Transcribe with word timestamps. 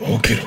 Okay. 0.00 0.40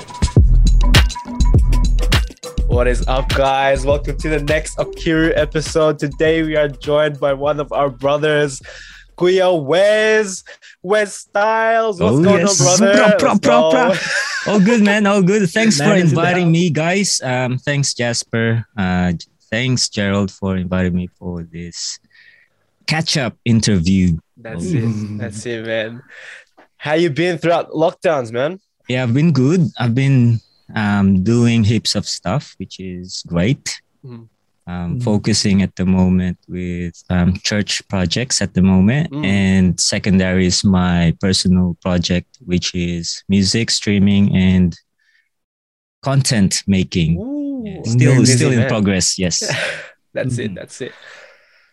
What 2.67 2.87
is 2.87 3.05
up, 3.07 3.29
guys? 3.29 3.85
Welcome 3.85 4.17
to 4.17 4.29
the 4.29 4.43
next 4.43 4.77
Okiru 4.77 5.33
episode. 5.35 5.97
Today 5.99 6.43
we 6.43 6.55
are 6.55 6.67
joined 6.67 7.19
by 7.19 7.33
one 7.33 7.59
of 7.59 7.71
our 7.71 7.89
brothers, 7.89 8.61
Kuya 9.17 9.61
Wes, 9.63 10.43
Wes 10.83 11.15
Styles. 11.15 11.99
What's 11.99 12.17
Oh, 12.17 12.23
going 12.23 12.39
yes. 12.41 12.61
on, 12.61 12.77
brother? 12.77 13.15
Pra, 13.17 13.35
pra, 13.39 13.67
Let's 13.89 14.03
pra, 14.43 14.53
All 14.53 14.59
good, 14.59 14.81
man. 14.83 15.07
All 15.07 15.21
good. 15.23 15.49
Thanks 15.51 15.77
for 15.77 15.83
Man 15.83 15.97
is 15.97 16.09
in 16.11 16.15
the 16.15 16.21
inviting 16.21 16.51
me, 16.51 16.69
guys. 16.69 17.19
Um, 17.21 17.57
thanks, 17.57 17.93
Jasper. 17.93 18.65
Uh, 18.77 19.13
thanks, 19.49 19.89
Gerald, 19.89 20.31
for 20.31 20.55
inviting 20.57 20.93
me 20.93 21.07
for 21.17 21.43
this 21.43 21.99
catch-up 22.85 23.35
interview. 23.45 24.17
That's 24.37 24.65
Oh. 24.65 24.77
it. 24.77 25.17
That's 25.17 25.45
it, 25.45 25.65
man. 25.65 26.03
How 26.77 26.93
you 26.93 27.09
been 27.09 27.37
throughout 27.39 27.71
lockdowns, 27.71 28.31
man? 28.31 28.59
Yeah, 28.89 29.03
I've 29.03 29.13
been 29.13 29.31
good. 29.31 29.69
I've 29.77 29.93
been 29.95 30.39
um, 30.75 31.23
doing 31.23 31.63
heaps 31.63 31.95
of 31.95 32.05
stuff, 32.07 32.55
which 32.57 32.79
is 32.79 33.23
great. 33.27 33.79
Mhm. 34.05 34.27
Um, 34.67 34.95
Mhm. 34.99 35.03
Focusing 35.03 35.61
at 35.63 35.75
the 35.75 35.85
moment 35.85 36.37
with 36.47 36.95
um, 37.09 37.33
church 37.43 37.81
projects 37.87 38.41
at 38.41 38.53
the 38.53 38.61
moment, 38.61 39.11
Mm. 39.11 39.25
and 39.25 39.79
secondary 39.79 40.45
is 40.45 40.63
my 40.63 41.15
personal 41.19 41.75
project, 41.81 42.37
which 42.45 42.73
is 42.75 43.23
music 43.29 43.71
streaming 43.71 44.35
and 44.35 44.75
content 46.03 46.63
making. 46.67 47.17
Ooh, 47.17 47.63
Yeah, 47.65 47.81
still, 47.85 48.19
busy, 48.19 48.35
still 48.37 48.51
in 48.51 48.59
man. 48.59 48.69
progress. 48.69 49.17
Yes. 49.19 49.37
That's 50.13 50.37
it. 50.37 50.51
Mhm. 50.51 50.55
That's 50.55 50.81
it. 50.81 50.93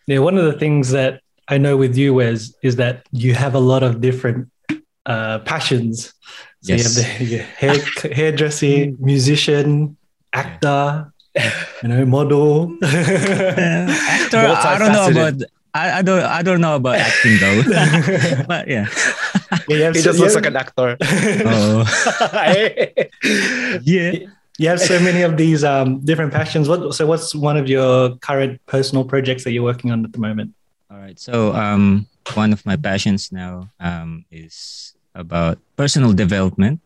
Yeah, 0.06 0.18
one 0.20 0.36
of 0.38 0.44
the 0.44 0.58
things 0.58 0.90
that 0.90 1.20
I 1.48 1.58
know 1.58 1.76
with 1.76 1.96
you, 1.96 2.20
is 2.20 2.54
is 2.62 2.76
that 2.76 3.06
you 3.12 3.34
have 3.34 3.54
a 3.54 3.60
lot 3.72 3.82
of 3.82 4.00
different 4.00 4.48
uh, 5.06 5.38
passions. 5.40 6.12
So 6.66 6.72
Yes. 6.74 6.98
you 6.98 7.02
have 7.04 7.18
the 7.18 7.24
your 7.24 7.42
hair, 7.44 7.76
hairdressing, 8.12 8.96
musician, 9.00 9.96
actor, 10.32 11.12
you 11.82 11.88
know, 11.88 12.04
model. 12.04 12.74
Actor, 12.82 14.38
I 14.38 14.74
don't 14.78 14.90
know 14.92 15.06
about. 15.14 15.34
I, 15.72 15.98
I 15.98 16.02
don't. 16.02 16.22
I 16.24 16.42
don't 16.42 16.60
know 16.60 16.74
about 16.74 16.96
acting 16.96 17.38
though. 17.38 17.62
but 18.48 18.66
yeah. 18.66 18.88
Yeah, 19.68 19.76
you 19.76 19.82
have 19.84 19.94
He 19.94 20.00
so- 20.00 20.10
just 20.10 20.18
looks 20.18 20.34
you 20.34 20.40
like 20.40 20.46
an 20.46 20.56
actor. 20.56 20.96
Oh, 21.46 21.84
yeah. 23.84 24.26
you 24.58 24.68
have 24.68 24.80
so 24.80 24.98
many 25.00 25.22
of 25.22 25.36
these 25.36 25.62
um, 25.62 26.00
different 26.00 26.32
passions. 26.32 26.68
What? 26.68 26.94
So, 26.94 27.06
what's 27.06 27.34
one 27.34 27.56
of 27.56 27.68
your 27.68 28.16
current 28.18 28.58
personal 28.66 29.04
projects 29.04 29.44
that 29.44 29.52
you're 29.52 29.62
working 29.62 29.92
on 29.92 30.04
at 30.04 30.12
the 30.12 30.18
moment? 30.18 30.54
All 30.90 30.98
right. 30.98 31.18
So, 31.20 31.52
um, 31.54 32.08
one 32.34 32.52
of 32.52 32.64
my 32.66 32.74
passions 32.76 33.30
now 33.30 33.70
um, 33.78 34.24
is 34.32 34.95
about 35.16 35.58
personal 35.76 36.12
development. 36.12 36.80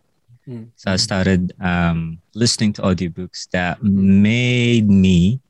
Mm. 0.49 0.71
So 0.77 0.93
I 0.93 0.97
started 0.97 1.53
um, 1.61 2.19
listening 2.35 2.73
to 2.75 2.83
audiobooks 2.83 3.51
that 3.51 3.83
made 3.83 4.89
me 4.89 5.41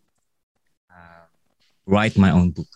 uh, 0.91 1.29
write 1.87 2.17
my 2.19 2.31
own 2.31 2.51
book. 2.51 2.67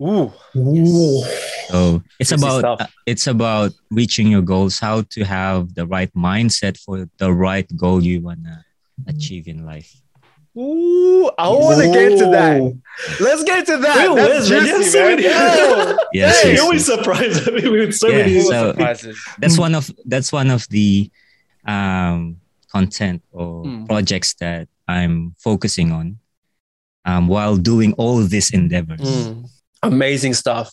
Ooh. 0.00 0.32
Ooh. 0.56 1.24
So 1.68 2.02
it's 2.20 2.30
Juicy 2.30 2.46
about 2.46 2.80
uh, 2.80 2.86
it's 3.04 3.26
about 3.26 3.72
reaching 3.90 4.28
your 4.28 4.42
goals, 4.42 4.78
how 4.78 5.02
to 5.02 5.24
have 5.24 5.74
the 5.74 5.86
right 5.86 6.12
mindset 6.14 6.78
for 6.78 7.08
the 7.18 7.32
right 7.32 7.66
goal 7.76 8.02
you 8.02 8.20
wanna 8.20 8.64
achieve 9.06 9.48
in 9.48 9.66
life. 9.66 9.92
Ooh. 10.56 11.30
I 11.38 11.48
want 11.50 11.80
to 11.82 11.90
get 11.92 12.18
to 12.18 12.24
that. 12.30 12.78
Let's 13.20 13.44
get 13.44 13.66
to 13.66 13.76
that. 13.78 14.02
Ew, 14.04 14.14
That's 14.16 14.50
Wes, 14.50 14.50
man, 14.50 14.60
juicy, 14.66 14.82
yes, 14.82 14.92
so 14.92 14.98
man. 14.98 15.10
many- 15.16 15.22
Yo. 15.22 15.96
Yes, 16.12 16.42
Hey, 16.42 16.48
yes, 16.50 16.58
you 16.58 16.62
always 16.64 16.88
yes. 16.88 16.98
surprise 16.98 17.46
me 17.50 17.68
with 17.70 17.94
so 17.94 18.08
Yeah, 18.08 18.18
many. 18.18 18.40
so- 18.40 18.70
surprises. 18.72 19.18
That's 19.38 19.58
one 19.58 19.74
of 19.74 19.90
that's 20.04 20.32
one 20.32 20.50
of 20.50 20.66
the 20.68 21.10
um, 21.66 22.36
content 22.72 23.22
or 23.32 23.64
Mm. 23.64 23.86
projects 23.86 24.34
that 24.34 24.68
I'm 24.88 25.34
focusing 25.38 25.92
on 25.92 26.18
um, 27.04 27.28
while 27.28 27.56
doing 27.56 27.92
all 27.94 28.18
of 28.20 28.30
these 28.30 28.50
endeavors. 28.50 29.00
Mm. 29.00 29.48
Amazing 29.82 30.34
stuff. 30.34 30.72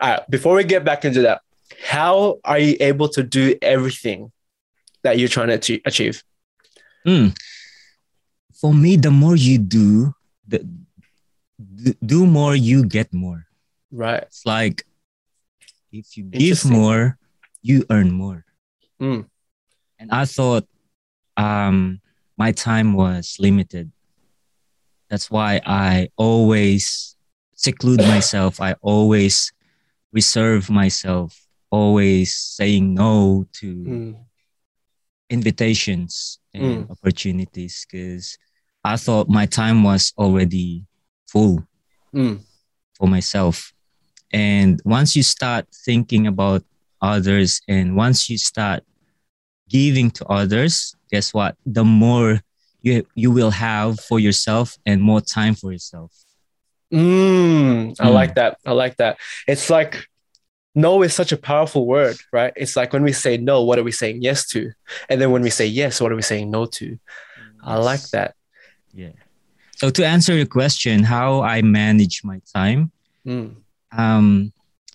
All 0.00 0.10
right, 0.10 0.30
before 0.30 0.54
we 0.54 0.64
get 0.64 0.84
back 0.84 1.04
into 1.04 1.22
that, 1.22 1.40
how 1.84 2.38
are 2.44 2.58
you 2.58 2.76
able 2.80 3.08
to 3.10 3.22
do 3.22 3.54
everything 3.60 4.32
that 5.02 5.18
you're 5.18 5.28
trying 5.28 5.58
to 5.60 5.80
achieve? 5.84 6.22
Mm. 7.06 7.36
For 8.60 8.72
me, 8.72 8.96
the 8.96 9.10
more 9.10 9.36
you 9.36 9.58
do, 9.58 10.14
the 10.48 10.64
do 12.04 12.26
more, 12.26 12.54
you 12.56 12.84
get 12.84 13.12
more. 13.12 13.46
Right. 13.90 14.22
It's 14.22 14.44
like 14.46 14.84
if 15.92 16.16
you 16.16 16.24
give 16.24 16.64
more, 16.64 17.18
you 17.62 17.84
earn 17.90 18.10
more. 18.10 18.44
Mm. 19.00 19.26
And 19.98 20.10
I 20.10 20.24
thought 20.24 20.66
um, 21.36 22.00
my 22.36 22.52
time 22.52 22.94
was 22.94 23.36
limited. 23.38 23.92
That's 25.08 25.30
why 25.30 25.60
I 25.64 26.08
always 26.16 27.16
seclude 27.54 28.00
myself. 28.00 28.60
I 28.60 28.74
always 28.82 29.52
reserve 30.12 30.68
myself, 30.70 31.46
always 31.70 32.34
saying 32.34 32.94
no 32.94 33.46
to 33.60 33.66
Mm. 33.74 34.16
invitations 35.30 36.38
and 36.54 36.88
opportunities 36.90 37.86
because 37.90 38.38
I 38.92 38.96
thought 38.96 39.28
my 39.28 39.46
time 39.46 39.82
was 39.82 40.12
already 40.16 40.84
full 41.32 41.66
Mm. 42.14 42.40
for 42.96 43.08
myself. 43.08 43.72
And 44.32 44.80
once 44.84 45.16
you 45.16 45.22
start 45.22 45.66
thinking 45.84 46.26
about 46.26 46.62
others 47.02 47.60
and 47.68 47.96
once 47.96 48.30
you 48.30 48.38
start 48.38 48.80
giving 49.68 50.10
to 50.12 50.24
others, 50.26 50.94
guess 51.10 51.34
what? 51.34 51.56
The 51.66 51.84
more 51.84 52.40
you, 52.82 53.04
you 53.14 53.30
will 53.32 53.50
have 53.50 53.98
for 54.08 54.18
yourself 54.20 54.76
and 54.86 55.02
more 55.02 55.20
time 55.20 55.54
for 55.56 55.72
yourself. 55.72 56.12
Mm. 56.92 57.96
I 58.00 58.06
Mm. 58.08 58.14
like 58.14 58.34
that. 58.36 58.58
I 58.64 58.72
like 58.72 58.96
that. 58.98 59.18
It's 59.48 59.68
like 59.68 60.06
no 60.74 61.02
is 61.02 61.14
such 61.14 61.32
a 61.32 61.36
powerful 61.36 61.86
word, 61.86 62.16
right? 62.32 62.52
It's 62.54 62.76
like 62.76 62.92
when 62.92 63.02
we 63.02 63.12
say 63.12 63.36
no, 63.36 63.64
what 63.64 63.78
are 63.78 63.82
we 63.84 63.92
saying 63.92 64.22
yes 64.22 64.46
to? 64.52 64.70
And 65.08 65.20
then 65.20 65.30
when 65.32 65.42
we 65.42 65.50
say 65.50 65.66
yes, 65.66 66.00
what 66.00 66.12
are 66.12 66.16
we 66.16 66.22
saying 66.22 66.50
no 66.50 66.66
to? 66.78 66.98
I 67.64 67.76
like 67.78 68.04
that. 68.10 68.34
Yeah. 68.96 69.12
So 69.76 69.90
to 69.90 70.06
answer 70.06 70.34
your 70.34 70.46
question, 70.46 71.02
how 71.04 71.42
I 71.42 71.60
manage 71.62 72.22
my 72.24 72.40
time, 72.54 72.90
Mm. 73.26 73.56
um, 73.92 74.52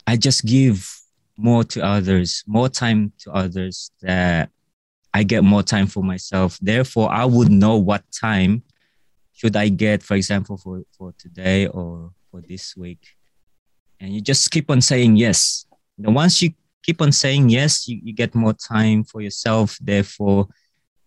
I 0.08 0.16
just 0.18 0.46
give 0.46 0.90
more 1.38 1.64
to 1.66 1.84
others, 1.84 2.44
more 2.48 2.70
time 2.70 3.12
to 3.20 3.32
others 3.32 3.92
that 4.02 4.50
I 5.14 5.24
get 5.24 5.44
more 5.44 5.64
time 5.64 5.86
for 5.88 6.02
myself. 6.04 6.58
Therefore, 6.62 7.12
I 7.12 7.26
would 7.26 7.52
know 7.52 7.78
what 7.78 8.04
time 8.12 8.64
should 9.34 9.56
I 9.56 9.70
get, 9.70 10.02
for 10.02 10.16
example, 10.16 10.58
for, 10.58 10.84
for 10.98 11.14
today 11.18 11.68
or 11.68 12.12
for 12.32 12.42
this 12.42 12.76
week. 12.78 13.06
And 14.00 14.14
you 14.16 14.22
just 14.22 14.50
keep 14.50 14.70
on 14.72 14.82
saying 14.82 15.18
yes. 15.18 15.66
You 15.98 16.06
know, 16.06 16.12
once 16.12 16.42
you 16.42 16.54
keep 16.82 17.02
on 17.02 17.12
saying 17.12 17.50
yes, 17.50 17.88
you, 17.88 18.00
you 18.04 18.14
get 18.14 18.34
more 18.34 18.54
time 18.54 19.04
for 19.04 19.22
yourself. 19.22 19.78
Therefore, 19.82 20.48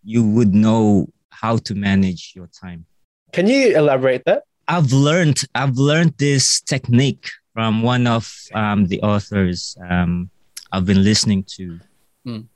you 0.05 0.23
would 0.25 0.55
know 0.55 1.09
how 1.43 1.57
to 1.59 1.75
manage 1.75 2.33
your 2.35 2.49
time. 2.49 2.87
Can 3.33 3.47
you 3.47 3.77
elaborate 3.77 4.23
that? 4.27 4.45
I've 4.69 4.93
learned 4.93 5.43
I've 5.55 5.77
learned 5.77 6.15
this 6.19 6.61
technique 6.61 7.29
from 7.53 7.83
one 7.83 8.07
of 8.07 8.33
um, 8.55 8.87
the 8.87 9.01
authors 9.03 9.77
um, 9.91 10.31
I've 10.73 10.87
been 10.87 11.03
listening 11.05 11.45
to. 11.57 11.79
Mm. 12.27 12.47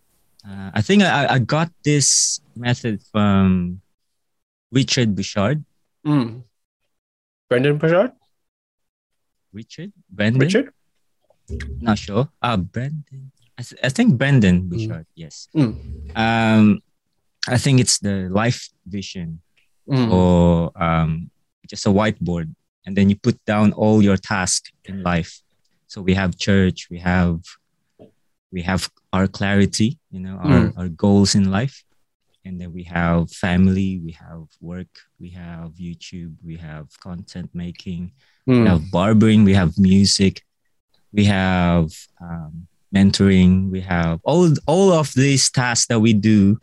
Uh, 0.48 0.70
I 0.72 0.82
think 0.82 1.02
I, 1.02 1.34
I 1.34 1.38
got 1.38 1.70
this 1.84 2.40
method 2.56 3.02
from 3.12 3.80
Richard 4.72 5.14
Burchard. 5.14 5.64
Mm. 6.06 6.42
Brendan 7.48 7.76
Burchard? 7.78 8.12
Richard? 9.52 9.92
Brendan? 10.10 10.40
Richard? 10.40 10.72
Not 11.80 11.98
sure. 11.98 12.28
Ah, 12.42 12.56
Brendan. 12.56 13.32
I, 13.58 13.62
th- 13.62 13.80
I 13.82 13.88
think 13.88 14.16
Brendan 14.16 14.68
Burchard. 14.68 15.06
Yes. 15.14 15.48
Mm. 15.54 16.16
Um, 16.16 16.80
I 17.48 17.58
think 17.58 17.80
it's 17.80 17.98
the 17.98 18.28
life 18.30 18.68
vision 18.86 19.40
Mm. 19.90 20.12
or 20.12 20.70
um, 20.76 21.30
just 21.66 21.86
a 21.86 21.88
whiteboard, 21.88 22.54
and 22.84 22.94
then 22.94 23.08
you 23.08 23.16
put 23.16 23.42
down 23.46 23.72
all 23.72 24.02
your 24.02 24.18
tasks 24.18 24.70
in 24.84 25.02
life. 25.02 25.40
So 25.86 26.02
we 26.02 26.12
have 26.12 26.36
church, 26.36 26.88
we 26.90 26.98
have 26.98 27.40
we 28.52 28.60
have 28.62 28.90
our 29.14 29.26
clarity, 29.26 29.98
you 30.10 30.20
know, 30.20 30.36
our, 30.44 30.72
our 30.76 30.88
goals 30.88 31.34
in 31.34 31.50
life, 31.50 31.84
and 32.44 32.60
then 32.60 32.70
we 32.74 32.82
have 32.84 33.30
family, 33.32 33.98
we 34.04 34.12
have 34.12 34.44
work, 34.60 34.92
we 35.18 35.30
have 35.30 35.72
YouTube, 35.80 36.34
we 36.44 36.56
have 36.58 36.86
content 37.00 37.48
making, 37.54 38.12
Mm. 38.46 38.62
we 38.62 38.68
have 38.68 38.90
barbering, 38.90 39.44
we 39.44 39.54
have 39.54 39.72
music, 39.78 40.44
we 41.12 41.24
have 41.24 41.88
um, 42.20 42.68
mentoring, 42.94 43.70
we 43.70 43.80
have 43.80 44.20
all 44.22 44.52
all 44.66 44.92
of 44.92 45.12
these 45.14 45.50
tasks 45.50 45.86
that 45.88 46.00
we 46.00 46.12
do 46.12 46.60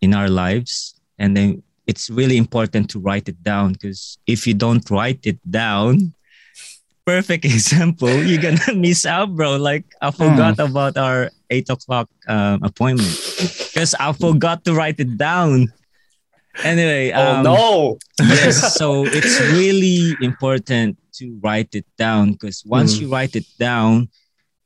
in 0.00 0.14
our 0.14 0.28
lives, 0.28 0.94
and 1.18 1.36
then 1.36 1.62
it's 1.86 2.08
really 2.10 2.36
important 2.36 2.88
to 2.90 2.98
write 3.00 3.28
it 3.28 3.42
down 3.42 3.72
because 3.72 4.18
if 4.26 4.46
you 4.46 4.54
don't 4.54 4.88
write 4.90 5.20
it 5.26 5.38
down, 5.50 6.14
perfect 7.04 7.44
example, 7.50 8.10
you're 8.22 8.40
gonna 8.42 8.74
miss 8.76 9.04
out, 9.06 9.34
bro. 9.34 9.56
Like 9.56 9.84
I 10.00 10.10
forgot 10.10 10.58
about 10.58 10.96
our 10.96 11.30
eight 11.50 11.68
o'clock 11.68 12.08
um, 12.28 12.62
appointment 12.62 13.10
because 13.72 13.94
I 13.98 14.12
forgot 14.12 14.64
to 14.64 14.74
write 14.74 15.00
it 15.00 15.18
down. 15.18 15.72
Anyway, 16.64 17.12
oh 17.14 17.36
um, 17.36 17.42
no. 17.44 17.98
yes, 18.20 18.74
so 18.78 19.04
it's 19.06 19.40
really 19.52 20.16
important 20.20 20.98
to 21.14 21.38
write 21.42 21.74
it 21.74 21.86
down 21.96 22.32
because 22.32 22.64
once 22.66 22.96
Mm. 22.96 23.00
you 23.00 23.08
write 23.12 23.36
it 23.36 23.46
down, 23.58 24.08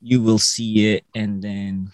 you 0.01 0.23
will 0.23 0.39
see 0.39 0.95
it, 0.95 1.05
and 1.15 1.43
then 1.43 1.93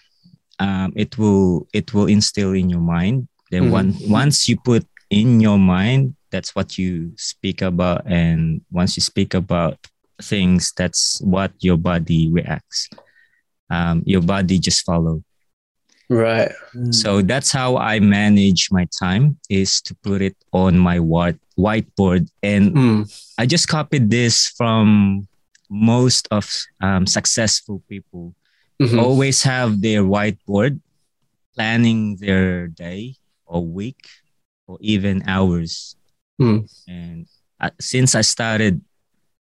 um, 0.59 0.93
it 0.95 1.17
will 1.17 1.67
it 1.73 1.93
will 1.93 2.07
instill 2.07 2.53
in 2.53 2.69
your 2.69 2.79
mind. 2.81 3.27
Then 3.51 3.63
Mhm. 3.67 3.71
one, 3.71 3.95
once 4.09 4.47
you 4.49 4.55
put 4.57 4.87
in 5.09 5.39
your 5.39 5.59
mind, 5.59 6.15
that's 6.31 6.55
what 6.55 6.77
you 6.77 7.11
speak 7.17 7.61
about, 7.61 8.07
and 8.07 8.61
once 8.71 8.95
you 8.95 9.01
speak 9.01 9.33
about 9.33 9.77
things, 10.21 10.71
that's 10.77 11.19
what 11.21 11.51
your 11.59 11.77
body 11.77 12.29
reacts. 12.31 12.87
Um, 13.69 14.03
your 14.05 14.21
body 14.21 14.57
just 14.59 14.83
follow. 14.85 15.23
Right. 16.09 16.51
So 16.91 17.21
that's 17.21 17.51
how 17.51 17.77
I 17.77 17.99
manage 17.99 18.67
my 18.71 18.85
time 18.99 19.39
is 19.49 19.79
to 19.83 19.95
put 20.03 20.21
it 20.21 20.35
on 20.51 20.77
my 20.77 20.99
white 20.99 21.39
whiteboard. 21.57 22.27
And 22.43 22.75
Mm. 22.75 22.99
I 23.37 23.45
just 23.45 23.67
copied 23.69 24.09
this 24.11 24.47
from 24.59 25.27
most 25.69 26.27
of 26.31 26.47
um, 26.81 27.07
successful 27.07 27.81
people. 27.87 28.35
Mhm. 28.81 28.99
Always 28.99 29.43
have 29.43 29.79
their 29.81 30.03
whiteboard, 30.03 30.81
planning 31.55 32.17
their 32.17 32.67
day 32.67 33.15
or 33.51 33.65
week 33.65 33.99
or 34.67 34.77
even 34.81 35.23
hours. 35.27 35.95
Mm. 36.41 36.65
And 36.87 37.27
uh, 37.59 37.69
since 37.79 38.15
I 38.15 38.21
started 38.21 38.81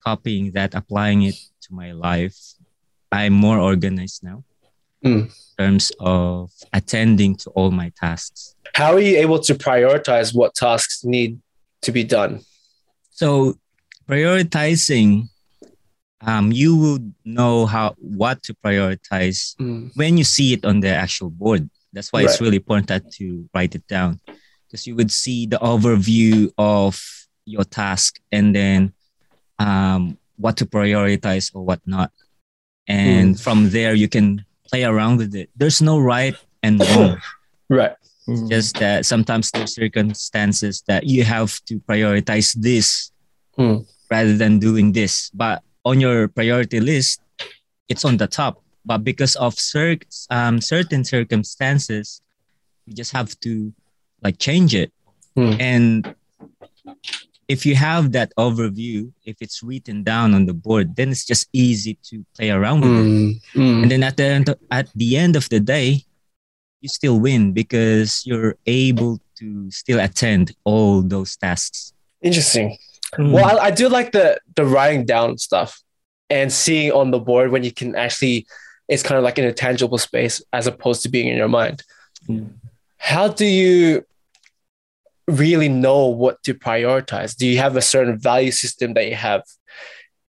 copying 0.04 0.52
that, 0.52 0.74
applying 0.74 1.22
it 1.22 1.36
to 1.62 1.68
my 1.74 1.92
life, 1.92 2.36
I'm 3.12 3.32
more 3.32 3.58
organized 3.58 4.22
now 4.24 4.44
Mm. 5.02 5.32
in 5.32 5.32
terms 5.56 5.90
of 5.98 6.50
attending 6.74 7.34
to 7.36 7.48
all 7.56 7.70
my 7.70 7.90
tasks. 7.98 8.54
How 8.74 8.92
are 8.92 9.00
you 9.00 9.16
able 9.16 9.38
to 9.48 9.54
prioritize 9.54 10.34
what 10.34 10.54
tasks 10.54 11.04
need 11.04 11.40
to 11.80 11.90
be 11.90 12.04
done? 12.04 12.40
So 13.10 13.56
prioritizing, 14.06 15.28
um, 16.20 16.52
you 16.52 16.76
would 16.76 17.14
know 17.24 17.64
how 17.64 17.94
what 17.96 18.42
to 18.44 18.52
prioritize 18.62 19.56
Mm. 19.56 19.90
when 19.96 20.18
you 20.18 20.24
see 20.24 20.52
it 20.52 20.66
on 20.66 20.80
the 20.80 20.88
actual 20.92 21.30
board. 21.30 21.70
That's 21.92 22.12
why 22.12 22.22
it's 22.22 22.40
really 22.40 22.56
important 22.56 23.10
to 23.14 23.48
write 23.54 23.74
it 23.74 23.86
down 23.86 24.20
because 24.66 24.86
you 24.86 24.94
would 24.94 25.10
see 25.10 25.46
the 25.46 25.58
overview 25.58 26.52
of 26.56 27.00
your 27.44 27.64
task 27.64 28.20
and 28.30 28.54
then 28.54 28.92
um, 29.58 30.16
what 30.36 30.56
to 30.58 30.66
prioritize 30.66 31.50
or 31.54 31.64
what 31.64 31.80
not. 31.86 32.12
And 32.86 33.38
from 33.38 33.70
there, 33.70 33.94
you 33.94 34.08
can 34.08 34.44
play 34.68 34.84
around 34.84 35.18
with 35.18 35.34
it. 35.34 35.50
There's 35.56 35.82
no 35.82 35.98
right 35.98 36.34
and 36.62 36.80
wrong. 36.94 37.20
Right. 37.68 37.94
Mm. 38.28 38.50
just 38.50 38.78
that 38.78 39.06
sometimes 39.06 39.50
there's 39.50 39.74
circumstances 39.74 40.84
that 40.86 41.04
you 41.04 41.24
have 41.24 41.58
to 41.64 41.80
prioritize 41.80 42.54
this 42.54 43.10
Hmm. 43.56 43.78
rather 44.10 44.36
than 44.36 44.58
doing 44.60 44.92
this 44.92 45.30
but 45.34 45.62
on 45.84 46.00
your 46.00 46.28
priority 46.28 46.78
list 46.80 47.20
it's 47.88 48.04
on 48.04 48.18
the 48.18 48.28
top 48.28 48.62
but 48.84 49.04
because 49.04 49.36
of 49.36 49.58
cir- 49.58 49.98
um, 50.30 50.60
certain 50.60 51.04
circumstances 51.04 52.22
you 52.86 52.94
just 52.94 53.12
have 53.12 53.38
to 53.40 53.72
like 54.22 54.38
change 54.38 54.74
it 54.74 54.92
Hmm. 55.36 55.54
and 55.60 56.14
if 57.48 57.64
you 57.66 57.74
have 57.76 58.12
that 58.12 58.32
overview 58.38 59.12
if 59.24 59.36
it's 59.40 59.62
written 59.62 60.02
down 60.02 60.34
on 60.34 60.46
the 60.46 60.54
board 60.54 60.96
then 60.96 61.10
it's 61.10 61.24
just 61.24 61.48
easy 61.52 61.96
to 62.10 62.24
play 62.36 62.50
around 62.50 62.80
with 62.82 62.90
it 62.90 63.06
Mm. 63.06 63.40
Mm. 63.54 63.82
and 63.82 63.90
then 63.90 64.02
at 64.02 64.16
the 64.16 64.24
end 64.24 64.54
at 64.70 64.88
the 64.94 65.16
end 65.16 65.36
of 65.36 65.48
the 65.48 65.60
day 65.60 66.02
you 66.80 66.88
still 66.88 67.20
win 67.20 67.52
because 67.52 68.22
you're 68.26 68.56
able 68.66 69.20
to 69.38 69.70
still 69.70 70.00
attend 70.00 70.52
all 70.64 71.02
those 71.02 71.36
tasks 71.36 71.92
Interesting. 72.22 72.76
Mm. 73.18 73.32
Well, 73.32 73.58
I, 73.58 73.66
I 73.66 73.70
do 73.70 73.88
like 73.88 74.12
the 74.12 74.38
the 74.54 74.64
writing 74.66 75.06
down 75.06 75.38
stuff 75.38 75.80
and 76.28 76.52
seeing 76.52 76.92
on 76.92 77.10
the 77.10 77.18
board 77.18 77.50
when 77.50 77.64
you 77.64 77.72
can 77.72 77.96
actually 77.96 78.46
it's 78.90 79.04
kind 79.04 79.16
of 79.16 79.22
like 79.24 79.38
in 79.38 79.44
a 79.44 79.52
tangible 79.52 79.98
space 79.98 80.42
as 80.52 80.66
opposed 80.66 81.02
to 81.02 81.08
being 81.08 81.28
in 81.28 81.36
your 81.36 81.48
mind. 81.48 81.84
Mm. 82.28 82.50
How 82.98 83.28
do 83.28 83.46
you 83.46 84.04
really 85.28 85.68
know 85.68 86.06
what 86.06 86.42
to 86.42 86.54
prioritize? 86.54 87.36
Do 87.36 87.46
you 87.46 87.58
have 87.58 87.76
a 87.76 87.82
certain 87.82 88.18
value 88.18 88.50
system 88.50 88.94
that 88.94 89.06
you 89.06 89.14
have? 89.14 89.44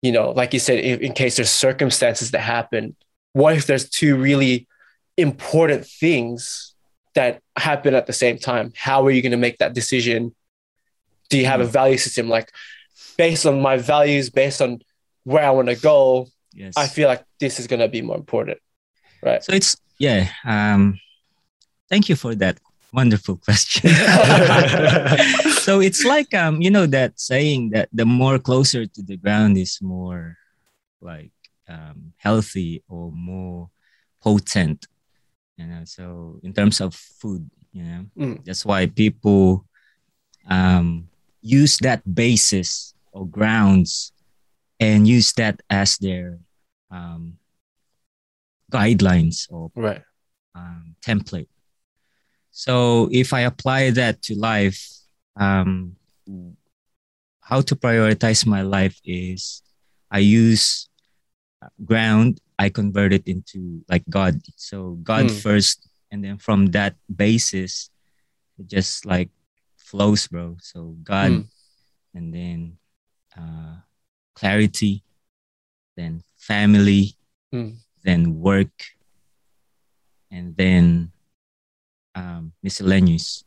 You 0.03 0.12
know, 0.12 0.31
like 0.31 0.53
you 0.53 0.61
said, 0.61 0.79
in, 0.79 1.01
in 1.01 1.12
case 1.15 1.37
there's 1.37 1.51
circumstances 1.51 2.33
that 2.33 2.41
happen, 2.41 2.97
what 3.33 3.57
if 3.57 3.67
there's 3.67 3.89
two 3.89 4.17
really 4.17 4.69
important 5.17 5.87
things 5.87 6.75
that 7.15 7.43
happen 7.56 7.95
at 7.95 8.06
the 8.06 8.13
same 8.13 8.39
time? 8.39 8.73
How 8.77 9.06
are 9.06 9.11
you 9.11 9.23
going 9.23 9.33
to 9.33 9.39
make 9.39 9.59
that 9.59 9.73
decision? 9.73 10.35
Do 11.31 11.39
you 11.39 11.47
have 11.47 11.61
a 11.61 11.67
value 11.67 11.97
system 11.97 12.29
like 12.29 12.51
based 13.17 13.47
on 13.47 13.63
my 13.63 13.79
values, 13.79 14.29
based 14.29 14.61
on 14.61 14.83
where 15.25 15.45
I 15.45 15.51
want 15.51 15.69
to 15.69 15.77
go? 15.77 16.29
Yes 16.52 16.75
I 16.76 16.87
feel 16.88 17.08
like 17.08 17.25
this 17.38 17.58
is 17.61 17.67
going 17.67 17.81
to 17.81 17.88
be 17.88 18.02
more 18.02 18.17
important, 18.17 18.58
right? 19.23 19.43
so 19.44 19.52
it's 19.52 19.76
yeah 19.99 20.29
um 20.44 20.99
thank 21.88 22.08
you 22.08 22.17
for 22.17 22.35
that 22.35 22.58
wonderful 22.93 23.37
question 23.37 23.91
so 25.62 25.81
it's 25.81 26.05
like 26.05 26.32
um 26.35 26.61
you 26.61 26.70
know 26.70 26.87
that 26.87 27.19
saying 27.20 27.70
that 27.70 27.88
the 27.93 28.05
more 28.05 28.38
closer 28.38 28.87
to 28.87 29.02
the 29.02 29.17
ground 29.17 29.56
is 29.56 29.79
more 29.81 30.37
like 31.00 31.31
um 31.69 32.12
healthy 32.17 32.82
or 32.88 33.12
more 33.12 33.70
potent 34.23 34.87
you 35.56 35.67
know 35.67 35.82
so 35.85 36.41
in 36.43 36.53
terms 36.53 36.81
of 36.81 36.94
food 36.94 37.49
you 37.73 37.82
know 37.85 38.05
Mm. 38.19 38.44
that's 38.44 38.64
why 38.67 38.87
people 38.87 39.64
um 40.49 41.08
use 41.43 41.79
that 41.79 42.03
basis 42.14 42.94
or 43.12 43.26
grounds 43.26 44.12
and 44.81 45.06
use 45.06 45.32
that 45.35 45.61
as 45.71 45.99
their 45.99 46.38
um 46.91 47.37
guidelines 48.73 49.47
or 49.50 49.71
Right. 49.75 50.03
um, 50.55 50.94
template. 51.03 51.49
So 52.50 53.09
if 53.12 53.32
I 53.32 53.41
apply 53.41 53.91
that 53.91 54.23
to 54.23 54.35
life, 54.35 54.79
um, 55.37 55.97
how 57.41 57.61
to 57.62 57.75
prioritize 57.77 58.47
my 58.47 58.62
life 58.62 59.00
is 59.05 59.62
I 60.11 60.19
use 60.19 60.88
uh, 61.62 61.69
ground, 61.85 62.41
I 62.59 62.69
convert 62.71 63.12
it 63.12 63.27
into 63.27 63.82
like 63.88 64.05
God. 64.09 64.41
So 64.56 64.99
God 65.03 65.31
Hmm. 65.31 65.38
first, 65.38 65.88
and 66.11 66.23
then 66.25 66.38
from 66.38 66.67
that 66.75 66.94
basis, 67.15 67.91
it 68.59 68.67
just 68.67 69.06
like 69.06 69.31
flows, 69.79 70.27
bro. 70.29 70.56
So 70.60 70.96
God, 71.03 71.32
Hmm. 71.32 71.41
and 72.15 72.34
then 72.34 72.79
uh, 73.37 73.82
clarity, 74.41 75.05
then 75.97 76.25
family, 76.41 77.13
Hmm. 77.53 77.77
then 78.03 78.41
work, 78.41 78.73
and 80.32 80.56
then 80.56 81.13
um, 82.17 82.53
miscellaneous. 82.63 83.44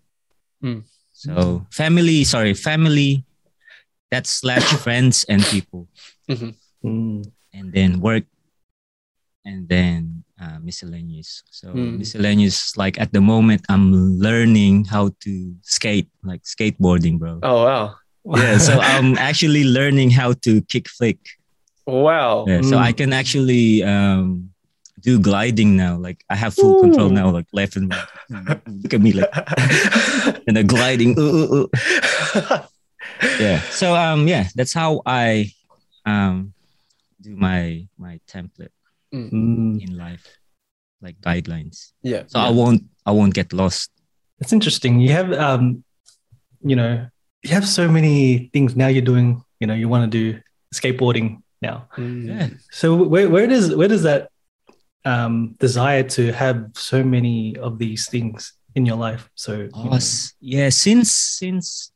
Mm. 0.62 0.84
So 1.14 1.66
family, 1.72 2.24
sorry, 2.24 2.54
family, 2.54 3.26
that's 4.12 4.30
slash 4.30 4.64
friends 4.86 5.26
and 5.28 5.42
people, 5.46 5.88
Mm. 6.84 7.24
and 7.54 7.72
then 7.74 8.00
work, 8.00 8.26
and 9.46 9.68
then 9.68 10.24
uh, 10.40 10.60
miscellaneous. 10.62 11.44
So 11.50 11.74
Mm. 11.74 11.98
miscellaneous, 12.00 12.76
like 12.78 13.00
at 13.00 13.12
the 13.14 13.22
moment, 13.22 13.64
I'm 13.70 14.20
learning 14.20 14.86
how 14.86 15.10
to 15.24 15.56
skate, 15.64 16.10
like 16.24 16.44
skateboarding, 16.44 17.18
bro. 17.18 17.40
Oh 17.42 17.64
wow. 17.64 17.96
Yeah, 18.25 18.58
so 18.58 18.80
I'm 18.82 19.18
actually 19.18 19.63
learning 19.65 20.12
how 20.12 20.34
to 20.46 20.62
kick 20.63 20.88
flick. 20.89 21.20
Wow. 21.86 22.46
Yeah, 22.48 22.62
so 22.62 22.77
Mm. 22.77 22.82
I 22.82 22.92
can 22.94 23.12
actually 23.13 23.84
um, 23.84 24.50
do 25.01 25.20
gliding 25.20 25.75
now. 25.75 25.98
Like 25.98 26.24
I 26.30 26.36
have 26.36 26.53
full 26.53 26.80
control 26.80 27.10
now, 27.10 27.30
like 27.30 27.48
left 27.51 27.75
and 27.75 27.92
right. 27.92 28.62
Look 28.68 28.94
at 28.94 29.01
me, 29.01 29.12
like 29.12 29.30
and 30.48 30.56
the 30.56 30.63
gliding. 30.63 31.20
ooh, 31.20 31.36
ooh, 31.36 31.53
ooh. 31.56 31.70
Yeah. 33.39 33.60
So 33.72 33.96
um, 33.96 34.27
yeah, 34.27 34.48
that's 34.56 34.74
how 34.74 35.01
I 35.06 35.51
um 36.06 36.53
do 37.22 37.36
my 37.36 37.88
my 37.98 38.20
template 38.27 38.72
Mm. 39.13 39.77
in 39.80 39.96
life, 39.98 40.25
like 41.01 41.20
guidelines. 41.22 41.92
yeah. 42.01 42.24
So 42.27 42.39
I 42.39 42.50
won't 42.50 42.84
I 43.06 43.12
won't 43.12 43.34
get 43.36 43.53
lost. 43.53 43.92
That's 44.39 44.51
interesting. 44.53 45.00
You 45.00 45.12
have, 45.12 45.32
um, 45.34 45.84
you 46.65 46.75
know, 46.75 47.06
you 47.44 47.52
have 47.52 47.68
so 47.68 47.88
many 47.88 48.50
things 48.54 48.76
now. 48.76 48.88
You're 48.88 49.04
doing, 49.04 49.44
you 49.60 49.68
know, 49.68 49.74
you 49.74 49.90
want 49.90 50.10
to 50.10 50.34
do 50.34 50.40
skateboarding 50.74 51.42
now. 51.62 51.88
Mm. 51.98 52.28
Yeah. 52.28 52.50
So 52.72 52.96
where 52.96 53.30
where 53.30 53.48
does 53.48 53.76
where 53.76 53.88
does 53.88 54.04
that 54.04 54.30
um, 55.06 55.56
desire 55.60 56.04
to 56.16 56.32
have 56.32 56.72
so 56.74 57.04
many 57.04 57.58
of 57.58 57.78
these 57.78 58.10
things 58.10 58.54
in 58.76 58.86
your 58.86 58.98
life? 58.98 59.30
So 59.36 59.70
you 59.76 59.90
know, 59.90 60.00
Yeah. 60.40 60.70
Since 60.70 61.12
since 61.12 61.92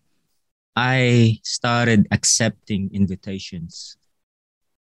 I 0.75 1.39
started 1.43 2.07
accepting 2.11 2.91
invitations 2.93 3.97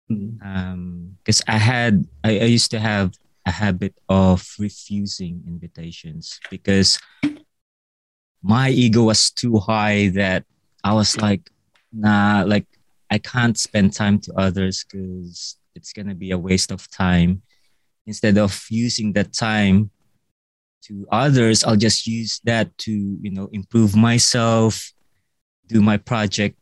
mm, 0.09 0.41
um 0.43 1.15
because 1.21 1.41
i 1.47 1.57
had 1.57 2.05
I, 2.23 2.39
I 2.39 2.49
used 2.49 2.71
to 2.71 2.79
have 2.79 3.13
a 3.45 3.51
habit 3.51 3.93
of 4.09 4.41
refusing 4.57 5.43
invitations 5.45 6.39
because 6.49 6.97
my 8.43 8.69
ego 8.69 9.03
was 9.03 9.31
too 9.31 9.57
high 9.57 10.09
that 10.09 10.43
I 10.83 10.93
was 10.93 11.17
like, 11.17 11.49
nah, 11.91 12.43
like 12.45 12.67
I 13.09 13.17
can't 13.17 13.57
spend 13.57 13.93
time 13.93 14.19
to 14.19 14.33
others 14.35 14.83
because 14.83 15.57
it's 15.75 15.93
gonna 15.93 16.15
be 16.15 16.31
a 16.31 16.37
waste 16.37 16.71
of 16.71 16.89
time. 16.91 17.41
Instead 18.05 18.37
of 18.37 18.65
using 18.69 19.13
that 19.13 19.31
time 19.31 19.89
to 20.83 21.07
others, 21.09 21.63
I'll 21.63 21.77
just 21.77 22.05
use 22.05 22.41
that 22.43 22.77
to, 22.79 22.91
you 22.91 23.31
know, 23.31 23.47
improve 23.53 23.95
myself, 23.95 24.91
do 25.67 25.81
my 25.81 25.95
project 25.95 26.57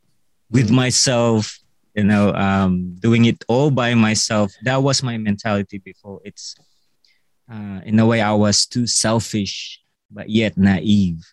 with 0.52 0.70
myself, 0.70 1.58
you 1.96 2.04
know, 2.04 2.32
um, 2.34 2.96
doing 3.00 3.26
it 3.26 3.44
all 3.48 3.72
by 3.72 3.96
myself. 3.96 4.54
That 4.64 4.84
was 4.84 5.02
my 5.02 5.18
mentality 5.18 5.80
before. 5.80 6.22
It's 6.24 6.56
uh, 7.52 7.82
in 7.84 7.98
a 8.00 8.06
way 8.06 8.22
I 8.22 8.34
was 8.34 8.68
too 8.68 8.86
selfish, 8.86 9.82
but 10.12 10.30
yet 10.30 10.58
naive. 10.58 11.26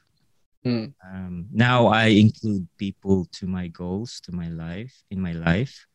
Mm. 0.68 0.92
Um, 1.00 1.46
now 1.50 1.86
I 1.88 2.12
include 2.12 2.68
people 2.76 3.24
to 3.40 3.46
my 3.48 3.68
goals, 3.72 4.20
to 4.28 4.32
my 4.32 4.48
life, 4.52 4.92
in 5.10 5.20
my 5.20 5.32
life. 5.32 5.86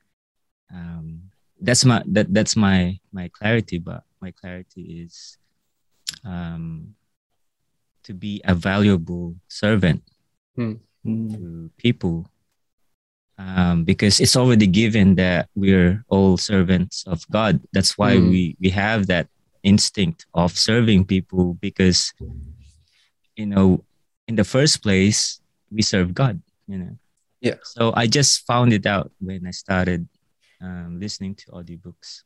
Um, 0.74 1.30
that's 1.62 1.86
my 1.86 2.02
that 2.10 2.34
that's 2.34 2.56
my 2.58 2.98
my 3.14 3.30
clarity. 3.30 3.78
But 3.78 4.02
my 4.18 4.32
clarity 4.34 5.06
is 5.06 5.38
um, 6.26 6.96
to 8.04 8.14
be 8.14 8.42
a 8.44 8.56
valuable 8.56 9.36
servant 9.48 10.02
Mm. 10.58 10.80
to 11.34 11.70
people, 11.78 12.26
um, 13.38 13.84
because 13.84 14.20
it's 14.22 14.36
already 14.38 14.68
given 14.68 15.16
that 15.16 15.50
we're 15.56 16.06
all 16.08 16.38
servants 16.38 17.04
of 17.06 17.26
God. 17.30 17.60
That's 17.74 17.98
why 17.98 18.18
Mm. 18.18 18.30
we 18.30 18.42
we 18.62 18.70
have 18.74 19.08
that 19.08 19.28
instinct 19.64 20.26
of 20.34 20.58
serving 20.58 21.06
people 21.06 21.54
because 21.62 22.14
you 23.36 23.46
know 23.48 23.84
in 24.28 24.36
the 24.36 24.44
first 24.44 24.82
place 24.82 25.40
we 25.72 25.82
serve 25.82 26.14
god 26.14 26.42
you 26.68 26.78
know 26.78 26.96
Yeah. 27.42 27.60
so 27.64 27.92
i 27.96 28.08
just 28.08 28.46
found 28.48 28.72
it 28.74 28.86
out 28.86 29.12
when 29.20 29.46
i 29.48 29.52
started 29.52 30.08
um, 30.62 31.00
listening 31.00 31.36
to 31.44 31.52
audiobooks 31.52 32.24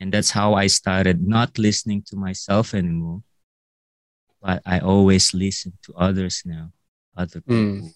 and 0.00 0.12
that's 0.14 0.30
how 0.30 0.54
i 0.54 0.66
started 0.68 1.26
not 1.26 1.58
listening 1.58 2.02
to 2.08 2.14
myself 2.16 2.74
anymore 2.74 3.22
but 4.40 4.62
i 4.64 4.78
always 4.78 5.34
listen 5.34 5.72
to 5.82 5.94
others 5.96 6.42
now 6.46 6.70
other 7.16 7.40
Mm. 7.40 7.82
people 7.82 7.90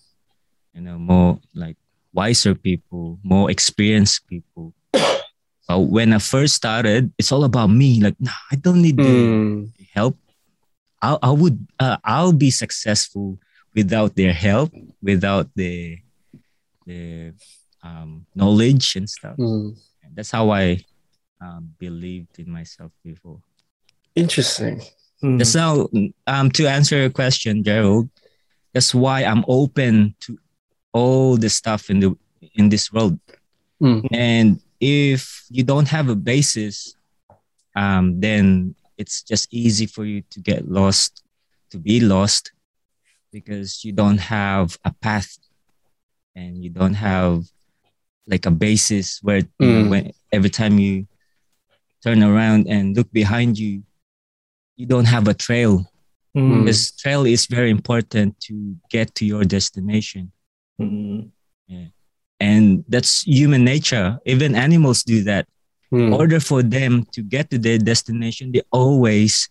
you 0.75 0.81
know 0.83 0.99
more 0.99 1.38
like 1.55 1.76
wiser 2.12 2.55
people 2.55 3.19
more 3.23 3.50
experienced 3.50 4.26
people 4.26 4.75
but 5.69 5.79
when 5.87 6.12
i 6.12 6.19
first 6.19 6.55
started 6.59 7.12
it's 7.19 7.31
all 7.31 7.45
about 7.45 7.71
me 7.71 8.00
like 8.02 8.19
nah 8.19 8.41
i 8.50 8.57
don't 8.57 8.83
need 8.83 8.97
the 8.99 9.31
Mm. 9.31 9.71
help 9.95 10.17
i, 11.02 11.18
I 11.23 11.30
would 11.30 11.66
uh, 11.78 11.97
i'll 12.04 12.32
be 12.32 12.50
successful 12.50 13.38
without 13.75 14.14
their 14.16 14.32
help 14.32 14.73
without 15.02 15.49
the 15.56 15.99
the 16.87 17.32
um, 17.82 18.26
knowledge 18.35 18.97
and 18.97 19.09
stuff 19.09 19.37
Mm. 19.38 19.76
that's 20.14 20.30
how 20.30 20.50
i 20.50 20.78
um, 21.40 21.75
believed 21.78 22.38
in 22.38 22.50
myself 22.50 22.92
before 23.04 23.40
Interesting. 24.14 24.80
Mm. 25.23 25.38
that's 25.38 25.54
now 25.54 25.88
um, 26.26 26.50
to 26.52 26.66
answer 26.66 26.97
your 26.97 27.11
question 27.11 27.62
gerald 27.64 28.09
that's 28.75 28.94
why 28.94 29.25
i'm 29.25 29.44
open 29.49 30.14
to 30.21 30.38
all 30.92 31.37
the 31.37 31.49
stuff 31.49 31.90
in 31.90 32.00
the 32.00 32.16
in 32.54 32.68
this 32.68 32.92
world 32.92 33.18
Mm. 33.82 34.06
and 34.12 34.61
if 34.80 35.44
you 35.50 35.64
don't 35.64 35.88
have 35.88 36.09
a 36.09 36.14
basis 36.14 36.94
um, 37.75 38.21
then 38.21 38.75
it's 38.99 39.22
just 39.22 39.52
easy 39.52 39.87
for 39.87 40.04
you 40.04 40.22
to 40.30 40.40
get 40.40 40.68
lost 40.68 41.22
to 41.70 41.78
be 41.78 42.00
lost 42.00 42.52
because 43.32 43.84
you 43.84 43.92
don't 43.92 44.18
have 44.18 44.76
a 44.84 44.92
path 45.00 45.37
and 46.37 46.62
you 46.62 46.70
don't 46.70 46.94
have 46.94 47.44
like 48.26 48.44
a 48.46 48.50
basis 48.50 49.18
where 49.22 49.38
you 49.38 49.66
know, 49.66 49.84
Mm. 49.84 49.90
when 49.90 50.12
every 50.32 50.50
time 50.50 50.78
you 50.78 51.06
turn 52.04 52.22
around 52.22 52.66
and 52.68 52.96
look 52.96 53.11
behind 53.12 53.58
you 53.58 53.82
you 54.76 54.87
don't 54.87 55.06
have 55.06 55.28
a 55.28 55.34
trail 55.34 55.87
Mm. 56.37 56.61
because 56.64 56.92
trail 56.92 57.26
is 57.26 57.46
very 57.46 57.70
important 57.70 58.38
to 58.40 58.76
get 58.90 59.14
to 59.16 59.25
your 59.26 59.44
destination 59.44 60.32
Mm. 60.80 61.30
and 62.40 62.84
that's 62.88 63.22
human 63.22 63.64
nature 63.64 64.18
even 64.26 64.54
animals 64.54 65.02
do 65.04 65.22
that 65.25 65.46
in 65.92 66.08
Mm. 66.11 66.16
order 66.18 66.40
for 66.40 66.62
them 66.62 67.04
to 67.12 67.20
get 67.22 67.50
to 67.52 67.58
their 67.58 67.76
destination 67.78 68.50
they 68.52 68.62
always 68.72 69.49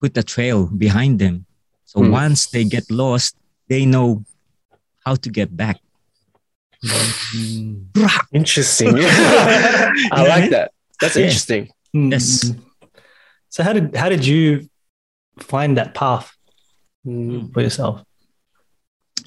put 0.00 0.12
a 0.16 0.22
trail 0.22 0.66
behind 0.66 1.18
them 1.18 1.46
so 1.84 2.00
Hmm. 2.04 2.12
once 2.12 2.46
they 2.52 2.64
get 2.64 2.84
lost 2.90 3.34
they 3.68 3.86
know 3.86 4.22
how 5.06 5.14
to 5.16 5.28
get 5.30 5.56
back 5.56 5.80
Mm. 6.82 7.92
Interesting. 8.32 8.88
I 8.88 8.92
know 8.92 9.04
what 9.04 10.12
I 10.12 10.22
like 10.28 10.48
that. 10.50 10.72
That's 11.00 11.16
Yeah. 11.16 11.24
interesting. 11.28 11.68
Mm. 11.94 12.08
Yes. 12.12 12.52
So 13.52 13.62
how 13.62 13.72
did 13.76 13.92
how 13.94 14.08
did 14.08 14.24
you 14.24 14.68
find 15.52 15.76
that 15.76 15.92
path 15.94 16.32
Mm. 17.06 17.52
for 17.52 17.60
yourself? 17.60 18.00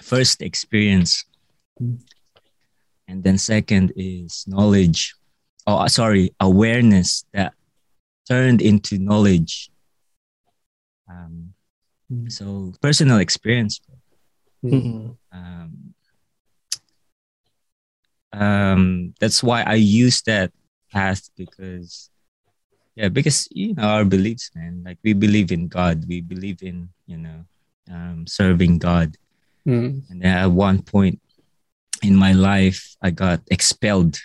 first 0.01 0.41
experience 0.41 1.24
Hmm. 1.79 1.95
and 3.07 3.24
then 3.24 3.38
second 3.38 3.93
is 3.95 4.43
knowledge 4.48 5.13
oh 5.67 5.88
sorry 5.88 6.34
awareness 6.39 7.25
that 7.34 7.53
turned 8.27 8.62
into 8.62 8.98
knowledge 8.98 9.70
um, 11.10 11.53
Mm. 12.12 12.29
so 12.32 12.74
personal 12.82 13.17
experience 13.20 13.79
Mm. 14.63 15.15
um, 15.32 15.93
um, 18.34 19.13
that's 19.20 19.43
why 19.43 19.62
I 19.63 19.75
use 19.75 20.22
that 20.24 20.51
path 20.91 21.29
because, 21.38 22.10
yeah, 22.96 23.10
because 23.10 23.48
you 23.51 23.74
know 23.74 23.84
our 23.84 24.05
beliefs, 24.05 24.51
man. 24.55 24.82
Like 24.86 24.98
we 25.03 25.13
believe 25.13 25.51
in 25.51 25.67
God, 25.67 26.05
we 26.08 26.22
believe 26.22 26.63
in 26.63 26.89
you 27.08 27.17
know 27.17 27.46
um, 27.91 28.25
serving 28.27 28.79
God, 28.79 29.17
Mm. 29.67 30.03
and 30.10 30.24
at 30.25 30.48
one 30.51 30.82
point 30.82 31.22
in 32.01 32.15
my 32.15 32.34
life, 32.34 32.96
I 33.01 33.12
got 33.12 33.41
expelled. 33.51 34.20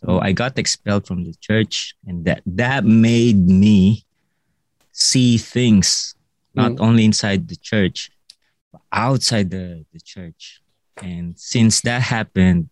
So 0.00 0.18
I 0.18 0.32
got 0.32 0.58
expelled 0.58 1.06
from 1.06 1.24
the 1.24 1.34
church, 1.34 1.94
and 2.06 2.24
that 2.24 2.42
that 2.46 2.84
made 2.84 3.46
me 3.46 4.04
see 4.92 5.36
things 5.36 6.14
not 6.54 6.80
only 6.80 7.04
inside 7.04 7.48
the 7.48 7.56
church, 7.56 8.10
but 8.72 8.80
outside 8.92 9.50
the, 9.50 9.84
the 9.92 10.00
church. 10.00 10.62
And 11.02 11.38
since 11.38 11.82
that 11.82 12.02
happened, 12.02 12.70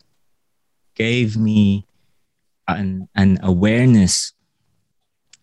gave 0.94 1.36
me 1.36 1.86
an 2.66 3.08
an 3.14 3.38
awareness 3.42 4.32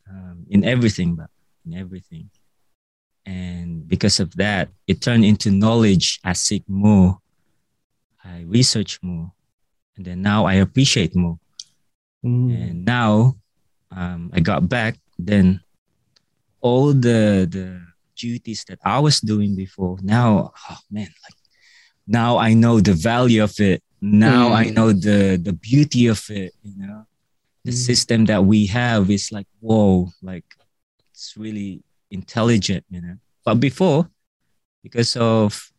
um, 0.10 0.46
in 0.50 0.64
everything, 0.64 1.16
but 1.16 1.30
in 1.66 1.76
everything. 1.76 2.30
And 3.28 3.88
because 3.88 4.20
of 4.20 4.36
that, 4.36 4.70
it 4.88 5.02
turned 5.02 5.26
into 5.26 5.50
knowledge. 5.52 6.20
I 6.24 6.34
seek 6.34 6.64
more, 6.68 7.20
I 8.24 8.42
research 8.48 9.00
more, 9.02 9.32
and 9.96 10.06
then 10.06 10.22
now 10.22 10.46
I 10.46 10.56
appreciate 10.56 11.16
more. 11.16 11.40
Mm. 12.26 12.50
And 12.50 12.86
now 12.86 13.36
um, 13.92 14.32
I 14.34 14.40
got 14.40 14.68
back, 14.68 14.98
then 15.20 15.62
all 16.62 16.94
the 16.94 17.46
the 17.50 17.82
duties 18.18 18.66
that 18.68 18.80
I 18.84 19.00
was 19.00 19.20
doing 19.22 19.56
before, 19.56 20.00
now, 20.02 20.52
oh 20.70 20.78
man, 20.90 21.10
like 21.24 21.38
now 22.08 22.38
I 22.38 22.54
know 22.54 22.80
the 22.82 22.94
value 22.94 23.44
of 23.44 23.54
it. 23.60 23.84
Now 24.02 24.54
I 24.54 24.66
Mm. 24.68 24.74
know 24.74 24.90
the 24.94 25.38
the 25.38 25.54
beauty 25.54 26.08
of 26.08 26.22
it, 26.30 26.54
you 26.64 26.74
know. 26.78 27.06
The 27.64 27.72
Mm. 27.72 27.86
system 27.90 28.26
that 28.26 28.46
we 28.46 28.68
have 28.68 29.10
is 29.10 29.32
like, 29.32 29.48
whoa, 29.60 30.10
like 30.22 30.46
it's 31.12 31.34
really 31.38 31.82
intelligent, 32.12 32.86
you 32.90 33.02
know. 33.02 33.18
But 33.44 33.56
before, 33.60 34.10
because 34.84 35.16
of 35.16 35.72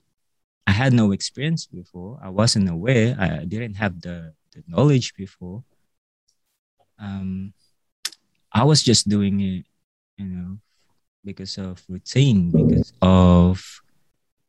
I 0.67 0.73
had 0.73 0.93
no 0.93 1.13
experience 1.13 1.67
before, 1.67 2.19
I 2.23 2.29
wasn't 2.31 2.69
aware, 2.69 3.15
I 3.19 3.45
didn't 3.47 3.75
have 3.79 4.01
the, 4.01 4.35
the 4.53 4.63
knowledge 4.67 5.15
before. 5.15 5.63
Um, 6.99 7.53
I 8.53 8.65
was 8.65 8.83
just 8.83 9.09
doing 9.09 9.41
it, 9.41 9.65
you 10.17 10.27
know, 10.27 10.59
because 11.25 11.59
of 11.59 11.83
routine, 11.89 12.51
because 12.51 12.93
of 13.03 13.63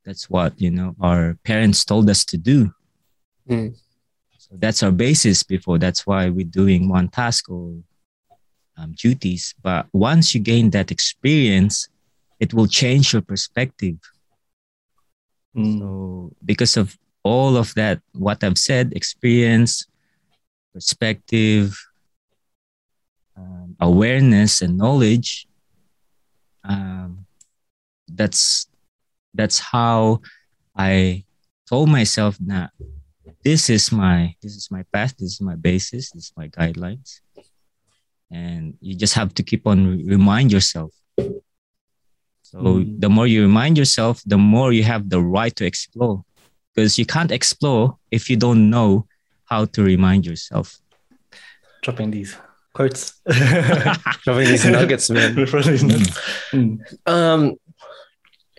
that's 0.06 0.30
what 0.30 0.60
you 0.62 0.72
know 0.72 0.96
our 1.01 1.38
parents 1.44 1.84
told 1.84 2.10
us 2.10 2.24
to 2.25 2.38
do. 2.38 2.72
Mm. 3.50 3.75
So 4.38 4.56
that's 4.60 4.82
our 4.84 4.92
basis 4.92 5.44
before. 5.44 5.77
That's 5.77 6.08
why 6.08 6.30
we're 6.30 6.46
doing 6.46 6.88
one 6.88 7.10
task 7.10 7.50
or 7.50 7.75
um, 8.77 8.94
duties. 8.96 9.54
But 9.62 9.88
once 9.92 10.34
you 10.34 10.39
gain 10.39 10.70
that 10.72 10.92
experience, 10.92 11.89
it 12.39 12.54
will 12.54 12.68
change 12.68 13.12
your 13.12 13.22
perspective. 13.22 13.98
Mm. 15.56 15.80
So 15.80 16.32
because 16.46 16.77
of 16.77 16.98
all 17.24 17.58
of 17.58 17.74
that, 17.74 18.00
what 18.13 18.44
I've 18.44 18.58
said, 18.58 18.94
experience, 18.96 19.86
perspective, 20.74 21.77
um, 23.38 23.75
awareness 23.79 24.62
and 24.62 24.77
knowledge, 24.77 25.48
um, 26.63 27.25
that's 28.08 28.67
that's 29.34 29.60
how 29.60 30.22
I 30.75 31.24
told 31.70 31.89
myself 31.89 32.38
that 32.48 32.72
this 33.44 33.70
is 33.70 33.91
my 33.91 34.36
this 34.41 34.56
is 34.56 34.70
my 34.72 34.84
path, 34.91 35.15
this 35.17 35.34
is 35.34 35.41
my 35.41 35.56
basis, 35.56 36.12
this 36.12 36.25
is 36.25 36.34
my 36.36 36.48
guidelines, 36.48 37.22
and 38.32 38.74
you 38.82 38.96
just 38.96 39.13
have 39.13 39.34
to 39.36 39.44
keep 39.44 39.67
on 39.67 40.03
remind 40.06 40.51
yourself. 40.51 40.91
So 42.41 42.58
Mm. 42.60 43.01
the 43.01 43.10
more 43.10 43.27
you 43.27 43.41
remind 43.41 43.77
yourself, 43.77 44.22
the 44.25 44.38
more 44.38 44.72
you 44.72 44.84
have 44.84 45.10
the 45.10 45.22
right 45.22 45.53
to 45.58 45.65
explore, 45.65 46.24
because 46.74 46.98
you 46.98 47.06
can't 47.06 47.32
explore 47.32 47.98
if 48.10 48.29
you 48.29 48.38
don't 48.38 48.70
know 48.70 49.06
how 49.46 49.65
to 49.65 49.84
remind 49.84 50.25
yourself. 50.25 50.79
Dropping 51.84 52.12
these 52.12 52.38
quotes. 52.78 53.20
Dropping 54.24 54.48
these 54.48 54.66
nuggets, 54.66 55.10
man. 55.10 55.36
These 55.36 55.84
nuggets. 55.84 56.20
Mm. 56.54 56.80
Um, 57.06 57.56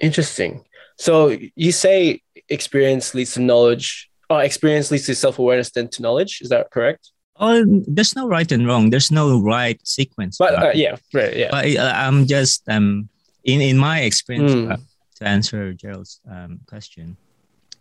interesting. 0.01 0.65
So 0.97 1.37
you 1.55 1.73
say 1.73 2.23
experience 2.49 3.15
leads 3.15 3.35
to 3.35 3.41
knowledge. 3.41 4.11
Oh, 4.31 4.39
experience 4.39 4.91
leads 4.91 5.07
to 5.07 5.15
self 5.15 5.39
awareness, 5.39 5.71
then 5.71 5.89
to 5.95 6.03
knowledge. 6.03 6.41
Is 6.43 6.49
that 6.51 6.71
correct? 6.71 7.13
Oh, 7.41 7.65
there's 7.87 8.17
no 8.17 8.27
right 8.27 8.51
and 8.51 8.67
wrong. 8.67 8.91
There's 8.91 9.11
no 9.11 9.41
right 9.41 9.79
sequence. 9.87 10.37
But 10.39 10.55
for 10.59 10.67
uh, 10.67 10.73
yeah, 10.75 10.97
right, 11.15 11.37
yeah. 11.37 11.51
but 11.55 11.65
uh, 11.77 11.93
I'm 11.95 12.27
just 12.27 12.69
um 12.69 13.09
in 13.45 13.61
in 13.61 13.79
my 13.79 14.01
experience 14.01 14.53
Mm. 14.53 14.73
uh, 14.73 14.77
to 15.19 15.23
answer 15.27 15.73
Gerald's 15.73 16.21
um, 16.29 16.61
question, 16.67 17.17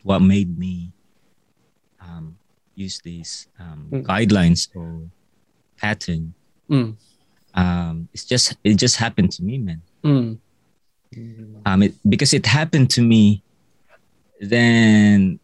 what 0.03 0.21
made 0.21 0.57
me 0.57 0.93
um, 1.99 2.37
use 2.75 3.01
these 3.01 3.47
um, 3.59 3.87
Mm. 3.91 4.03
guidelines 4.05 4.69
or 4.75 5.09
pattern? 5.77 6.33
Mm. 6.69 6.95
Um, 7.53 8.09
it's 8.13 8.25
just 8.25 8.55
it 8.63 8.75
just 8.75 8.97
happened 8.97 9.31
to 9.33 9.43
me, 9.43 9.57
man. 9.57 9.81
Mm. 10.03 10.37
Um, 11.65 11.83
it, 11.83 11.93
because 12.07 12.33
it 12.33 12.45
happened 12.45 12.89
to 12.91 13.01
me, 13.01 13.41
then 14.39 15.39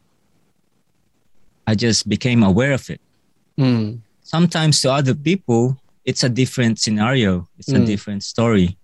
I 1.65 1.75
just 1.75 2.07
became 2.09 2.43
aware 2.43 2.73
of 2.73 2.89
it. 2.89 2.99
Mm. 3.59 3.99
sometimes 4.23 4.81
to 4.81 4.89
other 4.91 5.13
people 5.13 5.77
it's 6.05 6.23
a 6.23 6.29
different 6.29 6.79
scenario 6.79 7.47
it's 7.59 7.69
a 7.69 7.77
Mm. 7.77 7.85
different 7.85 8.23
story 8.23 8.77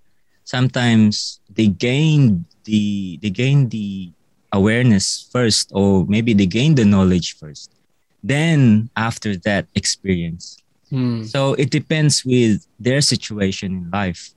sometimes 0.43 1.39
they 1.49 1.65
gain 1.65 2.45
the 2.65 3.17
they 3.17 3.31
gain 3.31 3.69
the 3.69 4.11
awareness 4.53 5.25
first 5.33 5.71
or 5.73 6.05
maybe 6.05 6.33
they 6.37 6.45
gain 6.45 6.75
the 6.75 6.85
knowledge 6.85 7.33
first 7.41 7.71
then 8.21 8.91
after 8.95 9.35
that 9.47 9.65
experience 9.73 10.61
Mm. 10.91 11.25
so 11.33 11.53
it 11.53 11.69
depends 11.69 12.25
with 12.25 12.65
their 12.79 13.01
situation 13.01 13.69
in 13.79 13.89
life 13.91 14.33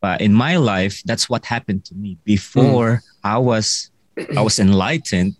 but 0.00 0.20
in 0.20 0.32
my 0.32 0.56
life 0.56 1.02
that's 1.04 1.28
what 1.28 1.44
happened 1.44 1.84
to 1.84 1.94
me 1.94 2.16
before 2.24 3.02
i 3.22 3.36
was 3.36 3.90
i 4.36 4.40
was 4.40 4.58
enlightened 4.58 5.36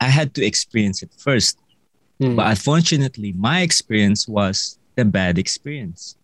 i 0.00 0.08
had 0.18 0.32
to 0.36 0.44
experience 0.44 1.02
it 1.02 1.10
first 1.18 1.58
Mm. 2.20 2.36
but 2.36 2.46
unfortunately, 2.46 3.32
my 3.32 3.62
experience 3.62 4.28
was 4.28 4.78
the 4.94 5.04
bad 5.04 5.38
experience. 5.38 6.14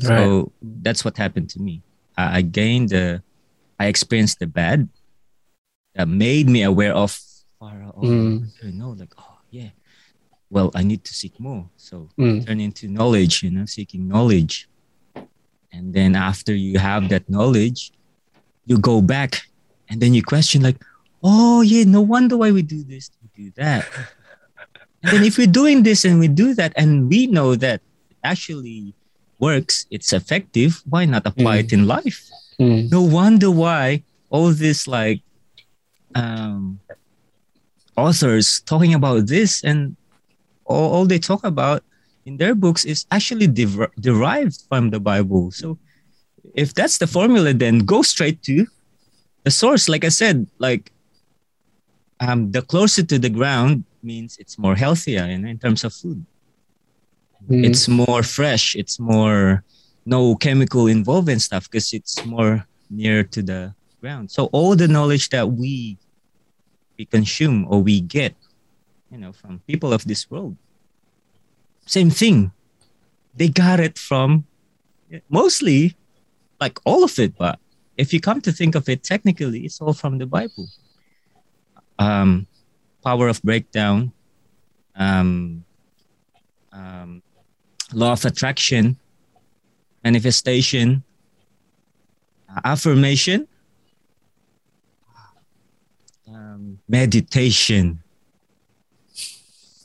So 0.00 0.50
that's 0.60 1.04
what 1.04 1.16
happened 1.16 1.50
to 1.50 1.60
me. 1.60 1.82
I, 2.16 2.38
I 2.38 2.40
gained 2.42 2.88
the, 2.90 3.22
I 3.78 3.86
experienced 3.86 4.38
the 4.40 4.46
bad 4.48 4.88
that 5.94 6.08
made 6.08 6.48
me 6.48 6.62
aware 6.62 6.94
of, 6.94 7.18
oh, 7.60 7.66
Mm. 8.02 8.50
you 8.64 8.72
know, 8.72 8.90
like, 8.98 9.12
oh, 9.18 9.38
yeah, 9.50 9.68
well, 10.52 10.70
I 10.74 10.82
need 10.84 11.02
to 11.08 11.14
seek 11.14 11.40
more. 11.40 11.64
So 11.76 12.10
Mm. 12.20 12.44
turn 12.46 12.60
into 12.60 12.84
knowledge, 12.86 13.42
you 13.42 13.50
know, 13.50 13.64
seeking 13.64 14.06
knowledge. 14.06 14.68
And 15.72 15.94
then 15.96 16.14
after 16.14 16.52
you 16.54 16.78
have 16.78 17.08
that 17.08 17.24
knowledge, 17.34 17.90
you 18.68 18.76
go 18.76 19.00
back 19.00 19.48
and 19.88 19.96
then 20.00 20.12
you 20.12 20.22
question, 20.22 20.60
like, 20.62 20.76
oh, 21.24 21.62
yeah, 21.62 21.84
no 21.84 22.02
wonder 22.02 22.36
why 22.36 22.50
we 22.52 22.60
do 22.60 22.84
this, 22.84 23.10
we 23.22 23.28
do 23.44 23.52
that. 23.56 23.88
and 25.02 25.08
then 25.12 25.24
if 25.24 25.38
we're 25.38 25.46
doing 25.62 25.82
this 25.82 26.04
and 26.04 26.20
we 26.20 26.28
do 26.28 26.52
that, 26.60 26.72
and 26.76 27.08
we 27.08 27.26
know 27.26 27.56
that 27.56 27.80
it 28.10 28.16
actually 28.22 28.92
works, 29.40 29.86
it's 29.90 30.12
effective, 30.12 30.82
why 30.84 31.06
not 31.06 31.26
apply 31.26 31.56
it 31.64 31.72
in 31.72 31.86
life? 31.86 32.28
Mm. 32.60 32.90
No 32.92 33.00
wonder 33.02 33.50
why 33.50 34.04
all 34.28 34.50
this, 34.52 34.86
like, 34.86 35.22
um, 36.14 36.78
authors 37.96 38.60
talking 38.60 38.92
about 38.94 39.26
this 39.26 39.64
and 39.64 39.96
all, 40.64 40.92
all 40.92 41.06
they 41.06 41.18
talk 41.18 41.44
about 41.44 41.82
in 42.24 42.36
their 42.36 42.54
books 42.54 42.84
is 42.84 43.06
actually 43.10 43.46
dever- 43.46 43.90
derived 43.98 44.62
from 44.68 44.90
the 44.90 45.00
Bible. 45.00 45.50
So 45.50 45.78
if 46.54 46.74
that's 46.74 46.98
the 46.98 47.06
formula, 47.06 47.52
then 47.52 47.80
go 47.80 48.02
straight 48.02 48.42
to 48.44 48.66
the 49.44 49.50
source. 49.50 49.88
Like 49.88 50.04
I 50.04 50.10
said, 50.10 50.46
like 50.58 50.92
um, 52.20 52.52
the 52.52 52.62
closer 52.62 53.02
to 53.02 53.18
the 53.18 53.30
ground 53.30 53.84
means 54.02 54.36
it's 54.38 54.58
more 54.58 54.74
healthier 54.74 55.26
you 55.26 55.38
know, 55.38 55.48
in 55.48 55.58
terms 55.58 55.84
of 55.84 55.92
food. 55.92 56.24
Mm. 57.48 57.64
It's 57.64 57.88
more 57.88 58.22
fresh. 58.22 58.76
It's 58.76 59.00
more 59.00 59.64
no 60.04 60.34
chemical 60.36 60.86
involved 60.86 61.28
and 61.28 61.40
stuff 61.40 61.70
because 61.70 61.92
it's 61.92 62.24
more 62.24 62.66
near 62.90 63.22
to 63.24 63.42
the 63.42 63.74
ground. 64.00 64.30
So 64.30 64.46
all 64.52 64.76
the 64.76 64.88
knowledge 64.88 65.30
that 65.30 65.50
we 65.50 65.98
we 66.98 67.06
consume 67.06 67.66
or 67.70 67.82
we 67.82 68.00
get, 68.00 68.34
you 69.12 69.18
know, 69.18 69.30
from 69.30 69.60
people 69.66 69.92
of 69.92 70.04
this 70.06 70.30
world, 70.30 70.56
same 71.84 72.08
thing. 72.08 72.50
They 73.36 73.48
got 73.48 73.78
it 73.78 73.98
from 73.98 74.46
mostly, 75.28 75.94
like 76.58 76.78
all 76.86 77.04
of 77.04 77.18
it. 77.18 77.36
But 77.36 77.58
if 77.98 78.12
you 78.12 78.20
come 78.20 78.40
to 78.40 78.52
think 78.52 78.74
of 78.74 78.88
it, 78.88 79.04
technically, 79.04 79.60
it's 79.66 79.80
all 79.82 79.92
from 79.92 80.16
the 80.16 80.26
Bible. 80.26 80.66
Um, 81.98 82.46
power 83.04 83.28
of 83.28 83.42
breakdown, 83.42 84.12
um, 84.96 85.64
um, 86.72 87.22
law 87.92 88.12
of 88.12 88.24
attraction, 88.24 88.96
manifestation, 90.02 91.02
uh, 92.48 92.60
affirmation, 92.64 93.46
um, 96.28 96.78
meditation. 96.88 98.02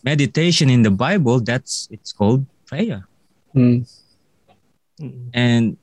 Meditation 0.03 0.69
in 0.69 0.83
the 0.83 0.91
Bible, 0.91 1.39
that's 1.39 1.87
it's 1.91 2.11
called 2.11 2.45
prayer. 2.65 3.07
Mm. 3.55 3.87
And 5.33 5.77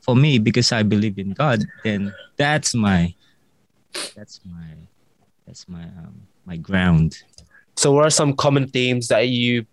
for 0.00 0.16
me, 0.16 0.38
because 0.38 0.72
I 0.72 0.82
believe 0.82 1.18
in 1.18 1.32
God, 1.32 1.64
then 1.84 2.14
that's 2.36 2.74
my 2.74 3.14
that's 4.14 4.40
my 4.44 4.68
that's 5.46 5.68
my 5.68 5.82
um, 5.82 6.22
my 6.44 6.56
ground. 6.56 7.22
So, 7.76 7.92
what 7.92 8.06
are 8.06 8.10
some 8.10 8.34
common 8.34 8.68
themes 8.68 9.08
that 9.08 9.28
you 9.28 9.66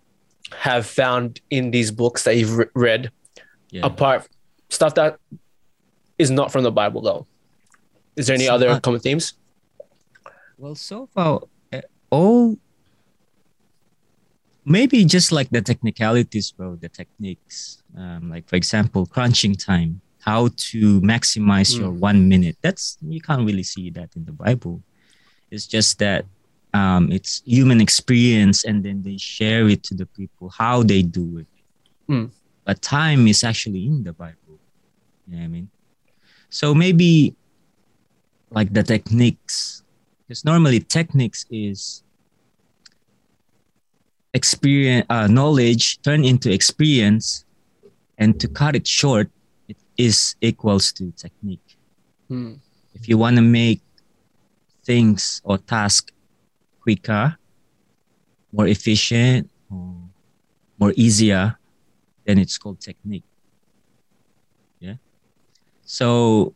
have 0.52 0.86
found 0.86 1.40
in 1.50 1.70
these 1.70 1.90
books 1.90 2.24
that 2.24 2.36
you've 2.36 2.56
re- 2.56 2.66
read? 2.74 3.10
Yeah. 3.70 3.86
Apart 3.86 4.28
stuff 4.70 4.94
that 4.94 5.18
is 6.18 6.30
not 6.30 6.52
from 6.52 6.62
the 6.62 6.72
Bible, 6.72 7.00
though. 7.02 7.26
Is 8.14 8.26
there 8.26 8.34
any 8.34 8.44
It's 8.44 8.52
other 8.52 8.80
common 8.80 9.00
themes? 9.00 9.34
Well, 10.56 10.74
so 10.74 11.06
far, 11.06 11.42
uh, 11.72 11.80
all 12.10 12.56
maybe 14.66 15.04
just 15.04 15.32
like 15.32 15.48
the 15.50 15.62
technicalities, 15.62 16.50
bro, 16.50 16.74
the 16.76 16.88
techniques. 16.88 17.82
Um, 17.96 18.28
like 18.28 18.46
for 18.48 18.56
example, 18.56 19.06
crunching 19.06 19.54
time, 19.54 20.00
how 20.20 20.48
to 20.56 21.00
maximize 21.00 21.78
your 21.78 21.90
one 21.90 22.28
minute. 22.28 22.56
That's 22.60 22.98
you 23.00 23.20
can't 23.20 23.46
really 23.46 23.62
see 23.62 23.88
that 23.90 24.10
in 24.16 24.26
the 24.26 24.32
Bible. 24.32 24.82
It's 25.50 25.66
just 25.66 26.00
that 26.00 26.26
um, 26.74 27.10
it's 27.12 27.42
human 27.46 27.80
experience, 27.80 28.64
and 28.64 28.84
then 28.84 29.02
they 29.02 29.16
share 29.16 29.68
it 29.68 29.82
to 29.84 29.94
the 29.94 30.06
people 30.06 30.50
how 30.50 30.82
they 30.82 31.02
do 31.02 31.38
it. 31.38 31.46
Mm. 32.10 32.30
But 32.64 32.82
time 32.82 33.28
is 33.28 33.44
actually 33.44 33.86
in 33.86 34.02
the 34.02 34.12
Bible. 34.12 34.58
You 35.28 35.36
know 35.36 35.38
what 35.38 35.44
I 35.44 35.48
mean? 35.48 35.70
So 36.50 36.74
maybe 36.74 37.34
like 38.50 38.72
the 38.72 38.82
techniques 38.82 39.82
because 40.26 40.44
normally 40.44 40.80
techniques 40.80 41.46
is 41.50 42.02
experience 44.36 45.06
uh, 45.08 45.26
knowledge 45.26 45.84
turned 46.02 46.24
into 46.24 46.52
experience 46.52 47.44
and 48.18 48.38
to 48.40 48.46
cut 48.60 48.76
it 48.76 48.86
short 48.86 49.28
it 49.68 49.76
is 49.96 50.36
equals 50.40 50.92
to 50.92 51.10
technique. 51.16 51.68
Mm. 52.30 52.58
if 52.98 53.08
you 53.08 53.16
want 53.16 53.36
to 53.36 53.42
make 53.42 53.80
things 54.82 55.40
or 55.44 55.58
task 55.58 56.10
quicker 56.82 57.38
more 58.52 58.66
efficient 58.66 59.48
or 59.70 59.94
more 60.80 60.92
easier 60.96 61.56
then 62.26 62.38
it's 62.42 62.58
called 62.58 62.80
technique. 62.80 63.22
Yeah. 64.80 64.98
So 65.84 66.52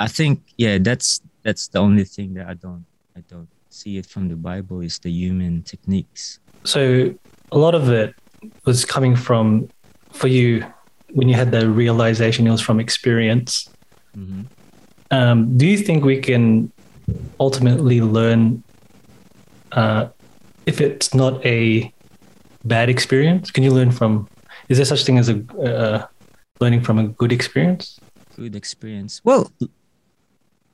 i 0.00 0.06
think 0.06 0.42
yeah 0.56 0.78
that's 0.78 1.20
that's 1.42 1.68
the 1.68 1.78
only 1.78 2.04
thing 2.04 2.34
that 2.34 2.46
i 2.46 2.54
don't 2.54 2.84
i 3.16 3.20
don't 3.28 3.48
see 3.68 3.98
it 3.98 4.06
from 4.06 4.28
the 4.28 4.36
bible 4.36 4.80
is 4.80 4.98
the 4.98 5.10
human 5.10 5.62
techniques 5.62 6.40
So 6.64 7.14
a 7.52 7.58
lot 7.58 7.74
of 7.74 7.88
it 7.88 8.14
was 8.64 8.84
coming 8.84 9.16
from 9.16 9.68
for 10.12 10.28
you, 10.28 10.64
when 11.12 11.28
you 11.28 11.34
had 11.34 11.50
the 11.52 11.70
realization, 11.70 12.46
it 12.46 12.50
was 12.50 12.60
from 12.60 12.80
experience. 12.80 13.68
Mhm. 14.16 14.46
Um, 15.10 15.56
do 15.56 15.66
you 15.66 15.78
think 15.78 16.04
we 16.04 16.20
can 16.20 16.70
ultimately 17.40 18.00
learn 18.00 18.62
uh, 19.72 20.08
if 20.66 20.80
it's 20.80 21.14
not 21.14 21.44
a 21.46 21.92
bad 22.64 22.88
experience? 22.88 23.50
Can 23.50 23.64
you 23.64 23.70
learn 23.70 23.90
from? 23.90 24.28
Is 24.68 24.76
there 24.78 24.84
such 24.84 25.04
thing 25.04 25.18
as 25.18 25.28
a 25.28 25.36
uh, 25.62 26.06
learning 26.60 26.82
from 26.82 26.98
a 26.98 27.08
good 27.08 27.32
experience? 27.32 27.98
good 28.38 28.54
experience 28.54 29.20
well 29.24 29.50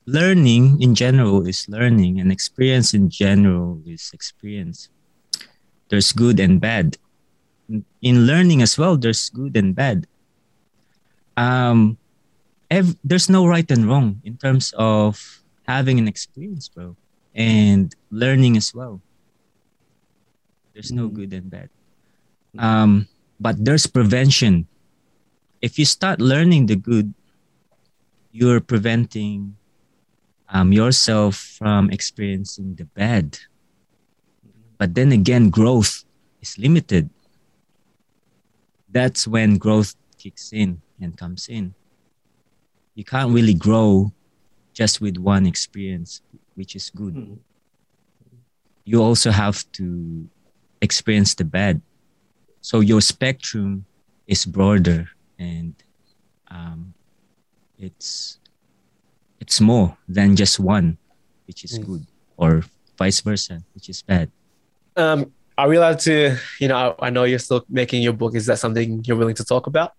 learning 0.05 0.79
in 0.81 0.93
general 0.93 1.47
is 1.47 1.65
learning 1.67 2.19
and 2.19 2.31
experience 2.31 2.93
in 2.93 3.09
general 3.09 3.81
is 3.87 4.11
experience 4.13 4.89
there's 5.89 6.11
good 6.11 6.39
and 6.39 6.59
bad. 6.59 6.97
In, 7.69 7.85
in 8.01 8.25
learning 8.25 8.61
as 8.61 8.77
well 8.77 8.97
there's 8.97 9.29
good 9.29 9.57
and 9.57 9.75
bad. 9.75 10.07
Um 11.37 11.97
ev- 12.69 12.97
there's 13.03 13.29
no 13.29 13.45
right 13.47 13.69
and 13.71 13.85
wrong 13.85 14.21
in 14.23 14.37
terms 14.37 14.73
of 14.77 15.43
having 15.67 15.99
an 15.99 16.07
experience 16.07 16.69
bro 16.69 16.95
and 17.33 17.93
learning 18.11 18.57
as 18.57 18.73
well. 18.73 19.01
There's 20.73 20.91
no 20.91 21.07
good 21.07 21.33
and 21.33 21.49
bad. 21.49 21.69
Um 22.57 23.07
but 23.39 23.57
there's 23.63 23.87
prevention. 23.87 24.67
If 25.61 25.79
you 25.79 25.85
start 25.85 26.21
learning 26.21 26.67
the 26.67 26.75
good 26.75 27.13
you're 28.35 28.59
preventing 28.59 29.55
um, 30.49 30.73
yourself 30.73 31.35
from 31.57 31.89
experiencing 31.89 32.75
the 32.75 32.83
bad. 32.83 33.39
But 34.77 34.93
then 34.95 35.11
again, 35.11 35.49
growth 35.49 36.03
is 36.41 36.57
limited. 36.57 37.09
That's 38.89 39.27
when 39.27 39.57
growth 39.57 39.95
kicks 40.17 40.51
in 40.53 40.81
and 41.01 41.17
comes 41.17 41.47
in. 41.47 41.73
You 42.95 43.03
can't 43.03 43.31
really 43.33 43.53
grow 43.53 44.11
just 44.73 45.01
with 45.01 45.17
one 45.17 45.45
experience, 45.45 46.21
which 46.55 46.75
is 46.75 46.89
good. 46.89 47.15
Mm. 47.15 47.37
You 48.85 49.01
also 49.01 49.31
have 49.31 49.69
to 49.73 50.29
experience 50.81 51.33
the 51.35 51.43
bad. 51.43 51.81
So 52.61 52.79
your 52.79 53.01
spectrum 53.01 53.85
is 54.27 54.45
broader 54.45 55.09
and 55.39 55.73
um, 56.49 56.93
it's 57.77 58.39
it's 59.39 59.59
more 59.59 59.97
than 60.07 60.35
just 60.35 60.59
one, 60.59 60.97
which 61.47 61.63
is 61.63 61.77
Mm. 61.79 61.85
good, 61.85 62.07
or 62.37 62.63
vice 62.97 63.19
versa, 63.21 63.61
which 63.73 63.89
is 63.89 64.01
bad. 64.01 64.31
Um, 64.95 65.31
are 65.57 65.67
we 65.67 65.77
allowed 65.77 65.99
to, 65.99 66.37
you 66.59 66.67
know, 66.67 66.95
I, 66.99 67.07
I 67.07 67.09
know 67.09 67.23
you're 67.23 67.39
still 67.39 67.65
making 67.69 68.01
your 68.01 68.13
book. 68.13 68.35
Is 68.35 68.45
that 68.47 68.59
something 68.59 69.03
you're 69.05 69.17
willing 69.17 69.35
to 69.35 69.45
talk 69.45 69.67
about? 69.67 69.93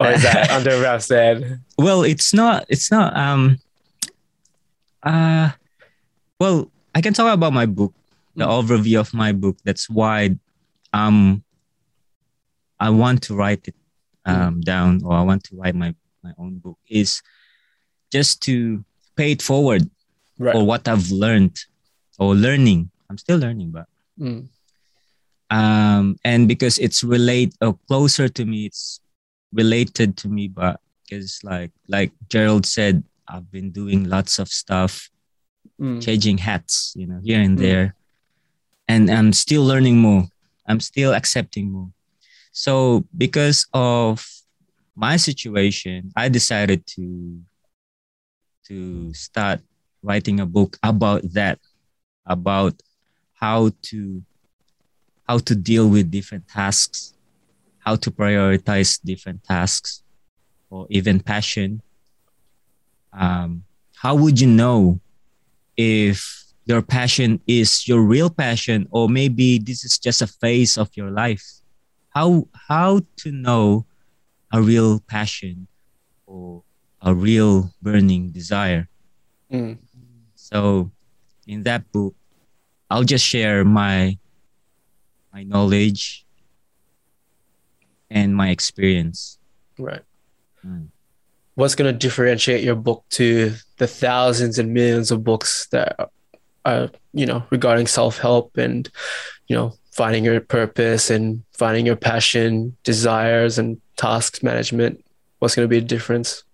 Or 0.00 0.08
is 0.10 0.22
that 0.22 0.50
under 0.56 0.80
wraps 0.80 1.08
then? 1.08 1.64
Well, 1.76 2.02
it's 2.02 2.32
not. 2.32 2.66
It's 2.68 2.90
not. 2.90 3.16
Um. 3.16 3.58
Uh. 5.02 5.50
Well, 6.40 6.70
I 6.94 7.00
can 7.00 7.14
talk 7.14 7.32
about 7.32 7.52
my 7.52 7.66
book, 7.66 7.92
the 8.36 8.44
Mm. 8.46 8.62
overview 8.62 9.00
of 9.00 9.12
my 9.12 9.32
book. 9.32 9.56
That's 9.64 9.90
why, 9.90 10.36
um, 10.92 11.42
I 12.78 12.90
want 12.90 13.22
to 13.24 13.34
write 13.34 13.66
it 13.66 13.74
um 14.24 14.60
down, 14.60 15.02
or 15.04 15.12
I 15.14 15.22
want 15.22 15.42
to 15.44 15.56
write 15.56 15.74
my 15.74 15.94
my 16.22 16.32
own 16.38 16.58
book. 16.58 16.78
Is 16.88 17.22
just 18.12 18.40
to 18.42 18.84
pay 19.16 19.32
it 19.32 19.42
forward 19.42 19.90
Right. 20.38 20.54
or 20.54 20.64
what 20.64 20.86
I've 20.86 21.10
learned 21.10 21.58
or 22.18 22.34
learning. 22.36 22.90
I'm 23.10 23.18
still 23.18 23.38
learning, 23.38 23.70
but 23.70 23.86
Mm. 24.20 24.48
um 25.50 26.18
and 26.24 26.48
because 26.48 26.78
it's 26.78 27.02
relate 27.04 27.54
or 27.62 27.78
closer 27.88 28.28
to 28.28 28.44
me 28.44 28.66
it's 28.66 29.00
related 29.54 30.16
to 30.18 30.28
me 30.28 30.48
but 30.48 30.80
because 31.04 31.38
like 31.44 31.70
like 31.88 32.10
gerald 32.28 32.66
said 32.66 33.02
i've 33.28 33.48
been 33.50 33.70
doing 33.70 34.04
lots 34.04 34.38
of 34.38 34.48
stuff 34.48 35.08
Mm. 35.80 36.02
changing 36.02 36.38
hats 36.38 36.92
you 36.96 37.06
know 37.06 37.20
here 37.22 37.40
and 37.40 37.56
Mm. 37.56 37.62
there 37.62 37.94
and 38.88 39.08
i'm 39.10 39.32
still 39.32 39.62
learning 39.62 39.98
more 39.98 40.26
i'm 40.66 40.80
still 40.80 41.14
accepting 41.14 41.70
more 41.70 41.90
so 42.50 43.04
because 43.16 43.66
of 43.72 44.26
my 44.96 45.16
situation 45.16 46.10
i 46.16 46.28
decided 46.28 46.84
to 46.98 47.38
to 48.66 49.14
start 49.14 49.60
writing 50.02 50.40
a 50.40 50.46
book 50.46 50.76
about 50.82 51.22
that 51.32 51.58
about 52.26 52.74
how 53.40 53.70
to 53.82 54.22
how 55.28 55.38
to 55.38 55.54
deal 55.54 55.88
with 55.88 56.10
different 56.10 56.48
tasks 56.48 57.14
how 57.88 57.96
to 57.96 58.10
prioritize 58.10 59.00
different 59.02 59.42
tasks 59.44 60.02
or 60.68 60.86
even 60.90 61.20
passion. 61.20 61.80
Um, 63.14 63.64
how 63.96 64.14
would 64.14 64.38
you 64.38 64.46
know 64.46 65.00
if 65.74 66.44
your 66.66 66.82
passion 66.82 67.40
is 67.46 67.88
your 67.88 68.02
real 68.02 68.28
passion 68.28 68.86
or 68.90 69.08
maybe 69.08 69.58
this 69.58 69.86
is 69.86 69.98
just 69.98 70.20
a 70.20 70.26
phase 70.26 70.76
of 70.76 70.90
your 71.00 71.10
life? 71.10 71.46
How 72.10 72.48
how 72.68 73.00
to 73.24 73.32
know 73.32 73.86
a 74.52 74.60
real 74.60 75.00
passion 75.00 75.66
or 76.26 76.64
a 77.00 77.14
real 77.14 77.72
burning 77.80 78.32
desire? 78.32 78.88
Mm. 79.50 79.78
so 80.34 80.90
in 81.46 81.62
that 81.62 81.90
book 81.90 82.14
i'll 82.90 83.04
just 83.04 83.24
share 83.24 83.64
my 83.64 84.16
my 85.32 85.42
knowledge 85.44 86.24
and 88.10 88.34
my 88.34 88.50
experience 88.50 89.38
Right. 89.78 90.02
Mm. 90.66 90.88
What's 91.54 91.74
going 91.74 91.92
to 91.92 91.98
differentiate 91.98 92.62
your 92.62 92.74
book 92.74 93.04
to 93.10 93.54
the 93.78 93.86
thousands 93.86 94.58
and 94.58 94.74
millions 94.74 95.10
of 95.10 95.24
books 95.24 95.66
that 95.68 96.10
are, 96.64 96.90
you 97.12 97.26
know, 97.26 97.42
regarding 97.50 97.86
self 97.86 98.18
help 98.18 98.56
and, 98.56 98.88
you 99.48 99.56
know, 99.56 99.74
finding 99.90 100.24
your 100.24 100.40
purpose 100.40 101.10
and 101.10 101.42
finding 101.52 101.86
your 101.86 101.96
passion, 101.96 102.76
desires, 102.84 103.58
and 103.58 103.80
tasks 103.96 104.42
management? 104.42 105.04
What's 105.38 105.54
going 105.54 105.64
to 105.64 105.70
be 105.70 105.80
the 105.80 105.86
difference? 105.86 106.44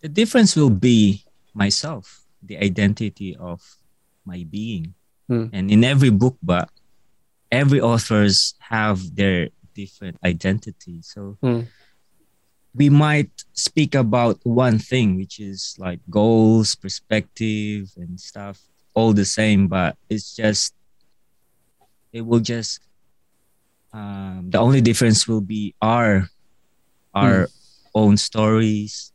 the 0.00 0.08
difference 0.10 0.54
will 0.54 0.68
be 0.68 1.24
myself 1.54 2.26
the 2.42 2.58
identity 2.58 3.34
of 3.36 3.78
my 4.26 4.44
being 4.50 4.92
Hmm. 5.28 5.46
and 5.52 5.70
in 5.70 5.84
every 5.84 6.10
book 6.10 6.36
but 6.42 6.68
every 7.50 7.80
authors 7.80 8.54
have 8.58 9.16
their 9.16 9.48
different 9.74 10.18
identity 10.24 11.00
so 11.02 11.38
Hmm. 11.42 11.62
we 12.74 12.90
might 12.90 13.30
speak 13.52 13.94
about 13.94 14.38
one 14.44 14.78
thing 14.78 15.16
which 15.16 15.38
is 15.40 15.74
like 15.78 16.00
goals 16.10 16.74
perspective 16.74 17.90
and 17.96 18.20
stuff 18.20 18.60
all 18.94 19.12
the 19.12 19.24
same 19.24 19.66
but 19.68 19.96
it's 20.10 20.34
just 20.36 20.74
it 22.12 22.22
will 22.22 22.40
just 22.40 22.80
um, 23.92 24.50
the 24.50 24.58
only 24.58 24.80
difference 24.80 25.26
will 25.28 25.40
be 25.40 25.74
our 25.80 26.28
our 27.14 27.46
own 27.94 28.16
stories 28.16 29.12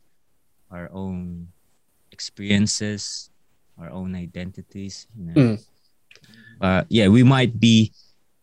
our 0.70 0.88
own 0.92 1.48
experiences 2.12 3.30
our 3.78 3.90
own 3.90 4.14
identities 4.14 5.06
you 5.16 5.24
know 5.26 5.34
Mm. 5.36 5.64
But 6.60 6.86
yeah 6.88 7.08
we 7.08 7.22
might 7.24 7.58
be 7.58 7.90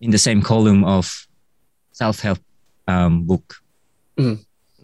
in 0.02 0.12
the 0.12 0.18
same 0.18 0.42
column 0.42 0.84
of 0.84 1.28
self-help 1.94 2.40
um, 2.88 3.24
book 3.24 3.62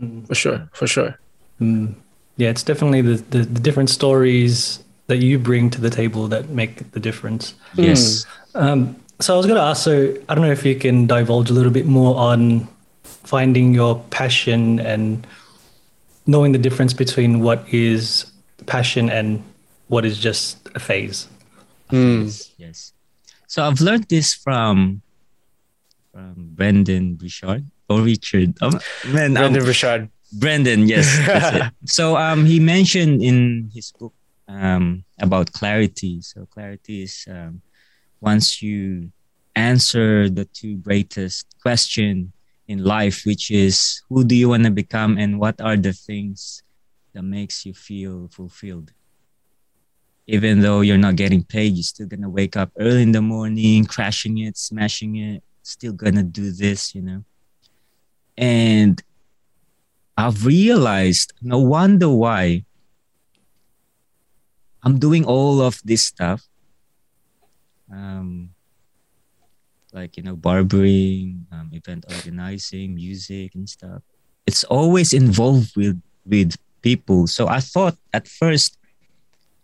Mm. 0.02 0.28
For 0.28 0.36
sure. 0.36 0.70
For 0.74 0.88
sure. 0.88 1.20
Mm. 1.62 1.96
Yeah, 2.38 2.50
it's 2.50 2.64
definitely 2.64 3.02
the, 3.02 3.16
the, 3.30 3.40
the 3.40 3.60
different 3.60 3.90
stories 3.90 4.84
that 5.08 5.18
you 5.18 5.38
bring 5.38 5.70
to 5.70 5.82
the 5.82 5.90
table 5.90 6.28
that 6.30 6.50
make 6.50 6.92
the 6.92 7.00
difference. 7.00 7.54
yes 7.76 8.26
Um, 8.56 8.96
so 9.20 9.34
I 9.34 9.38
was 9.38 9.46
going 9.46 9.58
to 9.58 9.64
ask, 9.64 9.84
so 9.84 10.16
I 10.28 10.36
don't 10.36 10.44
know 10.44 10.52
if 10.52 10.66
you 10.66 10.76
can 10.76 11.08
divulge 11.08 11.50
a 11.50 11.54
little 11.54 11.72
bit 11.72 11.86
more 11.86 12.16
on 12.16 12.68
finding 13.04 13.74
your 13.74 14.04
passion 14.10 14.80
and 14.80 15.26
knowing 16.26 16.52
the 16.52 16.58
difference 16.58 16.94
between 16.94 17.42
what 17.42 17.64
is 17.72 18.32
passion 18.66 19.10
and 19.10 19.44
what 19.88 20.06
is 20.06 20.18
just 20.18 20.70
a 20.76 20.80
phase. 20.80 21.28
Mm. 21.92 22.26
Yes, 22.26 22.52
yes. 22.58 22.93
So 23.54 23.62
I've 23.62 23.82
learned 23.82 24.10
this 24.10 24.34
from 24.34 25.04
from 26.12 26.34
Brendan 26.58 27.20
Richard 27.22 27.70
or 27.88 28.02
Richard. 28.02 28.58
Um, 28.64 28.80
man, 29.14 29.38
um, 29.38 29.54
Brendan 29.54 29.66
Richard. 29.70 30.10
Brendan, 30.34 30.88
yes. 30.88 31.06
So 31.86 32.18
um, 32.18 32.48
he 32.50 32.60
mentioned 32.60 33.22
in 33.22 33.70
his 33.70 33.94
book 33.94 34.18
um 34.48 35.06
about 35.22 35.54
clarity. 35.54 36.26
So 36.26 36.48
clarity 36.50 37.04
is 37.04 37.30
um, 37.30 37.62
once 38.22 38.64
you 38.64 39.14
answer 39.54 40.34
the 40.34 40.46
two 40.46 40.82
greatest 40.82 41.46
question 41.62 42.34
in 42.66 42.84
life, 42.84 43.22
which 43.22 43.52
is 43.52 44.02
who 44.10 44.24
do 44.26 44.34
you 44.34 44.50
want 44.50 44.64
to 44.64 44.74
become 44.74 45.22
and 45.22 45.38
what 45.38 45.62
are 45.62 45.78
the 45.78 45.94
things 45.94 46.64
that 47.14 47.22
makes 47.22 47.68
you 47.68 47.76
feel 47.78 48.34
fulfilled. 48.34 48.90
Even 50.28 50.62
though 50.62 50.82
you're 50.82 50.98
not 50.98 51.16
getting 51.16 51.44
paid, 51.44 51.74
you're 51.74 51.84
still 51.84 52.08
gonna 52.08 52.30
wake 52.30 52.56
up 52.56 52.72
early 52.80 53.02
in 53.02 53.12
the 53.12 53.22
morning, 53.22 53.86
crashing 53.86 54.38
it, 54.40 54.58
smashing 54.58 55.16
it, 55.18 55.44
still 55.64 55.94
gonna 55.94 56.24
do 56.24 56.52
this, 56.52 56.96
you 56.96 57.02
know. 57.02 57.24
And 58.38 59.02
I've 60.16 60.46
realized 60.46 61.34
no 61.42 61.60
wonder 61.60 62.10
why 62.10 62.66
I'm 64.84 65.00
doing 65.00 65.26
all 65.26 65.62
of 65.62 65.82
this 65.84 66.06
stuff. 66.06 66.44
Um, 67.92 68.50
like 69.94 70.18
you 70.18 70.24
know, 70.24 70.36
barbering, 70.36 71.46
um, 71.52 71.70
event 71.72 72.06
organizing, 72.10 72.96
music 72.96 73.56
and 73.56 73.70
stuff. 73.70 74.02
It's 74.46 74.64
always 74.66 75.14
involved 75.14 75.76
with 75.76 76.02
with 76.26 76.56
people. 76.82 77.28
So 77.28 77.48
I 77.48 77.60
thought 77.60 77.98
at 78.12 78.28
first 78.28 78.78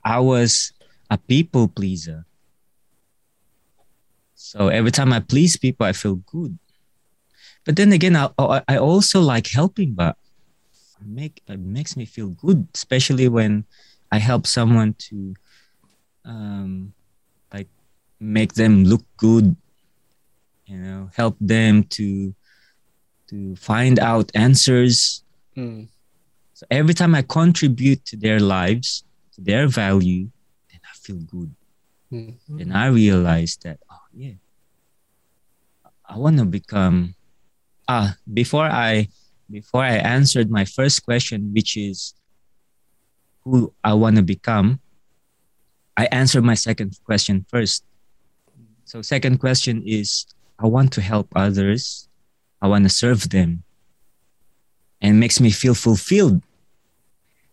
I 0.09 0.19
was 0.19 0.73
a 1.11 1.19
people 1.19 1.67
pleaser. 1.67 2.25
So 4.33 4.69
every 4.69 4.89
time 4.89 5.13
I 5.13 5.19
please 5.19 5.55
people, 5.55 5.85
I 5.85 5.93
feel 5.93 6.15
good. 6.15 6.57
But 7.63 7.75
then 7.75 7.93
again, 7.93 8.15
I, 8.15 8.29
I 8.67 8.77
also 8.77 9.21
like 9.21 9.45
helping, 9.47 9.93
but 9.93 10.17
make 11.05 11.43
it 11.47 11.59
makes 11.59 11.95
me 11.95 12.05
feel 12.05 12.29
good, 12.29 12.67
especially 12.73 13.27
when 13.29 13.65
I 14.11 14.17
help 14.17 14.47
someone 14.47 14.95
to 15.09 15.35
um, 16.25 16.93
like 17.53 17.67
make 18.19 18.53
them 18.53 18.85
look 18.85 19.05
good, 19.17 19.55
you 20.65 20.77
know, 20.77 21.11
help 21.13 21.37
them 21.39 21.83
to 21.83 22.33
to 23.27 23.55
find 23.57 23.99
out 23.99 24.31
answers. 24.33 25.23
Mm. 25.55 25.87
So 26.53 26.65
every 26.71 26.95
time 26.95 27.13
I 27.13 27.21
contribute 27.21 28.03
to 28.05 28.17
their 28.17 28.39
lives, 28.39 29.03
their 29.43 29.67
value, 29.67 30.29
then 30.71 30.81
I 30.83 30.95
feel 30.95 31.17
good. 31.17 31.53
Mm. 32.11 32.35
Then 32.49 32.71
I 32.71 32.87
realize 32.87 33.57
that, 33.63 33.79
oh 33.89 34.07
yeah, 34.13 34.33
I 36.05 36.17
want 36.17 36.37
to 36.39 36.45
become. 36.45 37.15
Ah, 37.87 38.15
before 38.31 38.65
I 38.65 39.07
before 39.49 39.83
I 39.83 39.97
answered 39.97 40.49
my 40.49 40.65
first 40.65 41.03
question, 41.05 41.51
which 41.53 41.77
is 41.77 42.13
who 43.43 43.73
I 43.83 43.93
want 43.93 44.17
to 44.17 44.21
become, 44.21 44.79
I 45.97 46.05
answered 46.11 46.43
my 46.43 46.53
second 46.53 46.97
question 47.03 47.45
first. 47.49 47.83
So 48.85 49.01
second 49.01 49.37
question 49.39 49.83
is 49.85 50.25
I 50.57 50.67
want 50.67 50.93
to 50.93 51.01
help 51.01 51.27
others. 51.35 52.07
I 52.61 52.67
want 52.67 52.85
to 52.85 52.89
serve 52.89 53.29
them. 53.29 53.63
And 55.01 55.19
makes 55.19 55.39
me 55.39 55.49
feel 55.51 55.75
fulfilled. 55.75 56.41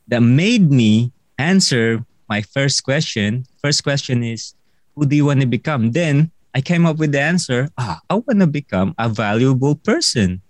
That 0.08 0.20
made 0.20 0.70
me 0.70 1.12
answer 1.38 2.04
my 2.28 2.42
first 2.42 2.84
question. 2.84 3.46
First 3.62 3.82
question 3.82 4.22
is 4.22 4.54
who 4.94 5.06
do 5.06 5.16
you 5.16 5.26
want 5.26 5.40
to 5.40 5.46
become? 5.46 5.92
Then 5.92 6.30
I 6.54 6.60
came 6.60 6.86
up 6.86 6.96
with 6.96 7.12
the 7.12 7.20
answer, 7.20 7.68
ah, 7.76 8.00
I 8.08 8.14
want 8.14 8.40
to 8.40 8.46
become 8.46 8.94
a 8.98 9.08
valuable 9.08 9.76
person 9.76 10.40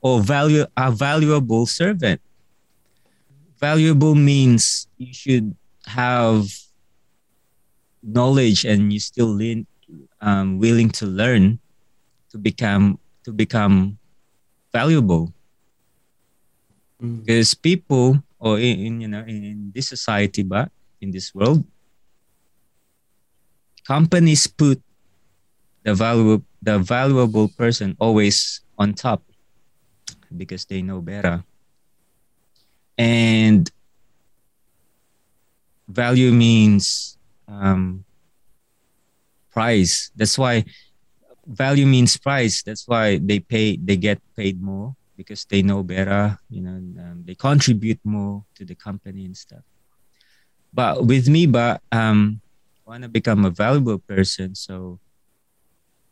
or 0.00 0.20
value 0.20 0.66
a 0.76 0.92
valuable 0.92 1.66
servant. 1.66 2.20
Valuable 3.58 4.14
means 4.14 4.86
you 4.98 5.14
should 5.14 5.56
have 5.86 6.52
knowledge 8.02 8.64
and 8.64 8.92
you 8.92 9.00
still 9.00 9.32
lean, 9.32 9.66
um, 10.20 10.58
willing 10.58 10.90
to 11.00 11.06
learn 11.06 11.58
to 12.30 12.36
become 12.36 12.98
to 13.24 13.32
become 13.32 13.96
valuable. 14.70 15.32
Mm. 17.00 17.24
Because 17.24 17.54
people 17.54 18.22
or 18.44 18.60
in, 18.60 18.78
in 18.78 19.00
you 19.00 19.08
know 19.08 19.24
in, 19.24 19.72
this 19.74 19.88
society 19.88 20.44
but 20.44 20.68
in 21.00 21.10
this 21.10 21.34
world 21.34 21.64
companies 23.88 24.46
put 24.46 24.80
the 25.82 25.94
valuable 25.94 26.44
the 26.62 26.78
valuable 26.78 27.48
person 27.48 27.96
always 28.00 28.60
on 28.78 28.94
top 28.94 29.22
because 30.36 30.64
they 30.64 30.82
know 30.82 31.00
better. 31.00 31.44
And 32.96 33.70
value 35.86 36.32
means 36.32 37.18
um, 37.46 38.04
price. 39.50 40.10
That's 40.16 40.38
why 40.38 40.64
value 41.46 41.86
means 41.86 42.16
price. 42.16 42.62
That's 42.62 42.88
why 42.88 43.18
they 43.18 43.40
pay. 43.40 43.76
They 43.76 43.96
get 43.96 44.20
paid 44.34 44.62
more 44.62 44.96
because 45.16 45.44
they 45.44 45.62
know 45.62 45.82
better. 45.82 46.38
You 46.50 46.62
know, 46.62 46.76
um, 47.02 47.22
they 47.24 47.34
contribute 47.34 48.00
more 48.04 48.44
to 48.56 48.64
the 48.64 48.74
company 48.74 49.24
and 49.24 49.36
stuff. 49.36 49.62
But 50.72 51.06
with 51.06 51.28
me, 51.28 51.46
but 51.46 51.82
um, 51.92 52.40
I 52.86 52.90
want 52.90 53.02
to 53.04 53.08
become 53.08 53.44
a 53.44 53.50
valuable 53.50 53.98
person, 53.98 54.54
so 54.54 54.98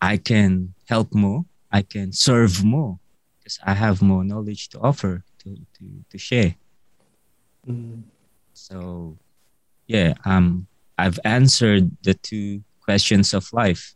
I 0.00 0.16
can 0.16 0.74
help 0.88 1.14
more. 1.14 1.44
I 1.70 1.82
can 1.82 2.12
serve 2.12 2.64
more 2.64 2.98
because 3.38 3.58
I 3.64 3.74
have 3.74 4.02
more 4.02 4.24
knowledge 4.24 4.68
to 4.70 4.80
offer 4.80 5.24
to 5.40 5.56
to, 5.78 5.84
to 6.10 6.18
share. 6.18 6.54
Mm. 7.66 8.02
So 8.52 9.18
yeah, 9.86 10.14
um 10.24 10.66
I've 10.98 11.18
answered 11.24 11.90
the 12.02 12.14
two 12.14 12.62
questions 12.84 13.34
of 13.34 13.52
life. 13.52 13.94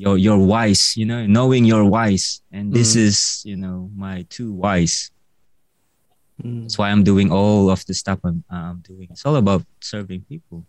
You're 0.00 0.16
you're 0.16 0.38
wise, 0.38 0.96
you 0.96 1.04
know, 1.04 1.26
knowing 1.26 1.66
you're 1.66 1.84
wise. 1.84 2.40
And 2.50 2.72
this 2.72 2.96
Mm. 2.96 3.04
is, 3.06 3.42
you 3.44 3.56
know, 3.56 3.90
my 3.94 4.24
two 4.30 4.50
wise. 4.64 5.10
Mm. 6.42 6.62
That's 6.62 6.78
why 6.78 6.88
I'm 6.90 7.04
doing 7.04 7.30
all 7.30 7.68
of 7.68 7.84
the 7.84 7.92
stuff 7.92 8.18
I'm 8.24 8.42
I'm 8.48 8.80
doing. 8.80 9.08
It's 9.10 9.26
all 9.26 9.36
about 9.36 9.62
serving 9.82 10.22
people. 10.32 10.64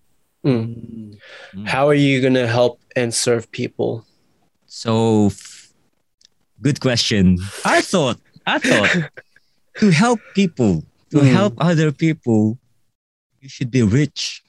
Mm. 0.46 1.16
Mm. 1.56 1.68
How 1.68 1.88
are 1.88 1.94
you 2.08 2.20
going 2.20 2.34
to 2.34 2.48
help 2.48 2.82
and 2.96 3.14
serve 3.14 3.50
people? 3.52 4.04
So 4.68 5.32
good 6.62 6.80
question. 6.82 7.38
I 7.64 7.80
thought 7.82 8.20
I 8.46 8.60
thought 8.60 8.92
to 9.80 9.88
help 9.92 10.20
people, 10.36 10.84
to 11.12 11.18
Mm. 11.24 11.32
help 11.32 11.54
other 11.58 11.92
people, 11.96 12.60
you 13.40 13.48
should 13.48 13.72
be 13.72 13.82
rich, 13.84 14.44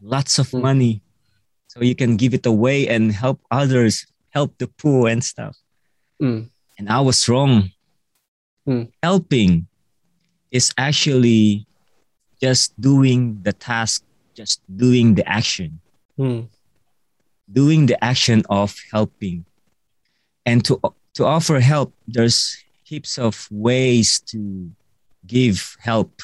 lots 0.00 0.38
of 0.38 0.46
Mm. 0.54 0.62
money, 0.62 0.94
so 1.66 1.82
you 1.82 1.94
can 1.98 2.16
give 2.16 2.34
it 2.38 2.46
away 2.46 2.86
and 2.86 3.10
help 3.10 3.40
others, 3.50 4.06
help 4.32 4.56
the 4.58 4.66
poor 4.66 5.08
and 5.08 5.22
stuff. 5.22 5.56
Mm. 6.20 6.50
And 6.78 6.88
I 6.88 7.00
was 7.00 7.28
wrong. 7.28 7.70
Mm. 8.66 8.90
Helping 9.02 9.66
is 10.50 10.72
actually 10.76 11.66
just 12.40 12.78
doing 12.80 13.40
the 13.42 13.52
task, 13.52 14.04
just 14.34 14.60
doing 14.76 15.14
the 15.14 15.28
action 15.28 15.80
Mm. 16.18 16.48
doing 17.50 17.86
the 17.86 17.96
action 18.04 18.42
of 18.50 18.76
helping 18.92 19.44
and 20.44 20.62
to 20.64 20.78
to 21.14 21.24
offer 21.24 21.58
help 21.60 21.92
there's 22.06 22.56
heaps 22.84 23.18
of 23.18 23.48
ways 23.50 24.20
to 24.20 24.70
give 25.26 25.76
help 25.80 26.20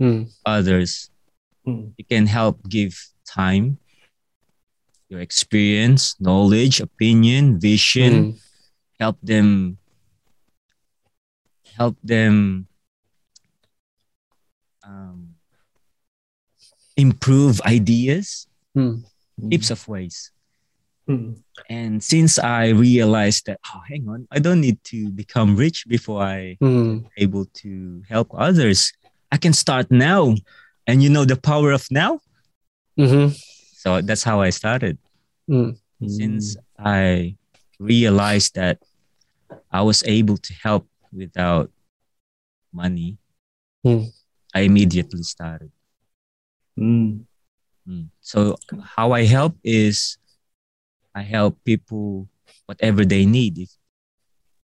Mm. 0.00 0.32
others 0.46 1.10
Mm. 1.66 1.92
you 1.98 2.04
can 2.04 2.26
help 2.26 2.56
give 2.68 2.94
time 3.26 3.76
your 5.08 5.20
experience 5.20 6.14
knowledge 6.20 6.80
opinion 6.80 7.58
vision 7.58 8.12
Mm. 8.12 8.40
help 9.00 9.16
them 9.22 9.78
help 11.76 11.96
them 12.02 12.66
um, 14.84 15.34
improve 16.96 17.60
ideas 17.62 18.46
Mm. 18.76 19.04
heaps 19.50 19.70
of 19.70 19.86
ways 19.88 20.30
Mm. 21.08 21.40
And 21.70 22.04
since 22.04 22.38
I 22.38 22.68
realized 22.68 23.46
that, 23.46 23.58
oh, 23.74 23.80
hang 23.88 24.06
on, 24.10 24.28
I 24.30 24.38
don't 24.40 24.60
need 24.60 24.76
to 24.92 25.08
become 25.10 25.56
rich 25.56 25.88
before 25.88 26.20
I 26.22 26.58
Mm. 26.60 27.08
able 27.16 27.46
to 27.64 28.02
help 28.08 28.28
others. 28.36 28.92
I 29.32 29.38
can 29.38 29.54
start 29.54 29.90
now. 29.90 30.36
And 30.86 31.02
you 31.02 31.08
know 31.08 31.24
the 31.24 31.36
power 31.36 31.72
of 31.72 31.88
now? 31.90 32.20
Mhm. 32.98 33.32
So 33.78 34.02
that's 34.02 34.24
how 34.26 34.42
I 34.42 34.50
started. 34.50 34.98
Mm. 35.48 35.78
Since 36.02 36.56
I 36.74 37.36
realized 37.78 38.56
that 38.58 38.82
I 39.70 39.82
was 39.82 40.02
able 40.02 40.36
to 40.36 40.52
help 40.54 40.90
without 41.14 41.70
money, 42.74 43.18
Mm. 43.86 44.10
I 44.52 44.66
immediately 44.66 45.22
started. 45.22 45.70
Mm. 46.76 47.22
Mm. 47.86 48.10
So 48.20 48.58
how 48.82 49.12
I 49.12 49.22
help 49.22 49.54
is 49.62 50.18
I 51.14 51.22
help 51.22 51.62
people 51.62 52.26
whatever 52.66 53.04
they 53.04 53.24
need. 53.24 53.58
If, 53.58 53.70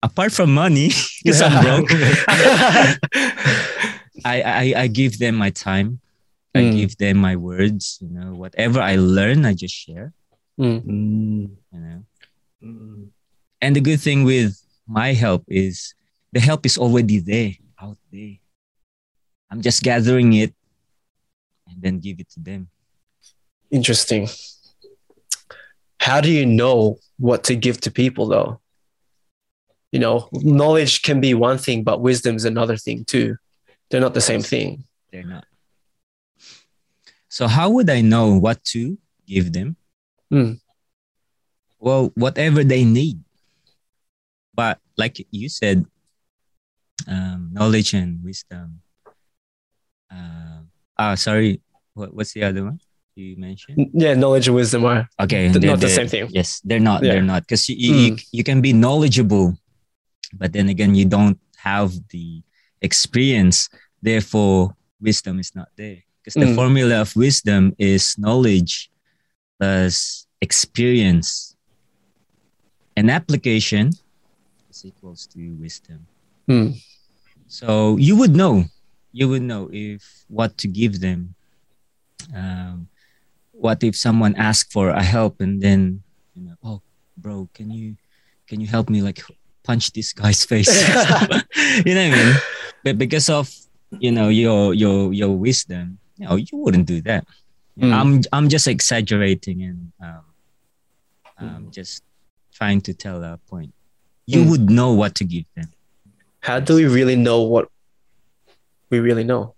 apart 0.02 0.32
from 0.32 0.52
money, 0.52 0.92
because 1.24 1.40
I'm 1.40 1.64
broke, 1.64 1.88
I, 4.28 4.36
I 4.44 4.74
I 4.84 4.86
give 4.92 5.18
them 5.18 5.36
my 5.40 5.48
time. 5.48 6.00
I 6.58 6.62
Mm. 6.64 6.76
give 6.76 6.92
them 6.98 7.16
my 7.18 7.36
words. 7.36 7.98
You 8.02 8.10
know, 8.10 8.34
whatever 8.34 8.80
I 8.80 8.96
learn, 8.96 9.44
I 9.46 9.54
just 9.54 9.74
share. 9.74 10.12
Mm. 10.58 10.82
Mm. 10.84 11.46
You 11.72 11.80
know, 11.80 12.00
Mm. 12.64 13.08
and 13.62 13.76
the 13.76 13.80
good 13.80 14.00
thing 14.00 14.24
with 14.24 14.58
my 14.86 15.12
help 15.14 15.44
is 15.48 15.94
the 16.32 16.40
help 16.40 16.66
is 16.66 16.76
already 16.76 17.18
there, 17.20 17.52
out 17.78 17.98
there. 18.12 18.36
I'm 19.50 19.62
just 19.62 19.82
gathering 19.82 20.32
it 20.34 20.52
and 21.66 21.80
then 21.80 22.00
give 22.00 22.18
it 22.20 22.28
to 22.34 22.40
them. 22.40 22.68
Interesting. 23.70 24.28
How 26.00 26.20
do 26.20 26.30
you 26.30 26.44
know 26.46 26.98
what 27.18 27.44
to 27.44 27.54
give 27.56 27.80
to 27.82 27.90
people 27.90 28.26
though? 28.28 28.60
you 29.90 29.98
know, 29.98 30.28
knowledge 30.32 31.00
can 31.00 31.18
be 31.18 31.32
one 31.32 31.56
thing, 31.56 31.82
but 31.82 32.02
wisdom 32.02 32.36
is 32.36 32.44
another 32.44 32.76
thing 32.76 33.06
too. 33.06 33.38
They're 33.88 34.02
not 34.02 34.12
the 34.12 34.20
same 34.20 34.42
thing. 34.42 34.84
They're 35.10 35.24
not. 35.24 35.47
So 37.28 37.46
how 37.46 37.70
would 37.70 37.90
I 37.90 38.00
know 38.00 38.34
what 38.38 38.62
to 38.72 38.96
give 39.26 39.52
them? 39.52 39.76
Mm. 40.32 40.60
Well, 41.78 42.10
whatever 42.14 42.64
they 42.64 42.84
need. 42.84 43.20
But 44.54 44.80
like 44.96 45.24
you 45.30 45.48
said, 45.48 45.84
um, 47.06 47.50
knowledge 47.52 47.94
and 47.94 48.22
wisdom. 48.24 48.80
Uh, 50.10 50.62
ah, 50.98 51.14
sorry. 51.14 51.60
What, 51.94 52.14
what's 52.14 52.32
the 52.32 52.44
other 52.44 52.64
one 52.64 52.80
you 53.14 53.36
mentioned? 53.36 53.90
Yeah, 53.92 54.14
knowledge 54.14 54.46
and 54.48 54.56
wisdom 54.56 54.84
are 54.84 55.08
Okay, 55.20 55.48
They're 55.48 55.60
they're- 55.60 55.70
not 55.70 55.80
the 55.80 55.86
they're- 55.86 55.94
same 55.94 56.08
thing. 56.08 56.28
Yes, 56.30 56.60
they're 56.64 56.80
not. 56.80 57.02
Yeah. 57.04 57.12
They're 57.12 57.22
not 57.22 57.42
because 57.42 57.68
you, 57.68 57.76
you, 57.76 57.94
you 57.94 58.16
you 58.32 58.44
can 58.44 58.60
be 58.60 58.72
knowledgeable, 58.72 59.54
but 60.32 60.52
then 60.52 60.68
again, 60.68 60.94
you 60.94 61.04
don't 61.04 61.38
have 61.58 61.92
the 62.10 62.42
experience. 62.82 63.68
Therefore, 64.02 64.74
wisdom 65.00 65.38
is 65.38 65.54
not 65.54 65.68
there. 65.76 66.02
Because 66.28 66.44
the 66.44 66.52
Mm. 66.52 66.60
formula 66.60 67.00
of 67.00 67.16
wisdom 67.16 67.72
is 67.80 68.12
knowledge 68.20 68.92
plus 69.56 70.26
experience. 70.44 71.56
and 72.98 73.08
application 73.14 73.94
is 74.68 74.84
equals 74.84 75.24
to 75.30 75.38
wisdom. 75.56 76.04
Hmm. 76.50 76.74
So 77.46 77.96
you 77.96 78.16
would 78.18 78.34
know, 78.34 78.64
you 79.14 79.28
would 79.30 79.46
know 79.46 79.70
if 79.72 80.26
what 80.28 80.58
to 80.58 80.66
give 80.68 80.98
them. 81.00 81.38
Um, 82.34 82.88
what 83.52 83.80
if 83.86 83.94
someone 83.96 84.34
asks 84.34 84.68
for 84.72 84.90
a 84.90 85.00
help 85.02 85.40
and 85.40 85.62
then 85.62 86.02
you 86.34 86.42
know, 86.42 86.56
oh, 86.62 86.82
bro, 87.16 87.48
can 87.54 87.70
you 87.70 87.94
can 88.50 88.60
you 88.60 88.66
help 88.66 88.90
me 88.90 89.00
like 89.00 89.22
punch 89.62 89.92
this 89.94 90.12
guy's 90.12 90.42
face? 90.44 90.68
you 91.86 91.94
know 91.94 92.02
what 92.10 92.18
I 92.18 92.18
mean? 92.18 92.34
But 92.82 92.98
because 92.98 93.30
of 93.30 93.46
you 94.02 94.10
know 94.10 94.28
your 94.28 94.74
your 94.74 95.14
your 95.14 95.38
wisdom, 95.38 96.02
know, 96.26 96.36
you 96.36 96.56
wouldn't 96.58 96.86
do 96.86 97.00
that. 97.02 97.26
Mm. 97.78 97.92
I'm 97.92 98.22
I'm 98.32 98.48
just 98.48 98.66
exaggerating 98.66 99.62
and 99.62 99.92
um, 100.02 100.24
um, 101.38 101.68
just 101.70 102.02
trying 102.52 102.80
to 102.82 102.94
tell 102.94 103.22
a 103.22 103.38
point. 103.48 103.72
You 104.26 104.42
Mm. 104.44 104.50
would 104.50 104.70
know 104.70 104.92
what 104.92 105.14
to 105.16 105.24
give 105.24 105.44
them. 105.54 105.70
How 106.40 106.60
do 106.60 106.74
we 106.74 106.86
really 106.86 107.16
know 107.16 107.42
what 107.42 107.68
we 108.90 108.98
really 109.00 109.24
know? 109.24 109.54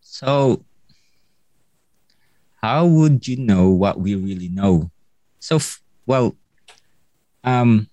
So, 0.00 0.64
how 2.56 2.86
would 2.86 3.26
you 3.28 3.36
know 3.36 3.70
what 3.70 4.00
we 4.00 4.14
really 4.14 4.48
know? 4.48 4.90
So, 5.38 5.56
f- 5.56 5.82
well, 6.06 6.36
um, 7.44 7.88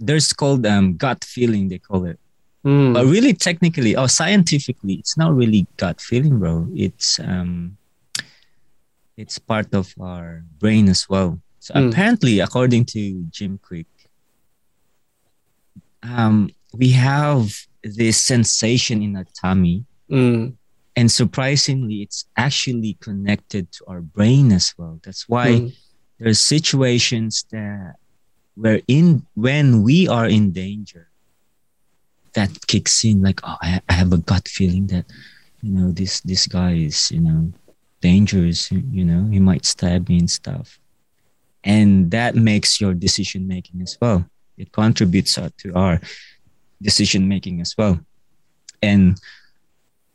there's 0.00 0.32
called 0.32 0.66
um, 0.66 0.96
gut 0.96 1.24
feeling. 1.24 1.68
They 1.68 1.78
call 1.78 2.04
it, 2.06 2.18
Hmm. 2.64 2.92
but 2.92 3.06
really, 3.06 3.34
technically 3.34 3.96
or 3.96 4.08
scientifically, 4.08 4.94
it's 4.94 5.16
not 5.18 5.34
really 5.34 5.66
gut 5.76 6.00
feeling, 6.00 6.38
bro. 6.38 6.68
It's 6.74 7.18
um, 7.18 7.76
it's 9.16 9.38
part 9.38 9.74
of 9.74 9.92
our 10.00 10.44
brain 10.60 10.88
as 10.88 11.08
well. 11.08 11.40
So 11.58 11.74
Mm. 11.74 11.90
apparently, 11.90 12.40
according 12.40 12.84
to 12.94 13.24
Jim 13.30 13.58
Kwik, 13.58 13.86
um, 16.02 16.50
we 16.72 16.90
have 16.90 17.52
this 17.82 18.16
sensation 18.18 19.02
in 19.02 19.16
our 19.16 19.26
tummy 19.40 19.84
Hmm. 20.08 20.48
and 20.96 21.10
surprisingly 21.10 22.02
it's 22.02 22.26
actually 22.36 22.94
connected 23.00 23.70
to 23.72 23.84
our 23.86 24.00
brain 24.00 24.52
as 24.52 24.74
well 24.76 25.00
that's 25.02 25.28
why 25.28 25.72
there 26.18 26.28
are 26.28 26.34
situations 26.34 27.44
that 27.50 27.94
where 28.54 28.80
in 28.88 29.24
when 29.34 29.82
we 29.82 30.06
are 30.08 30.26
in 30.28 30.52
danger 30.52 31.08
that 32.34 32.66
kicks 32.66 33.04
in 33.04 33.22
like 33.22 33.40
oh 33.44 33.56
I, 33.62 33.80
I 33.88 33.92
have 33.92 34.12
a 34.12 34.18
gut 34.18 34.48
feeling 34.48 34.86
that 34.88 35.06
you 35.62 35.70
know 35.72 35.92
this 35.92 36.20
this 36.22 36.46
guy 36.46 36.72
is 36.72 37.10
you 37.10 37.20
know 37.20 37.52
dangerous 38.00 38.70
you 38.72 39.04
know 39.04 39.28
he 39.30 39.38
might 39.40 39.64
stab 39.64 40.08
me 40.08 40.18
and 40.18 40.30
stuff. 40.30 40.78
And 41.64 42.10
that 42.10 42.34
makes 42.34 42.80
your 42.80 42.92
decision 42.92 43.46
making 43.46 43.82
as 43.82 43.96
well. 44.00 44.26
It 44.58 44.72
contributes 44.72 45.38
uh, 45.38 45.50
to 45.58 45.72
our 45.74 46.00
decision 46.82 47.28
making 47.28 47.60
as 47.60 47.74
well. 47.78 48.00
And 48.82 49.16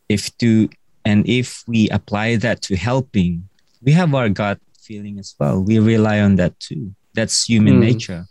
if 0.09 0.35
to 0.39 0.67
and 1.05 1.27
if 1.27 1.63
we 1.67 1.89
apply 1.89 2.35
that 2.37 2.61
to 2.63 2.75
helping 2.75 3.47
we 3.81 3.91
have 3.93 4.13
our 4.13 4.27
gut 4.29 4.59
feeling 4.81 5.19
as 5.19 5.35
well. 5.39 5.61
We 5.63 5.79
rely 5.79 6.19
on 6.19 6.35
that 6.37 6.59
too. 6.59 6.93
That's 7.13 7.45
human 7.45 7.75
Mm. 7.75 7.79
nature 7.79 8.25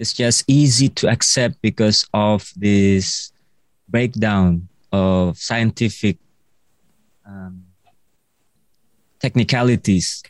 it's 0.00 0.16
just 0.16 0.48
easy 0.48 0.88
to 0.88 1.08
accept 1.12 1.60
because 1.60 2.08
of 2.16 2.48
this 2.56 3.30
breakdown 3.86 4.66
of 4.90 5.36
scientific 5.36 6.16
um, 7.28 7.68
technicalities. 9.20 10.22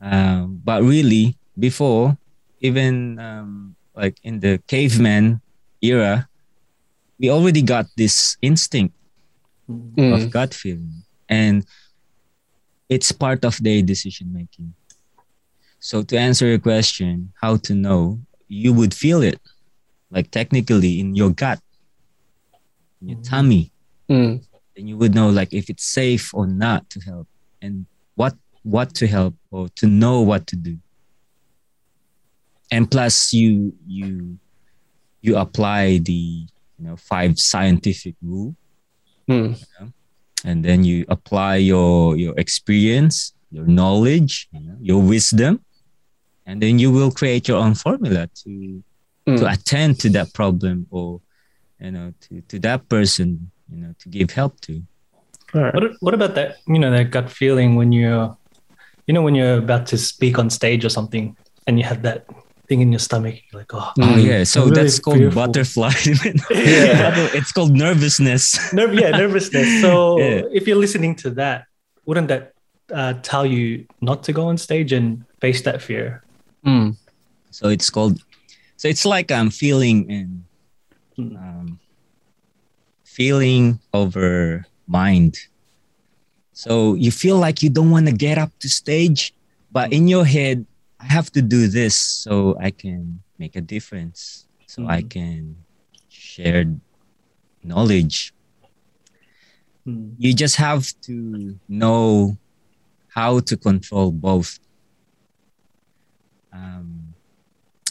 Um, 0.00 0.60
but 0.64 0.82
really 0.82 1.36
before 1.58 2.16
even 2.60 3.18
um, 3.18 3.76
like 3.94 4.16
in 4.22 4.40
the 4.40 4.62
caveman 4.66 5.42
era 5.82 6.28
we 7.18 7.28
already 7.28 7.60
got 7.62 7.86
this 7.96 8.36
instinct 8.40 8.94
Hmm. 9.70 10.12
of 10.14 10.30
gut 10.30 10.52
feeling. 10.54 11.04
And 11.28 11.64
it's 12.88 13.12
part 13.12 13.44
of 13.44 13.54
their 13.62 13.82
decision 13.82 14.32
making. 14.32 14.74
So 15.78 16.02
to 16.02 16.18
answer 16.18 16.46
your 16.46 16.58
question 16.58 17.32
how 17.40 17.56
to 17.70 17.74
know 17.74 18.18
you 18.50 18.72
would 18.74 18.92
feel 18.92 19.22
it 19.22 19.38
like 20.10 20.30
technically 20.30 20.98
in 21.00 21.14
your 21.14 21.30
gut 21.30 21.60
in 23.00 23.08
your 23.10 23.20
tummy. 23.22 23.70
Then 24.76 24.86
you 24.88 24.96
would 24.98 25.14
know 25.14 25.30
like 25.30 25.52
if 25.54 25.70
it's 25.70 25.84
safe 25.84 26.34
or 26.34 26.46
not 26.46 26.88
to 26.90 27.00
help 27.00 27.26
and 27.62 27.86
what 28.16 28.34
what 28.62 28.94
to 28.96 29.06
help 29.06 29.34
or 29.50 29.68
to 29.76 29.86
know 29.86 30.20
what 30.20 30.46
to 30.48 30.56
do. 30.56 30.76
And 32.70 32.90
plus 32.90 33.32
you 33.32 33.72
you 33.86 34.38
you 35.22 35.36
apply 35.36 35.98
the 35.98 36.12
you 36.12 36.84
know 36.86 36.96
five 36.96 37.38
scientific 37.38 38.14
rule 38.22 38.54
Hmm. 39.28 39.52
and 40.44 40.64
then 40.64 40.82
you 40.82 41.04
apply 41.08 41.56
your 41.56 42.16
your 42.16 42.34
experience 42.36 43.32
your 43.52 43.64
knowledge 43.66 44.48
you 44.52 44.60
know, 44.66 44.76
your 44.80 45.00
wisdom 45.02 45.60
and 46.50 46.60
then 46.62 46.78
you 46.82 46.90
will 46.96 47.10
create 47.20 47.44
your 47.50 47.58
own 47.64 47.74
formula 47.74 48.22
to 48.42 48.82
Hmm. 49.26 49.36
to 49.36 49.44
attend 49.54 50.00
to 50.02 50.08
that 50.16 50.28
problem 50.40 50.76
or 50.90 51.20
you 51.84 51.90
know 51.94 52.06
to 52.24 52.40
to 52.50 52.56
that 52.66 52.80
person 52.88 53.50
you 53.72 53.78
know 53.82 53.92
to 54.02 54.06
give 54.16 54.30
help 54.40 54.54
to 54.66 54.72
All 55.54 55.62
right. 55.62 55.74
What 55.74 55.84
what 56.04 56.14
about 56.18 56.32
that? 56.38 56.50
You 56.72 56.78
know, 56.82 56.90
that 56.96 57.10
gut 57.14 57.28
feeling 57.40 57.70
when 57.78 57.90
you're, 57.98 58.26
you 59.06 59.12
know, 59.14 59.22
when 59.26 59.34
you're 59.38 59.58
about 59.66 59.84
to 59.92 59.96
speak 59.98 60.38
on 60.38 60.46
stage 60.50 60.82
or 60.86 60.92
something, 60.98 61.24
and 61.66 61.72
you 61.78 61.84
have 61.90 62.00
that 62.08 62.20
thing 62.68 62.80
in 62.84 62.90
your 62.94 63.02
stomach. 63.08 63.34
You're 63.50 63.60
like, 63.62 63.74
oh, 63.74 63.90
oh 63.90 64.14
Mm. 64.14 64.22
yeah 64.30 64.40
so 64.52 64.58
Really 64.62 64.74
that's 64.78 64.98
called 65.04 65.18
fearful. 65.18 65.40
butterfly 65.42 65.90
Yeah. 66.54 67.34
it's 67.38 67.52
called 67.56 67.72
nervousness 67.86 68.44
Nerv- 68.78 68.94
yeah, 69.02 69.10
nervousness. 69.22 69.68
So 69.84 69.90
Yeah. 70.22 70.58
if 70.58 70.62
you're 70.70 70.80
listening 70.86 71.12
to 71.22 71.28
that, 71.42 71.58
wouldn't 72.06 72.28
that 72.32 72.44
uh, 73.00 73.14
tell 73.30 73.44
you 73.44 73.66
not 74.00 74.18
to 74.26 74.32
go 74.32 74.42
on 74.50 74.56
stage 74.66 74.90
and 74.98 75.06
face 75.42 75.60
that 75.68 75.82
fear? 75.82 76.22
Hmm. 76.64 76.90
so 77.50 77.68
it's 77.68 77.88
called 77.90 78.20
so 78.76 78.88
it's 78.88 79.04
like 79.06 79.30
i'm 79.30 79.50
feeling 79.50 80.10
in 80.10 80.44
Hmm. 81.16 81.36
um, 81.36 81.78
feeling 83.04 83.80
over 83.92 84.64
mind. 84.86 85.36
So 86.52 86.94
you 86.94 87.10
feel 87.10 87.36
like 87.36 87.62
you 87.62 87.68
don't 87.70 87.90
want 87.90 88.06
to 88.06 88.12
get 88.12 88.38
up 88.38 88.52
to 88.60 88.68
stage, 88.68 89.34
but 89.72 89.92
in 89.92 90.06
your 90.08 90.24
head, 90.24 90.64
I 91.00 91.06
have 91.06 91.30
to 91.32 91.42
do 91.42 91.66
this 91.66 91.96
so 91.96 92.56
I 92.60 92.70
can 92.70 93.20
make 93.38 93.56
a 93.56 93.60
difference, 93.60 94.46
so 94.66 94.86
I 94.86 95.02
Mhm. 95.02 95.10
can 95.10 95.56
share 96.08 96.64
knowledge. 97.64 98.32
Hmm. 99.84 100.14
You 100.18 100.32
just 100.32 100.56
have 100.56 100.92
to 101.10 101.58
know 101.68 102.36
how 103.08 103.40
to 103.40 103.56
control 103.56 104.12
both. 104.12 104.60
Um, 106.52 107.14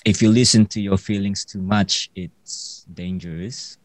if 0.06 0.22
you 0.22 0.30
listen 0.30 0.66
to 0.68 0.82
your 0.82 0.98
feelings 0.98 1.46
too 1.46 1.62
much, 1.62 2.10
it's 2.16 2.86
dangerous. 2.94 3.78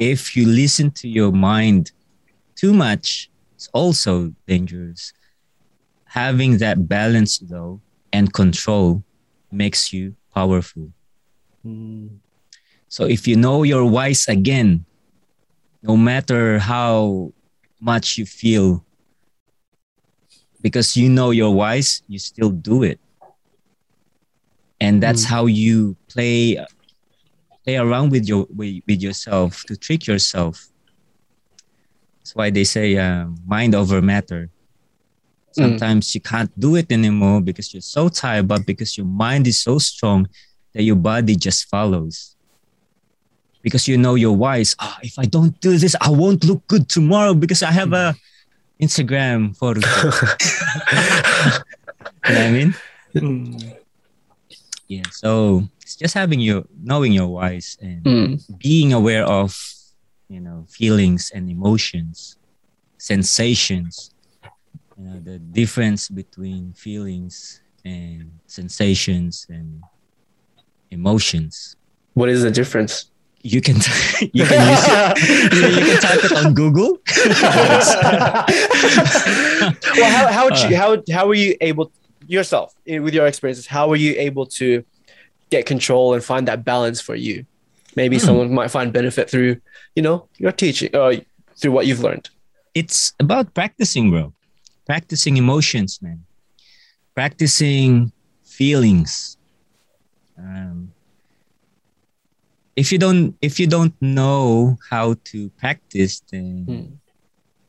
If 0.00 0.36
you 0.36 0.46
listen 0.46 0.90
to 0.92 1.08
your 1.08 1.32
mind 1.32 1.92
too 2.56 2.72
much, 2.72 3.30
it's 3.54 3.68
also 3.74 4.32
dangerous. 4.46 5.12
Having 6.04 6.58
that 6.58 6.88
balance, 6.88 7.38
though, 7.38 7.80
and 8.12 8.32
control 8.32 9.02
makes 9.52 9.92
you 9.92 10.16
powerful. 10.34 10.90
Hmm. 11.62 12.08
So 12.88 13.04
if 13.04 13.28
you 13.28 13.36
know 13.36 13.62
you're 13.62 13.84
wise 13.84 14.26
again, 14.26 14.84
no 15.82 15.96
matter 15.96 16.58
how 16.58 17.32
much 17.78 18.18
you 18.18 18.26
feel, 18.26 18.84
because 20.60 20.96
you 20.96 21.08
know 21.08 21.30
you're 21.30 21.50
wise, 21.50 22.02
you 22.08 22.18
still 22.18 22.50
do 22.50 22.82
it. 22.82 22.98
And 24.80 25.02
that's 25.02 25.24
Mm. 25.24 25.30
how 25.30 25.46
you 25.46 25.96
play 26.08 26.56
play 27.64 27.76
around 27.76 28.10
with 28.10 28.26
your 28.26 28.46
with, 28.54 29.02
yourself 29.02 29.64
to 29.68 29.76
trick 29.76 30.06
yourself. 30.06 30.68
That's 32.18 32.34
why 32.34 32.50
they 32.50 32.64
say 32.64 32.96
uh, 32.96 33.26
mind 33.46 33.74
over 33.74 34.00
matter. 34.02 34.48
Sometimes 35.52 36.14
you 36.14 36.20
can't 36.20 36.50
do 36.58 36.76
it 36.76 36.90
anymore 36.92 37.40
because 37.42 37.74
you're 37.74 37.82
so 37.82 38.08
tired 38.08 38.46
but 38.46 38.64
because 38.64 38.96
your 38.96 39.06
mind 39.06 39.46
is 39.46 39.60
so 39.60 39.78
strong 39.78 40.28
that 40.72 40.82
your 40.84 40.94
body 40.96 41.34
just 41.34 41.68
follows. 41.68 42.36
Because 43.60 43.88
you 43.88 43.98
know 43.98 44.14
your 44.14 44.36
wise. 44.36 44.74
Ah, 44.78 44.96
if 45.02 45.18
i 45.18 45.26
don't 45.26 45.58
do 45.60 45.76
this 45.76 45.94
i 46.00 46.08
won't 46.08 46.44
look 46.44 46.62
good 46.68 46.88
tomorrow 46.88 47.34
because 47.34 47.62
i 47.62 47.70
have 47.70 47.92
a 47.92 48.14
instagram 48.80 49.54
photo. 49.56 49.80
You 52.28 52.34
know 52.34 52.40
what 52.40 52.46
i 52.46 52.50
mean? 52.50 52.74
Mm. 53.14 53.79
Yeah 54.90 55.06
so 55.22 55.62
it's 55.82 55.94
just 55.94 56.14
having 56.18 56.40
your 56.42 56.60
knowing 56.90 57.12
your 57.14 57.28
whys 57.30 57.78
and 57.80 58.02
Mm. 58.02 58.30
being 58.58 58.90
aware 58.92 59.24
of 59.24 59.54
you 60.28 60.40
know 60.46 60.66
feelings 60.68 61.30
and 61.34 61.44
emotions 61.56 62.36
sensations 62.98 64.10
you 64.98 65.04
know 65.06 65.18
the 65.30 65.38
difference 65.38 66.02
between 66.10 66.72
feelings 66.74 67.62
and 67.84 68.30
sensations 68.46 69.46
and 69.48 69.68
emotions 70.90 71.76
What 72.18 72.28
is 72.28 72.42
the 72.42 72.50
difference? 72.50 72.94
you 73.42 73.60
can 73.66 73.76
you 74.38 74.44
can 74.50 74.60
use 74.74 74.84
it 74.90 75.00
you, 75.56 75.62
you 75.78 75.82
can 75.88 75.98
type 76.08 76.22
it 76.28 76.32
on 76.40 76.52
google 76.52 76.92
well, 79.96 80.10
how 80.16 80.24
how 80.36 80.44
would 80.44 80.58
you, 80.62 80.76
how 80.76 80.88
how 81.16 81.24
were 81.28 81.34
you 81.46 81.56
able 81.60 81.86
yourself 82.30 82.74
with 82.86 83.14
your 83.14 83.26
experiences? 83.26 83.66
How 83.66 83.88
were 83.88 83.96
you 84.06 84.14
able 84.18 84.46
to 84.60 84.84
get 85.50 85.66
control 85.66 86.14
and 86.14 86.22
find 86.22 86.46
that 86.48 86.64
balance 86.64 87.00
for 87.00 87.14
you? 87.16 87.44
Maybe 87.96 88.16
Hmm. 88.18 88.26
someone 88.26 88.54
might 88.54 88.70
find 88.70 88.92
benefit 88.92 89.28
through 89.30 89.56
you 89.96 90.02
know 90.02 90.28
your 90.38 90.52
teaching 90.52 90.90
uh, 90.94 91.12
through 91.58 91.72
what 91.72 91.86
you've 91.86 92.00
learned. 92.08 92.30
it's 92.74 93.12
about 93.18 93.52
practicing, 93.52 94.10
bro. 94.10 94.32
Practicing 94.86 95.36
emotions, 95.36 95.98
man. 96.00 96.24
Practicing 97.14 98.12
feelings. 98.44 99.36
Um, 100.38 100.92
if 102.76 102.92
you 102.92 102.98
don't, 102.98 103.34
if 103.42 103.58
you 103.60 103.66
don't 103.66 103.94
know 104.00 104.78
how 104.88 105.14
to 105.34 105.50
practice, 105.58 106.22
then 106.30 106.64
Hmm. 106.66 106.86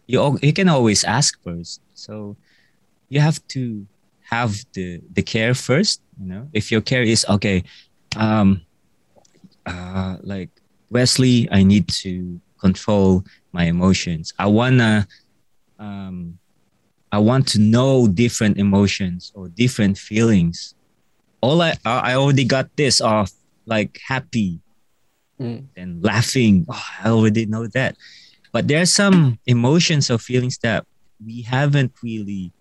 you 0.08 0.38
you 0.42 0.54
can 0.54 0.70
always 0.70 1.04
ask 1.04 1.42
first. 1.44 1.82
So 1.96 2.38
you 3.10 3.20
have 3.20 3.40
to 3.58 3.88
have 4.32 4.56
the 4.74 5.02
the 5.14 5.22
care 5.22 5.54
first. 5.54 6.02
You 6.20 6.28
know, 6.28 6.50
if 6.54 6.72
your 6.72 6.82
care 6.82 7.04
is 7.04 7.26
okay, 7.30 7.64
um, 8.16 8.62
uh, 9.66 10.18
like 10.22 10.50
Wesley, 10.90 11.48
I 11.52 11.64
need 11.64 11.88
to 12.06 12.40
control 12.60 13.24
my 13.52 13.66
emotions. 13.66 14.34
I 14.40 14.48
wanna, 14.48 15.08
um, 15.80 16.38
I 17.12 17.20
want 17.20 17.48
to 17.50 17.60
know 17.60 18.08
different 18.08 18.58
emotions 18.58 19.32
or 19.36 19.50
different 19.50 19.98
feelings. 19.98 20.76
All 21.42 21.62
I 21.62 21.76
I 21.86 22.16
already 22.16 22.46
got 22.46 22.70
this 22.78 23.02
off 23.02 23.32
like 23.66 24.00
happy 24.08 24.60
Mm. 25.42 25.66
and 25.76 26.04
laughing. 26.04 26.66
Oh, 26.70 26.86
I 27.04 27.10
already 27.10 27.48
know 27.48 27.66
that. 27.74 27.98
But 28.54 28.68
there 28.68 28.80
are 28.80 28.86
some 28.86 29.40
emotions 29.48 30.12
or 30.12 30.20
feelings 30.20 30.60
that 30.62 30.86
we 31.18 31.42
haven't 31.42 31.94
really 32.04 32.54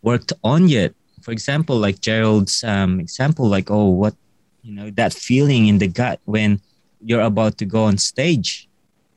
worked 0.00 0.32
on 0.42 0.68
yet. 0.72 0.94
For 1.24 1.32
example, 1.32 1.78
like 1.78 2.02
Gerald's 2.02 2.62
um, 2.64 3.00
example, 3.00 3.48
like, 3.48 3.70
oh, 3.70 3.88
what, 3.88 4.14
you 4.62 4.74
know, 4.74 4.90
that 4.90 5.14
feeling 5.14 5.68
in 5.68 5.78
the 5.78 5.88
gut 5.88 6.20
when 6.26 6.60
you're 7.00 7.22
about 7.22 7.56
to 7.58 7.64
go 7.64 7.84
on 7.84 7.96
stage. 7.96 8.68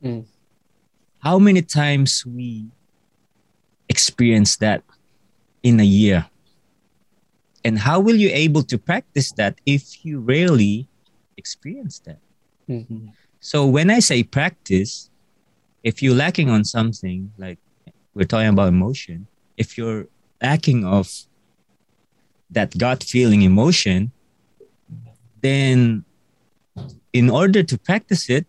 Mm. 0.02 0.24
How 1.18 1.38
many 1.38 1.60
times 1.60 2.24
we 2.24 2.64
experience 3.90 4.56
that 4.56 4.82
in 5.62 5.80
a 5.80 5.84
year? 5.84 6.24
And 7.62 7.78
how 7.78 8.00
will 8.00 8.16
you 8.16 8.30
able 8.32 8.62
to 8.62 8.78
practice 8.78 9.30
that 9.32 9.60
if 9.66 10.02
you 10.02 10.20
rarely 10.20 10.88
experience 11.36 11.98
that? 12.06 12.20
Mhm. 12.68 13.12
So 13.40 13.66
when 13.66 13.90
I 13.90 13.98
say 13.98 14.22
practice, 14.22 15.10
if 15.84 16.02
you're 16.02 16.14
lacking 16.14 16.48
on 16.48 16.64
something, 16.64 17.32
like 17.36 17.58
we're 18.14 18.24
talking 18.24 18.48
about 18.48 18.68
emotion, 18.68 19.26
if 19.58 19.76
you're 19.76 20.08
lacking 20.40 20.86
of 20.86 21.27
that 22.50 22.76
gut 22.78 23.02
feeling 23.04 23.42
emotion, 23.42 24.12
then 25.40 26.04
in 27.12 27.30
order 27.30 27.62
to 27.62 27.78
practice 27.78 28.28
it, 28.30 28.46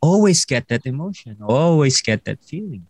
always 0.00 0.44
get 0.44 0.68
that 0.68 0.86
emotion, 0.86 1.36
always 1.42 2.00
get 2.00 2.24
that 2.24 2.42
feeling. 2.42 2.86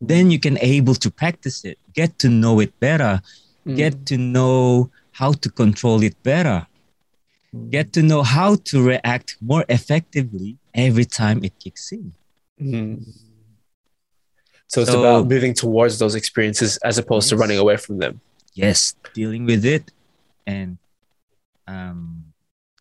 Then 0.00 0.30
you 0.30 0.38
can 0.40 0.58
able 0.58 0.94
to 0.96 1.10
practice 1.10 1.64
it, 1.64 1.78
get 1.92 2.18
to 2.20 2.28
know 2.28 2.60
it 2.60 2.78
better, 2.80 3.20
Mm. 3.66 3.76
get 3.76 4.06
to 4.06 4.18
know 4.18 4.90
how 5.12 5.32
to 5.32 5.48
control 5.48 6.02
it 6.02 6.20
better 6.24 6.66
get 7.68 7.92
to 7.92 8.02
know 8.02 8.22
how 8.22 8.56
to 8.56 8.82
react 8.82 9.36
more 9.40 9.62
effectively 9.68 10.56
every 10.74 11.04
time 11.04 11.44
it 11.44 11.52
kicks 11.58 11.92
in. 11.92 12.12
Mm. 12.58 13.04
So 14.68 14.80
it's 14.80 14.90
So- 14.90 15.00
about 15.00 15.28
moving 15.28 15.52
towards 15.52 15.98
those 15.98 16.14
experiences 16.14 16.78
as 16.78 16.96
opposed 16.96 17.28
to 17.28 17.36
running 17.36 17.58
away 17.58 17.76
from 17.76 17.98
them. 17.98 18.20
Yes, 18.54 18.94
dealing 19.14 19.44
with 19.46 19.64
it 19.64 19.90
and 20.46 20.76
um, 21.66 22.24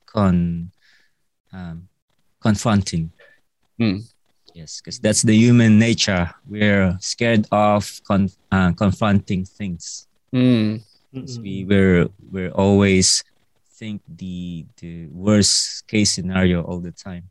con 0.05 0.71
um, 1.53 1.87
confronting. 2.41 3.11
Hmm. 3.79 3.99
Yes, 4.53 4.81
because 4.81 4.99
that's 4.99 5.21
the 5.21 5.33
human 5.35 5.79
nature. 5.79 6.29
We're 6.47 6.97
scared 6.99 7.47
of 7.51 8.01
con- 8.03 8.29
uh, 8.51 8.73
confronting 8.73 9.45
things. 9.45 10.07
Mm. 10.33 10.81
'Cause 11.13 11.39
We 11.39 11.63
we're 11.65 12.07
we're 12.31 12.51
always 12.51 13.23
think 13.79 14.01
the 14.07 14.65
the 14.79 15.07
worst 15.07 15.87
case 15.87 16.11
scenario 16.11 16.63
all 16.63 16.79
the 16.79 16.91
time. 16.91 17.29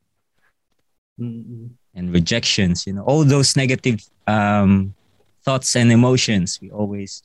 Mm-mm. 1.21 1.69
and 1.95 2.13
rejections 2.15 2.87
you 2.87 2.95
know 2.95 3.03
all 3.05 3.25
those 3.25 3.55
negative 3.55 4.01
um, 4.27 4.95
thoughts 5.45 5.77
and 5.77 5.93
emotions 5.93 6.59
we 6.63 6.71
always 6.71 7.23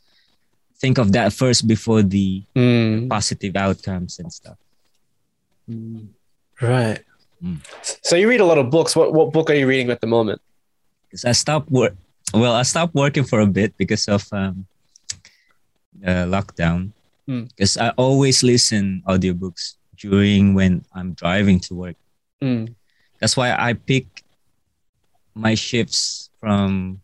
think 0.85 1.01
of 1.01 1.09
that 1.17 1.33
first 1.33 1.65
before 1.65 2.05
the 2.05 2.45
Mm. 2.53 3.09
positive 3.09 3.55
outcomes 3.57 4.19
and 4.21 4.29
stuff 4.29 4.57
Mm. 5.65 6.13
Right. 6.61 7.01
Mm. 7.41 7.57
So 8.05 8.13
you 8.15 8.29
read 8.29 8.37
a 8.39 8.45
lot 8.45 8.61
of 8.61 8.69
books. 8.69 8.93
What 8.95 9.09
what 9.17 9.33
book 9.33 9.49
are 9.49 9.57
you 9.57 9.65
reading 9.65 9.89
at 9.89 9.97
the 9.99 10.05
moment? 10.07 10.37
because 11.09 11.25
i 11.25 11.33
stopped 11.33 11.69
work 11.71 11.93
well 12.33 12.53
i 12.53 12.61
stopped 12.63 12.93
working 12.93 13.23
for 13.25 13.39
a 13.41 13.47
bit 13.47 13.71
because 13.81 14.05
of 14.11 14.21
um, 14.31 14.65
uh, 16.05 16.25
lockdown 16.29 16.91
Mm. 17.29 17.49
because 17.49 17.77
i 17.81 17.89
always 17.97 18.43
listen 18.43 19.01
audiobooks 19.09 19.81
during 19.97 20.53
when 20.53 20.83
i'm 20.93 21.13
driving 21.17 21.57
to 21.65 21.73
work 21.73 21.97
Mm. 22.43 22.75
that's 23.19 23.33
why 23.39 23.49
i 23.57 23.73
pick 23.73 24.05
my 25.33 25.55
shifts 25.55 26.29
from 26.41 26.99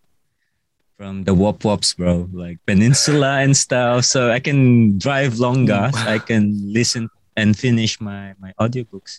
from 1.02 1.24
the 1.26 1.34
wop 1.34 1.66
wops 1.66 1.98
bro 1.98 2.30
like 2.30 2.62
peninsula 2.70 3.42
and 3.42 3.58
stuff 3.58 4.06
so 4.06 4.30
i 4.30 4.38
can 4.40 5.00
drive 5.02 5.40
longer 5.42 5.90
so 5.98 6.06
i 6.06 6.20
can 6.22 6.54
listen 6.70 7.10
and 7.36 7.58
finish 7.58 7.98
my 8.00 8.38
my 8.38 8.54
audiobooks 8.62 9.18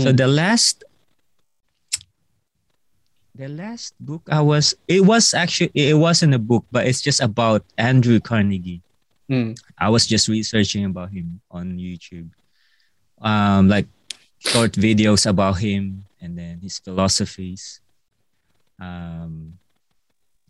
so 0.00 0.08
Mm. 0.08 0.16
the 0.16 0.24
last 0.26 0.84
the 3.34 3.48
last 3.48 3.92
book 4.00 4.24
i 4.32 4.40
was 4.40 4.72
it 4.88 5.04
was 5.04 5.34
actually 5.34 5.68
it 5.74 5.92
wasn't 6.00 6.32
a 6.32 6.38
book 6.40 6.64
but 6.72 6.86
it's 6.88 7.00
just 7.04 7.20
about 7.20 7.60
andrew 7.76 8.16
carnegie 8.20 8.80
Mm. 9.30 9.56
I 9.78 9.88
was 9.88 10.04
just 10.04 10.28
researching 10.28 10.84
about 10.84 11.08
him 11.08 11.40
on 11.48 11.78
YouTube. 11.78 12.28
Um, 13.22 13.68
like 13.70 13.86
short 14.40 14.72
videos 14.76 15.24
about 15.24 15.56
him 15.62 16.04
and 16.20 16.36
then 16.36 16.58
his 16.60 16.76
philosophies. 16.82 17.80
Um, 18.78 19.56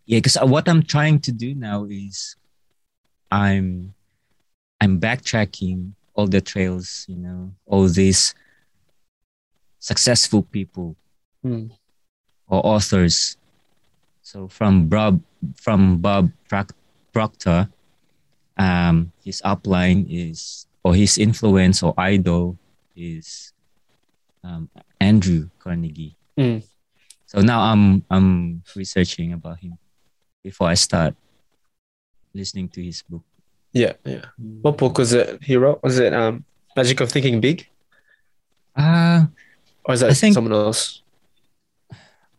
yeah, 0.06 0.18
because 0.18 0.36
what 0.42 0.68
I'm 0.68 0.82
trying 0.82 1.20
to 1.20 1.32
do 1.32 1.54
now 1.54 1.84
is 1.88 2.36
I'm 3.30 3.94
I'm 4.80 5.00
backtracking 5.00 5.92
all 6.14 6.26
the 6.26 6.40
trails, 6.40 7.04
you 7.08 7.16
know, 7.16 7.52
all 7.66 7.86
these 7.88 8.34
successful 9.78 10.42
people 10.42 10.96
Mm. 11.44 11.72
or 12.46 12.64
authors. 12.64 13.36
So 14.22 14.46
from 14.46 14.86
Bob 14.88 15.20
from 15.56 15.98
Bob 15.98 16.30
Proctor, 17.12 17.68
um, 18.56 19.10
his 19.24 19.42
upline 19.44 20.06
is 20.08 20.66
or 20.84 20.94
his 20.94 21.18
influence 21.18 21.82
or 21.82 21.94
idol 21.98 22.58
is 22.94 23.52
um, 24.44 24.68
Andrew 25.00 25.48
Carnegie. 25.58 26.14
Mm. 26.38 26.62
So 27.26 27.40
now 27.40 27.60
I'm 27.62 28.04
I'm 28.08 28.62
researching 28.76 29.32
about 29.32 29.58
him 29.58 29.78
before 30.44 30.68
I 30.68 30.74
start 30.74 31.14
listening 32.34 32.68
to 32.70 32.82
his 32.82 33.02
book. 33.02 33.22
Yeah, 33.72 33.92
yeah. 34.04 34.26
What 34.62 34.76
book 34.76 34.98
was 34.98 35.12
it 35.12 35.42
he 35.42 35.56
wrote? 35.56 35.82
Was 35.82 35.98
it 35.98 36.12
um 36.12 36.44
Magic 36.76 37.00
of 37.00 37.10
Thinking 37.10 37.40
Big? 37.40 37.68
Uh, 38.76 39.26
Or 39.84 39.94
is 39.94 40.00
that 40.00 40.10
I 40.10 40.14
think- 40.14 40.34
someone 40.34 40.52
else? 40.52 41.00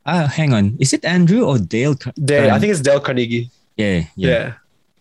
uh 0.05 0.27
hang 0.27 0.53
on. 0.53 0.75
Is 0.79 0.91
it 0.93 1.05
Andrew 1.05 1.45
or 1.45 1.57
Dale? 1.57 1.95
Car- 1.95 2.13
Dale, 2.19 2.51
I 2.51 2.55
um, 2.55 2.59
think 2.61 2.71
it's 2.71 2.81
Dale 2.81 2.99
Carnegie. 2.99 3.49
yeah, 3.77 4.03
yeah, 4.15 4.29
Yeah. 4.29 4.53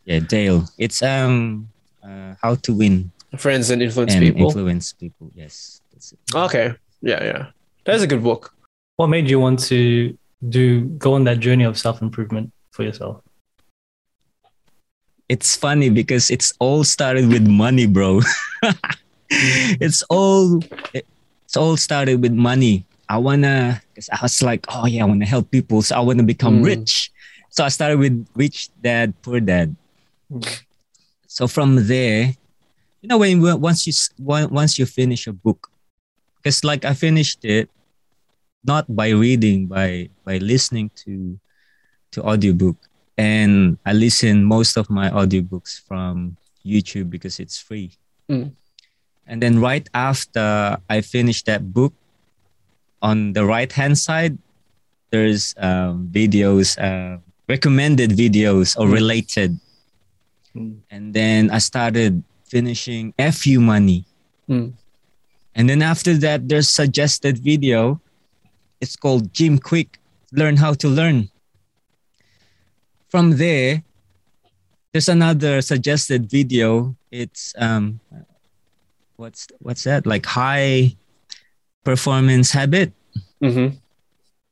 yeah, 0.05 0.21
Dale. 0.21 0.65
It's 0.79 1.03
um 1.03 1.69
uh, 2.03 2.35
how 2.43 2.55
to 2.57 2.73
win 2.75 3.11
Friends 3.37 3.71
and 3.71 3.81
influence 3.83 4.13
and 4.15 4.23
people. 4.23 4.47
influence 4.47 4.93
people. 4.93 5.31
Yes, 5.35 5.81
that's 5.93 6.13
it. 6.13 6.19
okay. 6.35 6.75
Yeah, 7.01 7.25
yeah. 7.25 7.47
That 7.85 7.97
is 7.97 8.03
a 8.03 8.07
good 8.07 8.23
book. 8.23 8.55
What 8.97 9.09
made 9.09 9.29
you 9.29 9.41
want 9.41 9.59
to 9.73 10.17
do 10.49 10.85
go 11.03 11.15
on 11.15 11.25
that 11.25 11.41
journey 11.41 11.65
of 11.65 11.79
self 11.79 12.01
improvement 12.03 12.53
for 12.73 12.83
yourself? 12.83 13.21
it's 15.29 15.57
funny 15.57 15.89
because 15.89 16.29
it's 16.31 16.53
all 16.61 16.85
started 16.85 17.25
with 17.29 17.47
money, 17.49 17.87
bro. 17.87 18.21
it's 19.81 20.03
all 20.13 20.61
it's 20.93 21.57
all 21.57 21.77
started 21.77 22.21
with 22.21 22.33
money. 22.37 22.85
I 23.09 23.17
wanna 23.17 23.81
because 23.89 24.11
I 24.13 24.19
was 24.21 24.43
like, 24.43 24.67
oh 24.69 24.85
yeah, 24.87 25.05
I 25.05 25.07
wanna 25.09 25.25
help 25.25 25.51
people, 25.51 25.81
so 25.81 25.97
I 25.97 26.01
wanna 26.01 26.23
become 26.25 26.61
Mm. 26.61 26.65
rich. 26.69 27.11
So 27.49 27.65
I 27.65 27.69
started 27.69 27.99
with 27.99 28.27
rich 28.35 28.69
dad, 28.83 29.15
poor 29.23 29.41
dad. 29.41 29.75
So 31.29 31.49
from 31.49 31.87
there, 31.89 32.35
you 33.01 33.09
know, 33.09 33.17
when 33.19 33.41
when- 33.41 33.61
once 33.61 33.87
you 33.89 33.95
once 34.21 34.77
you 34.79 34.85
finish 34.85 35.27
a 35.27 35.33
book, 35.33 35.71
because 36.43 36.61
like 36.65 36.85
I 36.85 36.93
finished 36.93 37.41
it 37.45 37.71
not 38.65 38.85
by 38.85 39.17
reading, 39.17 39.65
by 39.67 40.11
by 40.29 40.37
listening 40.45 40.91
to 41.09 41.41
to 42.13 42.23
audiobook 42.23 42.77
and 43.19 43.79
I 43.85 43.93
listen 43.93 44.45
most 44.45 44.77
of 44.77 44.89
my 44.89 45.11
audiobooks 45.11 45.81
from 45.81 46.37
YouTube 46.65 47.11
because 47.11 47.39
it's 47.41 47.59
free. 47.59 47.93
Mm. 48.31 48.53
And 49.27 49.43
then 49.43 49.61
right 49.61 49.89
after 49.95 50.79
I 50.89 51.01
finished 51.01 51.47
that 51.47 51.73
book, 51.73 51.93
on 53.03 53.33
the 53.33 53.45
right 53.45 53.71
hand 53.71 53.99
side, 53.99 54.39
there's 55.11 55.55
um, 55.59 56.09
videos, 56.13 56.79
uh, 56.79 57.19
recommended 57.49 58.11
videos 58.11 58.79
or 58.79 58.87
Mm. 58.87 58.93
related. 58.93 59.59
Mm. 60.55 60.79
And 60.91 61.13
then 61.15 61.51
I 61.51 61.59
started 61.59 62.23
finishing 62.47 63.13
FU 63.19 63.61
money. 63.61 64.05
Mm. 64.49 64.73
And 65.55 65.69
then 65.69 65.83
after 65.83 66.15
that, 66.19 66.49
there's 66.49 66.69
suggested 66.69 67.39
video. 67.39 68.01
It's 68.81 68.97
called 68.97 69.33
Jim 69.35 69.59
Kwik, 69.59 69.99
Learn 70.33 70.57
How 70.57 70.73
to 70.75 70.89
Learn. 70.89 71.29
From 73.13 73.37
there, 73.37 73.85
there's 74.93 75.13
another 75.13 75.61
suggested 75.61 76.33
video. 76.33 76.97
It's 77.13 77.53
um 77.61 78.01
what's 79.21 79.53
what's 79.61 79.85
that? 79.85 80.09
Like 80.09 80.25
high 80.25 80.97
performance 81.85 82.57
habit. 82.57 82.97
Mm-hmm. 83.45 83.77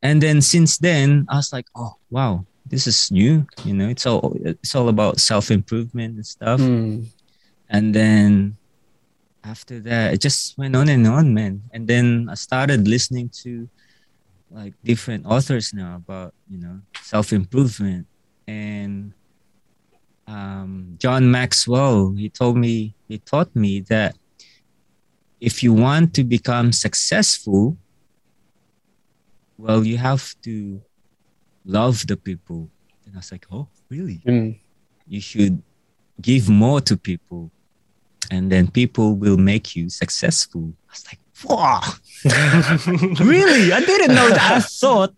And 0.03 0.21
then 0.21 0.45
since 0.45 0.77
then, 0.77 1.25
I 1.33 1.41
was 1.41 1.57
like, 1.57 1.73
oh 1.73 1.97
wow, 2.13 2.45
this 2.69 2.87
is 2.87 3.09
new. 3.11 3.49
You 3.65 3.73
know, 3.73 3.89
it's 3.89 4.05
all 4.05 4.37
it's 4.45 4.77
all 4.77 4.93
about 4.93 5.25
self-improvement 5.25 6.17
and 6.21 6.27
stuff. 6.27 6.61
Mm. 6.61 7.09
And 7.71 7.95
then 7.95 8.61
after 9.43 9.81
that, 9.89 10.13
it 10.13 10.21
just 10.21 10.59
went 10.59 10.77
on 10.77 10.91
and 10.91 11.07
on, 11.07 11.33
man. 11.33 11.63
And 11.73 11.89
then 11.89 12.29
I 12.29 12.35
started 12.35 12.87
listening 12.87 13.31
to 13.41 13.71
like 14.51 14.75
different 14.85 15.25
authors 15.25 15.73
now 15.73 15.97
about, 15.97 16.35
you 16.51 16.61
know, 16.61 16.85
self 17.01 17.33
improvement. 17.33 18.05
And 18.51 19.13
um, 20.27 20.97
John 20.99 21.31
Maxwell, 21.31 22.13
he 22.23 22.29
told 22.29 22.57
me, 22.57 22.95
he 23.07 23.19
taught 23.19 23.55
me 23.55 23.81
that 23.95 24.17
if 25.41 25.63
you 25.63 25.73
want 25.73 26.15
to 26.15 26.25
become 26.25 26.73
successful, 26.73 27.77
well, 29.57 29.85
you 29.85 29.99
have 29.99 30.35
to 30.43 30.83
love 31.65 32.07
the 32.07 32.17
people. 32.17 32.69
And 33.07 33.15
I 33.15 33.19
was 33.19 33.31
like, 33.31 33.47
oh, 33.53 33.69
really? 33.89 34.21
Mm. 34.27 34.59
you 35.07 35.21
should 35.21 35.63
give 36.21 36.49
more 36.49 36.81
to 36.81 36.97
people 36.97 37.51
and 38.31 38.51
then 38.53 38.69
people 38.69 39.15
will 39.15 39.37
make 39.37 39.77
you 39.77 39.89
successful. 39.89 40.73
I 40.89 40.93
was 40.93 41.05
like, 41.11 41.21
wow, 41.45 41.81
really? 43.25 43.73
I 43.73 43.81
didn't 43.81 44.15
know 44.15 44.29
that. 44.29 44.53
I 44.57 44.61
thought 44.61 45.15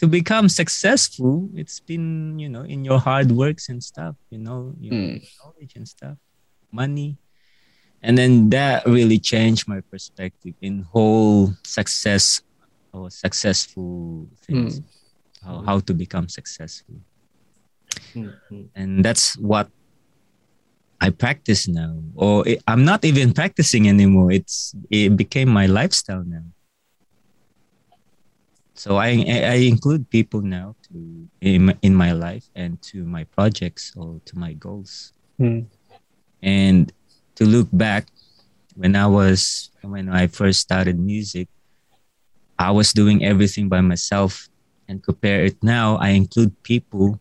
to 0.00 0.06
become 0.08 0.48
successful, 0.48 1.48
it's 1.54 1.80
been, 1.80 2.38
you 2.38 2.48
know, 2.48 2.62
in 2.62 2.84
your 2.84 2.98
hard 2.98 3.30
works 3.30 3.68
and 3.68 3.82
stuff, 3.82 4.16
you 4.30 4.38
know, 4.38 4.74
your 4.80 4.94
Mm. 4.96 5.20
knowledge 5.38 5.76
and 5.76 5.86
stuff, 5.86 6.16
money. 6.72 7.16
And 8.02 8.16
then 8.16 8.48
that 8.50 8.86
really 8.86 9.18
changed 9.18 9.68
my 9.68 9.80
perspective 9.90 10.54
in 10.62 10.82
whole 10.82 11.52
success 11.64 12.40
or 12.92 13.10
successful 13.10 14.26
things, 14.46 14.80
how, 15.44 15.58
how 15.60 15.80
to 15.80 15.94
become 15.94 16.28
successful 16.28 16.96
Mm-hmm. 18.16 18.62
and 18.74 19.04
that's 19.04 19.36
what 19.38 19.68
I 21.00 21.10
practice 21.10 21.68
now. 21.68 22.02
Or 22.14 22.46
it, 22.46 22.62
I'm 22.66 22.84
not 22.84 23.04
even 23.04 23.32
practicing 23.32 23.88
anymore. 23.88 24.32
It's 24.32 24.74
it 24.90 25.16
became 25.16 25.48
my 25.48 25.66
lifestyle 25.66 26.24
now. 26.26 26.44
So 28.80 28.96
I 28.96 29.10
I 29.54 29.58
include 29.68 30.08
people 30.08 30.40
now 30.40 30.74
to 30.88 30.96
in 31.40 31.66
my, 31.66 31.76
in 31.82 31.94
my 31.94 32.12
life 32.16 32.48
and 32.56 32.80
to 32.88 33.04
my 33.04 33.24
projects 33.36 33.92
or 33.96 34.20
to 34.24 34.34
my 34.38 34.52
goals. 34.56 35.12
Mm. 35.36 35.68
And 36.42 36.92
to 37.36 37.44
look 37.44 37.68
back, 37.72 38.08
when 38.80 38.96
I 38.96 39.06
was 39.06 39.68
when 39.84 40.08
I 40.08 40.32
first 40.32 40.60
started 40.60 40.96
music, 40.98 41.48
I 42.58 42.70
was 42.70 42.92
doing 42.92 43.24
everything 43.24 43.68
by 43.68 43.80
myself. 43.80 44.48
And 44.88 44.98
compare 45.04 45.44
it 45.44 45.62
now, 45.62 46.02
I 46.02 46.18
include 46.18 46.50
people 46.64 47.20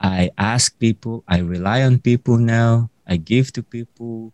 I 0.00 0.30
ask 0.36 0.78
people, 0.78 1.24
I 1.26 1.38
rely 1.38 1.82
on 1.82 1.98
people 1.98 2.36
now, 2.36 2.90
I 3.06 3.16
give 3.16 3.52
to 3.54 3.62
people. 3.62 4.32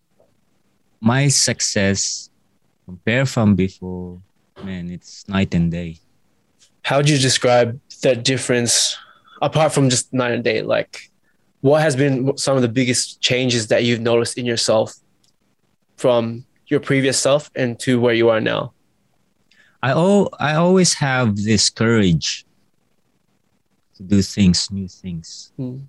My 1.01 1.29
success, 1.29 2.31
compare 2.85 3.27
from 3.27 3.55
before, 3.55 4.21
man, 4.63 4.91
it's 4.91 5.27
night 5.29 5.55
and 5.55 5.71
day. 5.71 5.99
How 6.83 6.99
would 6.99 7.09
you 7.09 7.19
describe 7.19 7.81
that 8.03 8.25
difference 8.25 8.97
apart 9.41 9.73
from 9.73 9.89
just 9.89 10.13
night 10.13 10.33
and 10.33 10.45
day? 10.45 10.63
Like, 10.63 11.11
what 11.61 11.83
has 11.83 11.95
been 11.95 12.37
some 12.37 12.57
of 12.57 12.63
the 12.63 12.69
biggest 12.69 13.21
changes 13.21 13.69
that 13.69 13.85
you've 13.85 14.01
noticed 14.01 14.37
in 14.37 14.45
yourself 14.45 14.95
from 15.97 16.45
your 16.67 16.81
previous 16.81 17.19
self 17.19 17.51
and 17.55 17.79
to 17.81 18.01
where 18.01 18.15
you 18.15 18.29
are 18.29 18.41
now? 18.41 18.73
I 19.83 19.91
al- 19.91 20.31
I 20.39 20.55
always 20.55 20.95
have 20.95 21.37
this 21.37 21.71
courage 21.71 22.45
to 23.97 24.03
do 24.03 24.23
things, 24.23 24.71
new 24.71 24.89
things. 24.89 25.53
Mm. 25.59 25.83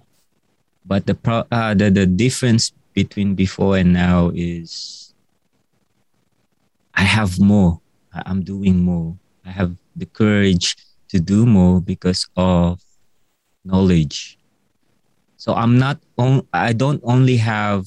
But 0.86 1.06
the 1.06 1.16
pro- 1.16 1.46
uh, 1.52 1.74
the 1.74 1.90
the 1.90 2.06
difference 2.06 2.72
between 2.94 3.34
before 3.34 3.78
and 3.78 3.94
now 3.94 4.32
is 4.34 5.14
I 6.94 7.02
have 7.02 7.40
more. 7.40 7.82
I'm 8.14 8.44
doing 8.44 8.78
more. 8.80 9.18
I 9.46 9.52
have 9.52 9.76
the 9.96 10.06
courage 10.06 10.76
to 11.10 11.20
do 11.20 11.46
more 11.46 11.82
because 11.82 12.28
of 12.36 12.82
knowledge. 13.66 14.38
So 15.38 15.54
I'm 15.54 15.78
not 15.78 16.00
on, 16.18 16.48
I 16.54 16.74
don't 16.74 17.02
only 17.04 17.38
have 17.38 17.86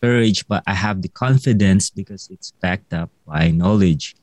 courage, 0.00 0.46
but 0.46 0.62
I 0.66 0.74
have 0.74 1.02
the 1.02 1.08
confidence 1.08 1.90
because 1.90 2.28
it's 2.30 2.52
backed 2.60 2.92
up 2.92 3.10
by 3.26 3.50
knowledge. 3.50 4.14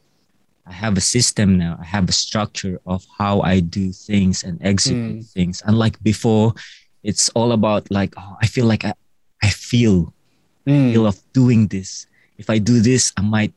I 0.66 0.74
have 0.74 0.98
a 0.98 1.02
system 1.02 1.58
now. 1.58 1.78
I 1.80 1.86
have 1.86 2.08
a 2.08 2.12
structure 2.14 2.80
of 2.86 3.04
how 3.18 3.42
I 3.42 3.60
do 3.60 3.92
things 3.92 4.44
and 4.44 4.60
execute 4.62 5.26
things. 5.26 5.62
Unlike 5.66 6.02
before, 6.04 6.54
it's 7.04 7.30
all 7.30 7.52
about 7.54 7.90
like, 7.92 8.14
oh, 8.18 8.38
I 8.42 8.46
feel 8.48 8.66
like 8.66 8.86
I, 8.86 8.94
I 9.44 9.50
feel 9.50 10.14
Mm. 10.68 10.92
feel 10.92 11.08
of 11.08 11.18
doing 11.34 11.68
this. 11.68 12.06
If 12.38 12.50
I 12.50 12.60
do 12.60 12.80
this, 12.82 13.12
I 13.18 13.22
might 13.22 13.54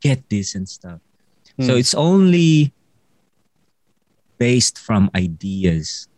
get 0.00 0.30
this 0.30 0.54
and 0.54 0.66
stuff. 0.66 1.00
So 1.60 1.74
Mm. 1.74 1.78
it's 1.78 1.94
only 1.94 2.72
based 4.38 4.78
from 4.78 5.10
ideas. 5.14 6.08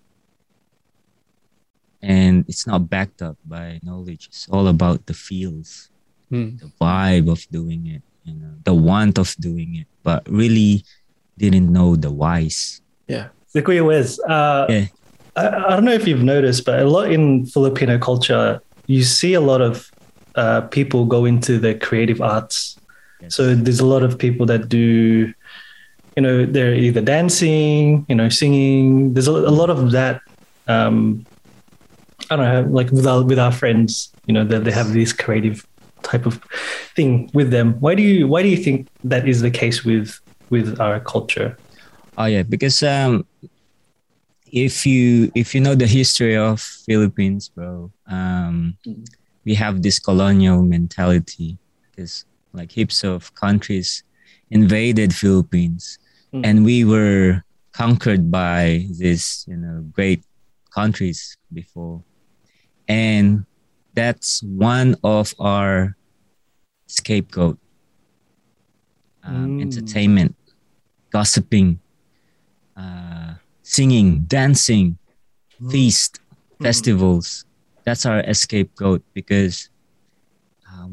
And 2.01 2.45
it's 2.49 2.66
not 2.66 2.88
backed 2.90 3.22
up 3.22 3.36
by 3.45 3.80
knowledge. 3.82 4.26
It's 4.28 4.49
all 4.51 4.66
about 4.68 5.07
the 5.07 5.14
feels, 5.14 5.90
Mm. 6.30 6.59
the 6.61 6.70
vibe 6.80 7.30
of 7.30 7.47
doing 7.51 7.86
it, 7.86 8.03
you 8.24 8.34
know, 8.34 8.55
the 8.64 8.74
want 8.74 9.18
of 9.18 9.34
doing 9.38 9.76
it, 9.76 9.86
but 10.03 10.28
really 10.28 10.84
didn't 11.38 11.72
know 11.72 11.97
the 11.97 12.11
whys. 12.11 12.80
So 13.55 13.61
Kuya 13.61 13.84
Wes, 13.84 14.18
uh, 14.20 14.64
Yeah. 14.70 14.86
I, 15.36 15.49
I 15.49 15.70
don't 15.76 15.84
know 15.84 15.93
if 15.93 16.09
you've 16.09 16.22
noticed, 16.22 16.64
but 16.64 16.80
a 16.80 16.88
lot 16.88 17.12
in 17.12 17.45
Filipino 17.45 17.99
culture, 17.99 18.61
you 18.86 19.03
see 19.03 19.34
a 19.34 19.40
lot 19.43 19.61
of 19.61 19.90
uh, 20.34 20.62
people 20.62 21.05
go 21.05 21.26
into 21.26 21.59
the 21.59 21.74
creative 21.74 22.22
arts. 22.22 22.78
So 23.29 23.55
there's 23.55 23.81
a 23.81 23.87
lot 23.87 24.03
of 24.03 24.18
people 24.18 24.47
that 24.47 24.68
do, 24.68 25.33
you 26.16 26.23
know, 26.23 26.45
they're 26.45 26.75
either 26.75 27.01
dancing, 27.01 28.05
you 28.09 28.14
know, 28.14 28.29
singing. 28.29 29.14
There's 29.14 29.29
a, 29.29 29.33
a 29.33 29.55
lot 29.55 29.70
of 29.70 29.93
that 29.93 30.20
um, 30.68 31.25
I 32.31 32.37
don't 32.37 32.45
know, 32.45 32.73
like 32.73 32.91
with 32.91 33.07
our 33.07 33.23
with 33.23 33.39
our 33.39 33.53
friends, 33.53 34.12
you 34.27 34.35
know, 34.35 34.45
that 34.45 34.64
they 34.64 34.70
have 34.70 34.93
this 34.93 35.12
creative 35.12 35.66
type 36.03 36.27
of 36.27 36.43
thing 36.95 37.31
with 37.35 37.51
them. 37.51 37.75
Why 37.81 37.95
do 37.95 38.03
you 38.03 38.29
why 38.29 38.43
do 38.43 38.49
you 38.49 38.57
think 38.57 38.89
that 39.05 39.29
is 39.29 39.41
the 39.41 39.51
case 39.51 39.85
with 39.85 40.18
with 40.51 40.81
our 40.81 41.01
culture? 41.01 41.57
Oh 42.16 42.27
yeah, 42.27 42.43
because 42.43 42.83
um, 42.83 43.27
if 44.51 44.87
you 44.87 45.33
if 45.35 45.55
you 45.55 45.61
know 45.61 45.75
the 45.75 45.87
history 45.87 46.37
of 46.37 46.61
Philippines, 46.61 47.49
bro, 47.49 47.91
um, 48.07 48.77
we 49.45 49.55
have 49.55 49.83
this 49.83 49.99
colonial 49.99 50.62
mentality 50.62 51.59
because 51.91 52.25
like 52.53 52.73
heaps 52.73 53.05
of 53.05 53.35
countries 53.35 54.03
invaded 54.51 55.15
Philippines, 55.15 55.99
Mm. 56.33 56.45
and 56.45 56.65
we 56.65 56.85
were 56.85 57.43
conquered 57.73 58.31
by 58.31 58.87
this 58.99 59.45
you 59.49 59.57
know 59.57 59.83
great 59.93 60.23
countries 60.75 61.37
before, 61.53 62.03
and 62.89 63.45
that's 63.95 64.43
one 64.43 64.97
of 65.05 65.35
our 65.39 65.97
scapegoat 66.87 67.59
um, 69.25 69.55
Mm. 69.57 69.61
entertainment 69.61 70.35
gossiping 71.13 71.81
uh, 72.77 73.35
singing 73.63 74.25
dancing 74.27 74.99
feast 75.69 76.21
Mm. 76.61 76.63
festivals 76.63 77.45
that's 77.85 78.07
our 78.07 78.23
scapegoat 78.35 79.03
because 79.15 79.69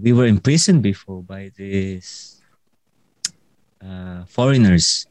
we 0.01 0.13
were 0.13 0.25
imprisoned 0.25 0.81
before 0.83 1.21
by 1.23 1.51
these 1.55 2.41
uh, 3.83 4.25
foreigners 4.25 5.05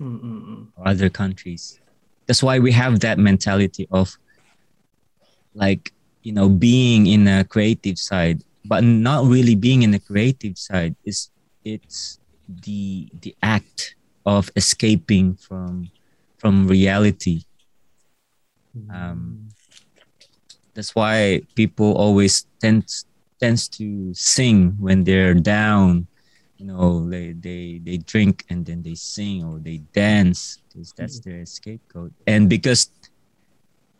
Mm, 0.00 0.20
mm, 0.20 0.46
mm. 0.46 0.66
or 0.76 0.86
other 0.86 1.10
countries. 1.10 1.80
That's 2.26 2.42
why 2.42 2.60
we 2.60 2.70
have 2.70 3.00
that 3.00 3.18
mentality 3.18 3.88
of 3.90 4.16
like, 5.54 5.92
you 6.22 6.32
know, 6.32 6.48
being 6.48 7.06
in 7.06 7.26
a 7.26 7.42
creative 7.42 7.98
side, 7.98 8.44
but 8.64 8.84
not 8.84 9.24
really 9.24 9.56
being 9.56 9.82
in 9.82 9.92
a 9.94 9.98
creative 9.98 10.56
side. 10.56 10.94
Is 11.04 11.30
it's 11.64 12.20
the 12.48 13.08
the 13.20 13.34
act 13.42 13.96
of 14.24 14.50
escaping 14.54 15.34
from 15.34 15.90
from 16.38 16.68
reality. 16.68 17.42
Um, 18.88 19.48
That's 20.74 20.94
why 20.94 21.42
people 21.56 21.92
always 21.94 22.46
tend 22.60 22.86
tends 23.40 23.68
to 23.80 24.12
sing 24.14 24.76
when 24.78 25.04
they're 25.04 25.34
down. 25.34 26.06
You 26.58 26.66
know, 26.66 27.08
they 27.08 27.32
they 27.32 27.80
they 27.82 27.98
drink 27.98 28.44
and 28.50 28.66
then 28.66 28.82
they 28.82 28.94
sing 28.94 29.44
or 29.44 29.58
they 29.58 29.78
dance 29.94 30.58
because 30.68 30.92
that's 30.92 31.20
their 31.20 31.46
scapegoat. 31.46 32.12
And 32.26 32.50
because 32.50 32.90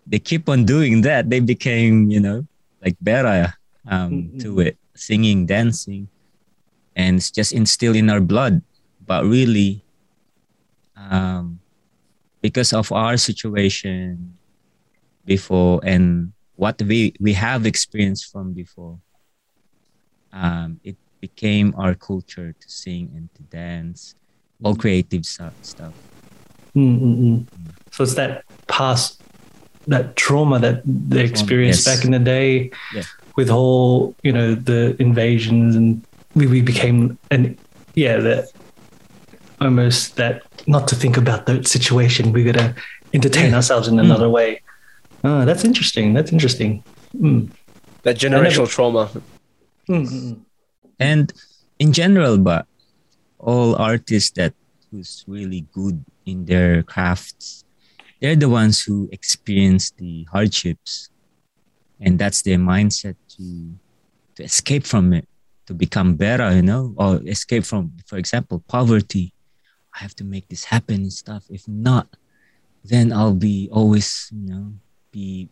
they 0.07 0.19
keep 0.19 0.49
on 0.49 0.65
doing 0.65 1.03
that, 1.03 1.31
they 1.31 1.39
became 1.41 2.11
you 2.11 2.21
know 2.21 2.47
like 2.83 2.97
better 3.01 3.55
um, 3.87 4.31
to 4.41 4.61
it, 4.61 4.77
singing, 4.95 5.47
dancing, 5.47 6.09
and 6.97 7.17
it's 7.17 7.31
just 7.31 7.53
instilled 7.53 7.97
in 7.97 8.11
our 8.11 8.21
blood. 8.21 8.63
But 9.07 9.25
really, 9.25 9.85
um, 10.97 11.61
because 12.43 12.73
of 12.73 12.91
our 12.93 13.17
situation 13.17 14.35
before 15.25 15.81
and 15.85 16.33
what 16.57 16.81
we 16.83 17.15
we 17.21 17.33
have 17.35 17.67
experienced 17.67 18.33
from 18.33 18.53
before 18.53 18.99
um 20.33 20.81
it 20.85 20.97
became 21.21 21.75
our 21.77 21.95
culture 21.95 22.55
to 22.61 22.69
sing 22.69 23.11
and 23.17 23.29
to 23.35 23.43
dance 23.43 24.15
all 24.63 24.75
creative 24.75 25.25
stuff 25.25 25.55
stuff 25.63 25.95
Mm, 26.77 27.01
mm, 27.01 27.17
mm. 27.19 27.47
So 27.91 28.05
it's 28.05 28.15
that 28.15 28.45
past, 28.69 29.21
that 29.89 30.15
trauma 30.17 30.59
that 30.61 30.83
they 30.85 31.25
experienced 31.25 31.87
yes. 31.87 31.97
back 31.97 32.05
in 32.05 32.13
the 32.13 32.19
day, 32.19 32.71
Yeah. 32.95 33.03
with 33.37 33.51
all, 33.51 34.15
you 34.23 34.33
know, 34.33 34.55
the 34.55 34.95
invasions, 35.01 35.75
and 35.75 36.03
we, 36.35 36.47
we 36.47 36.61
became 36.61 37.19
an 37.31 37.59
yeah 37.95 38.19
that 38.19 38.53
almost 39.61 40.17
that 40.17 40.43
not 40.67 40.87
to 40.89 40.95
think 40.95 41.17
about 41.17 41.47
the 41.47 41.65
situation. 41.65 42.33
We 42.33 42.45
gotta 42.45 42.75
entertain 43.13 43.55
ourselves 43.55 43.89
in 43.89 43.99
another 43.99 44.29
way. 44.29 44.61
Oh, 45.25 45.45
that's 45.45 45.65
interesting. 45.65 46.15
That's 46.15 46.33
interesting. 46.33 46.85
Mm. 47.17 47.51
That 48.03 48.19
generational 48.19 48.69
trauma. 48.69 49.11
Mm, 49.89 50.05
mm, 50.05 50.09
mm. 50.09 50.41
and 51.01 51.33
in 51.79 51.93
general 51.93 52.37
but 52.37 52.67
all 53.39 53.75
artists 53.77 54.31
that 54.33 54.53
who's 54.91 55.25
really 55.27 55.65
good 55.73 56.05
in 56.27 56.45
their 56.45 56.83
crafts 56.83 57.65
they're 58.21 58.37
the 58.37 58.49
ones 58.49 58.83
who 58.83 59.09
experience 59.13 59.91
the 59.93 60.27
hardships. 60.31 61.11
And 62.01 62.19
that's 62.19 62.43
their 62.43 62.59
mindset 62.59 63.17
to 63.37 63.75
to 64.37 64.45
escape 64.45 64.87
from 64.87 65.13
it 65.13 65.27
to 65.67 65.75
become 65.75 66.15
better 66.15 66.55
you 66.55 66.63
know 66.63 66.95
or 66.97 67.21
escape 67.27 67.65
from 67.65 67.93
for 68.07 68.19
example 68.19 68.63
poverty. 68.69 69.33
I 69.95 69.99
have 69.99 70.15
to 70.17 70.25
make 70.25 70.49
this 70.49 70.65
happen 70.65 70.97
and 70.97 71.13
stuff. 71.13 71.45
If 71.51 71.67
not 71.67 72.07
then 72.85 73.13
i'll 73.13 73.35
be 73.35 73.69
always 73.73 74.31
you 74.33 74.49
know 74.49 74.73
be 75.11 75.49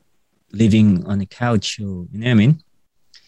living 0.52 1.04
on 1.06 1.20
a 1.20 1.26
couch 1.26 1.80
or 1.80 2.06
you 2.12 2.18
know 2.18 2.26
what 2.26 2.30
i 2.30 2.34
mean 2.34 2.62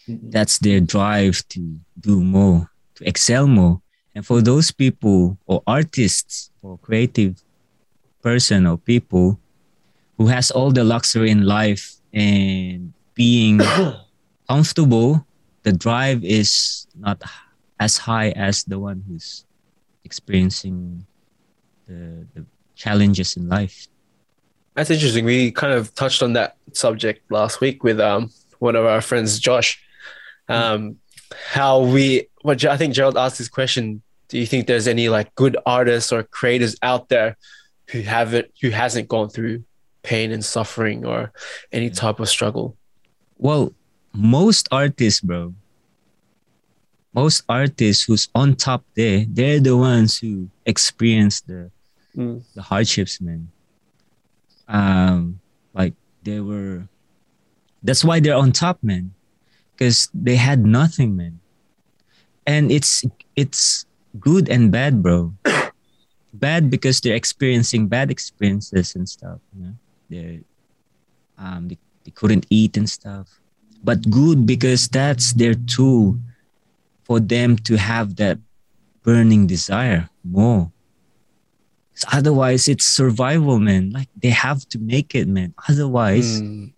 that's 0.09 0.59
their 0.59 0.80
drive 0.80 1.46
to 1.48 1.78
do 2.00 2.22
more, 2.22 2.70
to 2.96 3.09
excel 3.09 3.46
more. 3.46 3.80
And 4.14 4.26
for 4.26 4.40
those 4.40 4.70
people 4.70 5.38
or 5.46 5.62
artists 5.66 6.50
or 6.62 6.78
creative 6.78 7.42
person 8.22 8.66
or 8.66 8.78
people 8.78 9.38
who 10.16 10.26
has 10.26 10.50
all 10.50 10.72
the 10.72 10.84
luxury 10.84 11.30
in 11.30 11.44
life 11.44 11.96
and 12.12 12.92
being 13.14 13.61
comfortable, 14.48 15.24
the 15.62 15.72
drive 15.72 16.24
is 16.24 16.86
not 16.98 17.22
as 17.78 17.98
high 17.98 18.30
as 18.30 18.64
the 18.64 18.78
one 18.78 19.04
who's 19.06 19.44
experiencing 20.04 21.06
the, 21.86 22.26
the 22.34 22.44
challenges 22.74 23.36
in 23.36 23.48
life. 23.48 23.86
That's 24.74 24.90
interesting. 24.90 25.24
We 25.24 25.50
kind 25.50 25.72
of 25.72 25.94
touched 25.94 26.22
on 26.22 26.32
that 26.34 26.56
subject 26.72 27.30
last 27.30 27.61
week 27.61 27.82
with 27.82 28.00
um 28.00 28.30
one 28.59 28.76
of 28.76 28.84
our 28.84 29.00
friends, 29.00 29.38
Josh. 29.38 29.80
Um, 30.49 30.96
how 31.53 31.80
we, 31.82 32.28
what 32.42 32.64
I 32.64 32.76
think 32.76 32.94
Gerald 32.94 33.16
asked 33.16 33.38
this 33.38 33.49
question. 33.49 34.03
Do 34.28 34.38
you 34.38 34.46
think 34.46 34.66
there's 34.66 34.88
any 34.88 35.09
like 35.09 35.34
good 35.34 35.57
artists 35.66 36.12
or 36.12 36.22
creators 36.22 36.76
out 36.82 37.09
there 37.09 37.36
who 37.90 38.01
haven't, 38.01 38.49
who 38.61 38.70
hasn't 38.70 39.09
gone 39.09 39.28
through 39.28 39.64
pain 40.03 40.32
and 40.32 40.44
suffering 40.44 41.05
or 41.05 41.32
any 41.72 41.90
type 41.90 42.20
of 42.20 42.28
struggle? 42.28 42.76
Well, 43.36 43.72
most 44.12 44.68
artists, 44.72 45.20
bro, 45.20 45.55
most 47.14 47.42
artists 47.49 48.05
who's 48.05 48.28
on 48.34 48.55
top 48.57 48.84
there, 48.94 49.24
they're 49.28 49.61
the 49.61 49.76
ones 49.76 50.18
who 50.18 50.49
experience 50.66 51.40
the 51.40 51.70
Mm. 52.16 52.42
the 52.55 52.62
hardships, 52.62 53.20
man. 53.20 53.49
Um, 54.66 55.38
like 55.72 55.94
they 56.24 56.40
were. 56.40 56.88
That's 57.82 58.03
why 58.03 58.18
they're 58.18 58.34
on 58.34 58.51
top, 58.51 58.82
man, 58.82 59.14
because 59.79 60.11
they 60.12 60.35
had 60.35 60.66
nothing, 60.66 61.14
man. 61.14 61.39
And 62.47 62.72
it's 62.74 63.05
it's 63.37 63.87
good 64.18 64.49
and 64.51 64.72
bad, 64.74 65.03
bro. 65.03 65.33
bad 66.35 66.66
because 66.68 66.99
they're 67.01 67.14
experiencing 67.14 67.87
bad 67.87 68.11
experiences 68.11 68.97
and 68.99 69.07
stuff. 69.09 69.39
You 69.55 69.62
know, 69.62 69.74
they 70.11 70.41
um 71.39 71.68
they, 71.70 71.79
they 72.03 72.11
couldn't 72.11 72.47
eat 72.51 72.76
and 72.76 72.91
stuff. 72.91 73.39
But 73.85 74.11
good 74.11 74.43
because 74.45 74.89
that's 74.91 75.33
their 75.39 75.55
tool 75.55 76.18
for 77.07 77.20
them 77.22 77.55
to 77.70 77.79
have 77.79 78.16
that 78.18 78.39
burning 79.07 79.47
desire 79.47 80.11
more. 80.26 80.72
'Cause 81.95 82.05
Otherwise, 82.18 82.66
it's 82.66 82.85
survival, 82.87 83.59
man. 83.62 83.91
Like 83.95 84.09
they 84.18 84.31
have 84.35 84.66
to 84.74 84.79
make 84.83 85.14
it, 85.14 85.29
man. 85.31 85.55
Otherwise. 85.70 86.43
Mm, 86.43 86.72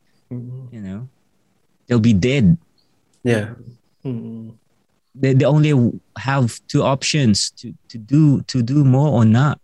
you 0.70 0.80
know, 0.80 1.08
they'll 1.86 1.98
be 1.98 2.12
dead. 2.14 2.56
Yeah. 3.22 3.54
mm, 4.04 4.54
They, 5.14 5.34
they 5.34 5.44
only 5.44 6.00
have 6.16 6.60
two 6.68 6.82
options 6.82 7.50
to, 7.58 7.74
to 7.88 7.98
do 7.98 8.42
to 8.42 8.62
do 8.62 8.84
more 8.84 9.10
or 9.10 9.24
not. 9.24 9.60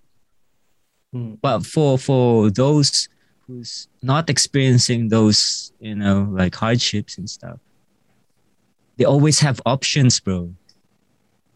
mm, 1.15 1.39
But 1.41 1.65
for 1.65 1.99
for 1.99 2.51
those 2.51 3.09
who's 3.47 3.89
not 4.03 4.29
experiencing 4.29 5.09
those, 5.09 5.73
you 5.81 5.95
know, 5.95 6.29
like 6.33 6.55
hardships 6.55 7.17
and 7.19 7.31
stuff, 7.31 7.59
they 8.97 9.05
always 9.05 9.41
have 9.41 9.61
options, 9.65 10.21
bro. 10.21 10.53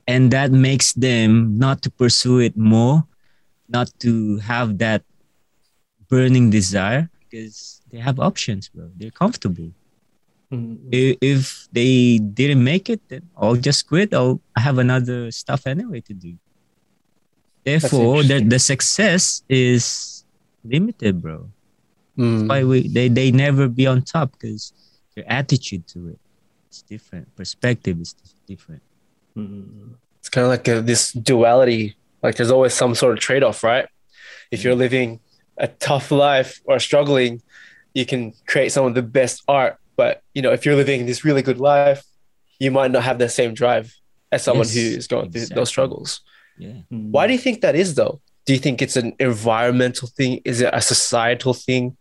And 0.07 0.31
that 0.33 0.51
makes 0.51 0.93
them 0.95 1.59
not 1.59 1.83
to 1.83 1.91
pursue 1.91 2.39
it 2.41 2.57
more, 2.57 3.05
not 3.69 3.91
to 4.01 4.39
have 4.39 4.79
that 4.79 5.03
burning 6.09 6.51
desire 6.51 7.09
because 7.21 7.81
they 7.91 7.99
have 7.99 8.19
options, 8.19 8.69
bro. 8.69 8.91
They're 8.97 9.11
comfortable. 9.13 9.71
Mm, 10.53 10.79
I- 10.93 11.17
If 11.21 11.69
they 11.73 12.19
didn't 12.19 12.63
make 12.63 12.89
it, 12.91 13.01
then 13.09 13.23
I'll 13.37 13.57
just 13.57 13.87
quit. 13.89 14.13
I'll 14.15 14.41
I 14.57 14.61
have 14.61 14.79
another 14.79 15.31
stuff 15.31 15.67
anyway 15.67 16.01
to 16.03 16.15
do. 16.15 16.35
Therefore, 17.65 18.23
the, 18.23 18.41
the 18.43 18.59
success 18.59 19.43
is 19.49 20.25
limited, 20.65 21.23
bro 21.23 21.49
Mm. 22.19 22.49
why 22.49 22.65
we 22.65 22.87
they, 22.89 23.09
they 23.09 23.31
never 23.31 23.67
be 23.69 23.87
on 23.87 24.03
top 24.03 24.33
because 24.33 24.75
their 25.15 25.25
attitude 25.31 25.87
to 25.87 26.09
it 26.09 26.19
is 26.71 26.83
different. 26.83 27.35
Perspective 27.37 27.99
is 28.01 28.15
different. 28.47 28.83
Mm. 29.37 29.95
It's 30.19 30.29
kind 30.29 30.45
of 30.45 30.51
like 30.51 30.67
a, 30.69 30.83
this 30.83 31.13
duality. 31.15 31.97
Like 32.23 32.35
there's 32.37 32.51
always 32.51 32.75
some 32.75 32.95
sort 32.95 33.15
of 33.15 33.21
trade 33.21 33.43
off, 33.43 33.63
right? 33.65 33.87
If 34.51 34.65
you're 34.65 34.75
living 34.75 35.21
a 35.57 35.69
tough 35.69 36.11
life 36.11 36.61
or 36.65 36.79
struggling, 36.79 37.41
you 37.95 38.05
can 38.05 38.35
create 38.47 38.71
some 38.73 38.85
of 38.85 38.95
the 38.95 39.03
best 39.03 39.43
art. 39.49 39.79
But 40.01 40.23
you 40.33 40.41
know, 40.41 40.51
if 40.51 40.65
you're 40.65 40.77
living 40.77 41.05
this 41.05 41.27
really 41.27 41.43
good 41.43 41.61
life, 41.61 42.03
you 42.59 42.71
might 42.71 42.91
not 42.91 43.03
have 43.03 43.19
the 43.19 43.29
same 43.29 43.53
drive 43.53 43.95
as 44.33 44.43
someone 44.43 44.67
Yes, 44.67 44.75
who 44.75 44.81
is 44.81 45.07
going 45.07 45.31
through 45.31 45.45
those 45.59 45.69
struggles. 45.69 46.23
Yeah. 46.57 46.81
Mm. 46.91 47.11
Why 47.11 47.27
do 47.27 47.35
you 47.35 47.39
think 47.39 47.61
that 47.61 47.75
is 47.75 47.97
though? 47.97 48.19
Do 48.47 48.55
you 48.55 48.59
think 48.59 48.81
it's 48.81 48.97
an 48.97 49.13
environmental 49.21 50.09
thing? 50.09 50.41
Is 50.47 50.63
it 50.63 50.71
a 50.73 50.81
societal 50.81 51.53
thing? 51.53 51.99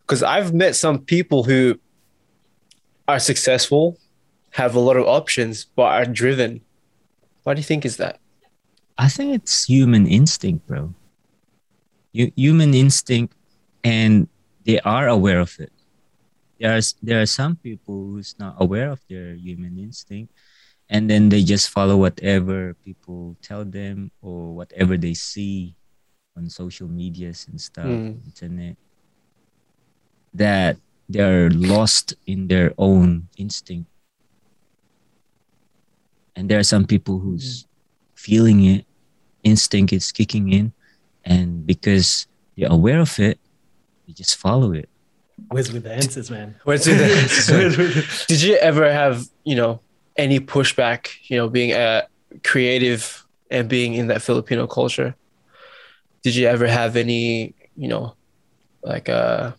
Because 0.00 0.24
I've 0.24 0.52
met 0.52 0.74
some 0.74 1.04
people 1.04 1.44
who 1.44 1.78
are 3.06 3.20
successful, 3.20 3.96
have 4.50 4.74
a 4.74 4.80
lot 4.80 4.96
of 4.96 5.06
options, 5.06 5.66
but 5.76 5.84
are 5.84 6.06
driven. 6.06 6.62
Why 7.44 7.54
do 7.54 7.60
you 7.60 7.68
think 7.72 7.84
is 7.84 7.96
that? 7.98 8.18
I 8.98 9.08
think 9.08 9.36
it's 9.36 9.66
human 9.66 10.08
instinct, 10.08 10.66
bro. 10.66 10.92
You, 12.10 12.32
human 12.34 12.74
instinct, 12.74 13.34
and 13.84 14.26
they 14.64 14.80
are 14.80 15.06
aware 15.06 15.38
of 15.38 15.54
it. 15.60 15.70
There 16.60 16.76
are 16.76 16.84
there 17.02 17.20
are 17.24 17.26
some 17.26 17.56
people 17.56 18.12
who's 18.12 18.36
not 18.38 18.60
aware 18.60 18.92
of 18.92 19.00
their 19.08 19.32
human 19.32 19.78
instinct, 19.80 20.28
and 20.92 21.08
then 21.08 21.32
they 21.32 21.40
just 21.42 21.72
follow 21.72 21.96
whatever 21.96 22.76
people 22.84 23.34
tell 23.40 23.64
them 23.64 24.12
or 24.20 24.52
whatever 24.54 25.00
they 25.00 25.14
see 25.16 25.74
on 26.36 26.52
social 26.52 26.86
medias 26.86 27.48
and 27.48 27.56
stuff, 27.58 27.88
Mm. 27.88 28.20
internet. 28.28 28.76
That 30.36 30.76
they're 31.08 31.48
lost 31.50 32.12
in 32.28 32.46
their 32.46 32.76
own 32.76 33.32
instinct, 33.40 33.88
and 36.36 36.48
there 36.48 36.60
are 36.60 36.68
some 36.68 36.84
people 36.86 37.18
who's 37.18 37.66
feeling 38.14 38.64
it 38.64 38.84
instinct 39.42 39.92
is 39.96 40.12
kicking 40.12 40.52
in 40.52 40.72
and 41.24 41.64
because 41.66 42.28
you're 42.54 42.70
aware 42.70 43.00
of 43.00 43.18
it 43.18 43.40
you 44.04 44.12
just 44.12 44.36
follow 44.36 44.72
it 44.76 44.88
Where's 45.48 45.72
with 45.72 45.82
the 45.82 45.92
answers, 45.92 46.30
man? 46.30 46.54
Where's 46.64 46.86
with 46.86 46.98
the 46.98 47.04
answers. 47.16 48.26
Did 48.26 48.42
you 48.42 48.54
ever 48.56 48.92
have, 48.92 49.24
you 49.44 49.56
know, 49.56 49.80
any 50.16 50.38
pushback, 50.40 51.08
you 51.28 51.36
know, 51.36 51.48
being 51.48 51.72
a 51.72 52.06
creative 52.44 53.24
and 53.50 53.68
being 53.68 53.94
in 53.94 54.06
that 54.08 54.22
Filipino 54.22 54.66
culture? 54.66 55.16
Did 56.22 56.34
you 56.36 56.46
ever 56.46 56.66
have 56.66 56.96
any, 56.96 57.54
you 57.76 57.88
know, 57.88 58.14
like 58.82 59.08
a 59.08 59.56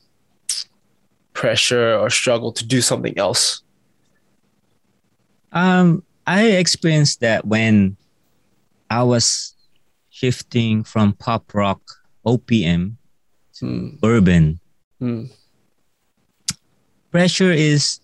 pressure 1.34 1.96
or 1.98 2.10
struggle 2.10 2.52
to 2.54 2.66
do 2.66 2.82
something 2.82 3.18
else? 3.18 3.62
um 5.54 6.02
i 6.26 6.44
experienced 6.46 7.20
that 7.20 7.46
when 7.46 7.98
i 8.90 9.04
was 9.04 9.54
shifting 10.10 10.82
from 10.82 11.12
pop 11.12 11.54
rock 11.54 11.82
opm 12.26 12.96
to 13.54 13.66
Mm. 13.66 14.00
urban 14.02 14.60
Mm. 15.02 15.30
Pressure 17.12 17.52
is 17.52 18.00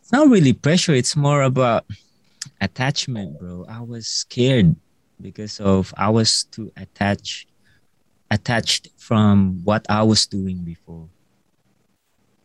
it's 0.00 0.12
not 0.12 0.28
really 0.28 0.52
pressure 0.52 0.94
it's 0.94 1.16
more 1.16 1.42
about 1.42 1.84
attachment 2.60 3.38
bro. 3.38 3.66
I 3.68 3.80
was 3.80 4.06
scared 4.06 4.76
because 5.20 5.58
of 5.60 5.92
i 5.96 6.08
was 6.08 6.44
too 6.44 6.70
attached 6.76 7.48
attached 8.30 8.88
from 8.96 9.60
what 9.64 9.84
i 9.88 10.02
was 10.02 10.26
doing 10.26 10.62
before. 10.64 11.08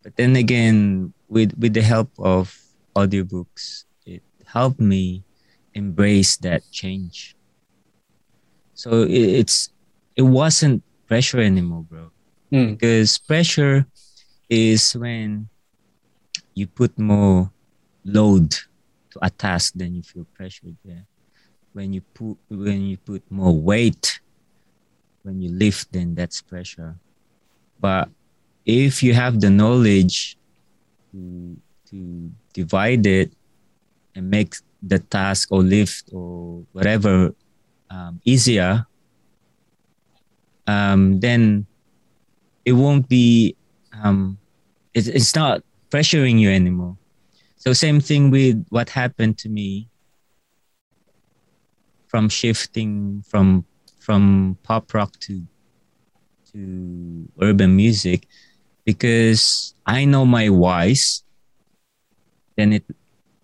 But 0.02 0.18
then 0.18 0.36
again 0.36 1.14
with 1.30 1.54
with 1.58 1.74
the 1.74 1.82
help 1.82 2.10
of 2.20 2.58
audiobooks 2.96 3.86
it 4.06 4.22
helped 4.46 4.80
me 4.82 5.24
embrace 5.74 6.36
that 6.38 6.64
change. 6.72 7.36
So 8.74 9.04
it, 9.04 9.46
it's 9.46 9.70
it 10.16 10.24
wasn't 10.24 10.84
pressure 11.08 11.40
anymore 11.40 11.86
bro. 11.88 12.10
Mm. 12.52 12.78
because 12.78 13.18
pressure 13.18 13.86
is 14.50 14.94
when 14.94 15.50
you 16.54 16.68
put 16.68 16.98
more 16.98 17.52
load 18.06 18.52
to 19.12 19.20
a 19.22 19.30
task 19.30 19.74
then 19.76 19.96
you 19.96 20.04
feel 20.04 20.26
pressured 20.34 20.76
there 20.84 21.06
when 21.74 21.94
you 21.94 22.02
put 22.14 22.38
when 22.50 22.82
you 22.82 22.98
put 22.98 23.24
more 23.30 23.54
weight 23.56 24.20
when 25.24 25.42
you 25.42 25.50
lift 25.50 25.92
then 25.92 26.16
that's 26.16 26.42
pressure. 26.42 26.96
But 27.80 28.10
if 28.66 29.02
you 29.02 29.14
have 29.14 29.40
the 29.40 29.50
knowledge 29.50 30.38
to 31.12 31.58
to 31.90 32.30
divide 32.54 33.08
it 33.08 33.34
and 34.16 34.30
make 34.30 34.56
the 34.84 35.00
task 35.00 35.52
or 35.52 35.64
lift 35.64 36.12
or 36.14 36.64
whatever 36.72 37.34
um, 37.90 38.20
easier 38.26 38.86
um, 40.68 41.20
then 41.20 41.66
it 42.66 42.74
won't 42.74 43.08
be 43.08 43.56
um, 43.94 44.38
it, 44.94 45.08
it's 45.08 45.36
not 45.36 45.64
pressuring 45.94 46.40
you 46.40 46.50
anymore 46.52 46.98
so 47.58 47.74
same 47.74 48.02
thing 48.02 48.32
with 48.32 48.66
what 48.70 48.90
happened 48.90 49.38
to 49.38 49.50
me 49.50 49.90
from 52.08 52.30
shifting 52.30 53.24
from 53.28 53.66
from 54.00 54.58
pop 54.64 54.94
rock 54.94 55.14
to 55.20 55.44
to 56.52 57.30
urban 57.42 57.76
music 57.76 58.28
because 58.86 59.74
I 59.86 60.06
know 60.06 60.26
my 60.26 60.50
whys, 60.50 61.24
then 62.58 62.74
it 62.74 62.86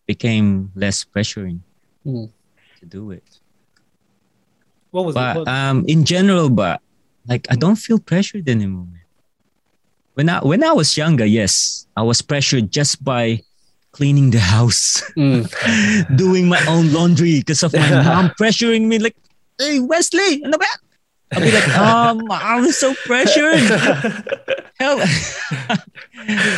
became 0.08 0.72
less 0.76 1.06
pressuring 1.06 1.62
Mm. 2.06 2.30
to 2.80 2.86
do 2.86 3.12
it. 3.12 3.40
What 4.92 5.06
was 5.06 5.16
But 5.16 5.36
it? 5.36 5.40
What, 5.40 5.48
um, 5.48 5.86
in 5.88 6.06
general, 6.06 6.50
but 6.50 6.82
like 7.28 7.48
I 7.50 7.56
don't 7.56 7.76
feel 7.78 8.00
pressured 8.00 8.50
anymore. 8.50 8.99
When 10.16 10.28
I 10.30 10.40
when 10.44 10.64
I 10.64 10.72
was 10.74 10.98
younger, 10.98 11.26
yes, 11.26 11.86
I 11.96 12.04
was 12.04 12.22
pressured 12.22 12.72
just 12.72 13.04
by 13.04 13.42
cleaning 13.92 14.32
the 14.32 14.40
house, 14.40 15.02
Mm. 15.18 15.48
doing 16.18 16.48
my 16.48 16.62
own 16.68 16.92
laundry 16.94 17.40
because 17.40 17.64
of 17.64 17.74
my 17.74 17.90
mom 18.04 18.30
pressuring 18.40 18.88
me. 18.88 19.00
Like, 19.00 19.16
hey 19.58 19.80
Wesley, 19.80 20.44
in 20.44 20.52
the 20.52 20.60
yan?" 20.60 20.80
I'll 21.32 21.42
be 21.46 21.52
like, 21.54 21.70
um, 21.78 22.26
I 22.32 22.60
was 22.60 22.74
so 22.78 22.94
pressured. 23.06 23.62
Hell. 24.82 24.98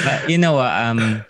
but 0.06 0.30
you 0.30 0.38
know 0.38 0.54
what? 0.54 0.72
Um, 0.72 1.26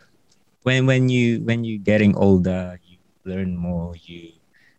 when 0.63 0.85
when 0.85 1.09
you 1.09 1.41
when 1.41 1.63
you 1.63 1.79
getting 1.79 2.15
older, 2.15 2.79
you 2.85 2.97
learn 3.25 3.57
more. 3.57 3.95
You 4.05 4.31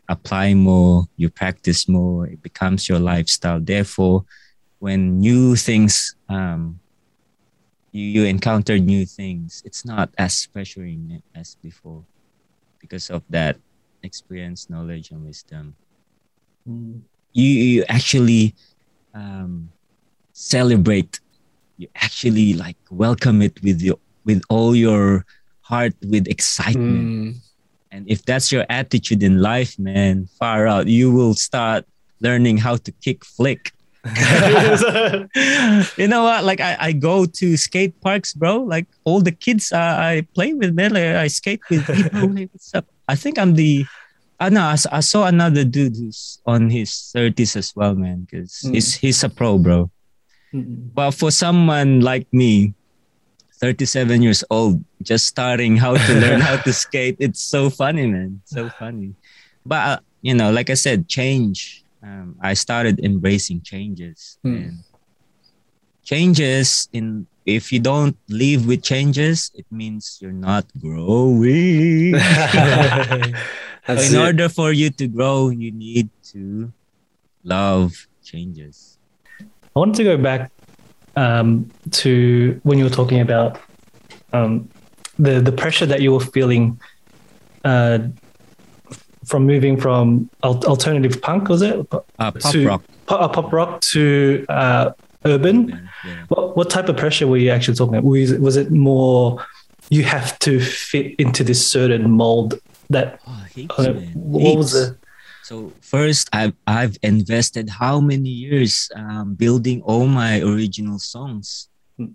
apply 0.09 0.55
more. 0.55 1.09
You 1.17 1.29
practice 1.29 1.89
more. 1.89 2.27
It 2.27 2.43
becomes 2.43 2.89
your 2.89 2.99
lifestyle. 3.01 3.59
Therefore, 3.61 4.25
when 4.79 5.19
new 5.19 5.57
things 5.57 6.15
um, 6.29 6.79
you 7.93 8.05
you 8.05 8.25
encounter 8.25 8.79
new 8.79 9.05
things, 9.07 9.63
it's 9.65 9.85
not 9.85 10.11
as 10.19 10.49
pressuring 10.55 11.23
as 11.35 11.57
before 11.63 12.05
because 12.81 13.11
of 13.11 13.23
that 13.31 13.57
experience, 14.03 14.69
knowledge, 14.71 15.11
and 15.11 15.25
wisdom 15.25 15.77
Mm. 16.69 17.03
you, 17.33 17.45
you 17.45 17.85
actually 17.89 18.55
um, 19.15 19.71
celebrate 20.33 21.19
you 21.77 21.89
actually 21.97 22.55
like 22.55 22.77
welcome 22.91 23.43
it 23.43 23.61
with 23.63 23.83
your 23.83 23.99
with 24.25 24.43
all 24.49 24.77
your 24.77 25.25
heart 25.63 25.95
with 26.07 26.29
excitement 26.29 27.09
Mm. 27.09 27.35
and 27.91 28.09
if 28.09 28.23
that's 28.25 28.53
your 28.53 28.65
attitude 28.71 29.23
in 29.25 29.43
life 29.43 29.77
man 29.79 30.29
far 30.39 30.69
out 30.69 30.87
you 30.87 31.13
will 31.13 31.35
start 31.35 31.85
learning 32.21 32.59
how 32.59 32.77
to 32.77 32.93
kickflip 33.05 33.71
you 35.97 36.09
know 36.09 36.25
what? 36.25 36.45
Like 36.45 36.61
I, 36.61 36.77
I 36.81 36.93
go 36.93 37.25
to 37.25 37.57
skate 37.57 38.01
parks 38.01 38.35
bro. 38.35 38.59
Like 38.59 38.87
all 39.05 39.21
the 39.21 39.33
kids 39.33 39.73
uh, 39.73 39.79
i 39.79 40.27
play 40.35 40.53
with 40.55 40.75
man 40.75 40.93
like, 40.93 41.05
i 41.17 41.29
skate 41.29 41.61
with 41.71 41.87
people 41.87 42.29
like, 42.35 42.51
i 43.09 43.15
think 43.15 43.39
i'm 43.39 43.55
the 43.55 43.87
I 44.41 44.49
know 44.49 44.75
I 44.91 44.99
saw 45.07 45.27
another 45.31 45.63
dude 45.63 45.95
who's 45.97 46.41
on 46.47 46.69
his 46.69 46.91
30s 47.15 47.55
as 47.55 47.77
well 47.77 47.95
man 47.95 48.27
because 48.27 48.63
Mm. 48.67 48.75
he's 48.75 48.95
he's 48.99 49.23
a 49.23 49.29
pro 49.29 49.57
bro. 49.57 49.89
Mm. 50.53 50.91
but 50.95 51.13
for 51.13 51.31
someone 51.31 52.01
like 52.01 52.27
me 52.33 52.75
37 53.63 54.21
years 54.21 54.43
old 54.51 54.83
just 55.01 55.27
starting 55.29 55.77
how 55.77 55.95
to 55.97 56.13
learn 56.19 56.41
how 56.41 56.57
to 56.57 56.73
skate 56.85 57.15
it's 57.21 57.39
so 57.41 57.71
funny 57.71 58.09
man. 58.09 58.43
So 58.45 58.69
funny. 58.71 59.15
But 59.65 59.83
uh, 59.89 59.99
you 60.23 60.35
know 60.35 60.51
like 60.51 60.71
i 60.71 60.75
said 60.75 61.07
change 61.07 61.82
um, 62.03 62.35
i 62.43 62.53
started 62.55 62.99
embracing 63.05 63.61
changes 63.63 64.39
Hmm. 64.43 64.55
and 64.57 64.75
changes 66.05 66.89
in 66.93 67.27
if 67.47 67.73
you 67.73 67.79
don't 67.81 68.17
live 68.29 68.67
with 68.67 68.83
changes 68.83 69.51
it 69.55 69.67
means 69.71 70.19
you're 70.21 70.33
not 70.33 70.65
growing 70.81 72.13
That's 73.87 74.11
in 74.11 74.17
it. 74.17 74.19
order 74.27 74.49
for 74.49 74.73
you 74.73 74.91
to 74.91 75.07
grow 75.09 75.51
you 75.51 75.71
need 75.73 76.09
to 76.33 76.73
love 77.45 77.93
changes 78.25 78.99
I 79.41 79.79
wanted 79.79 79.97
to 79.97 80.05
go 80.05 80.17
back 80.19 80.51
um, 81.17 81.71
to 82.03 82.61
when 82.63 82.79
you 82.79 82.85
were 82.85 82.91
talking 82.91 83.21
about 83.21 83.59
um, 84.33 84.69
the 85.19 85.41
the 85.41 85.53
pressure 85.53 85.87
that 85.87 86.01
you 86.03 86.13
were 86.13 86.21
feeling 86.37 86.79
uh, 87.65 87.99
from 89.25 89.47
moving 89.47 89.81
from 89.81 90.29
al- 90.43 90.65
alternative 90.65 91.21
punk 91.23 91.49
was 91.49 91.63
it 91.63 91.75
Uh, 91.93 92.01
pop 92.33 92.53
to- 92.53 92.67
rock. 92.67 92.83
pop, 93.07 93.21
uh, 93.21 93.29
pop 93.29 93.53
rock 93.53 93.81
to 93.93 94.45
uh, 94.49 94.91
urban? 95.25 95.89
Yeah. 96.05 96.25
What 96.29 96.57
what 96.57 96.71
type 96.71 96.89
of 96.89 96.97
pressure 96.97 97.27
were 97.27 97.37
you 97.39 97.51
actually 97.51 97.77
talking 97.77 97.95
about? 97.95 98.05
Was 98.05 98.31
it, 98.33 98.41
was 98.41 98.57
it 98.57 98.71
more 98.71 99.45
you 99.91 100.03
have 100.05 100.39
to 100.41 100.61
fit 100.61 101.15
into 101.19 101.45
this 101.45 101.61
certain 101.65 102.11
mold 102.11 102.59
that 102.91 103.21
Oh, 103.27 103.45
heaps, 103.55 103.79
uh, 103.79 103.93
what 104.15 104.57
was 104.57 104.73
the 104.73 104.97
So 105.45 105.73
first, 105.81 106.29
I've 106.33 106.55
I've 106.67 106.97
invested 107.03 107.69
how 107.71 108.01
many 108.01 108.31
years 108.31 108.89
um, 108.97 109.35
building 109.35 109.83
all 109.83 110.07
my 110.07 110.41
original 110.41 110.99
songs, 110.99 111.69
Mm. 112.01 112.13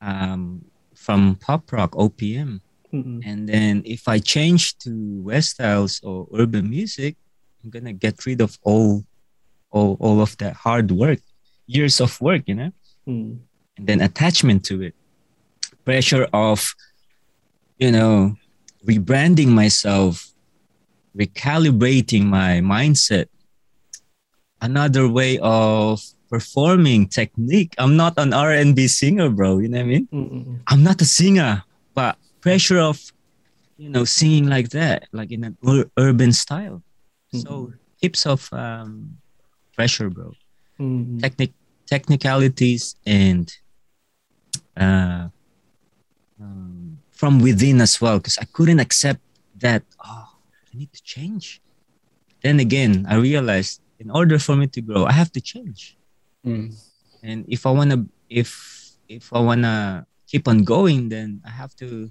um, 0.00 0.64
from 0.94 1.36
pop 1.36 1.70
rock 1.72 1.92
OPM, 1.92 2.60
Mm-mm. 2.92 3.22
and 3.24 3.48
then 3.48 3.82
if 3.84 4.08
I 4.08 4.18
change 4.18 4.76
to 4.78 4.90
West 5.22 5.50
Styles 5.58 6.00
or 6.02 6.26
urban 6.34 6.68
music, 6.68 7.16
I'm 7.62 7.70
gonna 7.70 7.92
get 7.92 8.24
rid 8.26 8.40
of 8.40 8.58
all, 8.62 9.04
all 9.70 9.96
all 10.00 10.20
of 10.20 10.36
that 10.38 10.54
hard 10.56 10.90
work, 10.90 11.20
years 11.66 12.00
of 12.00 12.20
work, 12.20 12.42
you 12.46 12.54
know, 12.54 12.72
Mm. 13.08 13.38
and 13.76 13.86
then 13.86 14.00
attachment 14.00 14.64
to 14.66 14.82
it, 14.82 14.94
pressure 15.84 16.26
of, 16.32 16.74
you 17.78 17.90
know, 17.90 18.34
rebranding 18.86 19.48
myself, 19.48 20.32
recalibrating 21.16 22.24
my 22.26 22.60
mindset, 22.60 23.26
another 24.60 25.08
way 25.08 25.38
of 25.42 26.02
performing 26.28 27.08
technique. 27.08 27.74
I'm 27.78 27.96
not 27.96 28.14
an 28.18 28.32
R&B 28.32 28.86
singer, 28.88 29.30
bro. 29.30 29.58
You 29.58 29.68
know 29.68 29.78
what 29.78 29.84
I 29.84 29.88
mean? 29.88 30.08
Mm-mm. 30.12 30.58
I'm 30.66 30.82
not 30.82 31.00
a 31.02 31.04
singer, 31.04 31.64
but 31.94 32.16
pressure 32.40 32.78
of, 32.78 33.00
you 33.76 33.88
know, 33.88 34.04
singing 34.04 34.46
like 34.46 34.70
that, 34.70 35.08
like 35.12 35.30
in 35.32 35.44
an 35.44 35.56
ur- 35.66 35.90
urban 35.96 36.32
style. 36.32 36.82
So 37.32 37.72
heaps 38.00 38.26
of 38.26 38.48
um, 38.52 39.18
pressure, 39.76 40.10
bro 40.10 40.32
Mm-mm. 40.80 41.20
technic 41.20 41.52
technicalities 41.86 42.96
and 43.04 43.52
uh, 44.76 45.28
um, 46.40 46.98
from 47.10 47.40
within 47.40 47.80
as 47.80 48.00
well 48.00 48.18
because 48.18 48.38
I 48.38 48.46
couldn't 48.52 48.80
accept 48.80 49.20
that 49.60 49.82
oh 50.04 50.28
I 50.72 50.76
need 50.76 50.92
to 50.92 51.02
change. 51.02 51.60
Then 52.42 52.58
again, 52.60 53.04
I 53.08 53.16
realized 53.16 53.82
in 53.98 54.10
order 54.10 54.38
for 54.38 54.56
me 54.56 54.66
to 54.68 54.80
grow, 54.80 55.04
I 55.04 55.12
have 55.12 55.30
to 55.32 55.40
change. 55.40 55.98
Mm. 56.46 56.72
And 57.22 57.44
if 57.48 57.66
I 57.66 57.70
wanna 57.70 58.06
if 58.30 58.50
if 59.08 59.32
I 59.32 59.40
wanna 59.40 60.06
keep 60.26 60.48
on 60.48 60.64
going, 60.64 61.10
then 61.10 61.42
I 61.44 61.50
have 61.50 61.76
to 61.76 62.10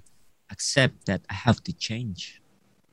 accept 0.50 1.06
that 1.06 1.22
I 1.30 1.34
have 1.34 1.62
to 1.64 1.72
change. 1.72 2.40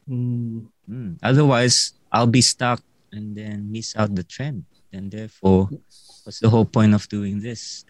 Mm. 0.09 0.67
Mm. 0.89 1.17
Otherwise, 1.21 1.93
I'll 2.11 2.27
be 2.27 2.41
stuck 2.41 2.81
and 3.11 3.35
then 3.35 3.71
miss 3.71 3.95
out 3.95 4.15
the 4.15 4.23
trend. 4.23 4.65
And 4.93 5.11
therefore, 5.11 5.69
what's 6.23 6.39
the 6.39 6.49
whole 6.49 6.65
point 6.65 6.93
of 6.93 7.07
doing 7.09 7.41
this? 7.41 7.85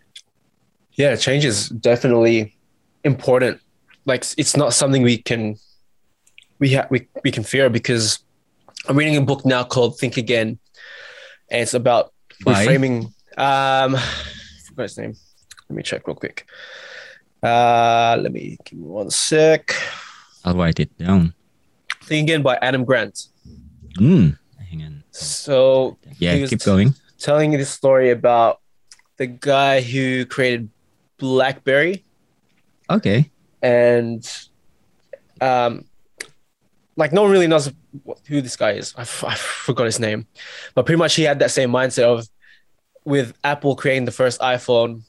Yeah, 0.93 1.15
change 1.15 1.45
is 1.45 1.70
definitely 1.70 2.57
important. 3.03 3.61
Like 4.05 4.26
it's 4.38 4.57
not 4.57 4.74
something 4.74 5.03
we 5.03 5.18
can 5.18 5.57
we 6.59 6.74
ha- 6.74 6.88
we 6.89 7.07
we 7.24 7.32
can 7.32 7.43
fear 7.43 7.70
because 7.70 8.20
I'm 8.88 8.97
reading 8.97 9.18
a 9.18 9.22
book 9.22 9.45
now 9.45 9.63
called 9.63 9.99
Think 9.99 10.18
Again, 10.18 10.59
and 11.51 11.61
it's 11.61 11.74
about 11.74 12.13
By? 12.43 12.65
reframing. 12.65 13.05
Um, 13.38 13.95
I 13.95 14.01
forgot 14.68 14.84
his 14.84 14.97
name. 14.97 15.13
Let 15.70 15.76
me 15.76 15.84
check 15.84 16.07
real 16.07 16.15
quick. 16.15 16.47
Uh, 17.43 18.17
let 18.21 18.31
me 18.31 18.57
give 18.65 18.79
me 18.79 18.85
one 18.88 19.09
sec. 19.09 19.73
I'll 20.43 20.55
write 20.55 20.79
it 20.79 20.95
down. 20.97 21.33
Think 22.03 22.29
Again 22.29 22.41
by 22.41 22.57
Adam 22.61 22.83
Grant. 22.85 23.27
Mm. 23.99 24.38
Hang 24.69 24.83
on. 24.83 25.03
So 25.11 25.97
Yeah, 26.19 26.45
keep 26.47 26.61
going. 26.63 26.93
telling 27.19 27.51
this 27.51 27.69
story 27.69 28.11
about 28.11 28.59
the 29.17 29.27
guy 29.27 29.81
who 29.81 30.25
created 30.25 30.69
BlackBerry 31.17 32.05
Okay. 32.89 33.29
and 33.61 34.21
um 35.41 35.83
like 36.95 37.11
no 37.11 37.23
one 37.23 37.31
really 37.31 37.47
knows 37.47 37.71
who 38.27 38.41
this 38.41 38.55
guy 38.55 38.71
is 38.73 38.93
I, 38.95 39.01
f- 39.01 39.23
I 39.23 39.33
forgot 39.35 39.85
his 39.85 39.99
name 39.99 40.27
but 40.75 40.85
pretty 40.85 40.97
much 40.99 41.15
he 41.15 41.23
had 41.23 41.39
that 41.39 41.49
same 41.51 41.71
mindset 41.71 42.03
of 42.03 42.27
with 43.05 43.33
apple 43.43 43.75
creating 43.75 44.05
the 44.05 44.11
first 44.11 44.39
iphone 44.41 45.01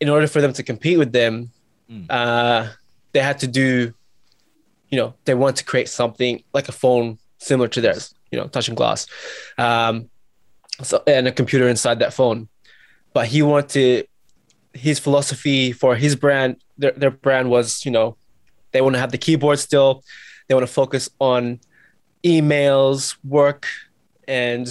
in 0.00 0.08
order 0.08 0.26
for 0.26 0.40
them 0.40 0.52
to 0.52 0.62
compete 0.62 0.98
with 0.98 1.12
them 1.12 1.50
Mm. 1.88 2.06
uh 2.10 2.66
they 3.12 3.20
had 3.20 3.38
to 3.38 3.46
do 3.46 3.94
you 4.90 4.98
know 4.98 5.14
they 5.24 5.34
want 5.34 5.54
to 5.58 5.64
create 5.64 5.88
something 5.88 6.42
like 6.52 6.68
a 6.68 6.72
phone 6.72 7.16
similar 7.38 7.68
to 7.68 7.80
theirs 7.80 8.12
you 8.32 8.36
know 8.38 8.48
touching 8.48 8.74
glass 8.74 9.06
um 9.56 10.10
so 10.82 11.00
and 11.06 11.28
a 11.28 11.32
computer 11.32 11.68
inside 11.68 12.00
that 12.00 12.12
phone. 12.12 12.48
But 13.14 13.28
he 13.28 13.40
wanted 13.40 14.08
his 14.74 14.98
philosophy 14.98 15.72
for 15.72 15.94
his 15.96 16.16
brand 16.16 16.56
their, 16.76 16.90
their 16.90 17.10
brand 17.12 17.48
was 17.50 17.84
you 17.86 17.92
know 17.92 18.16
they 18.72 18.80
want 18.80 18.94
to 18.96 19.00
have 19.00 19.12
the 19.12 19.18
keyboard 19.18 19.58
still. 19.60 20.02
They 20.48 20.54
want 20.54 20.66
to 20.66 20.72
focus 20.72 21.08
on 21.20 21.60
emails 22.24 23.16
work 23.24 23.66
and 24.28 24.66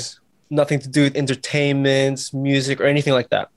nothing 0.50 0.80
to 0.80 0.90
do 0.90 1.04
with 1.04 1.16
entertainment 1.16 2.30
music 2.34 2.80
or 2.82 2.86
anything 2.86 3.14
like 3.14 3.30
that 3.30 3.50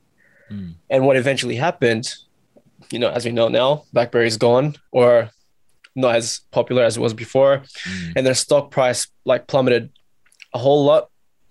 Mm. 0.51 0.75
and 0.91 1.05
what 1.07 1.17
eventually 1.17 1.57
happened 1.57 2.15
you 2.91 2.99
know 2.99 3.11
as 3.11 3.25
we 3.25 3.33
know 3.33 3.49
now 3.49 3.85
blackberry's 3.93 4.37
gone 4.39 4.77
or 4.93 5.31
not 5.95 6.15
as 6.15 6.41
popular 6.53 6.83
as 6.85 6.97
it 6.97 7.01
was 7.01 7.13
before 7.15 7.63
Mm. 7.87 8.13
and 8.17 8.27
their 8.27 8.35
stock 8.35 8.71
price 8.71 9.09
like 9.25 9.47
plummeted 9.47 9.91
a 10.55 10.59
whole 10.59 10.85
lot 10.85 11.11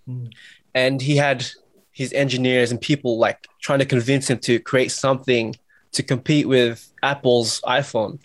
Mm. 0.09 0.31
and 0.73 1.01
he 1.01 1.15
had 1.17 1.45
his 1.91 2.13
engineers 2.13 2.71
and 2.71 2.79
people 2.81 3.17
like 3.19 3.47
trying 3.61 3.79
to 3.79 3.85
convince 3.85 4.29
him 4.29 4.39
to 4.39 4.59
create 4.59 4.91
something 4.91 5.55
to 5.91 6.01
compete 6.03 6.47
with 6.47 6.91
apple's 7.03 7.61
iphone 7.79 8.19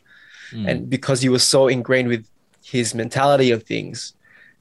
Mm. 0.53 0.69
and 0.69 0.79
because 0.91 1.21
he 1.23 1.29
was 1.29 1.43
so 1.43 1.69
ingrained 1.69 2.09
with 2.09 2.25
his 2.65 2.95
mentality 2.95 3.51
of 3.51 3.63
things 3.65 4.15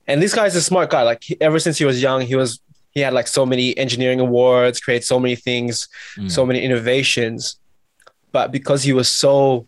and 0.07 0.21
this 0.21 0.33
guy's 0.33 0.55
a 0.55 0.61
smart 0.61 0.89
guy 0.89 1.03
like 1.03 1.23
he, 1.23 1.37
ever 1.39 1.59
since 1.59 1.77
he 1.77 1.85
was 1.85 2.01
young 2.01 2.21
he 2.21 2.35
was 2.35 2.59
he 2.91 2.99
had 3.01 3.13
like 3.13 3.27
so 3.27 3.45
many 3.45 3.77
engineering 3.77 4.19
awards 4.19 4.79
created 4.79 5.05
so 5.05 5.19
many 5.19 5.35
things 5.35 5.87
Mm. 6.17 6.29
so 6.29 6.45
many 6.45 6.61
innovations. 6.61 7.57
But 8.31 8.51
because 8.51 8.83
he 8.83 8.93
was 8.93 9.07
so 9.09 9.67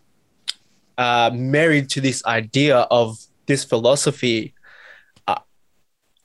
uh, 0.98 1.30
married 1.34 1.88
to 1.90 2.00
this 2.00 2.24
idea 2.24 2.78
of 2.90 3.18
this 3.46 3.64
philosophy 3.64 4.54
uh, 5.26 5.36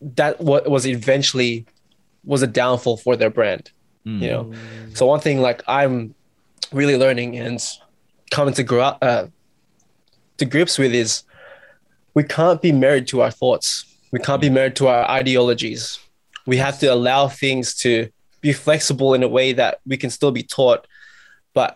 that 0.02 0.40
what 0.40 0.70
was 0.70 0.86
eventually 0.86 1.66
was 2.24 2.42
a 2.42 2.48
downfall 2.48 2.98
for 2.98 3.16
their 3.16 3.30
brand 3.30 3.72
Mm. 4.06 4.22
you 4.22 4.30
know? 4.30 4.54
So 4.94 5.06
one 5.06 5.20
thing 5.20 5.42
like 5.42 5.62
i'm 5.68 6.16
really 6.72 6.96
learning 6.96 7.38
and 7.38 7.60
coming 8.32 8.54
to 8.54 8.64
grow 8.64 8.84
uh, 9.02 9.28
to 10.38 10.46
grips 10.46 10.78
with 10.78 10.94
is 10.94 11.24
we 12.14 12.24
can't 12.24 12.62
be 12.62 12.72
married 12.72 13.08
to 13.08 13.22
our 13.22 13.32
thoughts. 13.32 13.86
We 14.12 14.20
can't 14.20 14.42
be 14.42 14.50
married 14.50 14.76
to 14.78 14.88
our 14.88 15.04
ideologies 15.10 16.00
we 16.46 16.58
have 16.58 16.80
to 16.80 16.88
allow 16.88 17.28
things 17.28 17.76
to 17.76 18.10
be 18.42 18.54
flexible 18.54 19.14
in 19.14 19.24
a 19.24 19.28
way 19.28 19.54
that 19.54 19.80
we 19.86 19.98
can 19.98 20.10
still 20.10 20.32
be 20.32 20.44
taught 20.44 20.88
but 21.54 21.76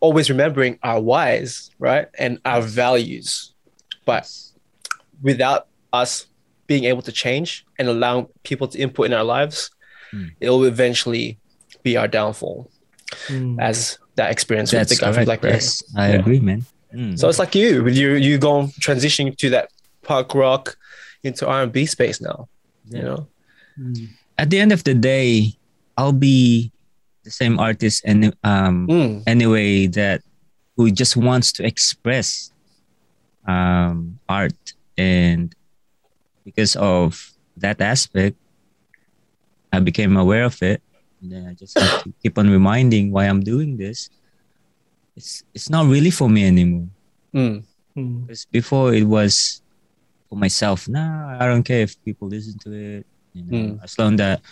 always 0.00 0.30
remembering 0.30 0.78
our 0.82 1.00
whys 1.00 1.70
right 1.78 2.06
and 2.18 2.38
our 2.44 2.60
values 2.62 3.52
but 4.04 4.30
without 5.22 5.66
us 5.92 6.26
being 6.66 6.84
able 6.84 7.02
to 7.02 7.10
change 7.12 7.64
and 7.78 7.88
allowing 7.88 8.26
people 8.44 8.68
to 8.68 8.78
input 8.78 9.06
in 9.06 9.12
our 9.12 9.24
lives 9.24 9.70
Mm. 10.14 10.30
it 10.40 10.48
will 10.48 10.64
eventually 10.64 11.38
be 11.82 11.96
our 11.98 12.08
downfall 12.08 12.70
Mm. 13.28 13.60
as 13.60 13.98
that 14.16 14.30
experience 14.30 14.70
That's 14.70 14.90
with 14.90 14.98
the 15.00 15.04
guy 15.04 15.12
from 15.12 15.24
correct. 15.26 15.44
Yes, 15.44 15.82
I 15.96 16.08
Yeah. 16.12 16.14
agree, 16.20 16.40
man. 16.40 16.64
Mm. 16.94 17.18
So 17.18 17.28
it's 17.28 17.38
like 17.38 17.54
you, 17.54 17.86
you 17.88 18.14
you 18.14 18.38
going 18.38 18.68
transitioning 18.80 19.36
to 19.36 19.50
that 19.50 19.68
punk 20.02 20.34
rock 20.34 20.76
into 21.22 21.46
R 21.46 21.62
and 21.62 21.72
B 21.72 21.84
space 21.84 22.20
now. 22.22 22.48
You 22.88 23.02
know, 23.02 23.28
Mm. 23.78 24.08
At 24.38 24.50
the 24.50 24.58
end 24.60 24.72
of 24.72 24.82
the 24.84 24.94
day, 24.94 25.54
I'll 25.96 26.12
be 26.12 26.70
the 27.24 27.30
same 27.30 27.58
artist 27.58 28.02
and 28.04 28.32
um 28.44 28.86
Mm, 28.88 29.22
anyway 29.26 29.86
that 29.88 30.22
who 30.76 30.90
just 30.90 31.16
wants 31.16 31.52
to 31.58 31.66
express 31.66 32.52
um 33.46 34.18
art 34.28 34.74
and 34.96 35.54
because 36.44 36.76
of 36.76 37.32
that 37.56 37.80
aspect 37.80 38.36
I 39.72 39.80
became 39.80 40.16
aware 40.16 40.44
of 40.44 40.56
it 40.62 40.80
and 41.20 41.32
then 41.32 41.46
I 41.50 41.54
just 41.54 41.78
have 41.78 42.02
to 42.04 42.12
keep 42.22 42.38
on 42.38 42.48
reminding 42.48 43.10
why 43.10 43.26
I'm 43.26 43.42
doing 43.42 43.76
this. 43.76 44.08
It's 45.16 45.42
it's 45.52 45.68
not 45.68 45.86
really 45.90 46.10
for 46.14 46.30
me 46.30 46.46
anymore. 46.46 46.88
mm, 47.34 47.62
Mm. 47.98 48.26
Because 48.26 48.46
before 48.46 48.94
it 48.94 49.02
was 49.02 49.60
for 50.30 50.36
myself. 50.38 50.86
Nah, 50.88 51.36
I 51.42 51.46
don't 51.50 51.64
care 51.66 51.82
if 51.82 51.98
people 52.04 52.28
listen 52.28 52.54
to 52.62 52.70
it. 52.72 53.06
You 53.38 53.44
know, 53.46 53.78
Mm. 53.78 53.84
as 53.86 53.94
long 53.98 54.18
that 54.18 54.42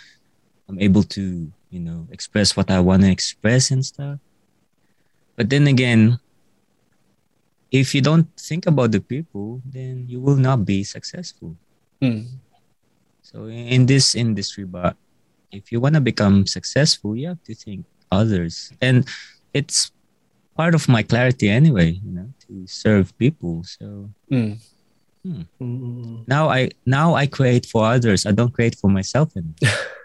I'm 0.71 0.79
able 0.79 1.03
to, 1.19 1.51
you 1.69 1.79
know, 1.83 2.07
express 2.11 2.55
what 2.55 2.71
I 2.71 2.79
want 2.79 3.03
to 3.03 3.11
express 3.11 3.71
and 3.71 3.83
stuff. 3.83 4.19
But 5.35 5.51
then 5.51 5.67
again, 5.67 6.19
if 7.71 7.91
you 7.93 7.99
don't 8.01 8.27
think 8.39 8.65
about 8.65 8.91
the 8.95 9.01
people, 9.03 9.59
then 9.67 10.07
you 10.07 10.19
will 10.23 10.39
not 10.39 10.63
be 10.63 10.83
successful. 10.87 11.55
Mm. 12.01 12.39
So 13.21 13.51
in 13.51 13.85
this 13.85 14.15
industry, 14.15 14.63
but 14.63 14.95
if 15.51 15.71
you 15.71 15.79
want 15.83 15.95
to 15.95 16.01
become 16.01 16.47
successful, 16.47 17.15
you 17.15 17.27
have 17.27 17.43
to 17.43 17.53
think 17.55 17.83
others, 18.11 18.71
and 18.79 19.03
it's 19.51 19.91
part 20.55 20.73
of 20.73 20.87
my 20.87 21.03
clarity 21.03 21.49
anyway. 21.51 21.99
You 21.99 22.11
know, 22.11 22.29
to 22.47 22.63
serve 22.67 23.11
people. 23.19 23.63
So 23.67 24.09
Mm. 24.31 24.63
Mm. 25.61 26.27
now 26.27 26.49
I 26.49 26.69
now 26.85 27.15
I 27.15 27.27
create 27.27 27.65
for 27.65 27.85
others. 27.85 28.25
I 28.25 28.31
don't 28.31 28.53
create 28.53 28.75
for 28.75 28.89
myself 28.89 29.35
anymore. 29.35 29.55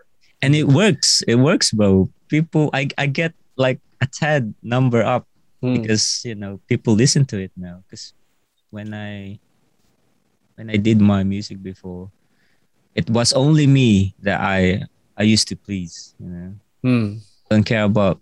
and 0.42 0.54
it 0.54 0.66
works. 0.68 1.22
It 1.28 1.36
works, 1.36 1.70
bro. 1.70 2.08
People, 2.28 2.70
I 2.72 2.88
I 2.98 3.06
get 3.06 3.32
like 3.56 3.80
a 4.00 4.06
tad 4.06 4.54
number 4.62 5.02
up 5.02 5.26
Mm. 5.62 5.78
because 5.78 6.26
you 6.26 6.34
know 6.34 6.58
people 6.66 6.94
listen 6.98 7.22
to 7.30 7.38
it 7.38 7.52
now. 7.54 7.86
Because 7.86 8.10
when 8.74 8.90
I 8.90 9.38
when 10.58 10.70
I 10.70 10.76
did 10.76 10.98
my 11.00 11.22
music 11.22 11.62
before, 11.62 12.10
it 12.98 13.06
was 13.08 13.30
only 13.32 13.66
me 13.70 14.14
that 14.26 14.40
I 14.42 14.82
I 15.14 15.22
used 15.22 15.46
to 15.48 15.56
please. 15.56 16.18
You 16.18 16.26
know, 16.26 16.50
Mm. 16.82 17.22
don't 17.46 17.62
care 17.62 17.84
about 17.86 18.18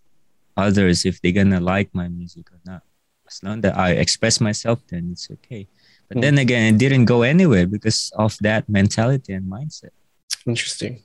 others 0.53 1.09
if 1.09 1.16
they're 1.24 1.32
gonna 1.32 1.64
like 1.64 1.88
my 1.96 2.09
music 2.12 2.53
or 2.53 2.61
not. 2.68 2.82
As 3.24 3.40
long 3.40 3.62
that 3.64 3.72
I 3.78 3.96
express 3.96 4.36
myself, 4.36 4.84
then 4.92 5.09
it's 5.16 5.30
okay. 5.40 5.64
But 6.11 6.18
Mm. 6.18 6.22
then 6.22 6.38
again, 6.38 6.74
it 6.74 6.78
didn't 6.78 7.04
go 7.06 7.22
anywhere 7.22 7.66
because 7.66 8.11
of 8.16 8.36
that 8.42 8.68
mentality 8.68 9.32
and 9.32 9.46
mindset. 9.50 9.90
Interesting. 10.44 11.02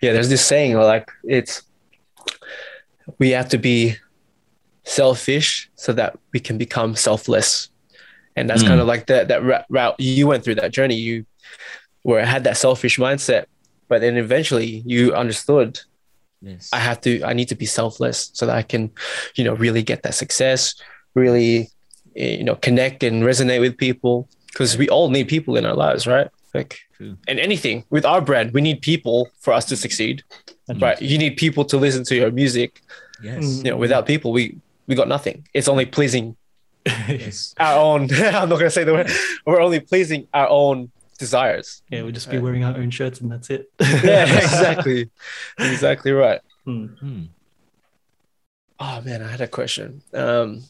Yeah, 0.00 0.12
there's 0.14 0.30
this 0.30 0.44
saying 0.44 0.74
like 0.74 1.08
it's 1.24 1.62
we 3.18 3.30
have 3.30 3.48
to 3.50 3.58
be 3.58 3.96
selfish 4.84 5.70
so 5.76 5.92
that 5.92 6.18
we 6.32 6.40
can 6.40 6.58
become 6.58 6.96
selfless. 6.96 7.68
And 8.36 8.48
that's 8.48 8.62
Mm. 8.62 8.68
kind 8.68 8.80
of 8.80 8.86
like 8.86 9.06
that 9.06 9.28
that 9.28 9.42
route 9.68 9.94
you 9.98 10.26
went 10.26 10.44
through 10.44 10.56
that 10.56 10.72
journey 10.72 10.94
you 10.96 11.26
where 12.02 12.20
I 12.20 12.24
had 12.26 12.44
that 12.44 12.56
selfish 12.56 12.98
mindset 12.98 13.46
but 13.88 14.00
then 14.00 14.16
eventually 14.16 14.82
you 14.86 15.14
understood 15.14 15.80
Yes. 16.42 16.68
I 16.72 16.78
have 16.78 17.00
to 17.00 17.22
I 17.24 17.32
need 17.32 17.48
to 17.48 17.54
be 17.56 17.66
selfless 17.66 18.30
so 18.34 18.46
that 18.46 18.56
I 18.56 18.62
can 18.62 18.90
you 19.36 19.44
know 19.44 19.54
really 19.54 19.82
get 19.82 20.02
that 20.02 20.14
success, 20.14 20.74
really 21.14 21.70
eh, 22.14 22.36
you 22.38 22.44
know 22.44 22.54
connect 22.54 23.02
and 23.02 23.22
resonate 23.24 23.60
with 23.60 23.76
people 23.78 24.28
because 24.56 24.78
we 24.78 24.88
all 24.88 25.10
need 25.10 25.28
people 25.28 25.54
in 25.58 25.66
our 25.66 25.74
lives, 25.74 26.06
right? 26.06 26.30
Like 26.54 26.80
True. 26.96 27.18
and 27.28 27.38
anything 27.38 27.84
with 27.90 28.06
our 28.06 28.22
brand, 28.22 28.54
we 28.54 28.62
need 28.62 28.80
people 28.80 29.28
for 29.38 29.52
us 29.52 29.66
to 29.66 29.76
succeed. 29.76 30.24
Mm. 30.70 30.80
Right? 30.80 31.02
You 31.02 31.18
need 31.18 31.36
people 31.36 31.66
to 31.66 31.76
listen 31.76 32.04
to 32.04 32.16
your 32.16 32.30
music. 32.30 32.80
Yes. 33.22 33.44
Mm. 33.44 33.64
You 33.64 33.70
know, 33.72 33.76
without 33.76 34.06
people, 34.06 34.32
we 34.32 34.56
we 34.86 34.94
got 34.94 35.08
nothing. 35.08 35.46
It's 35.52 35.68
only 35.68 35.84
pleasing 35.84 36.36
Yes. 36.86 37.54
our 37.60 37.78
own. 37.78 38.08
I'm 38.14 38.48
not 38.48 38.58
gonna 38.58 38.70
say 38.70 38.84
the 38.84 38.94
word. 38.94 39.10
We're 39.44 39.60
only 39.60 39.80
pleasing 39.80 40.26
our 40.32 40.48
own 40.48 40.90
desires. 41.18 41.82
Yeah, 41.90 42.02
we'll 42.02 42.12
just 42.12 42.30
be 42.30 42.38
wearing 42.38 42.64
our 42.64 42.74
own 42.78 42.88
shirts 42.88 43.20
and 43.20 43.30
that's 43.30 43.50
it. 43.50 43.70
Yeah, 43.80 44.24
exactly, 44.24 45.10
exactly 45.58 46.12
right. 46.12 46.40
Mm. 46.66 46.98
Hmm. 46.98 47.22
Oh 48.80 49.02
man, 49.02 49.20
I 49.22 49.28
had 49.28 49.42
a 49.42 49.48
question. 49.48 50.00
Um, 50.14 50.62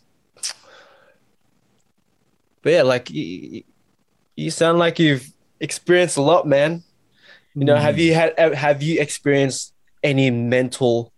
but 2.63 2.73
yeah, 2.73 2.83
like 2.83 3.11
you, 3.11 3.63
you 4.37 4.51
sound 4.51 4.79
like 4.79 4.99
you've 4.99 5.33
experienced 5.61 6.17
a 6.17 6.23
lot, 6.23 6.47
man. 6.47 6.83
You 7.55 7.65
know, 7.65 7.77
have 7.77 7.99
you 7.99 8.13
had 8.15 8.39
have 8.39 8.83
you 8.83 9.01
experienced 9.01 9.73
any 10.03 10.31
mental, 10.31 11.13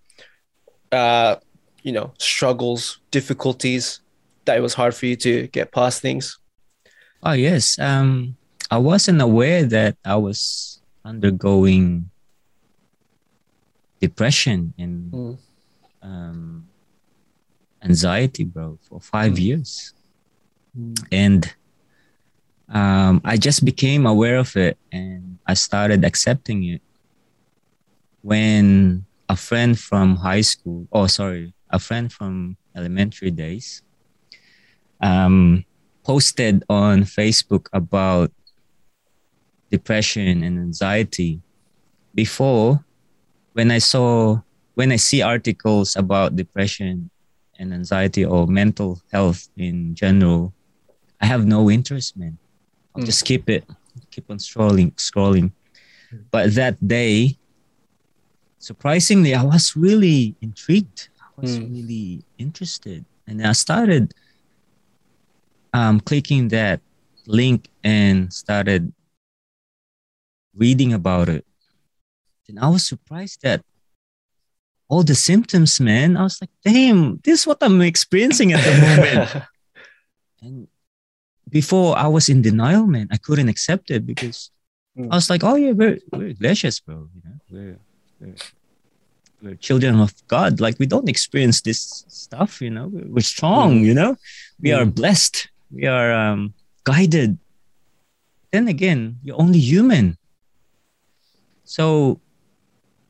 uh, 0.93 1.37
you 1.83 1.91
know, 1.93 2.13
struggles, 2.19 3.01
difficulties 3.11 4.01
that 4.45 4.57
it 4.57 4.61
was 4.61 4.75
hard 4.75 4.95
for 4.95 5.07
you 5.07 5.17
to 5.17 5.49
get 5.49 5.73
past 5.73 6.01
things? 6.01 6.39
Oh 7.23 7.33
yes. 7.33 7.77
Um, 7.79 8.37
I 8.71 8.79
wasn't 8.79 9.21
aware 9.21 9.65
that 9.65 9.97
I 10.05 10.15
was 10.17 10.81
undergoing 11.05 12.11
depression 14.01 14.75
and 14.79 15.11
Mm. 15.13 15.39
um, 16.03 16.69
anxiety, 17.83 18.45
bro, 18.45 18.79
for 18.89 19.01
five 19.01 19.33
Mm. 19.33 19.41
years, 19.43 19.93
Mm. 20.79 20.95
and 21.11 21.55
um, 22.71 23.21
I 23.25 23.37
just 23.37 23.65
became 23.65 24.07
aware 24.07 24.37
of 24.37 24.57
it, 24.57 24.77
and 24.93 25.39
I 25.47 25.55
started 25.55 26.05
accepting 26.05 26.65
it 26.65 26.83
when 28.23 29.05
a 29.29 29.37
friend 29.37 29.79
from 29.79 30.17
high 30.17 30.41
school, 30.43 30.87
oh 30.93 31.07
sorry, 31.07 31.53
a 31.71 31.79
friend 31.79 32.13
from 32.13 32.57
elementary 32.77 33.31
days, 33.31 33.83
um, 35.01 35.65
posted 36.05 36.65
on 36.69 37.03
Facebook 37.03 37.69
about 37.73 38.33
depression 39.71 40.43
and 40.43 40.59
anxiety. 40.59 41.41
Before, 42.15 42.85
when 43.53 43.71
I 43.71 43.79
saw 43.79 44.41
when 44.75 44.93
I 44.93 44.97
see 44.97 45.23
articles 45.23 45.97
about 45.97 46.37
depression 46.37 47.11
and 47.59 47.75
anxiety 47.75 48.25
or 48.25 48.47
mental 48.47 49.03
health 49.11 49.49
in 49.57 49.95
general, 49.95 50.55
I 51.21 51.27
have 51.27 51.47
no 51.47 51.69
interest, 51.69 52.17
man. 52.17 52.39
Mm. 52.99 53.07
just 53.07 53.25
keep 53.25 53.49
it, 53.49 53.65
keep 54.11 54.29
on 54.31 54.39
scrolling, 54.39 54.93
scrolling. 54.97 55.53
But 56.31 56.55
that 56.55 56.77
day, 56.87 57.39
surprisingly, 58.59 59.35
I 59.35 59.43
was 59.45 59.77
really 59.77 60.35
intrigued. 60.41 61.09
I 61.21 61.41
was 61.41 61.59
Mm. 61.59 61.71
really 61.71 62.25
interested, 62.39 63.05
and 63.27 63.47
I 63.47 63.53
started 63.53 64.15
um, 65.75 66.01
clicking 66.01 66.49
that 66.49 66.81
link 67.27 67.69
and 67.85 68.33
started 68.33 68.93
reading 70.57 70.93
about 70.93 71.29
it. 71.29 71.45
And 72.49 72.59
I 72.59 72.69
was 72.69 72.89
surprised 72.89 73.43
that 73.43 73.63
all 74.89 75.03
the 75.05 75.15
symptoms, 75.15 75.79
man. 75.79 76.17
I 76.17 76.23
was 76.23 76.41
like, 76.41 76.51
damn, 76.65 77.19
this 77.23 77.41
is 77.41 77.47
what 77.47 77.59
I'm 77.61 77.83
experiencing 77.83 78.53
at 78.55 78.65
the 78.65 78.73
moment. 78.81 79.45
and 80.43 80.69
before 81.51 81.97
I 81.99 82.07
was 82.09 82.29
in 82.29 82.43
denial, 82.43 82.87
man. 82.87 83.09
I 83.11 83.17
couldn't 83.17 83.49
accept 83.49 83.91
it 83.91 84.05
because 84.07 84.51
Mm. 84.99 85.13
I 85.13 85.15
was 85.15 85.31
like, 85.31 85.45
oh 85.45 85.55
yeah, 85.55 85.71
we're 85.73 85.99
we're 86.11 86.33
glaciers, 86.35 86.81
bro. 86.81 87.07
You 87.15 87.23
know, 87.25 87.37
we're 87.51 87.79
we're 88.21 88.35
we're 89.43 89.55
children 89.55 90.01
of 90.01 90.11
God. 90.27 90.59
Like 90.61 90.77
we 90.81 90.87
don't 90.87 91.09
experience 91.09 91.61
this 91.63 92.03
stuff, 92.09 92.61
you 92.61 92.71
know. 92.71 92.89
We're, 92.91 93.23
strong, 93.23 93.79
Mm. 93.79 93.85
you 93.87 93.95
know. 93.95 94.17
We 94.59 94.73
are 94.73 94.85
Mm. 94.85 94.95
blessed. 94.99 95.37
We 95.71 95.87
are 95.87 96.11
um, 96.13 96.53
guided. 96.83 97.39
Then 98.51 98.67
again, 98.67 99.21
you're 99.23 99.39
only 99.41 99.61
human. 99.61 100.19
So 101.63 102.19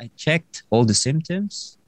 I 0.00 0.10
checked 0.16 0.64
all 0.68 0.84
the 0.84 0.94
symptoms. 0.94 1.78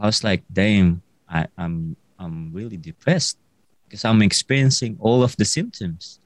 I 0.00 0.06
was 0.06 0.24
like, 0.24 0.44
damn, 0.50 1.02
I, 1.28 1.46
I'm 1.58 1.96
I'm 2.18 2.52
really 2.54 2.78
depressed 2.78 3.36
because 3.94 4.04
I'm 4.04 4.22
experiencing 4.22 4.96
all 4.98 5.22
of 5.22 5.36
the 5.36 5.44
symptoms. 5.44 6.18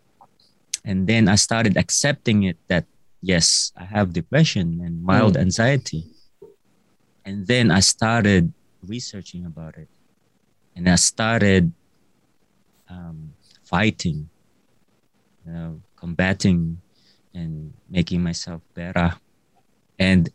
And 0.86 1.06
then 1.06 1.28
I 1.28 1.34
started 1.34 1.76
accepting 1.76 2.44
it 2.44 2.56
that 2.68 2.86
yes, 3.20 3.72
I 3.76 3.84
have 3.84 4.14
depression 4.14 4.80
and 4.82 5.04
mild 5.04 5.34
Mm. 5.36 5.40
anxiety. 5.44 6.02
And 7.26 7.46
then 7.46 7.70
I 7.70 7.80
started 7.80 8.54
researching 8.80 9.44
about 9.44 9.76
it. 9.76 9.88
And 10.74 10.88
I 10.88 10.96
started 10.96 11.72
um, 12.88 13.34
fighting, 13.64 14.30
you 15.44 15.52
know, 15.52 15.82
combating 15.96 16.80
and 17.34 17.74
making 17.90 18.22
myself 18.22 18.62
better. 18.72 19.12
And 19.98 20.30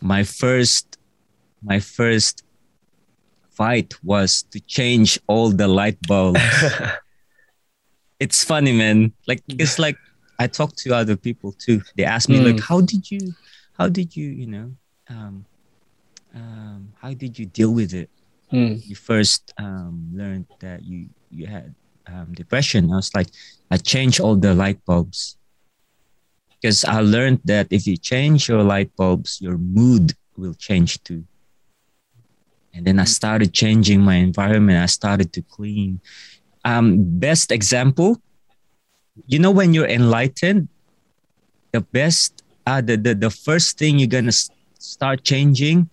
my 0.00 0.22
first 0.22 0.96
my 1.60 1.80
first 1.80 2.44
fight 3.56 3.94
was 4.02 4.42
to 4.52 4.60
change 4.60 5.18
all 5.26 5.50
the 5.50 5.68
light 5.68 5.98
bulbs. 6.06 6.40
it's 8.20 8.44
funny, 8.44 8.72
man. 8.72 9.12
Like 9.26 9.42
it's 9.48 9.78
like 9.78 9.96
I 10.38 10.46
talk 10.46 10.74
to 10.76 10.94
other 10.94 11.16
people 11.16 11.52
too. 11.52 11.82
They 11.96 12.04
ask 12.04 12.28
me 12.28 12.40
like, 12.40 12.56
Mm. 12.56 12.60
how 12.68 12.80
did 12.80 13.10
you, 13.10 13.34
how 13.78 13.88
did 13.88 14.16
you, 14.16 14.28
you 14.28 14.46
know, 14.46 14.72
um, 15.08 15.44
um, 16.34 16.92
how 17.00 17.12
did 17.14 17.38
you 17.38 17.46
deal 17.46 17.72
with 17.72 17.92
it? 17.94 18.08
Mm. 18.52 18.84
You 18.86 18.96
first 18.96 19.52
um, 19.58 20.10
learned 20.14 20.46
that 20.60 20.82
you 20.84 21.08
you 21.30 21.46
had 21.46 21.74
um, 22.06 22.32
depression. 22.34 22.90
I 22.92 22.96
was 22.96 23.14
like, 23.14 23.28
I 23.70 23.76
changed 23.78 24.20
all 24.20 24.36
the 24.36 24.54
light 24.54 24.84
bulbs 24.84 25.36
because 26.60 26.84
I 26.84 27.00
learned 27.00 27.40
that 27.44 27.66
if 27.70 27.86
you 27.86 27.96
change 27.96 28.48
your 28.48 28.62
light 28.62 28.94
bulbs, 28.96 29.40
your 29.40 29.56
mood 29.58 30.12
will 30.36 30.54
change 30.54 31.02
too. 31.02 31.24
And 32.74 32.86
then 32.86 32.98
I 32.98 33.04
started 33.04 33.52
changing 33.52 34.00
my 34.00 34.16
environment. 34.16 34.78
I 34.82 34.86
started 34.86 35.32
to 35.34 35.42
clean. 35.42 36.00
Um, 36.64 36.96
best 37.18 37.52
example, 37.52 38.20
you 39.26 39.38
know, 39.38 39.50
when 39.50 39.74
you're 39.74 39.88
enlightened, 39.88 40.68
the 41.72 41.80
best, 41.80 42.42
uh, 42.66 42.80
the, 42.80 42.96
the, 42.96 43.14
the 43.14 43.30
first 43.30 43.78
thing 43.78 43.98
you're 43.98 44.08
going 44.08 44.26
to 44.26 44.38
start 44.78 45.24
changing 45.24 45.90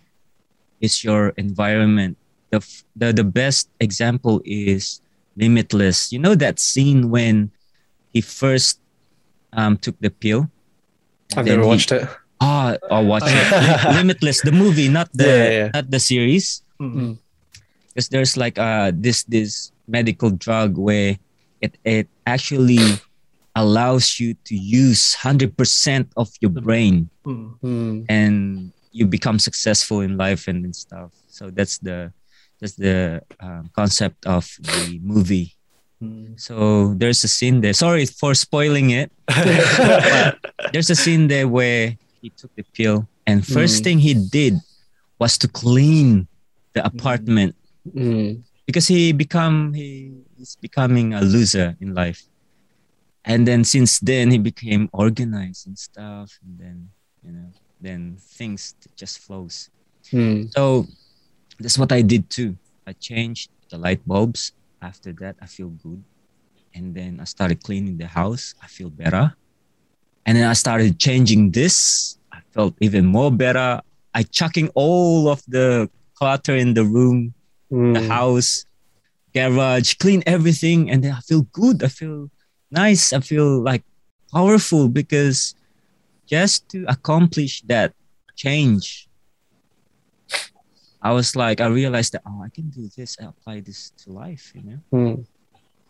is 0.79 1.03
your 1.03 1.29
environment. 1.35 2.17
The, 2.51 2.65
the, 2.95 3.13
the 3.13 3.23
best 3.23 3.69
example 3.79 4.41
is 4.45 5.01
Limitless. 5.39 6.11
You 6.11 6.19
know 6.19 6.35
that 6.35 6.59
scene 6.59 7.09
when 7.09 7.51
he 8.11 8.19
first 8.19 8.81
um, 9.53 9.77
took 9.77 9.97
the 9.99 10.09
pill? 10.09 10.49
I've 11.37 11.45
never 11.45 11.61
he- 11.61 11.67
watched 11.67 11.91
it. 11.93 12.07
Ah, 12.41 12.75
I'll 12.91 13.05
watch 13.05 13.23
it. 13.25 13.95
Limitless, 13.95 14.41
the 14.41 14.51
movie, 14.51 14.87
not 14.89 15.09
the 15.13 15.27
Yeah, 15.27 15.49
yeah. 15.49 15.69
not 15.73 15.91
the 15.91 15.99
series. 15.99 16.61
Mm. 16.81 17.17
Because 17.89 18.07
there's 18.09 18.37
like 18.37 18.57
uh 18.57 18.91
this 18.95 19.23
this 19.23 19.71
medical 19.87 20.29
drug 20.31 20.77
where 20.77 21.17
it 21.61 21.75
it 21.83 22.07
actually 22.25 22.79
allows 23.55 24.19
you 24.19 24.35
to 24.45 24.55
use 24.55 25.15
hundred 25.15 25.57
percent 25.57 26.07
of 26.15 26.29
your 26.39 26.51
brain 26.51 27.09
Mm. 27.25 27.59
Mm. 27.61 28.05
and 28.09 28.71
you 28.91 29.05
become 29.05 29.37
successful 29.37 30.01
in 30.01 30.17
life 30.17 30.47
and, 30.47 30.65
and 30.65 30.75
stuff. 30.75 31.11
So 31.27 31.49
that's 31.51 31.77
the 31.79 32.13
that's 32.61 32.75
the 32.75 33.21
um, 33.39 33.69
concept 33.75 34.25
of 34.25 34.47
the 34.61 34.99
movie. 35.03 35.53
Mm. 36.01 36.39
So 36.39 36.93
there's 36.95 37.23
a 37.23 37.27
scene 37.27 37.59
there. 37.61 37.73
Sorry 37.73 38.05
for 38.05 38.33
spoiling 38.33 38.91
it. 38.91 39.11
There's 40.71 40.89
a 40.89 40.95
scene 40.95 41.27
there 41.27 41.47
where 41.47 41.97
he 42.21 42.29
took 42.31 42.55
the 42.55 42.63
pill, 42.73 43.07
and 43.27 43.45
first 43.45 43.81
Mm. 43.81 43.83
thing 43.83 43.97
he 43.99 44.13
did 44.15 44.55
was 45.19 45.37
to 45.43 45.47
clean 45.47 46.27
the 46.73 46.85
apartment 46.85 47.55
Mm. 47.95 48.43
because 48.67 48.87
he 48.87 49.13
become 49.13 49.73
he, 49.73 50.11
he's 50.37 50.55
becoming 50.59 51.13
a 51.15 51.21
loser 51.21 51.75
in 51.79 51.95
life. 51.95 52.27
And 53.25 53.47
then 53.47 53.63
since 53.63 53.99
then 53.99 54.29
he 54.31 54.37
became 54.37 54.89
organized 54.93 55.65
and 55.67 55.77
stuff, 55.79 56.37
and 56.43 56.59
then 56.59 56.89
you 57.23 57.31
know, 57.31 57.49
then 57.81 58.17
things 58.19 58.75
just 58.95 59.19
flows. 59.19 59.69
Mm. 60.11 60.51
So 60.53 60.85
that's 61.59 61.77
what 61.77 61.91
I 61.91 62.01
did 62.01 62.29
too. 62.29 62.57
I 62.85 62.93
changed 62.93 63.49
the 63.69 63.77
light 63.77 64.05
bulbs. 64.05 64.51
After 64.81 65.13
that, 65.23 65.35
I 65.41 65.45
feel 65.47 65.69
good. 65.69 66.03
And 66.75 66.93
then 66.93 67.19
I 67.19 67.25
started 67.25 67.63
cleaning 67.63 67.97
the 67.97 68.07
house. 68.07 68.53
I 68.61 68.67
feel 68.67 68.89
better. 68.89 69.33
And 70.25 70.37
then 70.37 70.47
I 70.47 70.53
started 70.53 70.99
changing 70.99 71.51
this. 71.51 72.17
I 72.31 72.39
felt 72.51 72.75
even 72.79 73.05
more 73.05 73.31
better. 73.31 73.81
I 74.13 74.23
chucking 74.23 74.69
all 74.75 75.27
of 75.27 75.41
the 75.47 75.89
clutter 76.19 76.55
in 76.55 76.73
the 76.73 76.83
room, 76.83 77.33
the 77.71 77.75
Mm. 78.03 78.07
house, 78.07 78.65
garage, 79.33 79.93
clean 79.95 80.21
everything. 80.25 80.89
And 80.91 81.03
then 81.03 81.13
I 81.13 81.21
feel 81.21 81.43
good. 81.53 81.83
I 81.83 81.87
feel 81.87 82.29
nice. 82.71 83.13
I 83.13 83.21
feel 83.21 83.61
like 83.63 83.83
powerful 84.33 84.89
because 84.89 85.55
just 86.27 86.67
to 86.69 86.85
accomplish 86.87 87.61
that 87.67 87.93
change 88.35 89.07
I 91.01 91.13
was 91.13 91.33
like, 91.35 91.61
I 91.61 91.67
realized 91.67 92.11
that 92.11 92.23
oh, 92.27 92.43
I 92.43 92.49
can 92.49 92.69
do 92.69 92.89
this. 92.97 93.15
I 93.21 93.25
apply 93.31 93.61
this 93.61 93.91
to 94.03 94.11
life. 94.11 94.51
You 94.53 94.63
know, 94.67 94.79
Mm. 94.91 95.25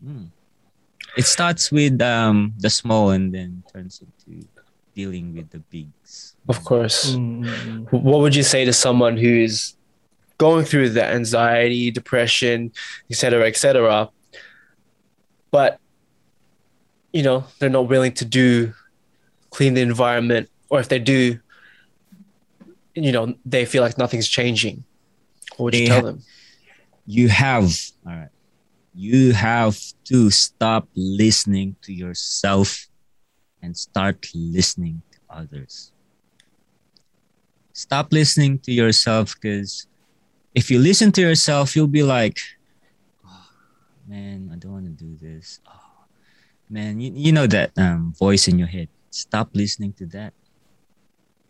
Mm. 0.05 0.30
it 1.17 1.25
starts 1.25 1.71
with 1.71 1.99
um, 2.01 2.53
the 2.59 2.69
small 2.69 3.09
and 3.09 3.34
then 3.34 3.63
turns 3.73 4.01
into 4.05 4.45
dealing 4.93 5.34
with 5.34 5.49
the 5.49 5.59
bigs. 5.59 6.36
Of 6.47 6.63
course. 6.63 7.15
Mm, 7.15 7.41
mm, 7.89 7.91
What 8.05 8.19
would 8.21 8.36
you 8.36 8.43
say 8.43 8.65
to 8.65 8.73
someone 8.73 9.17
who's 9.17 9.73
going 10.40 10.66
through 10.66 10.90
the 10.90 11.06
anxiety, 11.06 11.92
depression, 11.92 12.72
etc., 13.12 13.46
etc., 13.46 14.10
but 15.52 15.80
you 17.14 17.24
know 17.24 17.44
they're 17.60 17.70
not 17.70 17.88
willing 17.88 18.14
to 18.14 18.26
do 18.26 18.74
clean 19.50 19.74
the 19.74 19.82
environment, 19.82 20.50
or 20.70 20.80
if 20.80 20.90
they 20.90 21.00
do, 21.00 21.40
you 22.96 23.12
know 23.12 23.36
they 23.46 23.66
feel 23.66 23.84
like 23.84 23.98
nothing's 23.98 24.28
changing. 24.28 24.84
What 25.58 25.66
would 25.66 25.76
you 25.76 25.88
tell 25.88 26.02
ha- 26.02 26.06
them? 26.06 26.24
You 27.06 27.28
have, 27.30 27.74
all 28.06 28.14
right, 28.14 28.30
you 28.94 29.34
have 29.34 29.78
to 30.06 30.30
stop 30.30 30.88
listening 30.96 31.76
to 31.84 31.94
yourself 31.94 32.88
and 33.62 33.76
start 33.76 34.28
listening 34.34 35.02
to 35.12 35.20
others. 35.30 35.92
Stop 37.74 38.12
listening 38.12 38.60
to 38.60 38.72
yourself 38.72 39.36
because 39.36 39.88
if 40.54 40.72
you 40.72 40.80
listen 40.80 41.12
to 41.14 41.22
yourself, 41.22 41.76
you'll 41.76 41.88
be 41.88 42.04
like, 42.04 42.38
oh, 43.26 43.50
man, 44.08 44.50
I 44.52 44.58
don't 44.58 44.72
want 44.72 44.86
to 44.86 44.91
do 44.91 45.16
this. 45.16 45.60
Oh, 45.68 46.06
man, 46.70 47.00
you, 47.00 47.12
you 47.14 47.32
know 47.32 47.47
that 47.47 47.72
um, 47.78 48.14
voice 48.18 48.47
in 48.47 48.58
your 48.58 48.68
head. 48.68 48.89
Stop 49.12 49.50
listening 49.54 49.93
to 49.93 50.06
that. 50.08 50.34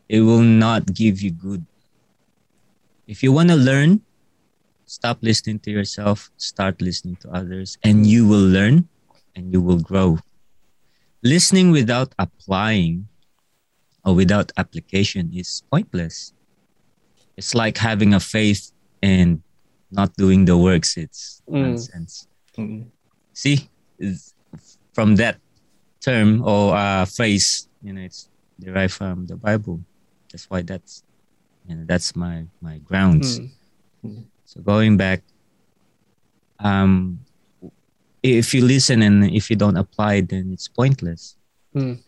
It 0.08 0.22
will 0.22 0.42
not 0.42 0.94
give 0.94 1.22
you 1.22 1.32
good. 1.32 1.66
If 3.08 3.24
you 3.24 3.32
want 3.32 3.50
to 3.50 3.56
learn, 3.56 4.02
stop 4.86 5.20
listening 5.22 5.60
to 5.60 5.72
yourself, 5.72 6.32
start 6.38 6.82
listening 6.82 7.16
to 7.18 7.30
others, 7.30 7.78
and 7.84 8.06
you 8.06 8.28
will 8.28 8.46
learn 8.46 8.88
and 9.36 9.54
you 9.54 9.62
will 9.62 9.80
grow. 9.80 10.20
Listening 11.24 11.72
without 11.72 12.14
applying 12.18 13.08
or 14.06 14.16
without 14.16 14.52
application 14.58 15.32
is 15.34 15.64
pointless. 15.70 16.34
It's 17.38 17.54
like 17.54 17.78
having 17.78 18.14
a 18.14 18.20
faith 18.20 18.72
and 19.02 19.42
not 19.92 20.14
doing 20.16 20.46
the 20.46 20.58
works. 20.58 20.98
It's 20.98 21.42
Mm. 21.50 21.62
nonsense. 21.62 22.28
mm. 22.58 22.86
See, 23.34 23.70
from 24.94 25.16
that 25.16 25.38
term 26.02 26.44
or 26.46 26.76
uh, 26.76 27.06
phrase, 27.06 27.68
you 27.82 27.94
know, 27.94 28.02
it's 28.02 28.30
derived 28.60 28.94
from 28.94 29.26
the 29.28 29.36
Bible. 29.36 29.80
That's 30.32 30.50
why 30.50 30.62
that's, 30.62 31.04
you 31.68 31.76
know, 31.76 31.86
that's 31.88 32.16
my 32.16 32.46
my 32.62 32.78
grounds. 32.80 33.40
Mm. 34.06 34.24
So 34.46 34.62
going 34.62 34.98
back, 34.98 35.24
um, 36.60 37.20
if 38.22 38.54
you 38.54 38.64
listen 38.66 39.02
and 39.02 39.24
if 39.34 39.50
you 39.50 39.56
don't 39.56 39.78
apply, 39.78 40.22
then 40.22 40.52
it's 40.54 40.68
pointless. 40.68 41.36
Mm. 41.76 42.00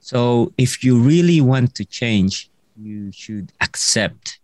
So 0.00 0.52
if 0.58 0.82
you 0.84 0.98
really 0.98 1.40
want 1.40 1.74
to 1.76 1.84
change, 1.84 2.50
you 2.76 3.10
should 3.12 3.52
accept. 3.60 4.38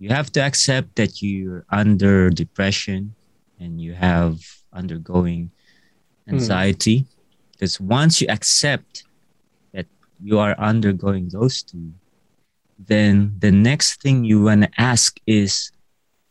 You 0.00 0.08
have 0.08 0.32
to 0.32 0.40
accept 0.40 0.96
that 0.96 1.20
you're 1.20 1.64
under 1.68 2.30
depression 2.30 3.14
and 3.60 3.78
you 3.78 3.92
have 3.92 4.40
undergoing 4.72 5.50
anxiety. 6.26 7.04
Because 7.52 7.78
once 7.78 8.20
you 8.20 8.26
accept 8.28 9.04
that 9.74 9.86
you 10.22 10.38
are 10.38 10.58
undergoing 10.58 11.28
those 11.28 11.62
two, 11.62 11.92
then 12.78 13.34
the 13.38 13.52
next 13.52 14.00
thing 14.00 14.24
you 14.24 14.44
want 14.44 14.62
to 14.62 14.70
ask 14.78 15.20
is 15.26 15.70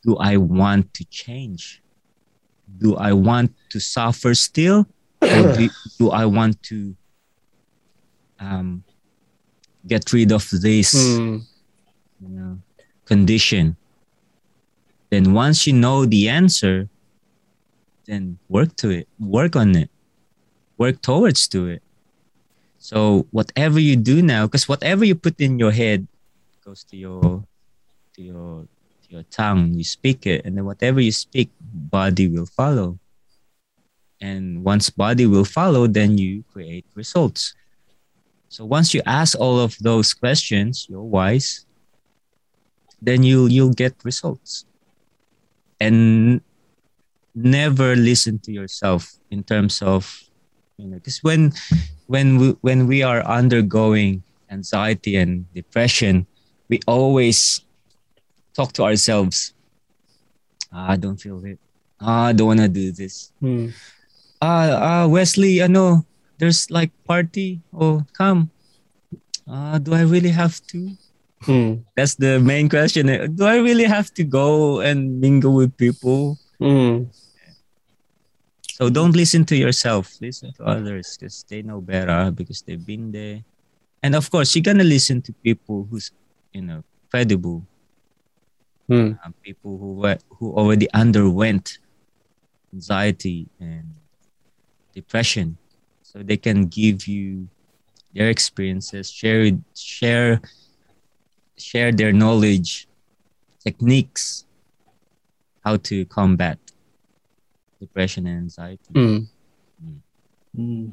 do 0.04 0.18
I 0.18 0.38
want 0.38 0.92
to 0.96 1.06
change? 1.06 1.84
Do 2.80 2.96
I 2.96 3.14
want 3.14 3.54
to 3.70 3.80
suffer 3.80 4.34
still? 4.34 4.88
Or 5.22 5.54
do, 5.56 5.70
do 6.00 6.10
I 6.10 6.26
want 6.26 6.64
to 6.64 6.96
um, 8.40 8.84
get 9.86 10.12
rid 10.14 10.32
of 10.32 10.50
this 10.50 10.96
Mm. 10.96 11.44
you 12.22 12.30
know, 12.30 12.60
condition? 13.10 13.76
Then 15.10 15.34
once 15.34 15.66
you 15.66 15.74
know 15.74 16.06
the 16.06 16.30
answer, 16.30 16.86
then 18.06 18.38
work 18.48 18.78
to 18.86 18.94
it, 18.94 19.10
work 19.18 19.58
on 19.58 19.74
it, 19.76 19.90
work 20.78 21.02
towards 21.02 21.50
to 21.50 21.66
it. 21.66 21.82
So 22.78 23.26
whatever 23.34 23.82
you 23.82 23.98
do 23.98 24.22
now, 24.22 24.46
because 24.46 24.70
whatever 24.70 25.04
you 25.04 25.18
put 25.18 25.42
in 25.42 25.58
your 25.58 25.74
head 25.74 26.06
goes 26.64 26.86
to 26.86 26.96
your 26.96 27.44
to 28.14 28.22
your 28.22 28.70
to 29.04 29.08
your 29.10 29.26
tongue. 29.34 29.74
You 29.74 29.84
speak 29.84 30.26
it, 30.26 30.46
and 30.46 30.56
then 30.56 30.66
whatever 30.66 31.02
you 31.02 31.12
speak, 31.12 31.50
body 31.60 32.30
will 32.30 32.46
follow. 32.46 33.00
And 34.22 34.64
once 34.64 34.90
body 34.90 35.26
will 35.26 35.46
follow, 35.46 35.88
then 35.88 36.18
you 36.18 36.44
create 36.52 36.86
results. 36.94 37.56
So 38.50 38.66
once 38.66 38.94
you 38.94 39.02
ask 39.06 39.38
all 39.40 39.60
of 39.60 39.78
those 39.80 40.14
questions, 40.14 40.88
you're 40.90 41.06
wise. 41.06 41.66
Then 43.02 43.24
you'll 43.24 43.50
you'll 43.52 43.74
get 43.74 43.96
results. 44.04 44.66
And 45.80 46.42
never 47.36 47.96
listen 47.96 48.40
to 48.40 48.52
yourself 48.52 49.16
in 49.32 49.44
terms 49.44 49.82
of 49.82 50.04
you 50.78 50.88
know 50.88 50.98
because 50.98 51.24
when 51.24 51.54
when 52.08 52.38
we 52.38 52.48
when 52.62 52.88
we 52.88 53.00
are 53.04 53.24
undergoing 53.24 54.24
anxiety 54.52 55.16
and 55.16 55.46
depression 55.54 56.26
we 56.68 56.80
always 56.88 57.62
talk 58.54 58.74
to 58.74 58.84
ourselves. 58.84 59.54
"Ah, 60.74 60.92
i 60.92 60.96
don't 60.98 61.18
feel 61.22 61.40
it. 61.46 61.60
Ah, 62.02 62.28
i 62.30 62.34
don't 62.34 62.48
want 62.48 62.60
to 62.60 62.68
do 62.68 62.92
this. 62.92 63.32
Mm. 63.42 63.72
ah 64.42 64.70
ah 64.76 65.06
wesley 65.08 65.64
i 65.64 65.68
know 65.68 66.04
there's 66.40 66.68
like 66.72 66.92
party. 67.08 67.62
Oh 67.72 68.04
come. 68.12 68.52
Ah 69.48 69.78
do 69.80 69.94
i 69.94 70.02
really 70.04 70.34
have 70.34 70.60
to 70.76 70.92
Mm. 71.48 71.84
that's 71.96 72.16
the 72.16 72.40
main 72.40 72.68
question 72.68 73.08
do 73.36 73.46
i 73.46 73.56
really 73.58 73.86
have 73.86 74.14
to 74.16 74.24
go 74.24 74.82
and 74.82 75.20
mingle 75.22 75.54
with 75.56 75.76
people 75.78 76.38
Mm. 76.60 77.08
So 78.76 78.90
don't 78.90 79.16
listen 79.16 79.44
to 79.46 79.56
yourself. 79.56 80.16
Listen 80.22 80.54
to 80.54 80.64
others 80.64 81.18
because 81.18 81.44
they 81.50 81.62
know 81.62 81.80
better 81.82 82.32
because 82.32 82.62
they've 82.62 82.86
been 82.86 83.12
there. 83.12 83.44
And 84.04 84.16
of 84.16 84.30
course, 84.32 84.56
you're 84.56 84.64
gonna 84.64 84.84
listen 84.88 85.22
to 85.24 85.34
people 85.44 85.88
who's 85.90 86.12
you 86.54 86.62
know 86.62 86.84
credible, 87.12 87.64
Mm. 88.90 89.20
uh, 89.24 89.32
people 89.44 89.78
who 89.78 89.94
were, 90.04 90.18
who 90.40 90.52
already 90.54 90.88
underwent 90.94 91.80
anxiety 92.74 93.48
and 93.60 93.86
depression 94.96 95.58
so 96.04 96.24
they 96.24 96.38
can 96.38 96.66
give 96.66 97.08
you 97.08 97.48
their 98.16 98.30
experiences 98.30 99.12
share 99.12 99.42
it 99.42 99.56
share 99.76 100.42
share 101.60 101.92
their 101.92 102.12
knowledge 102.12 102.88
techniques 103.64 104.46
how 105.64 105.78
to 105.78 106.06
combat 106.06 106.58
depression 107.80 108.28
and 108.28 108.38
anxiety 108.38 108.94
Mm. 108.94 109.28
Mm. 110.58 110.92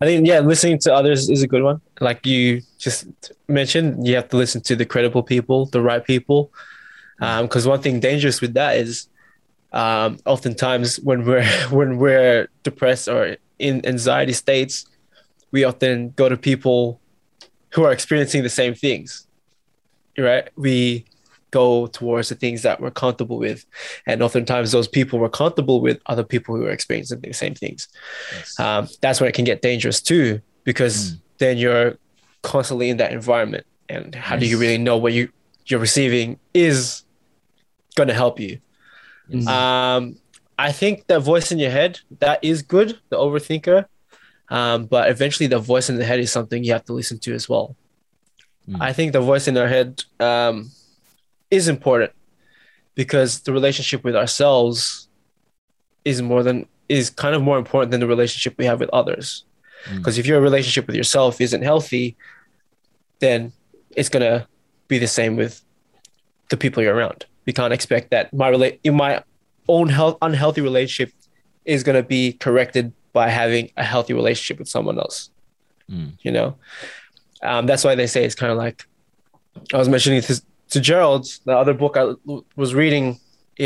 I 0.00 0.04
think 0.06 0.26
yeah, 0.26 0.40
listening 0.40 0.78
to 0.80 0.94
others 0.94 1.28
is 1.28 1.42
a 1.42 1.48
good 1.48 1.62
one. 1.62 1.80
Like 2.00 2.26
you 2.26 2.62
just 2.78 3.06
mentioned, 3.48 4.06
you 4.06 4.14
have 4.14 4.28
to 4.28 4.36
listen 4.36 4.60
to 4.62 4.76
the 4.76 4.84
credible 4.84 5.22
people, 5.22 5.66
the 5.66 5.80
right 5.80 6.04
people. 6.04 6.52
Because 7.18 7.66
one 7.66 7.80
thing 7.80 7.98
dangerous 7.98 8.40
with 8.40 8.54
that 8.54 8.76
is, 8.76 9.08
um, 9.72 10.18
oftentimes 10.26 11.00
when 11.00 11.24
we're 11.24 11.44
when 11.70 11.98
we're 11.98 12.48
depressed 12.62 13.08
or 13.08 13.36
in 13.58 13.84
anxiety 13.86 14.32
states, 14.32 14.86
we 15.50 15.64
often 15.64 16.10
go 16.10 16.28
to 16.28 16.36
people 16.36 17.00
who 17.70 17.84
are 17.84 17.92
experiencing 17.92 18.42
the 18.42 18.48
same 18.48 18.74
things. 18.74 19.26
Right? 20.18 20.48
We 20.56 21.04
go 21.52 21.86
towards 21.86 22.28
the 22.28 22.34
things 22.34 22.62
that 22.62 22.80
we're 22.80 22.90
comfortable 22.90 23.38
with, 23.38 23.64
and 24.06 24.22
oftentimes 24.22 24.72
those 24.72 24.88
people 24.88 25.18
we're 25.18 25.28
comfortable 25.28 25.80
with 25.80 25.98
are 26.06 26.16
the 26.16 26.24
people 26.24 26.56
who 26.56 26.64
are 26.66 26.70
experiencing 26.70 27.20
the 27.20 27.32
same 27.32 27.54
things 27.54 27.88
yes. 28.32 28.58
um, 28.60 28.88
that's 29.00 29.20
where 29.20 29.28
it 29.30 29.34
can 29.34 29.44
get 29.44 29.62
dangerous 29.62 30.02
too 30.02 30.40
because 30.64 31.12
Mm. 31.12 31.20
then 31.38 31.56
you're 31.56 31.96
constantly 32.42 32.90
in 32.90 32.96
that 32.98 33.12
environment 33.12 33.64
and 33.88 34.14
how 34.14 34.36
do 34.36 34.44
you 34.46 34.58
really 34.58 34.76
know 34.76 34.96
what 34.98 35.12
you 35.12 35.28
you're 35.66 35.80
receiving 35.80 36.38
is 36.52 37.04
going 37.94 38.08
to 38.08 38.14
help 38.14 38.38
you 38.40 38.58
Yes. 39.28 39.46
um, 39.46 40.16
i 40.58 40.72
think 40.72 41.06
that 41.06 41.20
voice 41.20 41.52
in 41.52 41.58
your 41.58 41.70
head 41.70 42.00
that 42.18 42.38
is 42.42 42.60
good 42.62 42.98
the 43.08 43.16
overthinker 43.16 43.86
um, 44.48 44.86
but 44.86 45.08
eventually 45.10 45.46
the 45.46 45.58
voice 45.58 45.88
in 45.90 45.96
the 45.96 46.04
head 46.04 46.20
is 46.20 46.30
something 46.30 46.62
you 46.64 46.72
have 46.72 46.84
to 46.84 46.92
listen 46.92 47.18
to 47.18 47.32
as 47.34 47.48
well 47.48 47.76
Mm. 48.68 48.78
i 48.80 48.92
think 48.92 49.12
the 49.12 49.20
voice 49.20 49.46
in 49.46 49.56
our 49.56 49.68
head 49.68 50.02
um, 50.18 50.70
is 51.52 51.68
important 51.68 52.10
because 52.96 53.40
the 53.46 53.52
relationship 53.52 54.02
with 54.02 54.16
ourselves 54.16 55.06
is 56.04 56.20
more 56.20 56.42
than 56.42 56.66
is 56.88 57.10
kind 57.10 57.34
of 57.36 57.42
more 57.42 57.58
important 57.58 57.90
than 57.92 58.00
the 58.00 58.06
relationship 58.08 58.54
we 58.58 58.64
have 58.64 58.80
with 58.80 58.90
others 58.92 59.44
Mm. 59.88 59.98
because 59.98 60.18
if 60.18 60.26
your 60.26 60.40
relationship 60.40 60.86
with 60.88 60.96
yourself 60.96 61.40
isn't 61.40 61.62
healthy 61.62 62.16
then 63.20 63.52
it's 63.96 64.08
going 64.08 64.22
to 64.32 64.46
be 64.88 64.98
the 64.98 65.06
same 65.06 65.36
with 65.36 65.62
the 66.50 66.56
people 66.56 66.82
you're 66.82 66.94
around 66.94 67.24
we 67.46 67.52
can't 67.52 67.72
expect 67.72 68.10
that 68.10 68.32
my 68.34 68.48
relate 68.48 68.80
in 68.82 68.96
my 68.96 69.22
own 69.68 69.88
health 69.88 70.16
unhealthy 70.22 70.60
relationship 70.60 71.12
is 71.64 71.82
going 71.84 71.94
to 72.02 72.02
be 72.16 72.32
corrected 72.32 72.92
by 73.18 73.26
having 73.40 73.64
a 73.82 73.84
healthy 73.92 74.12
relationship 74.20 74.56
with 74.60 74.68
someone 74.76 74.98
else 75.04 75.18
Mm. 75.94 76.08
you 76.26 76.32
know 76.36 76.48
um, 77.48 77.62
that's 77.68 77.84
why 77.86 77.94
they 78.00 78.08
say 78.14 78.20
it's 78.26 78.34
kind 78.42 78.50
of 78.54 78.58
like 78.66 78.78
i 79.72 79.76
was 79.82 79.88
mentioning 79.94 80.20
this 80.28 80.42
to 80.74 80.78
gerald 80.88 81.22
the 81.48 81.54
other 81.62 81.74
book 81.82 81.94
I 82.02 82.04
was 82.62 82.70
reading 82.82 83.06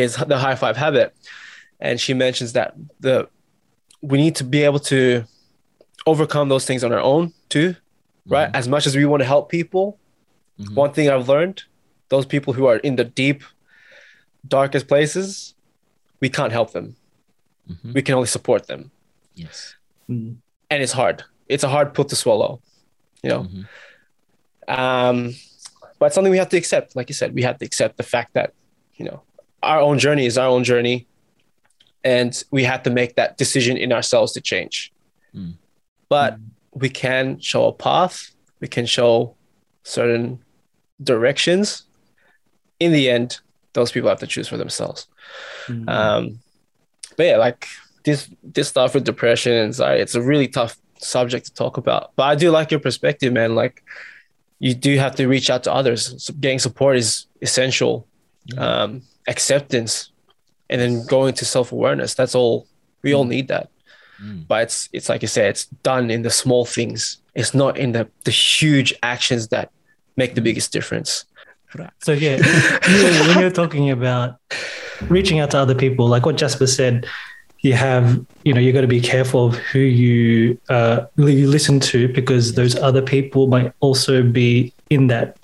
is 0.03 0.11
the 0.33 0.39
high 0.45 0.57
five 0.65 0.77
habit 0.85 1.09
and 1.87 1.95
she 2.05 2.13
mentions 2.27 2.51
that 2.59 2.69
the 3.07 3.15
we 4.11 4.17
need 4.25 4.35
to 4.41 4.45
be 4.57 4.61
able 4.69 4.83
to 4.95 5.01
overcome 6.13 6.47
those 6.53 6.65
things 6.69 6.83
on 6.87 6.91
our 6.97 7.05
own 7.13 7.25
too 7.55 7.69
right 8.37 8.51
as 8.61 8.67
much 8.75 8.85
as 8.89 8.93
we 9.01 9.05
want 9.13 9.21
to 9.25 9.29
help 9.35 9.45
people 9.59 9.85
Mhm. 10.61 10.75
one 10.83 10.93
thing 10.97 11.07
i've 11.13 11.29
learned 11.35 11.57
those 12.13 12.27
people 12.35 12.53
who 12.57 12.65
are 12.71 12.79
in 12.89 12.95
the 13.01 13.07
deep 13.23 13.41
darkest 14.57 14.85
places 14.93 15.55
we 16.23 16.29
can't 16.37 16.53
help 16.59 16.69
them 16.77 16.87
Mhm. 17.73 17.95
we 17.97 18.03
can 18.07 18.15
only 18.19 18.31
support 18.39 18.63
them 18.73 18.83
Yes. 19.45 19.75
Mm. 20.09 20.37
and 20.71 20.83
it's 20.83 20.93
hard 20.93 21.25
it's 21.49 21.65
a 21.65 21.69
hard 21.69 21.95
pill 21.95 22.05
to 22.13 22.17
swallow 22.17 22.61
you 23.23 23.31
know 23.33 23.43
Mhm. 23.45 23.65
um, 24.69 25.35
but 25.99 26.07
it's 26.07 26.15
something 26.15 26.31
we 26.31 26.39
have 26.39 26.49
to 26.51 26.57
accept. 26.57 26.97
Like 26.97 27.09
you 27.11 27.15
said, 27.15 27.35
we 27.35 27.43
have 27.43 27.59
to 27.59 27.65
accept 27.67 27.97
the 27.97 28.03
fact 28.03 28.33
that 28.35 28.55
you 28.99 29.05
know 29.05 29.23
our 29.63 29.81
own 29.81 29.99
journey 29.99 30.25
is 30.27 30.39
our 30.39 30.49
own 30.49 30.65
journey, 30.65 31.07
and 32.05 32.33
we 32.51 32.65
have 32.65 32.83
to 32.85 32.91
make 32.91 33.17
that 33.17 33.37
decision 33.37 33.77
in 33.77 33.93
ourselves 33.93 34.33
to 34.33 34.41
change. 34.41 34.93
Mm. 35.35 35.55
But 36.09 36.39
we 36.73 36.89
can 36.89 37.39
show 37.41 37.67
a 37.67 37.73
path. 37.73 38.31
We 38.61 38.69
can 38.69 38.87
show 38.87 39.37
certain 39.83 40.43
directions. 41.03 41.83
In 42.79 42.93
the 42.93 43.11
end, 43.11 43.41
those 43.75 43.93
people 43.93 44.09
have 44.09 44.21
to 44.21 44.27
choose 44.27 44.49
for 44.49 44.57
themselves. 44.57 45.07
Mm. 45.67 45.89
Um, 45.89 46.41
but 47.17 47.27
yeah, 47.27 47.37
like 47.37 47.69
this 48.05 48.29
this 48.43 48.69
stuff 48.69 48.95
with 48.95 49.05
depression 49.05 49.53
and 49.53 49.65
anxiety, 49.67 50.03
it's 50.03 50.15
a 50.15 50.23
really 50.23 50.49
tough 50.49 50.77
subject 50.99 51.47
to 51.47 51.55
talk 51.55 51.77
about. 51.77 52.13
But 52.17 52.25
I 52.25 52.35
do 52.35 52.51
like 52.51 52.71
your 52.71 52.81
perspective, 52.81 53.33
man. 53.33 53.55
Like 53.55 53.83
you 54.59 54.75
do 54.75 54.97
have 54.99 55.15
to 55.17 55.27
reach 55.27 55.49
out 55.51 55.65
to 55.65 55.73
others. 55.73 56.23
So 56.23 56.33
getting 56.35 56.59
support 56.59 56.97
is 56.97 57.27
essential. 57.43 58.07
Um, 58.59 59.03
acceptance, 59.29 60.11
and 60.69 60.81
then 60.81 61.07
going 61.07 61.35
to 61.35 61.45
self 61.45 61.73
awareness. 61.73 62.15
That's 62.15 62.35
all. 62.35 62.67
We 63.03 63.15
all 63.15 63.25
need 63.25 63.49
that. 63.49 63.69
Mm. 64.23 64.47
But 64.49 64.63
it's 64.65 64.89
it's 64.93 65.09
like 65.09 65.23
you 65.23 65.29
said, 65.29 65.51
it's 65.51 65.67
done 65.83 66.11
in 66.11 66.23
the 66.23 66.31
small 66.31 66.65
things. 66.65 67.19
It's 67.35 67.55
not 67.55 67.77
in 67.79 67.93
the 67.93 68.09
the 68.25 68.31
huge 68.31 68.93
actions 69.03 69.49
that 69.49 69.71
make 70.17 70.35
the 70.35 70.41
biggest 70.41 70.73
difference. 70.73 71.25
So 72.03 72.13
yeah, 72.13 72.37
you- 72.37 73.29
when 73.29 73.39
you're 73.41 73.51
talking 73.63 73.91
about 73.91 74.37
reaching 75.09 75.39
out 75.39 75.51
to 75.53 75.59
other 75.59 75.75
people, 75.75 76.09
like 76.09 76.27
what 76.27 76.37
Jasper 76.37 76.67
said, 76.67 77.07
you 77.63 77.75
have 77.75 78.25
you 78.45 78.55
know 78.55 78.61
you've 78.61 78.75
got 78.75 78.81
to 78.81 78.87
be 78.87 79.01
careful 79.01 79.47
of 79.47 79.55
who 79.57 79.79
you 79.81 80.59
uh, 80.69 81.07
who 81.17 81.27
you 81.29 81.49
listen 81.49 81.79
to 81.81 82.09
because 82.09 82.55
those 82.55 82.75
other 82.77 83.03
people 83.03 83.47
might 83.49 83.73
also 83.81 84.23
be 84.23 84.73
in 84.89 85.09
that 85.09 85.37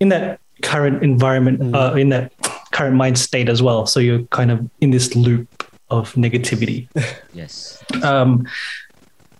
in 0.00 0.08
that 0.10 0.40
current 0.62 1.02
environment, 1.02 1.60
Mm. 1.60 1.74
uh, 1.74 1.94
in 1.94 2.08
that 2.10 2.32
current 2.72 2.96
mind 2.96 3.18
state 3.18 3.48
as 3.48 3.60
well. 3.62 3.86
So 3.86 4.00
you're 4.00 4.22
kind 4.30 4.50
of 4.50 4.68
in 4.80 4.90
this 4.90 5.14
loop 5.14 5.48
of 5.90 6.14
negativity. 6.14 6.88
Yes. 7.34 7.82
Um, 8.04 8.46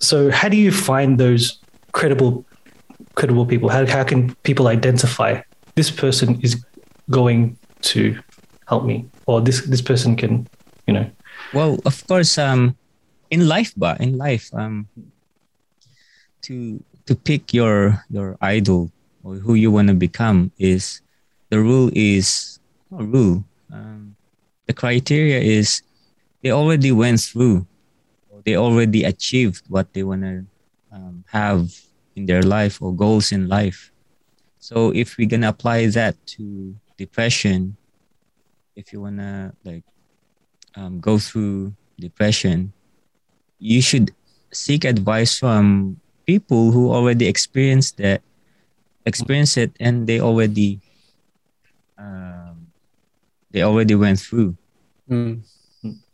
so 0.00 0.30
how 0.30 0.48
do 0.48 0.56
you 0.56 0.72
find 0.72 1.18
those 1.18 1.58
credible 1.92 2.44
credible 3.14 3.46
people? 3.46 3.68
How 3.68 3.86
how 3.86 4.02
can 4.04 4.34
people 4.42 4.66
identify 4.66 5.40
this 5.76 5.90
person 5.92 6.40
is 6.42 6.56
going 7.10 7.56
to 7.82 8.18
help 8.66 8.84
me, 8.84 9.06
or 9.26 9.40
this 9.40 9.62
this 9.66 9.80
person 9.82 10.16
can, 10.16 10.48
you 10.88 10.94
know? 10.94 11.06
Well, 11.54 11.78
of 11.86 12.04
course, 12.08 12.36
um, 12.36 12.76
in 13.30 13.46
life, 13.46 13.72
but 13.76 14.00
in 14.00 14.18
life, 14.18 14.50
um, 14.52 14.88
to 16.42 16.82
to 17.06 17.14
pick 17.14 17.54
your 17.54 18.02
your 18.10 18.36
idol 18.40 18.90
or 19.22 19.36
who 19.36 19.54
you 19.54 19.70
want 19.70 19.86
to 19.86 19.94
become 19.94 20.50
is 20.58 21.00
the 21.50 21.60
rule 21.60 21.90
is 21.94 22.58
a 22.90 23.04
rule. 23.04 23.44
Um, 23.70 24.16
the 24.66 24.74
criteria 24.74 25.38
is 25.38 25.82
they 26.42 26.50
already 26.50 26.90
went 26.90 27.20
through, 27.20 27.66
they 28.44 28.56
already 28.56 29.04
achieved 29.04 29.62
what 29.68 29.92
they 29.94 30.02
want 30.02 30.22
to 30.22 30.44
um, 30.90 31.24
have 31.30 31.70
in 32.16 32.26
their 32.26 32.42
life 32.42 32.82
or 32.82 32.92
goals 32.92 33.30
in 33.30 33.46
life. 33.48 33.92
So 34.58 34.90
if 34.90 35.16
we're 35.18 35.28
gonna 35.28 35.48
apply 35.54 35.86
that 35.94 36.18
to 36.34 36.74
depression, 36.98 37.76
if 38.74 38.92
you 38.92 39.00
wanna 39.00 39.54
like 39.64 39.84
um, 40.76 41.00
go 41.00 41.18
through 41.18 41.72
depression, 41.98 42.72
you 43.58 43.80
should 43.80 44.12
seek 44.52 44.84
advice 44.84 45.38
from 45.38 45.98
people 46.26 46.72
who 46.72 46.90
already 46.92 47.26
experienced 47.26 47.98
that, 47.98 48.22
experience 49.06 49.56
it, 49.56 49.72
and 49.80 50.06
they 50.06 50.20
already, 50.20 50.80
um, 51.98 52.66
they 53.50 53.62
already 53.62 53.94
went 53.94 54.18
through, 54.20 54.56
Mm. 55.08 55.42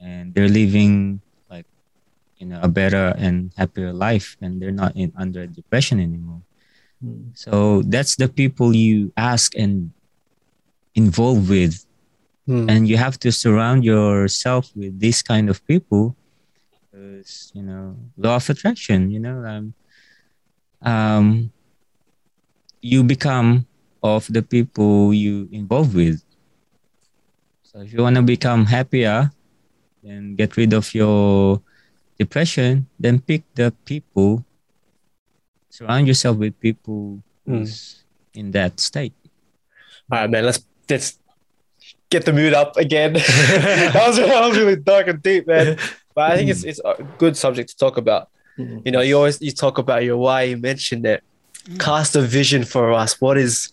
and 0.00 0.34
they're 0.34 0.50
living 0.50 1.20
like, 1.48 1.66
you 2.38 2.46
know, 2.46 2.58
a 2.62 2.68
better 2.68 3.14
and 3.16 3.52
happier 3.56 3.92
life, 3.92 4.36
and 4.42 4.60
they're 4.60 4.74
not 4.74 4.96
in 4.96 5.12
under 5.16 5.46
depression 5.46 6.00
anymore. 6.00 6.42
So 7.32 7.80
that's 7.86 8.16
the 8.16 8.28
people 8.28 8.74
you 8.76 9.12
ask 9.16 9.56
and 9.56 9.92
involve 10.94 11.48
with 11.48 11.86
Mm. 12.50 12.66
and 12.68 12.88
you 12.88 12.96
have 12.98 13.14
to 13.22 13.30
surround 13.30 13.84
yourself 13.84 14.74
with 14.74 14.98
this 14.98 15.22
kind 15.22 15.48
of 15.48 15.62
people 15.70 16.16
because 16.82 17.52
you 17.54 17.62
know 17.62 17.94
law 18.18 18.36
of 18.42 18.50
attraction 18.50 19.10
you 19.10 19.20
know 19.20 19.38
um, 19.46 19.74
um 20.82 21.52
you 22.82 23.04
become 23.04 23.66
of 24.02 24.26
the 24.32 24.42
people 24.42 25.14
you 25.14 25.48
involve 25.52 25.94
with 25.94 26.22
so 27.62 27.80
if 27.80 27.92
you 27.92 28.02
want 28.02 28.16
to 28.16 28.22
become 28.22 28.66
happier 28.66 29.30
and 30.02 30.36
get 30.36 30.56
rid 30.56 30.72
of 30.72 30.92
your 30.94 31.60
depression 32.18 32.86
then 32.98 33.20
pick 33.20 33.42
the 33.54 33.72
people 33.84 34.44
surround 35.70 36.06
yourself 36.08 36.36
with 36.36 36.58
people 36.60 37.22
Mm. 37.48 37.60
who's 37.60 38.04
in 38.34 38.50
that 38.52 38.78
state 38.80 39.14
All 40.10 40.18
right, 40.20 40.30
man. 40.30 40.44
Let's 40.44 40.60
let's 40.88 41.18
get 42.10 42.24
the 42.24 42.32
mood 42.32 42.52
up 42.54 42.76
again. 42.76 43.12
that 43.94 43.94
was 44.06 44.16
that 44.16 44.48
was 44.48 44.58
really 44.58 44.76
dark 44.76 45.08
and 45.08 45.22
deep, 45.22 45.46
man. 45.46 45.78
But 46.14 46.32
I 46.32 46.36
think 46.36 46.50
it's 46.50 46.64
it's 46.64 46.80
a 46.84 47.02
good 47.18 47.36
subject 47.36 47.70
to 47.70 47.76
talk 47.76 47.96
about. 47.96 48.28
Mm. 48.58 48.82
You 48.84 48.92
know, 48.92 49.00
you 49.00 49.16
always 49.16 49.40
you 49.40 49.52
talk 49.52 49.78
about 49.78 50.04
your 50.04 50.16
why. 50.16 50.42
You 50.42 50.56
mentioned 50.56 51.06
it. 51.06 51.22
Cast 51.78 52.16
a 52.16 52.22
vision 52.22 52.64
for 52.64 52.92
us. 52.92 53.20
What 53.20 53.36
is 53.38 53.70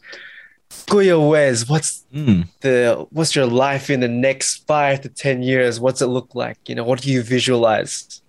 Kuya 0.87 1.17
Wes? 1.29 1.67
What's 1.67 2.03
Mm. 2.13 2.47
the 2.61 3.05
what's 3.11 3.35
your 3.35 3.45
life 3.47 3.89
in 3.89 3.99
the 3.99 4.07
next 4.07 4.65
five 4.67 5.01
to 5.01 5.09
ten 5.09 5.41
years? 5.43 5.79
What's 5.79 6.01
it 6.01 6.07
look 6.07 6.33
like? 6.35 6.57
You 6.69 6.75
know, 6.75 6.83
what 6.83 7.01
do 7.01 7.11
you 7.11 7.21
visualize? 7.21 8.21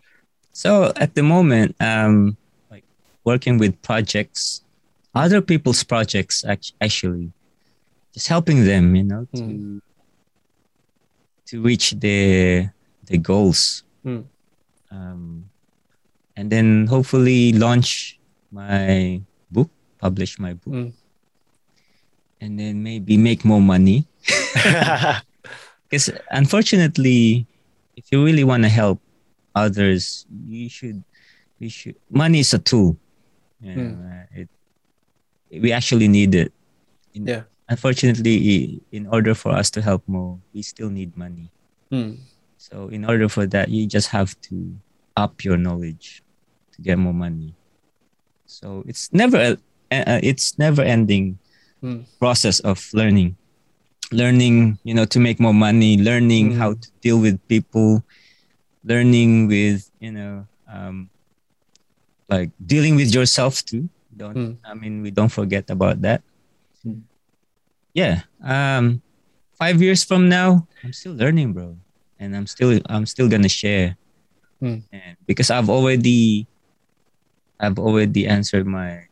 So 0.52 0.92
at 0.96 1.14
the 1.14 1.22
moment, 1.22 1.76
um, 1.80 2.36
like 2.70 2.84
working 3.24 3.58
with 3.58 3.80
projects, 3.82 4.62
other 5.14 5.40
people's 5.40 5.84
projects, 5.84 6.44
actually, 6.80 7.30
just 8.14 8.26
helping 8.26 8.64
them, 8.64 8.96
you 8.96 9.04
know, 9.04 9.26
to 9.34 9.42
Mm. 9.42 9.80
To 11.48 11.62
reach 11.62 11.92
the 11.98 12.68
their 13.08 13.18
goals, 13.20 13.84
Mm. 14.04 14.24
um, 14.92 15.48
and 16.36 16.50
then 16.52 16.86
hopefully 16.86 17.52
launch 17.52 18.18
my 18.52 19.20
book, 19.50 19.70
publish 19.98 20.38
my 20.38 20.52
book, 20.54 20.74
Mm. 20.74 20.92
and 22.40 22.58
then 22.60 22.82
maybe 22.82 23.16
make 23.16 23.44
more 23.44 23.60
money. 23.62 24.04
Because 25.88 26.12
unfortunately, 26.30 27.46
if 27.96 28.12
you 28.12 28.22
really 28.22 28.44
want 28.44 28.62
to 28.62 28.68
help 28.68 29.00
others, 29.54 30.26
you 30.44 30.68
should, 30.68 31.02
you 31.58 31.70
should. 31.70 31.96
Money 32.12 32.40
is 32.40 32.52
a 32.52 32.58
tool. 32.60 32.96
You 33.60 33.74
know, 33.74 33.88
Hmm. 33.96 34.36
it, 34.36 34.48
we 35.50 35.72
actually 35.72 36.08
need 36.08 36.34
it. 36.34 36.52
In- 37.14 37.26
Yeah. 37.26 37.42
Unfortunately, 37.68 38.80
in 38.92 39.06
order 39.06 39.34
for 39.34 39.52
us 39.52 39.70
to 39.72 39.82
help 39.82 40.02
more, 40.06 40.40
we 40.54 40.62
still 40.62 40.88
need 40.90 41.16
money. 41.16 41.50
Mm. 41.92 42.16
So 42.56 42.88
in 42.88 43.04
order 43.04 43.28
for 43.28 43.46
that, 43.46 43.68
you 43.68 43.86
just 43.86 44.08
have 44.08 44.34
to 44.48 44.74
up 45.16 45.44
your 45.44 45.56
knowledge 45.56 46.22
to 46.72 46.82
get 46.82 46.98
more 46.98 47.12
money. 47.12 47.54
So 48.46 48.82
it's 48.86 49.12
never, 49.12 49.56
uh, 49.90 50.04
uh, 50.06 50.20
it's 50.22 50.58
never 50.58 50.82
ending 50.82 51.38
Hmm. 51.80 52.02
process 52.18 52.58
of 52.66 52.82
learning 52.92 53.36
learning 54.10 54.78
you 54.82 54.94
know 54.94 55.04
to 55.04 55.20
make 55.20 55.38
more 55.38 55.54
money 55.54 55.94
learning 55.96 56.50
Mm. 56.50 56.58
how 56.58 56.72
to 56.74 56.88
deal 57.00 57.20
with 57.20 57.38
people 57.46 58.02
learning 58.82 59.46
with 59.46 59.86
you 60.00 60.10
know 60.10 60.42
um 60.66 61.06
like 62.28 62.50
dealing 62.58 62.96
with 62.96 63.14
yourself 63.14 63.62
too 63.64 63.88
don't 64.10 64.34
Mm. 64.34 64.56
i 64.64 64.74
mean 64.74 65.02
we 65.02 65.10
don't 65.14 65.30
forget 65.30 65.70
about 65.70 66.02
that 66.02 66.22
Mm. 66.84 67.02
Yeah 67.98 68.22
um 68.46 69.02
five 69.58 69.82
years 69.82 70.06
from 70.06 70.30
now 70.30 70.62
i'm 70.86 70.94
still 70.94 71.14
learning 71.18 71.50
bro 71.50 71.74
and 72.22 72.30
i'm 72.38 72.46
still 72.46 72.78
i'm 72.86 73.06
still 73.06 73.26
gonna 73.28 73.50
share 73.50 73.98
Mm. 74.62 74.82
and 74.90 75.14
because 75.26 75.50
i've 75.54 75.70
already 75.70 76.46
i've 77.62 77.78
already 77.78 78.26
answered 78.26 78.66
my 78.66 79.06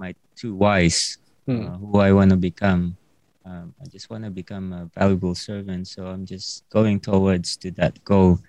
my 0.00 0.12
two 0.36 0.52
whys 0.56 1.16
Mm. 1.46 1.62
uh, 1.62 1.78
who 1.78 2.02
I 2.02 2.10
want 2.10 2.34
to 2.34 2.36
become. 2.36 2.98
Um, 3.46 3.70
I 3.78 3.86
just 3.86 4.10
want 4.10 4.26
to 4.26 4.34
become 4.34 4.74
a 4.74 4.90
valuable 4.98 5.38
servant. 5.38 5.86
So 5.86 6.10
I'm 6.10 6.26
just 6.26 6.66
going 6.74 6.98
towards 6.98 7.54
to 7.62 7.70
that 7.78 8.02
goal, 8.02 8.42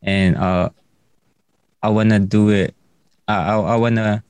and 0.00 0.32
uh, 0.32 0.72
I 1.84 1.92
want 1.92 2.16
to 2.16 2.24
do 2.24 2.48
it. 2.48 2.72
I 3.28 3.52
I, 3.52 3.54
I 3.60 3.76
want 3.76 4.00
to 4.00 4.24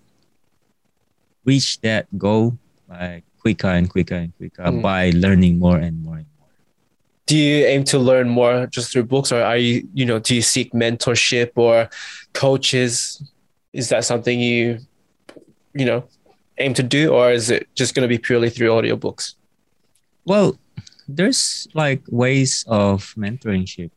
reach 1.47 1.79
that 1.87 2.11
goal 2.19 2.59
by 2.91 3.23
quicker 3.45 3.69
and 3.79 3.89
quicker 3.95 4.15
and 4.25 4.33
quicker 4.39 4.63
Mm. 4.65 4.83
by 4.83 5.11
learning 5.25 5.59
more 5.59 5.77
and 5.87 5.97
more 6.05 6.17
and 6.23 6.27
more. 6.39 6.49
do 7.27 7.37
you 7.37 7.65
aim 7.73 7.83
to 7.93 7.99
learn 8.11 8.29
more 8.41 8.67
just 8.77 8.87
through 8.93 9.05
books 9.15 9.31
or 9.33 9.41
are 9.51 9.61
you 9.67 9.75
you 9.99 10.05
know 10.09 10.19
do 10.27 10.33
you 10.39 10.43
seek 10.55 10.69
mentorship 10.73 11.51
or 11.67 11.89
coaches 12.33 13.23
is 13.73 13.89
that 13.93 14.05
something 14.05 14.39
you 14.41 14.79
you 15.81 15.85
know 15.89 16.01
aim 16.59 16.73
to 16.75 16.83
do 16.97 17.03
or 17.17 17.33
is 17.33 17.51
it 17.51 17.67
just 17.75 17.95
going 17.95 18.03
to 18.09 18.13
be 18.17 18.19
purely 18.29 18.51
through 18.51 18.71
audiobooks 18.77 19.35
Well, 20.33 20.57
there's 21.09 21.69
like 21.75 22.01
ways 22.09 22.65
of 22.67 23.13
mentorship. 23.23 23.91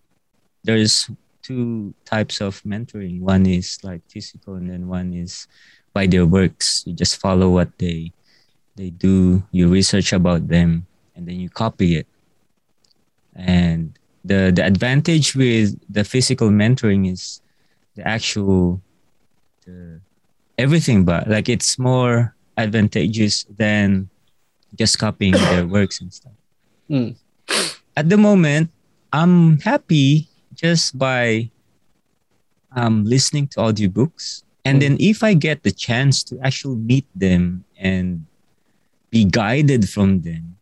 There's 0.68 1.07
two 1.41 1.94
types 2.03 2.41
of 2.44 2.60
mentoring. 2.68 3.22
One 3.24 3.45
is 3.48 3.80
like 3.80 4.02
physical, 4.11 4.60
and 4.60 4.68
then 4.68 4.91
one 4.91 5.14
is 5.15 5.48
by 5.95 6.03
their 6.11 6.26
works. 6.28 6.84
You 6.86 6.91
just 6.91 7.15
follow 7.24 7.48
what 7.56 7.72
they 7.80 8.11
they 8.77 8.89
do. 8.93 9.41
You 9.51 9.67
research 9.67 10.13
about 10.13 10.47
them, 10.47 10.85
and 11.17 11.25
then 11.27 11.41
you 11.41 11.49
copy 11.49 11.97
it. 11.97 12.07
And 13.35 13.97
the 14.23 14.51
the 14.53 14.63
advantage 14.65 15.35
with 15.35 15.75
the 15.89 16.03
physical 16.05 16.49
mentoring 16.49 17.09
is 17.11 17.41
the 17.97 18.07
actual 18.07 18.81
the 19.65 19.99
everything, 20.57 21.05
but 21.05 21.27
like 21.27 21.49
it's 21.49 21.77
more 21.77 22.33
advantageous 22.57 23.45
than 23.57 24.09
just 24.77 24.97
copying 25.01 25.33
their 25.49 25.65
works 25.65 26.01
and 26.01 26.13
stuff. 26.13 26.37
Mm. 26.89 27.17
At 27.97 28.09
the 28.09 28.17
moment, 28.17 28.69
I'm 29.11 29.57
happy 29.61 30.29
just 30.53 30.97
by 30.97 31.49
um, 32.77 33.05
listening 33.05 33.47
to 33.57 33.59
audiobooks. 33.65 34.43
And 34.65 34.77
Mm. 34.77 34.81
then 34.81 34.95
if 34.99 35.23
I 35.23 35.33
get 35.33 35.63
the 35.63 35.71
chance 35.71 36.21
to 36.29 36.37
actually 36.43 36.75
meet 36.77 37.07
them 37.15 37.63
and 37.79 38.26
be 39.09 39.25
guided 39.25 39.89
from 39.89 40.21
them, 40.21 40.57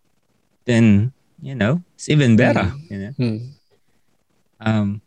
then, 0.66 1.14
you 1.42 1.56
know, 1.56 1.82
it's 1.96 2.10
even 2.10 2.36
better, 2.36 2.72
you 2.90 2.98
know. 2.98 3.14
Hmm. 3.18 3.38
Um, 4.60 5.02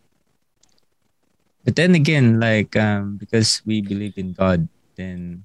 but 1.64 1.76
then 1.76 1.94
again, 1.94 2.40
like 2.40 2.76
um, 2.76 3.16
because 3.16 3.62
we 3.66 3.82
believe 3.82 4.16
in 4.16 4.32
God, 4.32 4.68
then 4.96 5.44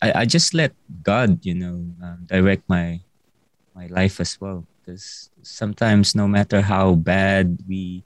I, 0.00 0.22
I 0.22 0.24
just 0.24 0.54
let 0.54 0.72
God, 1.02 1.44
you 1.44 1.54
know, 1.54 1.82
um, 2.02 2.18
direct 2.26 2.68
my 2.68 3.00
my 3.74 3.86
life 3.86 4.20
as 4.20 4.40
well. 4.40 4.66
Because 4.80 5.30
sometimes, 5.42 6.14
no 6.14 6.28
matter 6.28 6.60
how 6.60 6.94
bad 6.94 7.58
we 7.68 8.04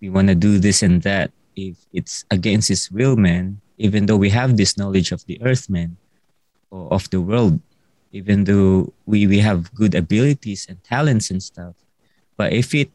we 0.00 0.08
want 0.08 0.28
to 0.28 0.34
do 0.34 0.58
this 0.58 0.82
and 0.82 1.02
that, 1.02 1.30
if 1.56 1.76
it's 1.92 2.24
against 2.30 2.68
His 2.68 2.90
will, 2.90 3.16
man, 3.16 3.60
even 3.78 4.06
though 4.06 4.16
we 4.16 4.30
have 4.30 4.56
this 4.56 4.76
knowledge 4.76 5.12
of 5.12 5.24
the 5.26 5.40
earth, 5.42 5.68
man, 5.68 5.96
or 6.70 6.92
of 6.92 7.08
the 7.10 7.20
world, 7.20 7.60
even 8.16 8.44
though 8.44 8.92
we 9.04 9.26
we 9.26 9.38
have 9.38 9.72
good 9.74 9.94
abilities 9.94 10.66
and 10.68 10.82
talents 10.82 11.30
and 11.30 11.42
stuff, 11.42 11.76
but 12.36 12.52
if 12.52 12.74
it 12.74 12.90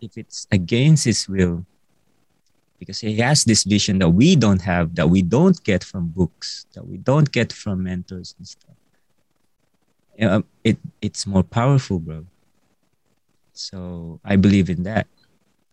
if 0.00 0.16
it's 0.16 0.46
against 0.52 1.04
his 1.04 1.28
will 1.28 1.64
because 2.78 3.00
he 3.00 3.16
has 3.18 3.44
this 3.44 3.64
vision 3.64 3.98
that 3.98 4.10
we 4.10 4.36
don't 4.36 4.62
have 4.62 4.94
that 4.94 5.08
we 5.08 5.22
don't 5.22 5.58
get 5.64 5.82
from 5.82 6.08
books 6.08 6.66
that 6.74 6.86
we 6.86 6.96
don't 6.98 7.32
get 7.32 7.52
from 7.52 7.82
mentors 7.82 8.34
and 8.38 8.46
stuff 8.46 8.76
it 10.64 10.78
it's 11.00 11.26
more 11.26 11.42
powerful 11.42 11.98
bro. 11.98 12.24
So 13.52 14.20
i 14.24 14.36
believe 14.36 14.70
in 14.70 14.82
that. 14.82 15.06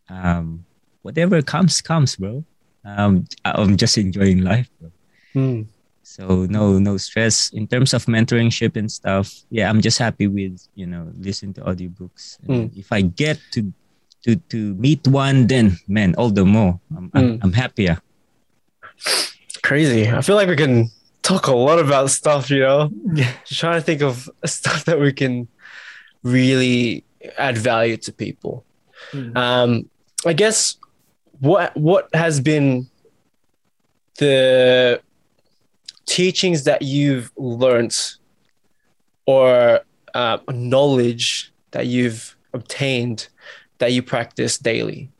Um 0.09 0.65
whatever 1.01 1.41
comes 1.41 1.81
comes 1.81 2.15
bro. 2.15 2.43
Um 2.83 3.25
i'm 3.43 3.77
just 3.77 3.97
enjoying 3.97 4.41
life 4.41 4.69
bro. 4.79 4.91
Hmm. 5.33 5.61
So 6.05 6.45
no 6.45 6.77
no 6.77 6.97
stress. 6.97 7.49
In 7.49 7.65
terms 7.65 7.93
of 7.97 8.05
mentoringship 8.05 8.77
and 8.77 8.85
stuff 8.91 9.27
yeah 9.49 9.69
i'm 9.69 9.81
just 9.81 9.97
happy 9.97 10.27
with 10.27 10.61
you 10.75 10.85
know 10.85 11.09
listening 11.17 11.53
to 11.57 11.61
audiobooks. 11.61 12.37
And 12.47 12.69
if 12.77 12.91
i 12.93 13.01
get 13.01 13.39
to 13.53 13.73
to 14.23 14.35
to 14.53 14.75
meet 14.75 15.01
one 15.07 15.47
then 15.47 15.77
man 15.87 16.13
all 16.17 16.29
the 16.29 16.45
more. 16.45 16.79
I'm, 16.95 17.09
I'm, 17.13 17.25
Mm. 17.25 17.39
I'm 17.43 17.53
happier. 17.53 17.97
Crazy. 19.63 20.07
I 20.09 20.21
feel 20.21 20.35
like 20.35 20.47
we 20.47 20.55
can 20.55 20.89
talk 21.23 21.47
a 21.47 21.55
lot 21.55 21.79
about 21.79 22.11
stuff 22.11 22.49
you 22.51 22.59
know? 22.61 22.89
Yeah. 23.13 23.31
just 23.45 23.59
trying 23.59 23.79
to 23.81 23.85
think 23.85 24.01
of 24.01 24.29
stuff 24.45 24.85
that 24.85 24.99
we 24.99 25.11
can 25.11 25.47
really 26.21 27.03
add 27.37 27.57
value 27.57 27.97
to 27.97 28.11
people. 28.13 28.63
Mm. 29.11 29.35
um 29.37 29.89
i 30.25 30.33
guess 30.33 30.77
what 31.39 31.75
what 31.77 32.09
has 32.13 32.39
been 32.39 32.87
the 34.17 35.01
teachings 36.15 36.63
that 36.63 36.81
you've 36.81 37.29
learned 37.35 37.95
or 39.25 39.81
uh, 40.13 40.37
knowledge 40.49 41.51
that 41.71 41.87
you've 41.87 42.37
obtained 42.53 43.27
that 43.79 43.91
you 43.91 44.01
practice 44.01 44.57
daily? 44.57 45.11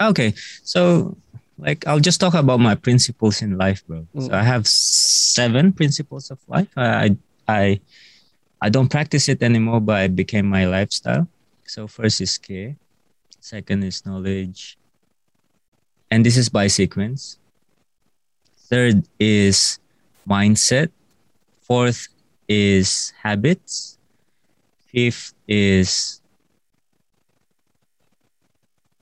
Okay 0.00 0.32
so 0.64 1.16
like 1.58 1.86
i'll 1.86 2.00
just 2.00 2.18
talk 2.18 2.34
about 2.34 2.58
my 2.58 2.74
principles 2.74 3.42
in 3.42 3.58
life 3.58 3.86
bro. 3.86 4.06
Mm. 4.16 4.26
so 4.26 4.30
i 4.32 4.42
have 4.42 4.66
seven 4.66 5.70
principles 5.72 6.30
of 6.30 6.38
life. 6.48 6.68
I 6.76 7.14
i 7.46 7.78
i 8.60 8.68
don't 8.68 8.88
practice 8.88 9.28
it 9.28 9.42
anymore 9.42 9.80
but 9.80 10.02
it 10.08 10.16
became 10.16 10.46
my 10.46 10.64
lifestyle. 10.64 11.28
So 11.66 11.86
first 11.86 12.20
is 12.20 12.38
care 12.38 12.76
second 13.38 13.84
is 13.84 14.04
knowledge 14.06 14.78
and 16.10 16.24
this 16.24 16.36
is 16.36 16.48
by 16.48 16.66
sequence. 16.68 17.38
Third 18.68 19.04
is 19.20 19.78
mindset 20.28 20.90
fourth 21.60 22.08
is 22.48 23.12
habits 23.22 23.98
fifth 24.92 25.32
is 25.48 26.20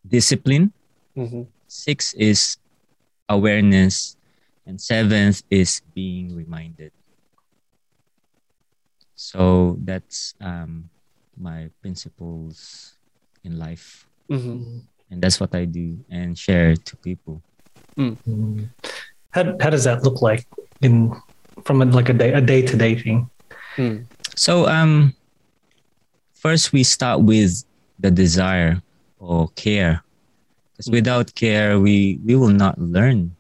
discipline. 0.07 0.73
Mhm. 1.17 1.47
Six 1.67 2.15
is 2.15 2.57
awareness. 3.29 4.17
And 4.67 4.81
seventh 4.81 5.43
is 5.51 5.83
being 5.95 6.37
reminded. 6.37 6.93
So 9.17 9.77
that's 9.83 10.35
um, 10.41 10.89
my 11.37 11.71
principles 11.83 12.95
in 13.43 13.59
life. 13.59 14.07
Mhm. 14.31 14.87
And 15.11 15.19
that's 15.21 15.41
what 15.41 15.55
I 15.55 15.65
do 15.65 15.99
and 16.09 16.39
share 16.39 16.77
to 16.77 16.97
people. 17.03 17.43
Mm. 17.99 18.71
How 19.35 19.43
how 19.59 19.71
does 19.71 19.85
that 19.85 20.05
look 20.07 20.23
like 20.23 20.47
in 20.81 21.15
from 21.65 21.83
a, 21.83 21.85
like 21.85 22.09
a 22.09 22.13
day 22.13 22.33
a 22.33 22.41
day 22.41 22.63
to 22.63 22.77
day 22.77 22.95
thing? 22.95 23.29
Mm. 23.77 24.07
So 24.37 24.67
um 24.69 25.15
first 26.35 26.73
we 26.73 26.83
start 26.85 27.21
with 27.21 27.65
the 27.99 28.11
desire 28.11 28.83
or 29.19 29.49
care. 29.57 30.03
Because 30.73 30.91
without 30.91 31.35
care 31.35 31.79
we 31.79 32.19
we 32.25 32.35
will 32.37 32.55
not 32.55 32.79
learn. 32.79 33.37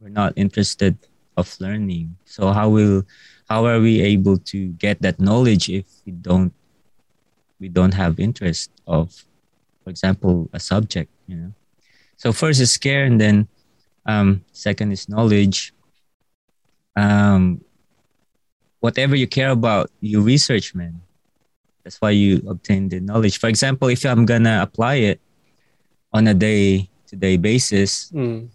We're 0.00 0.08
not 0.08 0.32
interested 0.36 0.98
of 1.36 1.54
learning. 1.60 2.16
So 2.24 2.52
how 2.52 2.68
will 2.68 3.06
how 3.48 3.66
are 3.66 3.80
we 3.80 4.00
able 4.00 4.38
to 4.50 4.68
get 4.78 5.00
that 5.02 5.20
knowledge 5.20 5.68
if 5.68 5.86
we 6.04 6.12
don't 6.12 6.52
we 7.60 7.68
don't 7.68 7.94
have 7.94 8.18
interest 8.18 8.70
of 8.86 9.24
for 9.84 9.90
example 9.90 10.48
a 10.52 10.60
subject, 10.60 11.10
you 11.28 11.36
know. 11.36 11.52
So 12.16 12.32
first 12.32 12.60
is 12.60 12.76
care 12.76 13.04
and 13.04 13.20
then 13.20 13.48
um 14.06 14.44
second 14.52 14.92
is 14.92 15.08
knowledge. 15.08 15.73
Um 16.96 17.60
whatever 18.80 19.16
you 19.16 19.26
care 19.26 19.50
about, 19.50 19.90
you 20.00 20.20
research, 20.20 20.74
man. 20.74 21.00
That's 21.82 22.00
why 22.00 22.10
you 22.10 22.42
obtain 22.48 22.88
the 22.88 23.00
knowledge. 23.00 23.38
For 23.38 23.48
example, 23.48 23.88
if 23.88 24.04
I'm 24.04 24.24
gonna 24.26 24.60
apply 24.62 24.96
it 24.96 25.20
on 26.12 26.26
a 26.28 26.34
day 26.34 26.88
to 27.08 27.16
day 27.16 27.36
basis, 27.36 28.10
Mm. 28.12 28.48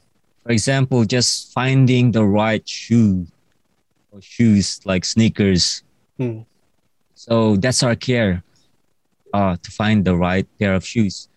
for 0.44 0.52
example, 0.52 1.03
just 1.06 1.52
finding 1.53 2.11
the 2.11 2.24
right 2.26 2.68
shoe 2.68 3.28
or 4.11 4.22
shoes 4.22 4.80
like 4.86 5.06
sneakers. 5.06 5.84
Mm. 6.20 6.45
So 7.16 7.56
that's 7.57 7.84
our 7.84 7.95
care 7.95 8.44
uh, 9.34 9.57
to 9.61 9.70
find 9.72 10.06
the 10.06 10.16
right 10.16 10.48
pair 10.57 10.74
of 10.74 10.86
shoes. 10.86 11.28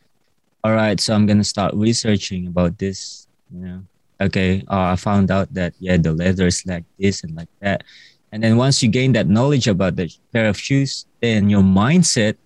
All 0.65 0.73
right, 0.73 0.99
so 1.01 1.13
I'm 1.15 1.27
gonna 1.27 1.45
start 1.45 1.75
researching 1.75 2.47
about 2.47 2.79
this. 2.79 3.27
You 3.53 3.61
know, 3.61 3.83
okay, 4.29 4.65
uh, 4.69 4.93
I 4.93 4.97
found 4.97 5.31
out 5.31 5.53
that 5.55 5.75
yeah, 5.79 5.97
the 5.97 6.13
leather 6.13 6.47
is 6.47 6.65
like 6.67 6.85
this 6.99 7.23
and 7.25 7.35
like 7.35 7.49
that. 7.61 7.85
And 8.33 8.43
then 8.43 8.57
once 8.57 8.83
you 8.83 8.89
gain 8.89 9.13
that 9.13 9.29
knowledge 9.29 9.69
about 9.69 9.97
the 9.97 10.11
pair 10.33 10.49
of 10.49 10.59
shoes, 10.59 11.07
then 11.21 11.51
your 11.51 11.63
mindset 11.63 12.37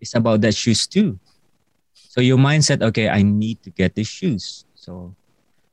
is 0.00 0.14
about 0.14 0.40
that 0.42 0.54
shoes 0.54 0.86
too. 0.86 1.18
So 1.94 2.20
your 2.20 2.38
mindset, 2.38 2.82
okay, 2.82 3.08
I 3.08 3.22
need 3.22 3.62
to 3.64 3.70
get 3.70 3.94
these 3.94 4.08
shoes. 4.08 4.64
So, 4.74 5.14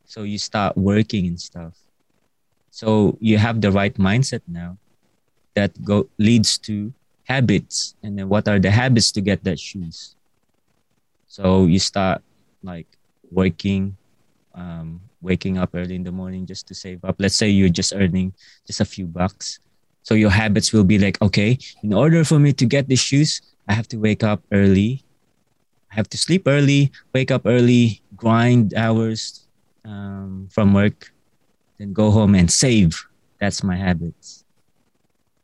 so 0.06 0.24
you 0.24 0.38
start 0.38 0.76
working 0.76 1.28
and 1.28 1.40
stuff. 1.40 1.74
So 2.72 3.18
you 3.22 3.38
have 3.38 3.62
the 3.62 3.72
right 3.72 3.94
mindset 3.96 4.42
now 4.48 4.78
that 5.54 5.72
go 5.84 6.10
leads 6.18 6.58
to 6.60 6.94
habits 7.26 7.96
and 8.04 8.18
then 8.18 8.30
what 8.30 8.48
are 8.48 8.60
the 8.60 8.70
habits 8.70 9.12
to 9.12 9.22
get 9.22 9.44
that 9.44 9.60
shoes 9.60 10.16
so 11.28 11.66
you 11.66 11.80
start 11.80 12.22
like 12.62 12.86
working 13.32 13.98
um, 14.56 15.02
waking 15.22 15.58
up 15.58 15.72
early 15.74 15.96
in 15.96 16.04
the 16.04 16.12
morning 16.12 16.46
just 16.46 16.68
to 16.68 16.74
save 16.74 17.04
up. 17.04 17.16
Let's 17.20 17.36
say 17.36 17.50
you're 17.50 17.70
just 17.70 17.94
earning 17.94 18.34
just 18.66 18.80
a 18.80 18.86
few 18.86 19.06
bucks. 19.06 19.60
So 20.04 20.14
your 20.16 20.30
habits 20.30 20.72
will 20.72 20.84
be 20.84 20.98
like 20.98 21.22
okay 21.22 21.58
in 21.84 21.94
order 21.94 22.24
for 22.24 22.40
me 22.40 22.54
to 22.54 22.66
get 22.66 22.88
the 22.88 22.96
shoes 22.96 23.42
i 23.68 23.74
have 23.74 23.88
to 23.90 23.98
wake 23.98 24.24
up 24.24 24.42
early. 24.52 25.04
I 25.92 25.96
have 25.96 26.08
to 26.10 26.18
sleep 26.18 26.44
early 26.46 26.92
wake 27.14 27.32
up 27.32 27.44
early 27.46 28.02
grind 28.16 28.74
hours 28.76 29.48
um, 29.84 30.48
from 30.52 30.74
work 30.74 31.12
then 31.78 31.92
go 31.92 32.10
home 32.12 32.36
and 32.36 32.50
save. 32.50 32.96
That's 33.42 33.64
my 33.64 33.76
habits. 33.76 34.46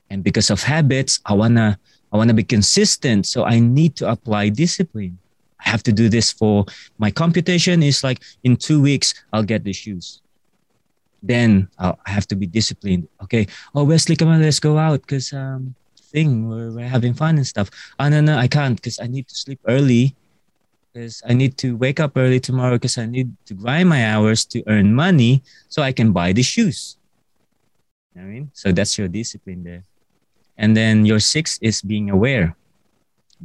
And 0.10 0.24
because 0.24 0.50
of 0.52 0.62
habits 0.62 1.20
i 1.26 1.34
wanna 1.34 1.80
i 2.14 2.18
wanna 2.18 2.36
be 2.36 2.44
consistent. 2.46 3.26
So 3.26 3.44
i 3.44 3.60
need 3.60 3.96
to 3.98 4.10
apply 4.10 4.50
discipline 4.50 5.18
i 5.66 5.70
have 5.70 5.84
to 5.84 5.92
do 5.92 6.10
this 6.10 6.32
for 6.32 6.66
my 6.98 7.12
computation 7.12 7.84
is 7.84 8.04
like 8.04 8.22
in 8.44 8.56
two 8.56 8.82
weeks 8.82 9.14
i'll 9.34 9.44
get 9.44 9.64
the 9.64 9.74
shoes. 9.74 10.22
Then 11.24 11.70
I'll, 11.78 12.00
i 12.06 12.10
have 12.10 12.26
to 12.28 12.36
be 12.36 12.48
disciplined. 12.48 13.08
Okay 13.24 13.48
oh 13.76 13.84
wesley 13.84 14.16
come 14.16 14.30
on 14.30 14.42
let's 14.42 14.60
go 14.60 14.78
out 14.78 15.02
because 15.02 15.34
um 15.34 15.76
thing 16.12 16.50
we're, 16.50 16.72
we're 16.72 16.88
having 16.88 17.14
fun 17.14 17.38
and 17.38 17.48
stuff. 17.48 17.70
Oh 18.00 18.10
no 18.10 18.22
no 18.22 18.38
i 18.38 18.48
can't 18.48 18.76
because 18.76 19.00
i 19.00 19.08
need 19.08 19.28
to 19.28 19.36
sleep 19.36 19.60
early 19.68 20.16
because 20.92 21.22
i 21.28 21.34
need 21.34 21.58
to 21.58 21.78
wake 21.78 22.00
up 22.00 22.18
early 22.18 22.40
tomorrow 22.40 22.76
because 22.76 22.98
i 22.98 23.06
need 23.06 23.32
to 23.46 23.54
grind 23.54 23.88
my 23.88 24.06
hours 24.12 24.44
to 24.46 24.62
earn 24.68 24.94
money 24.94 25.42
so 25.70 25.82
i 25.82 25.92
can 25.92 26.12
buy 26.12 26.34
the 26.34 26.44
shoes. 26.44 26.98
You 28.14 28.22
know 28.22 28.28
I 28.28 28.30
mean, 28.30 28.52
so 28.54 28.72
that's 28.72 28.98
your 28.98 29.08
discipline 29.08 29.64
there. 29.64 29.84
And 30.58 30.76
then 30.76 31.06
your 31.06 31.20
six 31.20 31.58
is 31.62 31.82
being 31.82 32.10
aware, 32.10 32.56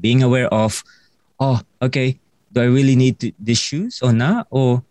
being 0.00 0.22
aware 0.22 0.52
of, 0.52 0.82
oh, 1.40 1.60
okay, 1.82 2.18
do 2.52 2.60
I 2.60 2.66
really 2.66 2.96
need 2.96 3.20
to, 3.20 3.32
these 3.38 3.58
shoes 3.58 4.00
or 4.02 4.12
not? 4.12 4.46
Or, 4.50 4.82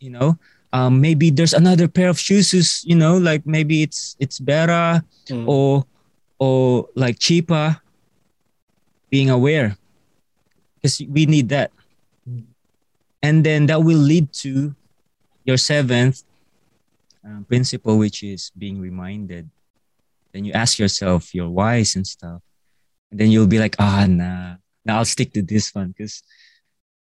you 0.00 0.10
know, 0.10 0.38
um, 0.72 1.00
maybe 1.00 1.30
there's 1.30 1.54
another 1.54 1.88
pair 1.88 2.08
of 2.08 2.18
shoes 2.18 2.50
who's, 2.50 2.84
you 2.84 2.94
know, 2.94 3.18
like 3.18 3.46
maybe 3.46 3.82
it's 3.82 4.16
it's 4.20 4.38
better 4.38 5.02
Mm. 5.30 5.46
or 5.46 5.86
or 6.38 6.88
like 6.94 7.18
cheaper. 7.18 7.80
Being 9.10 9.28
aware, 9.30 9.74
because 10.78 11.02
we 11.02 11.26
need 11.26 11.48
that, 11.50 11.72
and 13.22 13.42
then 13.42 13.66
that 13.66 13.82
will 13.82 13.98
lead 13.98 14.32
to 14.46 14.72
your 15.42 15.56
seventh 15.58 16.22
um, 17.26 17.42
principle, 17.42 17.98
which 17.98 18.22
is 18.22 18.52
being 18.56 18.78
reminded. 18.80 19.50
Then 20.30 20.44
you 20.44 20.52
ask 20.54 20.78
yourself 20.78 21.34
your 21.34 21.50
whys 21.50 21.96
and 21.96 22.06
stuff. 22.06 22.38
And 23.10 23.18
then 23.18 23.32
you'll 23.34 23.50
be 23.50 23.58
like, 23.58 23.74
ah, 23.80 24.06
nah, 24.06 24.62
now 24.84 24.98
I'll 24.98 25.04
stick 25.04 25.32
to 25.34 25.42
this 25.42 25.74
one 25.74 25.88
because 25.96 26.22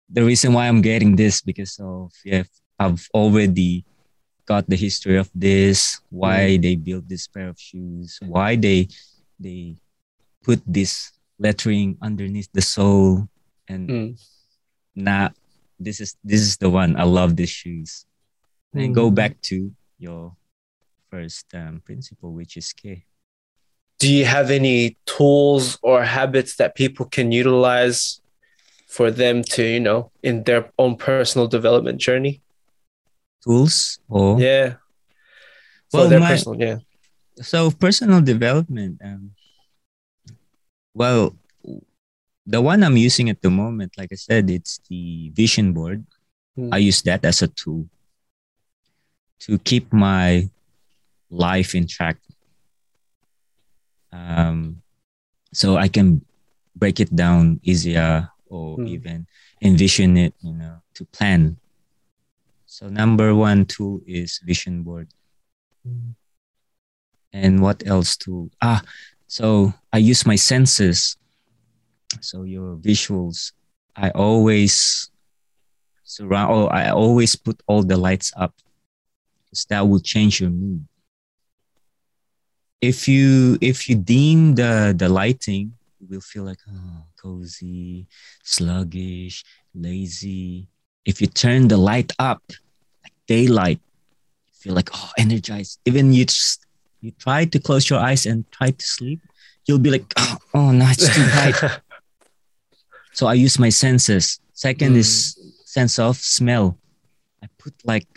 the 0.10 0.24
reason 0.24 0.54
why 0.54 0.68
I'm 0.68 0.82
getting 0.82 1.16
this 1.16 1.42
because 1.42 1.80
of, 1.80 2.12
yeah, 2.26 2.44
I've 2.78 3.08
already 3.14 3.86
got 4.46 4.68
the 4.68 4.76
history 4.76 5.18
of 5.18 5.30
this, 5.34 6.02
why 6.10 6.58
they 6.58 6.76
built 6.76 7.08
this 7.08 7.28
pair 7.28 7.48
of 7.50 7.60
shoes, 7.60 8.20
why 8.22 8.56
they 8.56 8.88
they 9.40 9.76
put 10.44 10.62
this 10.68 11.12
lettering 11.40 11.98
underneath 12.02 12.50
the 12.54 12.62
sole, 12.62 13.30
and 13.68 13.90
Mm. 13.90 14.20
nah, 14.96 15.30
this 15.80 16.02
is 16.02 16.16
this 16.24 16.42
is 16.42 16.58
the 16.58 16.70
one. 16.70 16.96
I 16.98 17.04
love 17.04 17.36
these 17.36 17.50
shoes. 17.54 18.06
and 18.74 18.96
go 18.96 19.12
Mm. 19.12 19.16
back 19.16 19.42
to 19.52 19.72
your 20.00 20.36
first 21.12 21.54
um, 21.54 21.82
principle, 21.84 22.32
which 22.32 22.56
is 22.56 22.72
K. 22.72 23.04
Do 24.02 24.12
you 24.12 24.26
have 24.26 24.50
any 24.50 24.98
tools 25.06 25.78
or 25.86 26.02
habits 26.02 26.56
that 26.58 26.74
people 26.74 27.06
can 27.06 27.32
utilize 27.32 28.18
for 28.90 29.12
them 29.14 29.44
to, 29.54 29.62
you 29.62 29.80
know, 29.80 30.10
in 30.26 30.42
their 30.42 30.72
own 30.82 30.98
personal 30.98 31.46
development 31.46 32.02
journey? 32.02 32.42
Tools 33.46 34.00
or 34.10 34.42
Yeah. 34.42 34.82
Well, 35.94 36.10
their 36.10 36.20
my- 36.20 36.34
personal, 36.34 36.58
yeah. 36.60 36.78
so 37.42 37.70
personal 37.70 38.22
development. 38.22 38.98
Um, 39.06 39.38
well, 40.98 41.36
the 42.48 42.62
one 42.62 42.82
I'm 42.82 42.98
using 42.98 43.30
at 43.30 43.42
the 43.46 43.52
moment, 43.52 43.94
like 44.02 44.10
I 44.12 44.16
said, 44.18 44.50
it's 44.50 44.82
the 44.90 45.30
vision 45.36 45.74
board. 45.74 46.06
Mm. 46.58 46.74
I 46.74 46.78
use 46.80 47.02
that 47.04 47.24
as 47.24 47.42
a 47.44 47.48
tool 47.54 47.86
to 49.46 49.60
keep 49.60 49.94
my 49.94 50.50
life 51.30 51.76
in 51.76 51.86
track. 51.86 52.18
Um, 54.12 54.82
so 55.54 55.78
I 55.78 55.88
can 55.88 56.24
break 56.76 57.00
it 57.00 57.14
down 57.16 57.60
easier 57.64 58.30
or 58.48 58.78
Mm. 58.78 58.88
even 58.90 59.28
envision 59.62 60.18
it, 60.18 60.34
you 60.42 60.54
know, 60.54 60.82
to 60.96 61.06
plan. 61.06 61.58
So 62.66 62.90
number 62.90 63.36
one 63.36 63.66
tool 63.66 64.02
is 64.06 64.40
vision 64.44 64.84
board. 64.84 65.08
And 67.34 67.62
what 67.62 67.86
else 67.88 68.18
to 68.28 68.52
ah 68.62 68.82
so 69.28 69.74
I 69.94 70.00
use 70.00 70.26
my 70.26 70.36
senses. 70.36 71.16
So 72.20 72.44
your 72.44 72.76
visuals. 72.76 73.54
I 73.96 74.10
always 74.12 75.10
surround 76.04 76.52
oh, 76.52 76.68
I 76.68 76.90
always 76.92 77.36
put 77.36 77.62
all 77.68 77.84
the 77.84 77.96
lights 77.98 78.34
up 78.36 78.54
because 79.48 79.66
that 79.72 79.88
will 79.88 80.00
change 80.04 80.42
your 80.42 80.50
mood. 80.50 80.86
If 82.82 83.08
you 83.08 83.58
if 83.62 83.88
you 83.90 83.96
dim 83.96 84.56
the 84.56 84.94
the 84.98 85.08
lighting, 85.08 85.74
you 86.00 86.08
will 86.10 86.22
feel 86.22 86.44
like 86.44 86.58
oh 86.70 87.06
cozy, 87.22 88.08
sluggish, 88.44 89.44
lazy. 89.76 90.68
If 91.06 91.22
you 91.22 91.28
turn 91.28 91.68
the 91.68 91.78
light 91.78 92.12
up, 92.20 92.42
like 93.04 93.14
daylight, 93.28 93.80
you 94.48 94.54
feel 94.54 94.74
like 94.74 94.90
oh 94.94 95.12
energized. 95.18 95.80
Even 95.86 96.12
you 96.14 96.26
just 96.26 96.66
you 97.02 97.12
try 97.20 97.46
to 97.46 97.60
close 97.60 97.90
your 97.90 98.00
eyes 98.00 98.26
and 98.26 98.50
try 98.52 98.72
to 98.72 98.86
sleep, 98.86 99.20
you'll 99.66 99.80
be 99.80 99.90
like, 99.92 100.06
oh, 100.18 100.38
oh 100.54 100.72
no, 100.72 100.86
it's 100.90 101.06
too 101.14 101.26
bright. 101.34 101.82
so 103.14 103.28
I 103.28 103.34
use 103.36 103.60
my 103.60 103.70
senses. 103.70 104.40
Second 104.54 104.94
Mm. 104.94 104.98
is 104.98 105.38
sense 105.66 105.98
of 106.00 106.18
smell. 106.18 106.78
I 107.44 107.48
put 107.58 107.74
like 107.86 108.08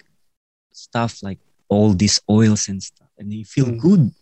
stuff 0.72 1.22
like 1.22 1.38
all 1.68 1.92
these 1.92 2.20
oils 2.30 2.68
and 2.68 2.82
stuff, 2.82 3.08
and 3.18 3.32
you 3.32 3.44
feel 3.44 3.66
Mm. 3.66 3.80
good 3.80 4.12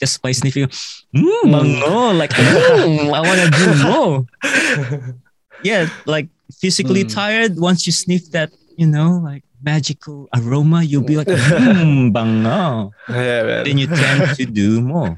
just 0.00 0.22
by 0.22 0.32
sniffing. 0.32 0.66
Mm, 1.14 1.44
Mm. 1.44 1.50
mango, 1.50 2.12
like 2.16 2.30
mm, 2.36 3.12
I 3.12 3.20
want 3.20 3.38
to 3.44 3.48
do 3.52 3.68
more. 3.84 4.14
Yeah, 5.62 5.88
like 6.08 6.28
physically 6.60 7.04
Mm. 7.04 7.12
tired. 7.12 7.52
Once 7.60 7.84
you 7.86 7.92
sniff 7.92 8.30
that, 8.32 8.48
you 8.80 8.86
know, 8.88 9.20
like 9.20 9.44
magical 9.62 10.24
aroma, 10.32 10.80
you'll 10.82 11.04
be 11.04 11.16
like, 11.20 11.28
mm, 11.28 12.08
bango. 12.16 12.92
Yeah, 13.12 13.42
man. 13.44 13.64
Then 13.68 13.76
you 13.76 13.86
tend 13.86 14.34
to 14.40 14.44
do 14.48 14.80
more. 14.80 15.12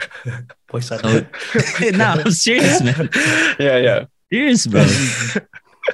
Out. 0.74 0.82
So, 0.82 0.96
no, 1.94 2.04
I'm 2.18 2.32
serious, 2.32 2.82
man. 2.82 3.06
yeah, 3.60 3.76
yeah. 3.78 4.00
Serious, 4.32 4.66
bro. 4.66 4.82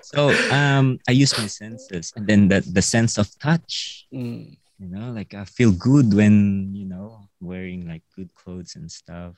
so 0.02 0.30
um, 0.54 0.96
I 1.08 1.12
use 1.12 1.36
my 1.36 1.44
senses, 1.50 2.12
and 2.16 2.24
then 2.26 2.48
the 2.48 2.62
the 2.64 2.80
sense 2.80 3.18
of 3.18 3.28
touch. 3.42 4.06
Mm. 4.14 4.56
You 4.78 4.88
know, 4.88 5.10
like 5.12 5.34
I 5.34 5.44
feel 5.44 5.72
good 5.74 6.14
when 6.14 6.70
you 6.72 6.86
know 6.88 7.27
wearing 7.40 7.86
like 7.86 8.02
good 8.14 8.34
clothes 8.34 8.76
and 8.76 8.90
stuff. 8.90 9.34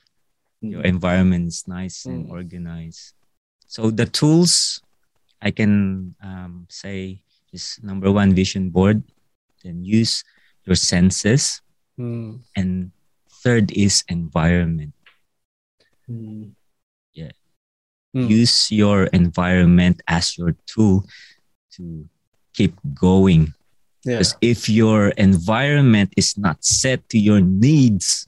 Your 0.61 0.81
environment 0.83 1.47
is 1.47 1.67
nice 1.67 2.05
and 2.05 2.27
Mm. 2.29 2.31
organized. 2.31 3.13
So 3.65 3.89
the 3.89 4.05
tools 4.05 4.81
I 5.41 5.49
can 5.49 6.13
um, 6.21 6.67
say 6.69 7.23
is 7.51 7.79
number 7.81 8.11
one 8.11 8.33
vision 8.35 8.69
board. 8.69 9.01
Then 9.63 9.85
use 9.85 10.23
your 10.65 10.75
senses, 10.77 11.61
Mm. 11.97 12.41
and 12.55 12.91
third 13.43 13.71
is 13.73 14.03
environment. 14.07 14.93
Mm. 16.09 16.53
Mm. 18.13 18.27
use 18.27 18.67
your 18.69 19.07
environment 19.15 20.03
as 20.05 20.35
your 20.37 20.51
tool 20.67 21.07
to 21.71 22.09
keep 22.51 22.75
going. 22.93 23.55
Yeah. 24.03 24.17
Because 24.17 24.35
if 24.41 24.67
your 24.69 25.09
environment 25.17 26.13
is 26.17 26.37
not 26.37 26.63
set 26.65 27.07
to 27.09 27.19
your 27.19 27.39
needs, 27.41 28.27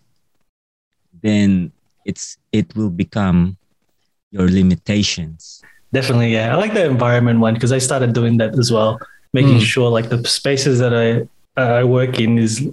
then 1.24 1.72
it's 2.06 2.38
it 2.52 2.76
will 2.76 2.90
become 2.90 3.58
your 4.32 4.48
limitations. 4.50 5.62
Definitely, 5.94 6.34
yeah. 6.34 6.54
I 6.54 6.58
like 6.58 6.74
the 6.74 6.86
environment 6.86 7.40
one 7.40 7.54
because 7.54 7.72
I 7.72 7.78
started 7.78 8.14
doing 8.14 8.38
that 8.38 8.58
as 8.58 8.72
well, 8.72 9.00
making 9.34 9.58
Mm. 9.58 9.66
sure 9.66 9.90
like 9.90 10.10
the 10.10 10.24
spaces 10.28 10.80
that 10.80 10.94
I 10.94 11.22
uh, 11.60 11.82
I 11.82 11.84
work 11.84 12.20
in 12.20 12.38
is 12.38 12.68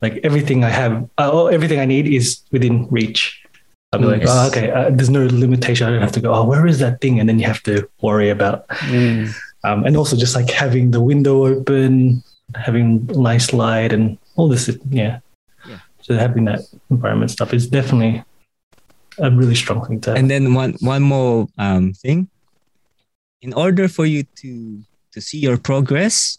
like 0.00 0.20
everything 0.24 0.64
I 0.64 0.70
have, 0.70 1.08
uh, 1.18 1.46
everything 1.46 1.78
I 1.80 1.84
need 1.84 2.06
is 2.08 2.40
within 2.50 2.88
reach. 2.90 3.44
I'll 3.92 4.00
be 4.00 4.06
like, 4.06 4.22
Yes. 4.22 4.30
oh, 4.32 4.48
okay, 4.48 4.70
uh, 4.70 4.88
there's 4.88 5.10
no 5.10 5.26
limitation. 5.26 5.86
I 5.86 5.90
don't 5.90 6.00
have 6.00 6.12
to 6.12 6.20
go, 6.20 6.32
oh, 6.32 6.44
where 6.44 6.66
is 6.66 6.78
that 6.78 7.00
thing? 7.02 7.20
And 7.20 7.28
then 7.28 7.38
you 7.38 7.46
have 7.46 7.62
to 7.64 7.86
worry 8.00 8.30
about. 8.30 8.66
Mm. 8.88 9.34
Um, 9.62 9.84
and 9.84 9.96
also 9.96 10.16
just 10.16 10.34
like 10.34 10.50
having 10.50 10.90
the 10.90 11.00
window 11.00 11.46
open, 11.46 12.22
having 12.54 13.06
nice 13.06 13.52
light 13.52 13.92
and 13.92 14.18
all 14.36 14.48
this. 14.48 14.70
Yeah. 14.88 15.20
Yeah. 15.68 15.78
So 16.00 16.16
having 16.16 16.44
that 16.46 16.60
environment 16.90 17.30
stuff 17.30 17.52
is 17.52 17.68
definitely 17.68 18.24
a 19.18 19.30
really 19.30 19.54
strong 19.54 19.84
thing 19.84 20.00
to 20.02 20.10
have. 20.10 20.18
And 20.18 20.30
then 20.30 20.54
one 20.54 20.74
one 20.80 21.02
more 21.02 21.48
um, 21.58 21.92
thing. 21.92 22.28
In 23.42 23.52
order 23.52 23.88
for 23.88 24.06
you 24.06 24.24
to 24.44 24.80
to 25.12 25.20
see 25.20 25.38
your 25.38 25.58
progress, 25.58 26.38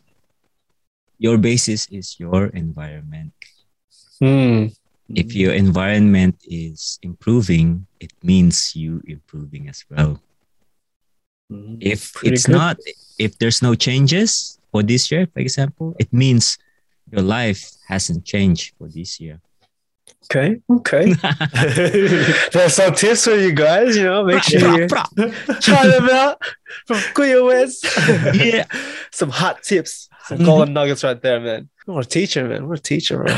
your 1.19 1.37
basis 1.37 1.87
is 1.91 2.19
your 2.19 2.47
environment. 2.47 3.33
Mm. 4.21 4.69
if 5.15 5.35
your 5.35 5.51
environment 5.51 6.37
is 6.45 6.99
improving, 7.01 7.87
it 7.99 8.13
means 8.23 8.75
you 8.75 9.01
improving 9.07 9.67
as 9.67 9.83
well. 9.89 10.21
Mhm. 11.51 11.77
If 11.81 12.13
Pretty 12.13 12.33
it's 12.35 12.45
good. 12.45 12.53
not, 12.55 12.77
if 13.19 13.37
there's 13.39 13.61
no 13.61 13.75
changes 13.75 14.57
for 14.71 14.81
this 14.83 15.11
year, 15.11 15.27
for 15.33 15.39
example, 15.39 15.95
it 15.99 16.11
means 16.13 16.57
your 17.11 17.21
life 17.21 17.71
hasn't 17.87 18.23
changed 18.25 18.73
for 18.77 18.87
this 18.87 19.19
year. 19.19 19.41
Okay. 20.25 20.61
Okay. 20.69 21.13
There's 22.53 22.73
some 22.75 22.93
tips 22.95 23.25
for 23.25 23.35
you 23.35 23.51
guys. 23.51 23.97
You 23.97 24.03
know, 24.05 24.23
make 24.23 24.43
sure 24.43 24.79
you 24.79 24.87
Pra, 24.87 25.03
pra, 25.15 25.59
try 25.59 25.87
them 25.87 26.07
out 26.09 26.37
from 26.87 26.97
Kuya 27.15 27.43
Wes. 27.45 27.81
Yeah. 28.35 28.65
some 29.11 29.29
hot 29.29 29.61
tips. 29.63 30.07
Some 30.27 30.37
Mhm. 30.39 30.45
golden 30.45 30.73
nuggets 30.73 31.03
right 31.03 31.19
there, 31.21 31.39
man. 31.41 31.67
We're 31.85 32.01
a 32.01 32.05
teacher, 32.05 32.47
man. 32.47 32.67
We're 32.67 32.75
a 32.75 32.79
teacher, 32.79 33.17
bro. 33.17 33.35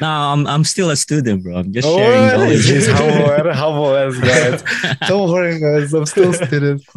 No, 0.00 0.08
I'm 0.08 0.46
I'm 0.46 0.64
still 0.64 0.90
a 0.90 0.96
student, 0.96 1.42
bro. 1.42 1.56
I'm 1.56 1.72
just 1.72 1.86
Oh, 1.86 1.96
sharing 1.98 2.26
knowledge. 2.40 2.62
Just 2.62 2.90
humble, 2.90 3.52
humble 3.62 3.94
as 3.96 4.18
guys. 4.18 4.62
Don't 5.08 5.30
worry, 5.30 5.58
guys. 5.60 5.92
I'm 5.94 6.06
still 6.06 6.30
a 6.30 6.34
student. 6.34 6.82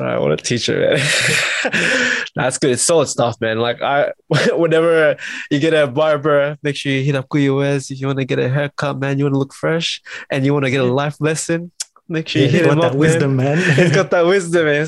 I 0.00 0.18
want 0.18 0.32
a 0.32 0.36
teacher, 0.36 0.78
man. 0.80 0.98
That's 2.34 2.58
good. 2.58 2.72
It's 2.72 2.82
solid 2.82 3.06
stuff, 3.08 3.40
man. 3.40 3.58
Like 3.58 3.82
I, 3.82 4.12
whenever 4.52 5.16
you 5.50 5.58
get 5.60 5.74
a 5.74 5.86
barber, 5.86 6.56
make 6.62 6.76
sure 6.76 6.92
you 6.92 7.02
hit 7.02 7.14
up 7.14 7.28
Kuya 7.28 7.90
If 7.90 8.00
you 8.00 8.06
want 8.06 8.18
to 8.18 8.24
get 8.24 8.38
a 8.38 8.48
haircut, 8.48 8.98
man, 8.98 9.18
you 9.18 9.24
want 9.24 9.34
to 9.34 9.38
look 9.38 9.52
fresh, 9.54 10.00
and 10.30 10.44
you 10.44 10.52
want 10.52 10.64
to 10.64 10.70
get 10.70 10.80
a 10.80 10.84
life 10.92 11.20
lesson, 11.20 11.70
make 12.08 12.28
sure 12.28 12.42
you 12.42 12.48
hit 12.48 12.66
him 12.66 12.76
got 12.76 12.84
up. 12.84 12.92
that 12.92 12.98
wisdom, 12.98 13.36
man. 13.36 13.58
Man. 13.58 13.76
He's 13.76 13.92
got 13.92 14.10
that 14.10 14.26
wisdom, 14.26 14.64
man. 14.66 14.86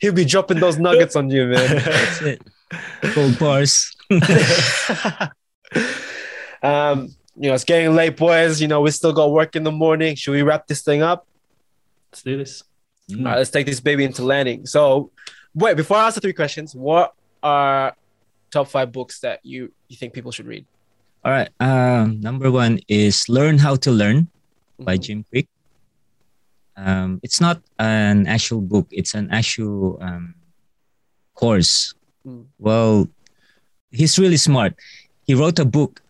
He'll 0.00 0.12
be 0.12 0.24
dropping 0.24 0.60
those 0.60 0.78
nuggets 0.78 1.14
on 1.16 1.30
you, 1.30 1.46
man. 1.46 1.76
That's 1.76 2.22
it. 2.22 2.42
Gold 3.14 3.38
bars. 3.38 3.93
um, 6.62 7.08
you 7.36 7.48
know, 7.48 7.54
it's 7.54 7.64
getting 7.64 7.94
late, 7.94 8.16
boys. 8.16 8.60
You 8.60 8.68
know, 8.68 8.80
we 8.80 8.90
still 8.90 9.12
got 9.12 9.30
work 9.32 9.56
in 9.56 9.64
the 9.64 9.72
morning. 9.72 10.14
Should 10.14 10.32
we 10.32 10.42
wrap 10.42 10.66
this 10.66 10.82
thing 10.82 11.02
up? 11.02 11.26
Let's 12.12 12.22
do 12.22 12.36
this. 12.38 12.62
Mm. 13.10 13.18
All 13.20 13.24
right, 13.24 13.38
let's 13.38 13.50
take 13.50 13.66
this 13.66 13.80
baby 13.80 14.04
into 14.04 14.22
landing. 14.24 14.66
So, 14.66 15.10
wait, 15.54 15.76
before 15.76 15.96
I 15.96 16.06
ask 16.06 16.14
the 16.14 16.20
three 16.20 16.32
questions, 16.32 16.74
what 16.74 17.14
are 17.42 17.94
top 18.50 18.68
five 18.68 18.92
books 18.92 19.20
that 19.20 19.40
you 19.42 19.72
you 19.88 19.96
think 19.96 20.12
people 20.14 20.30
should 20.30 20.46
read? 20.46 20.64
All 21.24 21.32
right. 21.32 21.48
Um, 21.60 22.20
number 22.20 22.50
one 22.50 22.80
is 22.88 23.28
Learn 23.28 23.58
How 23.58 23.76
to 23.76 23.90
Learn 23.90 24.28
by 24.78 24.96
Mhm. 24.96 25.02
Jim 25.02 25.24
Kwik. 25.32 25.48
Um, 26.76 27.20
it's 27.22 27.40
not 27.40 27.62
an 27.78 28.26
actual 28.26 28.60
book, 28.60 28.88
it's 28.90 29.14
an 29.14 29.30
actual 29.30 29.98
um, 30.02 30.34
course. 31.34 31.94
Mm. 32.26 32.46
Well, 32.58 33.08
he's 33.94 34.18
really 34.18 34.36
smart. 34.36 34.74
He 35.26 35.34
wrote 35.34 35.58
a 35.58 35.64
book 35.64 36.02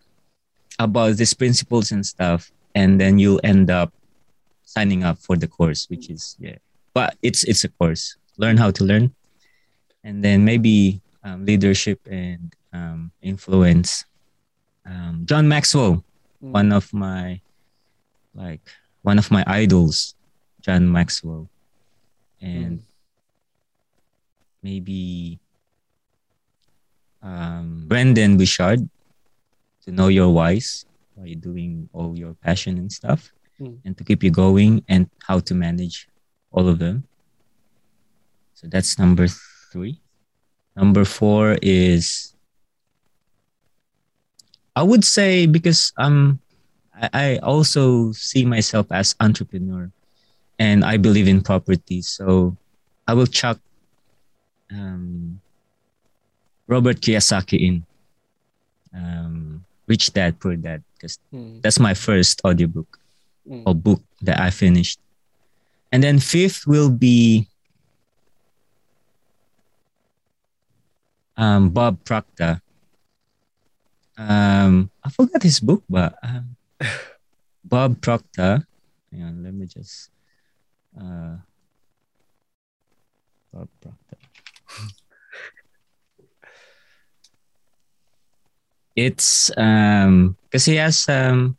about 0.78 1.16
these 1.16 1.34
principles 1.34 1.92
and 1.92 2.04
stuff, 2.04 2.50
and 2.74 3.00
then 3.00 3.18
you'll 3.18 3.40
end 3.44 3.70
up 3.70 3.92
signing 4.64 5.04
up 5.04 5.18
for 5.18 5.36
the 5.36 5.46
course, 5.46 5.86
which 5.88 6.10
is, 6.10 6.36
yeah. 6.40 6.56
But 6.94 7.16
it's 7.22 7.44
it's 7.44 7.62
a 7.64 7.68
course. 7.68 8.16
Learn 8.38 8.56
how 8.56 8.70
to 8.72 8.82
learn. 8.84 9.14
And 10.02 10.22
then 10.24 10.44
maybe 10.44 11.00
um, 11.22 11.46
leadership 11.46 12.00
and 12.10 12.54
um, 12.72 13.10
influence. 13.22 14.04
Um, 14.86 15.22
John 15.24 15.48
Maxwell, 15.48 16.02
Mm. 16.44 16.50
one 16.52 16.72
of 16.72 16.92
my 16.92 17.40
like 18.34 18.60
one 19.02 19.16
of 19.18 19.30
my 19.30 19.44
idols, 19.46 20.14
John 20.60 20.90
Maxwell, 20.92 21.48
and 22.42 22.82
maybe 24.62 25.38
um, 27.24 27.84
Brendon 27.88 28.36
Burchard 28.36 28.84
to 29.84 29.90
know 29.90 30.08
your 30.08 30.28
whys 30.32 30.84
while 31.14 31.26
you're 31.26 31.40
doing 31.40 31.88
all 31.92 32.12
your 32.18 32.34
passion 32.44 32.76
and 32.78 32.92
stuff, 32.92 33.32
Mm. 33.60 33.78
and 33.86 33.96
to 33.98 34.02
keep 34.04 34.22
you 34.26 34.30
going 34.34 34.82
and 34.88 35.08
how 35.22 35.38
to 35.38 35.54
manage 35.54 36.08
all 36.50 36.66
of 36.68 36.78
them. 36.82 37.04
So 38.54 38.66
that's 38.66 38.98
number 38.98 39.28
three. 39.70 40.00
Number 40.74 41.04
four 41.04 41.56
is 41.62 42.34
I 44.74 44.82
would 44.82 45.04
say 45.04 45.46
because 45.46 45.92
um 45.98 46.40
I, 46.94 47.08
I 47.14 47.28
also 47.46 48.10
see 48.12 48.44
myself 48.44 48.90
as 48.90 49.14
entrepreneur 49.20 49.90
and 50.58 50.84
I 50.84 50.96
believe 50.98 51.28
in 51.28 51.40
property. 51.42 52.02
So 52.02 52.56
I 53.06 53.14
will 53.14 53.26
chuck 53.30 53.58
um, 54.70 55.40
Robert 56.66 57.00
Kiyosaki 57.00 57.58
in 57.60 57.84
um, 58.94 59.64
Rich 59.86 60.12
Dad 60.12 60.38
Poor 60.40 60.56
Dad 60.56 60.82
because 60.94 61.18
Mm. 61.32 61.60
that's 61.62 61.78
my 61.78 61.94
first 61.94 62.40
audiobook 62.44 62.98
Mm. 63.48 63.62
or 63.66 63.74
book 63.74 64.02
that 64.22 64.40
I 64.40 64.48
finished. 64.50 64.98
And 65.92 66.02
then 66.02 66.18
fifth 66.18 66.66
will 66.66 66.88
be 66.90 67.46
um, 71.36 71.70
Bob 71.70 72.02
Proctor. 72.04 72.60
Um, 74.16 74.90
I 75.04 75.10
forgot 75.10 75.42
his 75.42 75.60
book, 75.60 75.82
but 75.90 76.14
um, 76.22 76.56
Bob 77.64 78.00
Proctor. 78.00 78.64
Hang 79.12 79.22
on, 79.22 79.42
let 79.42 79.52
me 79.54 79.66
just. 79.66 80.10
Uh, 80.98 81.36
Bob 83.52 83.68
Proctor. 83.82 84.18
it's 88.96 89.50
um 89.56 90.36
because 90.44 90.64
he 90.64 90.76
has 90.76 91.08
um 91.08 91.56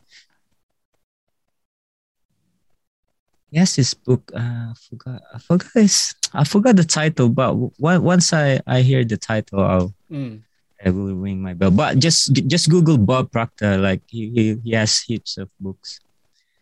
yes 3.52 3.76
this 3.76 3.94
book. 3.94 4.32
Uh, 4.34 4.72
I 4.72 4.74
forgot. 4.90 5.22
I 5.34 5.40
forgot 5.40 5.72
his. 5.74 6.16
I 6.34 6.44
forgot 6.44 6.76
the 6.76 6.84
title. 6.84 7.30
But 7.30 7.52
w- 7.56 7.72
once 8.02 8.34
I 8.34 8.60
I 8.68 8.82
hear 8.82 9.04
the 9.04 9.18
title, 9.18 9.62
I'll 9.62 9.94
Mm. 10.12 10.44
I 10.86 10.90
will 10.92 11.16
ring 11.16 11.42
my 11.42 11.54
bell. 11.54 11.72
But 11.72 12.00
just 12.00 12.34
just 12.48 12.70
Google 12.70 12.98
Bob 12.98 13.32
Proctor. 13.32 13.78
Like 13.78 14.02
he 14.08 14.30
he, 14.30 14.44
he 14.64 14.72
has 14.76 15.02
heaps 15.02 15.38
of 15.38 15.50
books. 15.60 16.00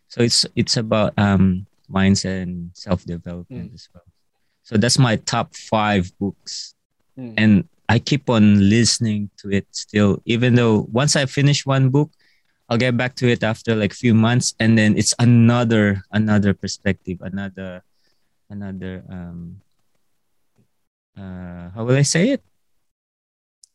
So 0.08 0.22
it's 0.24 0.46
it's 0.56 0.78
about 0.78 1.14
um 1.18 1.66
mindset 1.92 2.44
and 2.44 2.72
self 2.74 3.04
development 3.06 3.72
Mm. 3.72 3.76
as 3.76 3.90
well. 3.94 4.06
So 4.64 4.78
that's 4.78 4.98
my 4.98 5.18
top 5.18 5.56
five 5.56 6.08
books, 6.20 6.74
Mm. 7.20 7.34
and 7.38 7.52
I 7.90 8.00
keep 8.00 8.30
on 8.30 8.70
listening 8.70 9.30
to 9.38 9.52
it 9.52 9.68
still. 9.72 10.22
Even 10.26 10.56
though 10.56 10.88
once 10.92 11.16
I 11.16 11.26
finish 11.26 11.66
one 11.66 11.90
book, 11.90 12.12
I'll 12.70 12.78
get 12.78 12.96
back 12.98 13.16
to 13.16 13.28
it 13.28 13.44
after 13.44 13.76
like 13.76 13.94
few 13.94 14.14
months, 14.16 14.56
and 14.60 14.78
then 14.78 14.98
it's 14.98 15.14
another 15.20 16.04
another 16.12 16.54
perspective, 16.54 17.20
another 17.22 17.84
another 18.50 19.04
um 19.10 19.62
uh 21.18 21.70
how 21.76 21.84
will 21.86 21.96
I 21.96 22.02
say 22.04 22.30
it? 22.32 22.42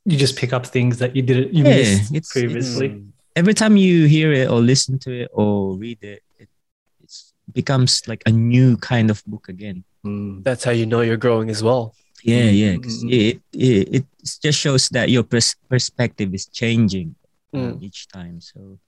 You 0.04 0.16
just 0.16 0.36
pick 0.36 0.52
up 0.52 0.66
things 0.66 0.98
that 0.98 1.14
you 1.14 1.22
didn't 1.22 1.52
you 1.54 1.64
Yeah, 1.64 1.76
missed 1.76 2.10
it's- 2.14 2.32
previously. 2.32 2.88
Mm. 2.90 3.12
every 3.36 3.54
time 3.54 3.76
you 3.76 4.06
hear 4.06 4.32
it 4.32 4.48
or 4.50 4.58
listen 4.60 4.98
to 5.06 5.10
it 5.12 5.28
or 5.32 5.76
read 5.76 6.02
it, 6.02 6.22
it 6.38 6.48
it's 7.04 7.34
becomes 7.52 8.02
like 8.08 8.22
a 8.26 8.32
new 8.32 8.76
kind 8.78 9.10
of 9.10 9.22
book 9.26 9.48
again. 9.48 9.84
Mm. 10.04 10.42
That's 10.42 10.64
how 10.64 10.72
you 10.72 10.86
know 10.86 11.02
you're 11.02 11.20
growing 11.20 11.50
as 11.50 11.62
well. 11.62 11.94
Yeah, 12.24 12.50
yeah. 12.50 12.74
'cause 12.76 13.04
Mm. 13.04 13.12
it, 13.12 13.40
it 13.52 13.88
it 14.02 14.04
just 14.42 14.58
shows 14.58 14.88
that 14.90 15.08
your 15.10 15.22
pers- 15.22 15.56
perspective 15.68 16.34
is 16.34 16.46
changing 16.46 17.14
Mm. 17.54 17.80
each 17.82 18.08
time. 18.08 18.40
So 18.40 18.78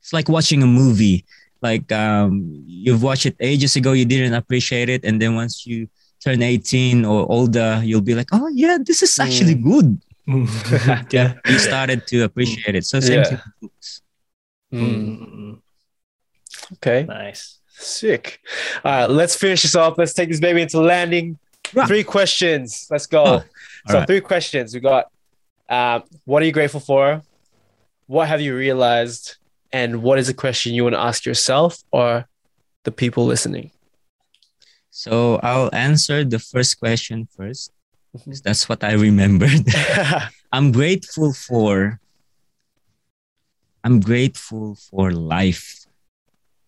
it's 0.00 0.12
like 0.12 0.28
watching 0.28 0.62
a 0.62 0.66
movie. 0.66 1.24
Like 1.62 1.90
um, 1.92 2.42
you've 2.66 3.02
watched 3.02 3.26
it 3.26 3.36
ages 3.38 3.76
ago, 3.76 3.92
you 3.94 4.04
didn't 4.04 4.34
appreciate 4.34 4.88
it, 4.90 5.04
and 5.04 5.22
then 5.22 5.34
once 5.38 5.64
you 5.64 5.86
turn 6.18 6.42
18 6.42 7.04
or 7.04 7.30
older, 7.30 7.80
you'll 7.84 8.00
be 8.02 8.14
like, 8.14 8.28
oh 8.32 8.48
yeah, 8.52 8.78
this 8.84 9.02
is 9.02 9.14
actually 9.18 9.54
good. 9.54 9.96
Mm. 10.26 10.46
yeah. 11.14 11.34
You 11.50 11.58
started 11.58 12.06
to 12.08 12.24
appreciate 12.26 12.74
it. 12.74 12.84
So 12.84 12.98
same 13.00 13.22
Yeah. 13.22 13.24
thing 13.24 13.38
with 13.38 13.70
books. 13.70 14.02
Mm. 14.74 15.58
Okay. 16.74 17.04
Nice. 17.06 17.58
Sick. 17.70 18.40
All 18.84 18.92
right, 18.92 19.10
let's 19.10 19.34
finish 19.36 19.62
this 19.62 19.74
off. 19.74 19.98
Let's 19.98 20.12
take 20.14 20.28
this 20.30 20.40
baby 20.40 20.62
into 20.62 20.80
landing. 20.80 21.38
Right. 21.74 21.86
Three 21.92 22.04
questions. 22.04 22.86
Let's 22.90 23.06
go. 23.06 23.24
Oh, 23.24 23.44
so 23.88 23.94
alright. 23.94 24.06
three 24.06 24.20
questions. 24.20 24.74
We 24.74 24.80
got 24.80 25.06
um, 25.68 26.04
what 26.24 26.42
are 26.42 26.46
you 26.46 26.52
grateful 26.52 26.80
for? 26.80 27.22
What 28.06 28.28
have 28.28 28.40
you 28.40 28.56
realized? 28.56 29.36
And 29.72 30.02
what 30.02 30.18
is 30.18 30.28
a 30.28 30.34
question 30.34 30.74
you 30.74 30.82
want 30.84 30.94
to 30.94 31.00
ask 31.00 31.24
yourself 31.24 31.78
or 31.90 32.26
the 32.84 32.92
people 32.92 33.24
listening? 33.24 33.70
So 34.90 35.40
I'll 35.42 35.70
answer 35.72 36.22
the 36.24 36.38
first 36.38 36.78
question 36.78 37.26
first. 37.34 37.72
That's 38.44 38.68
what 38.68 38.84
I 38.84 38.92
remembered. 38.92 39.64
I'm 40.52 40.70
grateful 40.72 41.32
for 41.32 41.98
I'm 43.84 44.00
grateful 44.00 44.76
for 44.76 45.10
life. 45.12 45.86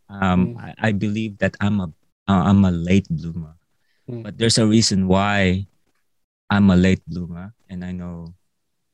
Um, 0.09 0.55
Mm. 0.57 0.61
I, 0.61 0.89
I 0.89 0.93
believe 0.93 1.39
that 1.39 1.57
I'm 1.61 1.81
a 1.81 1.93
uh, 2.29 2.43
I'm 2.49 2.65
a 2.65 2.71
late 2.71 3.07
bloomer, 3.11 3.55
Mm. 4.11 4.23
but 4.23 4.37
there's 4.39 4.59
a 4.59 4.67
reason 4.67 5.09
why 5.09 5.67
I'm 6.51 6.69
a 6.71 6.77
late 6.77 7.01
bloomer, 7.07 7.55
and 7.71 7.85
I 7.85 7.93
know 7.93 8.35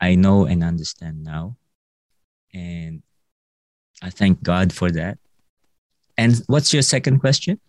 I 0.01 0.15
know 0.15 0.47
and 0.47 0.63
understand 0.65 1.25
now, 1.25 1.57
and 2.55 3.03
I 4.03 4.11
thank 4.11 4.43
God 4.43 4.73
for 4.73 4.91
that. 4.93 5.19
And 6.17 6.41
what's 6.47 6.73
your 6.73 6.83
second 6.83 7.19
question? 7.21 7.61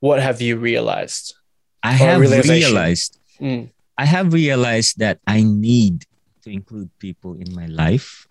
what 0.00 0.20
have 0.22 0.40
you 0.40 0.56
realized? 0.56 1.34
I 1.82 1.92
have 1.92 2.20
realized 2.20 3.18
Mm. 3.40 3.70
I 3.98 4.04
have 4.06 4.32
realized 4.32 4.98
that 4.98 5.18
I 5.26 5.42
need 5.42 6.06
to 6.42 6.50
include 6.50 6.90
people 6.98 7.34
in 7.34 7.54
my 7.54 7.66
life. 7.66 8.26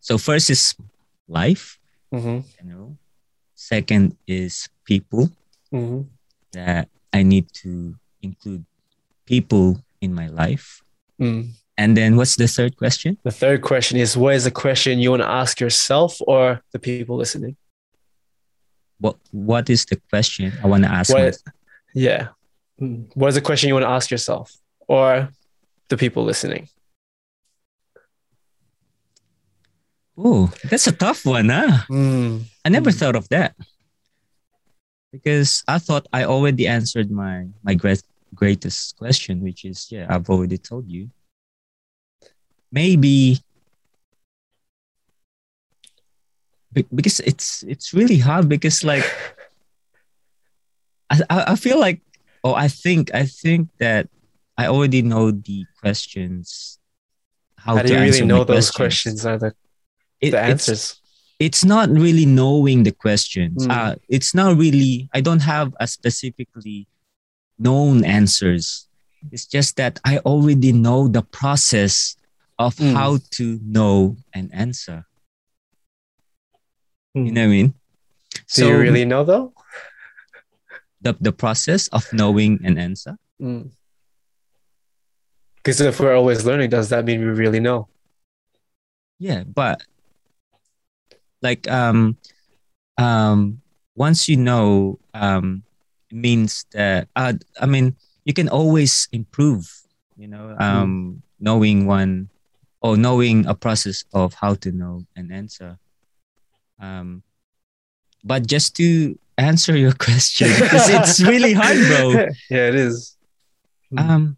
So 0.00 0.18
first 0.18 0.50
is 0.50 0.74
life, 1.26 1.78
Mhm. 2.12 2.44
you 2.58 2.64
know. 2.70 2.98
Second 3.54 4.16
is 4.26 4.68
people 4.84 5.30
Mhm. 5.72 6.06
that 6.52 6.88
I 7.14 7.22
need 7.22 7.46
to 7.62 7.94
include 8.22 8.64
people 9.24 9.80
in 10.00 10.14
my 10.14 10.26
life. 10.28 10.82
Mm. 11.20 11.52
And 11.78 11.96
then 11.96 12.16
what's 12.16 12.36
the 12.36 12.46
third 12.48 12.76
question? 12.76 13.16
The 13.22 13.30
third 13.30 13.62
question 13.62 13.96
is 13.98 14.16
what 14.16 14.34
is 14.34 14.44
the 14.44 14.50
question 14.50 14.98
you 14.98 15.10
want 15.10 15.22
to 15.22 15.28
ask 15.30 15.60
yourself 15.60 16.18
or 16.26 16.60
the 16.72 16.78
people 16.78 17.16
listening? 17.16 17.56
What 18.98 19.16
what 19.30 19.70
is 19.70 19.84
the 19.86 19.96
question 20.10 20.52
I 20.62 20.66
want 20.66 20.84
to 20.84 20.90
ask 20.90 21.12
What, 21.12 21.36
yeah. 21.94 22.28
Mm. 22.80 23.06
What 23.14 23.28
is 23.28 23.34
the 23.34 23.40
question 23.40 23.68
you 23.68 23.74
want 23.74 23.84
to 23.86 23.90
ask 23.90 24.10
yourself 24.10 24.52
or 24.88 25.30
the 25.88 25.96
people 25.96 26.24
listening? 26.24 26.68
Oh, 30.16 30.50
that's 30.70 30.86
a 30.86 30.92
tough 30.92 31.26
one, 31.26 31.48
huh? 31.48 31.82
Mm. 31.90 32.44
I 32.64 32.68
never 32.68 32.90
Mm. 32.90 32.98
thought 32.98 33.16
of 33.16 33.28
that. 33.30 33.54
Because 35.14 35.62
I 35.68 35.78
thought 35.78 36.08
I 36.12 36.24
already 36.24 36.66
answered 36.66 37.06
my 37.08 37.46
my 37.62 37.74
great, 37.78 38.02
greatest 38.34 38.98
question, 38.98 39.38
which 39.46 39.64
is 39.64 39.86
yeah, 39.86 40.10
I've 40.10 40.26
already 40.28 40.58
told 40.58 40.90
you. 40.90 41.06
Maybe 42.72 43.38
because 46.74 47.20
it's 47.22 47.62
it's 47.62 47.94
really 47.94 48.18
hard 48.18 48.48
because 48.48 48.82
like 48.82 49.06
I, 51.10 51.54
I 51.54 51.54
feel 51.54 51.78
like 51.78 52.02
oh 52.42 52.54
I 52.58 52.66
think 52.66 53.14
I 53.14 53.22
think 53.26 53.70
that 53.78 54.08
I 54.58 54.66
already 54.66 55.02
know 55.02 55.30
the 55.30 55.62
questions. 55.78 56.78
How, 57.56 57.76
How 57.76 57.82
do 57.86 57.94
you 57.94 58.00
really 58.00 58.26
know 58.26 58.42
those 58.42 58.70
questions 58.74 59.24
are 59.24 59.38
the, 59.38 59.54
It- 60.20 60.32
the 60.32 60.40
answers? 60.40 60.98
It's 61.38 61.64
not 61.64 61.88
really 61.90 62.26
knowing 62.26 62.82
the 62.84 62.92
questions. 62.92 63.66
Mm. 63.66 63.70
Uh, 63.72 63.96
it's 64.08 64.34
not 64.34 64.56
really, 64.56 65.08
I 65.12 65.20
don't 65.20 65.40
have 65.42 65.74
a 65.80 65.86
specifically 65.86 66.86
known 67.58 68.04
answers. 68.04 68.88
It's 69.32 69.46
just 69.46 69.76
that 69.76 70.00
I 70.04 70.18
already 70.18 70.72
know 70.72 71.08
the 71.08 71.22
process 71.22 72.16
of 72.58 72.76
Mm. 72.76 72.92
how 72.94 73.18
to 73.32 73.58
know 73.64 74.16
an 74.32 74.50
answer. 74.52 75.06
You 77.14 77.22
Mm. 77.24 77.32
know 77.32 77.40
what 77.40 77.46
I 77.46 77.48
mean? 77.48 77.74
Do 78.54 78.66
you 78.68 78.78
really 78.78 79.04
know 79.04 79.24
though? 79.24 79.52
the, 81.00 81.12
the 81.20 81.32
process 81.32 81.88
of 81.88 82.10
knowing 82.12 82.60
an 82.64 82.78
answer? 82.78 83.18
Because 85.56 85.80
if 85.80 86.00
we're 86.00 86.14
always 86.14 86.44
learning, 86.46 86.70
does 86.70 86.88
that 86.88 87.04
mean 87.04 87.20
we 87.20 87.26
really 87.26 87.60
know? 87.60 87.88
Yeah, 89.18 89.44
but 89.44 89.82
like 91.44 91.70
um 91.70 92.16
um 92.96 93.60
once 93.94 94.28
you 94.28 94.36
know 94.36 94.98
um 95.12 95.62
it 96.10 96.16
means 96.16 96.64
that 96.72 97.08
uh, 97.14 97.34
I 97.60 97.66
mean 97.66 97.94
you 98.24 98.32
can 98.32 98.48
always 98.48 99.06
improve, 99.12 99.68
you 100.16 100.26
know, 100.26 100.56
um 100.58 101.22
knowing 101.38 101.86
one 101.86 102.30
or 102.80 102.96
knowing 102.96 103.46
a 103.46 103.54
process 103.54 104.04
of 104.12 104.32
how 104.34 104.54
to 104.64 104.72
know 104.72 105.04
an 105.14 105.30
answer. 105.30 105.78
Um 106.80 107.22
but 108.24 108.46
just 108.46 108.74
to 108.76 109.18
answer 109.36 109.76
your 109.76 109.92
question 110.06 110.48
because 110.48 110.88
it's 110.88 111.20
really 111.20 111.52
hard, 111.52 111.76
bro. 111.76 112.10
yeah, 112.50 112.68
it 112.72 112.74
is. 112.74 113.16
Um 113.96 114.36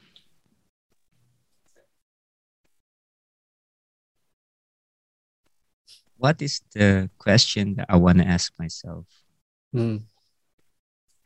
what 6.18 6.40
is 6.42 6.60
the 6.74 7.10
question 7.18 7.74
that 7.76 7.86
I 7.88 7.96
want 7.96 8.18
to 8.18 8.26
ask 8.26 8.52
myself? 8.58 9.04
Mm. 9.74 10.02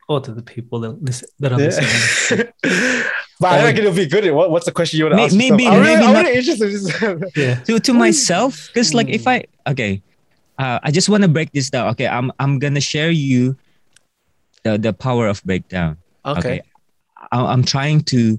Or 0.09 0.19
to 0.19 0.31
the 0.33 0.41
people 0.41 0.79
that 0.81 1.01
listen 1.01 1.29
that 1.39 1.53
are 1.53 1.59
Yeah. 1.59 1.67
listening. 1.67 2.47
but 3.39 3.47
I 3.51 3.61
Or- 3.61 3.65
reckon 3.65 3.83
it'll 3.85 3.95
be 3.95 4.07
good. 4.07 4.29
What, 4.33 4.51
what's 4.51 4.65
the 4.65 4.71
question 4.73 4.97
you 4.99 5.05
want 5.05 5.13
to 5.13 5.17
May- 5.17 5.25
ask? 5.25 5.33
yourself? 5.35 5.51
maybe- 5.57 5.67
I'm 5.67 5.79
really, 5.79 5.95
maybe 5.95 6.03
I'm 6.05 6.13
not- 6.13 6.25
really 6.25 6.37
interested. 6.37 7.31
Yeah. 7.35 7.55
to 7.65 7.79
to 7.79 7.93
myself 7.93 8.67
because 8.67 8.93
like 8.93 9.07
if 9.09 9.23
Mm. 9.23 9.31
i 9.31 9.71
okay 9.71 10.01
uh, 10.59 10.79
i 10.83 10.91
just 10.91 11.07
want 11.09 11.23
to 11.23 11.29
break 11.31 11.51
this 11.55 11.69
down 11.71 11.87
okay 11.95 12.07
i'm 12.07 12.31
i'm 12.39 12.59
gonna 12.59 12.81
share 12.83 13.09
you 13.09 13.55
the 14.63 14.77
the 14.77 14.91
power 14.93 15.25
of 15.31 15.41
breakdown 15.47 15.97
okay. 16.25 16.61
I, 17.31 17.37
i'm 17.53 17.63
trying 17.63 18.03
to 18.13 18.37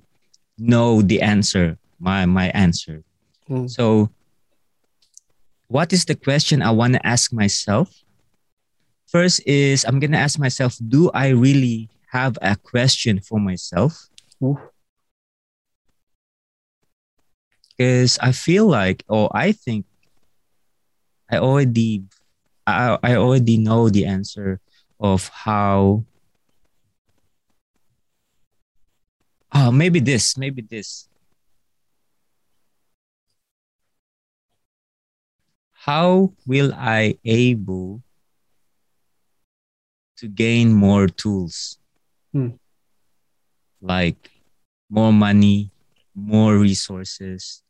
know 0.58 1.00
the 1.02 1.18
answer 1.22 1.78
my 1.98 2.26
my 2.26 2.50
answer 2.54 3.02
Mm. 3.50 3.66
so 3.70 4.06
what 5.72 5.92
is 5.92 6.04
the 6.04 6.14
question 6.14 6.60
i 6.60 6.70
want 6.70 6.92
to 6.92 7.06
ask 7.06 7.32
myself? 7.32 7.88
First 9.08 9.40
is 9.46 9.84
i'm 9.88 10.00
gonna 10.00 10.20
ask 10.20 10.38
myself 10.38 10.76
do 10.76 11.10
i 11.12 11.28
really 11.28 11.88
have 12.12 12.36
a 12.42 12.56
question 12.56 13.20
for 13.20 13.40
myself? 13.40 14.08
Because 17.72 18.18
I 18.20 18.32
feel 18.32 18.66
like, 18.66 19.02
or 19.08 19.32
I 19.34 19.52
think, 19.52 19.86
I 21.30 21.38
already, 21.38 22.04
I, 22.66 22.98
I 23.02 23.16
already 23.16 23.56
know 23.56 23.88
the 23.88 24.04
answer 24.04 24.60
of 25.00 25.28
how 25.28 26.04
oh, 29.54 29.72
maybe 29.72 30.00
this, 30.00 30.36
maybe 30.36 30.60
this. 30.60 31.08
How 35.82 36.32
will 36.46 36.72
I 36.74 37.18
able 37.24 38.02
to 40.18 40.28
gain 40.28 40.72
more 40.72 41.08
tools? 41.08 41.76
Hmm. 42.32 42.50
Like 43.80 44.30
more 44.88 45.12
money, 45.12 45.72
more 46.14 46.56
resources, 46.56 47.64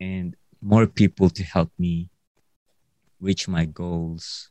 and 0.00 0.36
more 0.60 0.86
people 0.86 1.28
to 1.30 1.42
help 1.42 1.72
me 1.76 2.08
reach 3.20 3.48
my 3.48 3.64
goals 3.64 4.48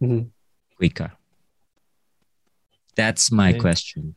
Mhm. 0.00 0.32
quicker. 0.76 1.12
That's 2.96 3.30
my 3.30 3.50
Okay. 3.50 3.58
question. 3.60 4.16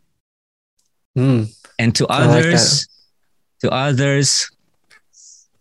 Mm. 1.15 1.53
And 1.77 1.95
to 1.95 2.07
I 2.07 2.25
like 2.25 2.45
others, 2.45 2.87
to 3.61 3.69
others, 3.71 4.49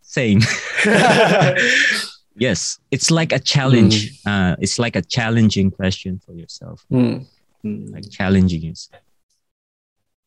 same. 0.00 0.40
yes, 2.36 2.78
it's 2.90 3.10
like 3.10 3.32
a 3.32 3.38
challenge. 3.38 4.20
Uh, 4.26 4.56
it's 4.58 4.78
like 4.78 4.96
a 4.96 5.02
challenging 5.02 5.70
question 5.70 6.20
for 6.24 6.32
yourself, 6.34 6.84
Mm. 6.92 7.26
like 7.92 8.08
challenging 8.10 8.62
yourself. 8.62 9.02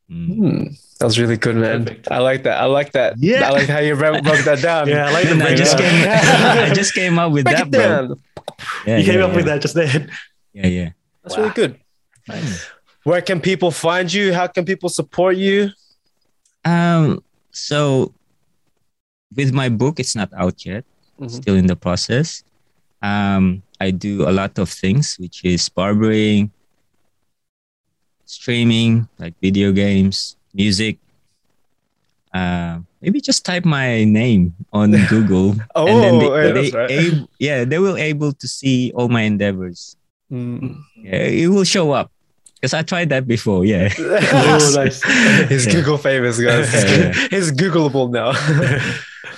Mm. 0.09 0.37
Mm. 0.37 0.97
That 0.99 1.05
was 1.05 1.19
really 1.19 1.35
good, 1.37 1.57
man. 1.57 1.83
Perfect. 1.83 2.07
I 2.09 2.19
like 2.19 2.43
that. 2.43 2.59
I 2.61 2.65
like 2.65 2.93
that. 2.93 3.15
Yeah. 3.17 3.47
I 3.47 3.51
like 3.51 3.67
how 3.67 3.79
you 3.79 3.93
broke 3.95 4.23
broke 4.23 4.45
that 4.45 4.61
down. 4.61 4.87
Yeah, 4.93 5.07
I 5.07 5.11
like 5.11 5.25
the 5.25 5.31
And 5.31 5.43
I 5.43 5.45
breakdown. 5.47 5.65
just 5.65 5.77
came, 5.77 6.07
I 6.71 6.73
just 6.73 6.93
came 6.93 7.19
up 7.19 7.31
with 7.33 7.43
Break 7.43 7.57
that, 7.57 7.67
it 7.67 7.71
bro. 8.07 8.15
Yeah, 8.85 8.97
you 8.97 9.05
came 9.05 9.19
yeah, 9.19 9.25
up 9.25 9.35
with 9.35 9.45
that 9.45 9.61
just 9.61 9.75
then. 9.75 10.09
Yeah, 10.53 10.67
yeah. 10.67 10.89
That's 11.23 11.35
Wow. 11.35 11.43
really 11.43 11.53
good. 11.55 11.79
Nice. 12.27 12.65
Where 13.03 13.21
can 13.21 13.41
people 13.41 13.69
find 13.71 14.11
you? 14.11 14.33
How 14.33 14.47
can 14.47 14.63
people 14.65 14.87
support 14.89 15.35
you? 15.35 15.71
Um, 16.63 17.21
so 17.51 18.13
with 19.35 19.53
my 19.53 19.67
book, 19.69 19.99
it's 19.99 20.15
not 20.15 20.29
out 20.33 20.65
yet. 20.65 20.85
Mhm. 21.19 21.29
Still 21.31 21.55
in 21.55 21.67
the 21.67 21.75
process. 21.75 22.43
Um, 23.01 23.61
I 23.79 23.91
do 23.91 24.27
a 24.27 24.33
lot 24.33 24.57
of 24.59 24.69
things, 24.69 25.17
which 25.19 25.43
is 25.45 25.69
barbering, 25.69 26.51
streaming, 28.25 29.07
like 29.19 29.33
video 29.41 29.71
games, 29.71 30.35
music. 30.53 30.97
Uh, 32.33 32.79
maybe 33.01 33.21
just 33.21 33.45
type 33.45 33.65
my 33.65 34.03
name 34.03 34.53
on 34.73 34.91
Google, 35.09 35.55
Oh, 35.75 35.87
and 35.87 36.03
then 36.03 36.13
yeah, 36.21 36.29
they, 36.29 36.51
that's 36.51 36.71
they 36.71 36.77
right. 36.77 36.91
ab- 36.91 37.29
yeah, 37.39 37.65
they 37.65 37.79
will 37.79 37.97
able 37.97 38.33
to 38.33 38.47
see 38.47 38.91
all 38.93 39.09
my 39.09 39.21
endeavors. 39.21 39.95
Mm. 40.31 40.81
Yeah, 41.01 41.23
it 41.23 41.47
will 41.47 41.63
show 41.63 41.91
up 41.91 42.11
because 42.67 42.73
I 42.73 42.83
tried 42.83 43.09
that 43.09 43.27
before. 43.27 43.65
Yeah. 43.65 43.89
Oh, 43.99 44.71
nice. 44.75 45.01
He's 45.49 45.65
Yeah. 45.65 45.73
Google 45.73 45.97
famous, 45.97 46.39
guys. 46.39 46.73
Yeah. 46.83 47.13
He's 47.29 47.51
Googleable 47.51 48.11
now. 48.11 48.33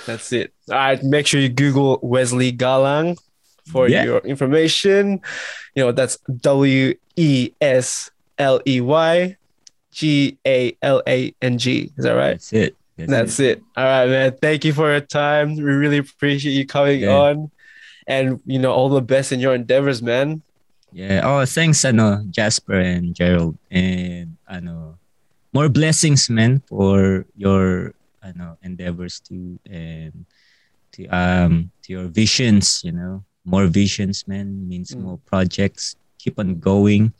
That's 0.06 0.32
it. 0.32 0.52
All 0.70 0.76
right. 0.76 1.02
Make 1.02 1.26
sure 1.26 1.40
you 1.40 1.48
Google 1.48 1.98
Wesley 2.02 2.52
Galang 2.52 3.16
for 3.70 3.88
Yeah. 3.88 4.04
your 4.04 4.18
information. 4.20 5.20
You 5.74 5.84
know, 5.84 5.92
that's 5.92 6.16
W 6.40 6.94
E 7.16 7.52
S 7.60 8.10
L 8.38 8.60
E 8.66 8.80
Y 8.80 9.36
G 9.92 10.36
A 10.46 10.76
L 10.82 11.02
A 11.06 11.32
N 11.42 11.58
G. 11.58 11.92
Is 11.96 12.04
that 12.04 12.12
right? 12.12 12.32
That's 12.32 12.52
it. 12.52 12.76
That's, 12.96 13.10
That's 13.10 13.40
it. 13.40 13.62
All 13.76 13.84
right, 13.84 14.06
man. 14.08 14.36
Thank 14.42 14.64
you 14.64 14.72
for 14.72 14.90
your 14.90 15.00
time. 15.00 15.54
We 15.56 15.62
really 15.62 15.98
appreciate 15.98 16.52
you 16.52 16.66
coming 16.66 17.00
Yeah. 17.00 17.16
on. 17.16 17.50
And 18.06 18.40
you 18.44 18.58
know, 18.58 18.72
all 18.72 18.88
the 18.88 19.00
best 19.02 19.30
in 19.32 19.38
your 19.40 19.54
endeavors, 19.54 20.02
man. 20.02 20.42
Yeah. 20.92 21.22
Oh, 21.24 21.44
thanks, 21.46 21.84
ano, 21.84 22.24
Jasper 22.30 22.78
and 22.80 23.14
Gerald, 23.14 23.56
and 23.70 24.36
ano, 24.48 24.98
more 25.54 25.68
blessings, 25.68 26.28
man, 26.30 26.62
for 26.66 27.24
your 27.36 27.94
ano 28.22 28.58
endeavors 28.62 29.20
too, 29.20 29.58
and 29.70 30.26
to 30.92 31.06
um 31.14 31.70
to 31.86 31.92
your 31.94 32.08
visions. 32.10 32.82
You 32.82 32.92
know, 32.92 33.24
more 33.44 33.66
visions, 33.70 34.26
man, 34.26 34.66
means 34.68 34.90
Mm. 34.94 35.02
more 35.02 35.18
projects. 35.30 35.94
Keep 36.18 36.38
on 36.38 36.58
going. 36.58 37.14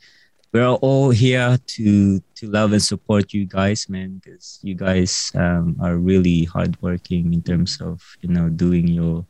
We're 0.51 0.67
all 0.83 1.15
here 1.15 1.55
to 1.79 2.19
to 2.19 2.43
love 2.51 2.75
and 2.75 2.83
support 2.83 3.31
you 3.31 3.47
guys, 3.47 3.87
man, 3.87 4.19
because 4.19 4.59
you 4.61 4.75
guys 4.75 5.31
um, 5.33 5.79
are 5.79 5.95
really 5.95 6.43
hardworking 6.43 7.31
in 7.33 7.39
terms 7.41 7.79
of 7.79 8.03
you 8.19 8.27
know 8.27 8.51
doing 8.51 8.91
your 8.91 9.23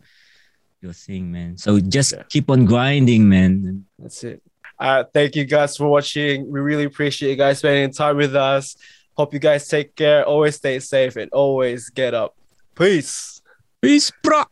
your 0.81 0.93
thing, 0.93 1.31
man. 1.31 1.57
So 1.57 1.79
just 1.79 2.13
Yeah. 2.13 2.23
keep 2.29 2.49
on 2.49 2.65
grinding, 2.65 3.27
man. 3.29 3.85
That's 3.99 4.23
it. 4.23 4.41
Uh, 4.79 5.03
thank 5.13 5.35
you 5.35 5.45
guys 5.45 5.77
for 5.77 5.87
watching. 5.87 6.49
We 6.51 6.59
really 6.59 6.85
appreciate 6.85 7.29
you 7.29 7.35
guys 7.35 7.59
spending 7.59 7.91
time 7.93 8.17
with 8.17 8.35
us. 8.35 8.75
Hope 9.15 9.33
you 9.33 9.39
guys 9.39 9.67
take 9.67 9.95
care. 9.95 10.25
Always 10.25 10.55
stay 10.55 10.79
safe 10.79 11.15
and 11.17 11.29
always 11.31 11.89
get 11.89 12.13
up. 12.13 12.35
Peace. 12.75 13.41
Peace, 13.81 14.11
bro. 14.23 14.43